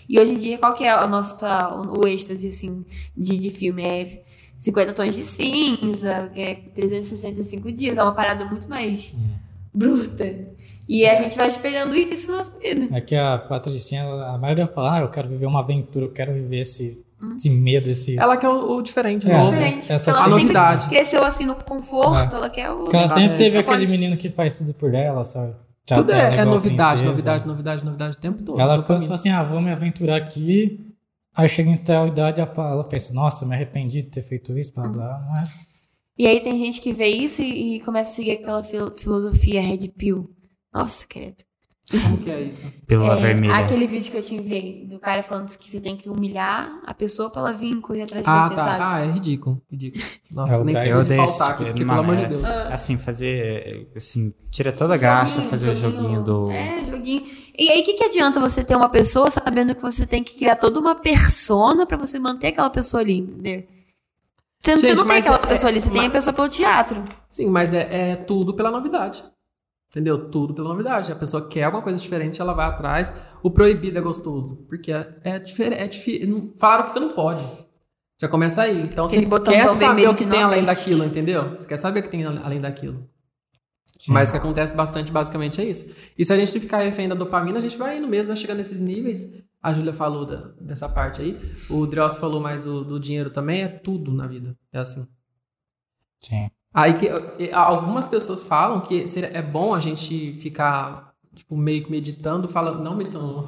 [0.10, 2.84] E hoje em dia, qual que é a nossa, o, o êxtase, assim,
[3.16, 3.84] de, de filme?
[3.84, 4.24] É
[4.60, 9.30] 50 tons de cinza, é 365 dias, é uma parada muito mais Hum.
[9.74, 10.48] bruta.
[10.88, 12.88] E a gente vai espelhando isso na nossa vida.
[12.98, 16.34] É que a Patricinha, a maioria fala, ah, eu quero viver uma aventura, eu quero
[16.34, 17.36] viver esse, Hum.
[17.38, 18.18] esse medo, esse.
[18.18, 19.52] Ela quer o, o diferente, É, novo.
[19.52, 19.92] Diferente.
[19.92, 20.88] essa- ela a sempre novidade.
[20.90, 22.80] cresceu assim no conforto, ela quer o.
[22.86, 25.54] Porque ela sempre é, teve aquele pode- menino que faz tudo por ela, sabe?
[25.96, 28.60] Tudo Trata ela é, é novidade, novidade, novidade, novidade o tempo todo.
[28.60, 30.80] Ela e fala assim, ah, vou me aventurar aqui.
[31.36, 34.58] Aí chega em tal idade, ela ela pensa, nossa, eu me arrependi de ter feito
[34.58, 35.68] isso, blá blá, mas...
[36.18, 39.62] E aí tem gente que vê isso e, e começa a seguir aquela fil- filosofia
[39.62, 40.30] Red Pill.
[40.74, 41.44] Nossa, credo.
[41.92, 42.66] Como que é isso?
[42.86, 43.56] Pílula É, vermelha.
[43.56, 46.94] Aquele vídeo que eu te enviei, do cara falando que você tem que humilhar a
[46.94, 48.68] pessoa pra ela vir correr atrás de Ah, você, tá.
[48.68, 48.84] sabe?
[48.84, 49.62] Ah, é ridículo.
[49.72, 50.04] Ridículo.
[50.32, 52.24] Nossa, É, o nem precisa Eu de odeio esse pautar tipo porque, pelo amor de
[52.24, 52.46] é- Deus.
[52.46, 53.92] Assim, fazer.
[53.96, 56.52] Assim, tira toda a graça Joguinho, fazer o joguinho do.
[56.52, 57.24] É, joguinho.
[57.58, 60.38] E aí, o que, que adianta você ter uma pessoa sabendo que você tem que
[60.38, 63.64] criar toda uma persona pra você manter aquela pessoa ali, entendeu?
[64.62, 66.50] Você, você Gente, não tem aquela é- pessoa ali, você tem mas- a pessoa pelo
[66.50, 67.04] teatro.
[67.30, 69.24] Sim, mas é, é tudo pela novidade.
[69.90, 70.30] Entendeu?
[70.30, 71.12] Tudo pela novidade.
[71.12, 73.12] A pessoa quer alguma coisa diferente, ela vai atrás.
[73.42, 74.58] O proibido é gostoso.
[74.68, 76.22] Porque é, é diferente.
[76.22, 77.44] É não- Falaram que você não pode.
[78.22, 78.84] Já começa aí.
[78.84, 81.56] Então Aquele você quer saber o que tem além daquilo, entendeu?
[81.56, 83.10] Você quer saber o que tem além daquilo.
[83.98, 84.14] Sim.
[84.14, 85.86] Mas o que acontece bastante, basicamente, é isso.
[86.18, 88.58] E se a gente ficar refém da dopamina, a gente vai indo mesmo, vai chegando
[88.58, 89.42] nesses níveis.
[89.62, 91.38] A Júlia falou da- dessa parte aí.
[91.70, 93.64] O Dross falou mais do, do dinheiro também.
[93.64, 94.56] É tudo na vida.
[94.72, 95.06] É assim.
[96.22, 96.50] Sim.
[96.74, 97.10] Aí que
[97.52, 102.96] algumas pessoas falam que é bom a gente ficar tipo, meio que meditando, falando, não
[102.96, 103.48] meditando,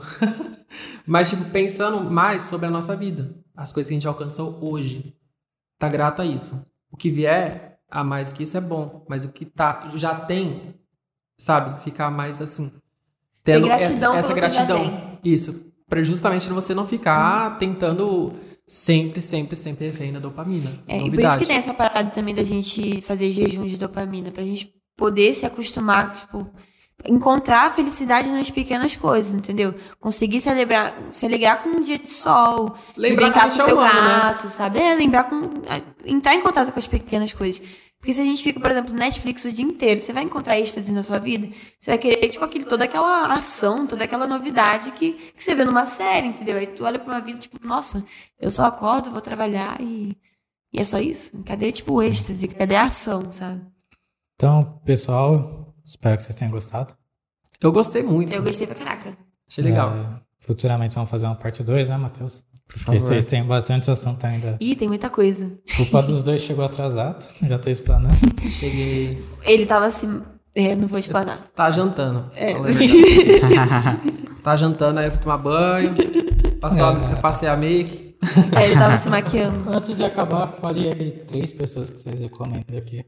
[1.06, 5.16] mas tipo, pensando mais sobre a nossa vida, as coisas que a gente alcançou hoje.
[5.78, 6.66] Tá grato a isso.
[6.92, 10.76] O que vier a mais que isso é bom, mas o que tá já tem,
[11.38, 12.72] sabe, ficar mais assim,
[13.44, 15.12] tendo gratidão essa, essa gratidão.
[15.24, 18.32] Isso, para justamente você não ficar tentando
[18.72, 20.72] sempre, sempre, sempre refém da dopamina.
[20.88, 24.32] É, e por isso que tem essa parada também da gente fazer jejum de dopamina,
[24.32, 26.50] pra gente poder se acostumar, tipo,
[27.06, 29.76] encontrar a felicidade nas pequenas coisas, entendeu?
[30.00, 33.66] Conseguir se alegrar, se alegrar com um dia de sol, Lembrar de brincar com é
[33.66, 34.08] seu humano, né?
[34.08, 34.80] gato, sabe?
[34.80, 35.42] É, lembrar com.
[36.06, 37.62] entrar em contato com as pequenas coisas.
[38.02, 40.60] Porque se a gente fica, por exemplo, no Netflix o dia inteiro, você vai encontrar
[40.60, 41.48] êxtase na sua vida?
[41.80, 45.64] Você vai querer, tipo, aquele, toda aquela ação, toda aquela novidade que, que você vê
[45.64, 46.58] numa série, entendeu?
[46.58, 48.04] Aí tu olha pra uma vida, tipo, nossa,
[48.40, 50.18] eu só acordo, vou trabalhar e.
[50.74, 51.44] E é só isso?
[51.44, 52.48] Cadê, tipo, o êxtase?
[52.48, 53.62] Cadê a ação, sabe?
[54.36, 56.96] Então, pessoal, espero que vocês tenham gostado.
[57.60, 58.34] Eu gostei muito.
[58.34, 59.16] Eu gostei pra caraca.
[59.48, 59.94] Achei legal.
[59.94, 62.44] É, futuramente vamos fazer uma parte 2, né, Matheus?
[62.72, 63.00] Por Porque favor.
[63.02, 64.58] vocês têm bastante assunto ainda.
[64.60, 65.52] Ih, tem muita coisa.
[65.76, 68.16] Culpa dos dois chegou atrasado, já tô explanando.
[68.48, 69.22] Cheguei.
[69.44, 70.22] Ele tava assim.
[70.56, 71.40] É, não vou explanar.
[71.56, 72.30] Tá jantando.
[72.36, 72.54] É.
[72.54, 74.02] Verdade.
[74.44, 75.94] tá jantando, aí eu fui tomar banho.
[76.60, 77.14] Passou É.
[77.14, 78.16] eu passei a make.
[78.56, 79.70] É, ele tava se maquiando.
[79.70, 83.04] Antes de acabar, fale aí três pessoas que vocês recomendam aqui.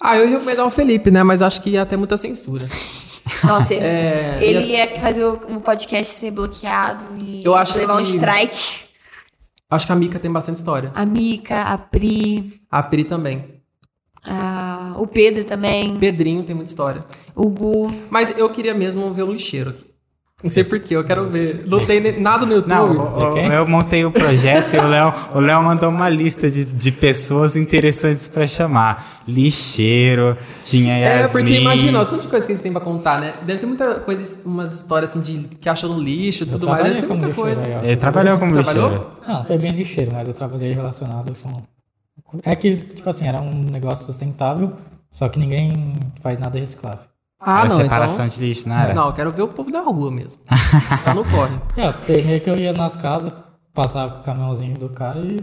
[0.00, 1.22] Ah, eu ia recomendar o Felipe, né?
[1.22, 2.68] Mas acho que ia ter muita censura.
[3.44, 7.94] Nossa, É, ele ia- ia fazer o o podcast ser bloqueado e Eu acho levar
[7.94, 8.86] um que- strike.
[9.68, 10.92] Acho que a Mika tem bastante história.
[10.94, 13.60] A Mica, a Pri, A Pri também.
[14.24, 17.04] a- o Pedro também, Pedrinho tem muita história.
[17.34, 17.92] o Gu.
[18.10, 19.84] Mas eu queria mesmo ver o lixeiro aqui.
[20.42, 21.64] Não sei porquê, eu quero ver.
[21.66, 22.68] Não tem nada no YouTube.
[22.68, 26.62] Não, o- eu montei o projeto e o Léo, o Léo mandou uma lista de,
[26.62, 29.22] de pessoas interessantes pra chamar.
[29.26, 31.40] Lixeiro, tinha É, Yasmin.
[31.42, 33.32] porque imagina, ó, tanta de coisa que eles têm pra contar, né?
[33.46, 36.84] Deve ter muita coisa, umas histórias assim de que acham no lixo e tudo mais.
[36.84, 37.80] Deve trabalhei ter como muita lixeiro coisa.
[37.80, 37.86] aí.
[37.88, 38.88] Ele trabalhou como Trabalhou?
[38.90, 39.10] lixeiro.
[39.26, 41.32] Não, não foi bem lixeiro, mas eu trabalhei relacionado
[42.24, 42.40] com.
[42.44, 44.74] É que, tipo assim, era um negócio sustentável,
[45.10, 47.04] só que ninguém faz nada reciclável.
[47.40, 48.38] Ah, Era não, separação então...
[48.38, 48.94] de lixo, não era?
[48.94, 50.42] Não, eu quero ver o povo da rua mesmo.
[51.04, 51.56] tá no corre.
[51.76, 53.30] É, que eu ia nas casas,
[53.74, 55.36] passava com o caminhãozinho do cara e.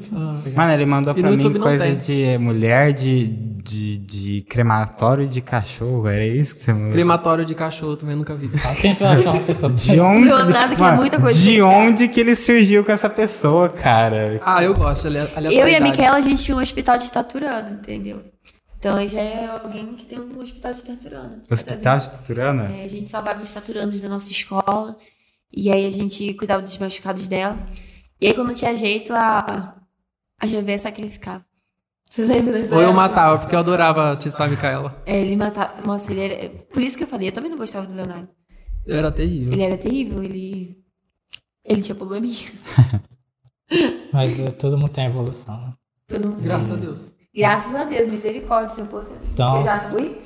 [0.56, 1.96] Mano, ele mandou E pra mim coisa tem.
[1.96, 6.08] de mulher de, de, de crematório de cachorro.
[6.08, 6.92] Era isso que você mandou?
[6.94, 8.50] Crematório de cachorro também nunca vi.
[8.56, 10.26] Acho que a gente vai achar uma pessoa De onde?
[10.26, 14.42] Leonardo quer muita coisa de onde que ele surgiu com essa pessoa, cara?
[14.44, 15.08] Ah, eu gosto.
[15.08, 15.80] Ale- Eu e a.
[15.80, 18.24] Micaela, a gente tinha um hospital de estaturano, entendeu?
[18.84, 21.42] Então já é alguém que tem um hospital de estaturano.
[21.50, 22.64] Hospital de Taturana?
[22.70, 24.98] É, a gente salvava os estaturanos da nossa escola.
[25.56, 27.58] E aí a gente cuidava dos machucados dela.
[28.20, 29.74] E aí quando não tinha jeito, a,
[30.38, 31.46] a GV sacrificava.
[32.10, 35.02] Você lembra dessa Ou eu matava, porque eu adorava a Micaela.
[35.06, 35.82] É, ele matava.
[35.84, 36.50] Nossa, ele era.
[36.50, 38.28] Por isso que eu falei, eu também não gostava do Leonardo.
[38.86, 39.54] Eu era terrível.
[39.54, 40.84] Ele era terrível, ele.
[41.64, 42.52] Ele tinha probleminha.
[44.12, 45.74] Mas eh, todo mundo tem evolução, né?
[46.06, 47.13] Todo mundo- Graças a Deus.
[47.36, 49.12] Graças a Deus, misericórdia, se eu fosse.
[49.34, 50.22] Então- Eu já fui.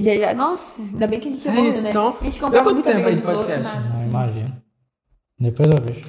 [0.00, 1.90] Já, já- nossa, ainda bem que a gente É evoluiu, isso, né?
[1.90, 2.16] então.
[2.20, 3.76] a gente comprava quanto tempo aí de dos outros, podcast?
[3.76, 3.88] nada.
[3.98, 4.62] Não imagino.
[5.38, 6.06] Depois eu vejo.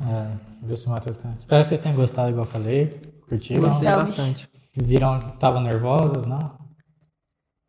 [0.00, 0.26] É,
[0.62, 1.16] ver se o Matheus.
[1.16, 3.00] Espero que vocês tenham gostado, igual eu falei.
[3.28, 3.62] Curtiram.
[3.62, 4.48] Gostei bastante.
[4.76, 6.52] Viram que estavam nervosos, não?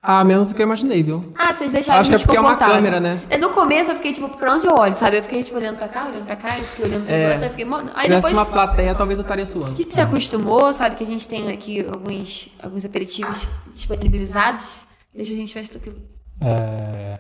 [0.06, 1.32] Ah, menos do que eu imaginei, viu?
[1.34, 3.22] Ah, vocês deixaram Acho que é porque é uma câmera, né?
[3.30, 5.18] É, No começo eu fiquei, tipo, pra onde eu olho, sabe?
[5.18, 7.26] Eu fiquei, tipo, olhando pra cá, olhando pra cá, eu fiquei olhando pros É.
[7.28, 7.88] outros, eu fiquei, mano...
[7.88, 9.76] Se Aí tivesse depois uma plateia, talvez eu estaria suando.
[9.76, 10.98] que se acostumou, sabe?
[10.98, 14.84] Que a gente tem aqui alguns, alguns aperitivos disponibilizados,
[15.16, 15.98] deixa a gente mais tranquilo.
[16.42, 17.18] É,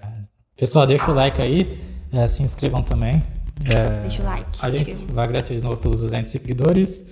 [0.57, 1.81] Pessoal, deixa o like aí.
[2.11, 3.23] é, se inscrevam também.
[3.65, 7.03] É, Deixa o like, A se gente vai agradecer de novo pelos 200 seguidores.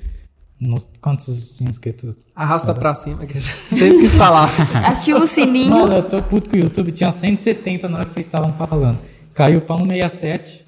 [0.62, 2.14] Nos, quantos inscritos?
[2.36, 4.48] Arrasta pra cima, que eu já sempre quis falar.
[4.86, 5.72] Ativa o sininho.
[5.72, 6.92] Mano, eu tô puto com o YouTube.
[6.92, 9.00] Tinha 170 na hora que vocês estavam falando.
[9.34, 10.64] Caiu pra 167.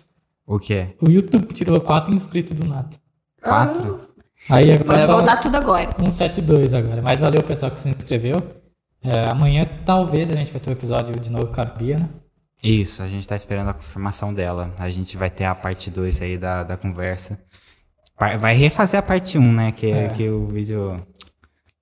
[0.47, 0.95] O quê?
[0.99, 2.89] O YouTube tirou 4 inscritos do nada.
[3.39, 3.99] Quatro?
[4.49, 5.91] Aí agora Pode voltar tudo agora.
[5.99, 7.01] 172 agora.
[7.03, 8.37] Mas valeu o pessoal que se inscreveu.
[9.03, 12.09] É, amanhã talvez a gente vai ter um episódio de novo com a Bia, né?
[12.63, 14.73] Isso, a gente tá esperando a confirmação dela.
[14.79, 17.37] A gente vai ter a parte 2 aí da, da conversa.
[18.37, 19.71] Vai refazer a parte 1, um, né?
[19.71, 20.07] Que, É.
[20.09, 20.97] que o vídeo.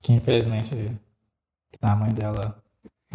[0.02, 0.92] Que infelizmente
[1.80, 2.56] a mãe dela.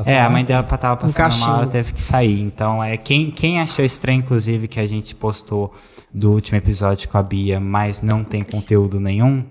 [0.06, 1.47] É, a mãe dela tava passando caixinho.
[1.47, 2.39] mal, ela teve que sair.
[2.41, 5.73] Então, é quem, quem achou estranho, inclusive, que a gente postou
[6.14, 9.41] do último episódio com a Bia, mas não tem conteúdo nenhum,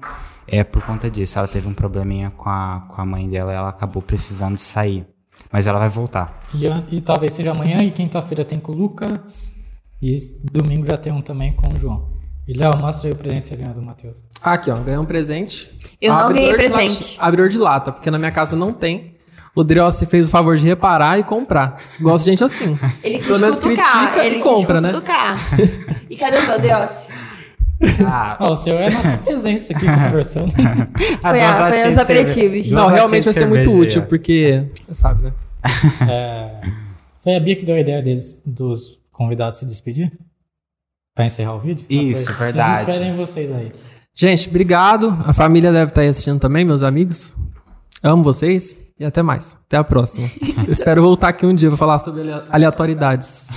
[0.46, 1.38] é por conta disso.
[1.38, 5.05] Ela teve um probleminha com a, com a mãe dela e ela acabou precisando sair.
[5.50, 6.44] Mas ela vai voltar.
[6.55, 9.56] E, e talvez seja amanhã e quinta-feira tem com o Lucas.
[10.00, 12.15] E domingo já tem um também com o João.
[12.47, 14.18] E Léo, mostra aí o presente que você ganhou do Matheus.
[14.41, 15.70] Aqui, ó, ganhei um presente.
[16.00, 16.92] Eu não ganhei presente.
[16.94, 19.16] lati- Abridor de lata, porque na minha casa não tem.
[19.55, 21.76] O Driossi fez o favor de reparar e comprar.
[22.00, 22.78] Gosto de gente assim.
[23.02, 24.91] Ele quis cutucar, critica ele compra, né?
[24.91, 25.39] quis cutucar.
[26.10, 27.08] E cadê o Deus?
[28.07, 30.50] Ah, Ó, o seu é a nossa presença aqui conversando.
[31.20, 32.70] Foi a- foi os aperitivos.
[32.70, 34.66] Não, realmente vai ser muito útil, porque.
[34.86, 35.33] Você sabe, né?
[36.08, 36.60] É,
[37.18, 40.12] foi a Bia que deu a ideia deles, dos convidados se despedir?
[41.16, 41.84] Pra encerrar o vídeo?
[41.90, 42.46] Isso, Foi.
[42.46, 42.80] verdade.
[42.80, 43.72] Se despedem vocês aí.
[44.14, 45.18] Gente, obrigado.
[45.26, 47.34] A família deve estar aí assistindo também, meus amigos.
[48.02, 49.56] Amo vocês e até mais.
[49.66, 50.30] Até a próxima.
[50.68, 53.48] Espero voltar aqui um dia pra falar sobre ale- aleatoriedades.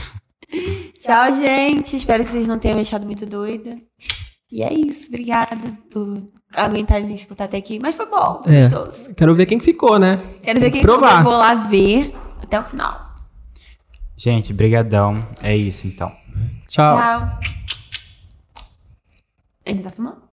[0.99, 1.95] Tchau, gente.
[1.95, 3.77] Espero que vocês não tenham me achado muito doida.
[4.51, 5.07] E é isso.
[5.09, 5.55] Obrigada
[5.91, 6.17] por
[6.55, 7.77] aguentar me escutar até aqui.
[7.79, 8.61] Mas foi bom, foi É.
[8.61, 9.13] gostoso.
[9.15, 10.19] Quero ver quem ficou, né?
[10.41, 11.19] Quero ver quem Provar.
[11.19, 13.13] eu vou lá ver até o final.
[14.17, 15.25] Gente, brigadão.
[15.43, 16.11] É isso, então.
[16.69, 16.97] Tchau.
[16.97, 17.39] Tchau.
[19.65, 20.28] Ainda tá filmando?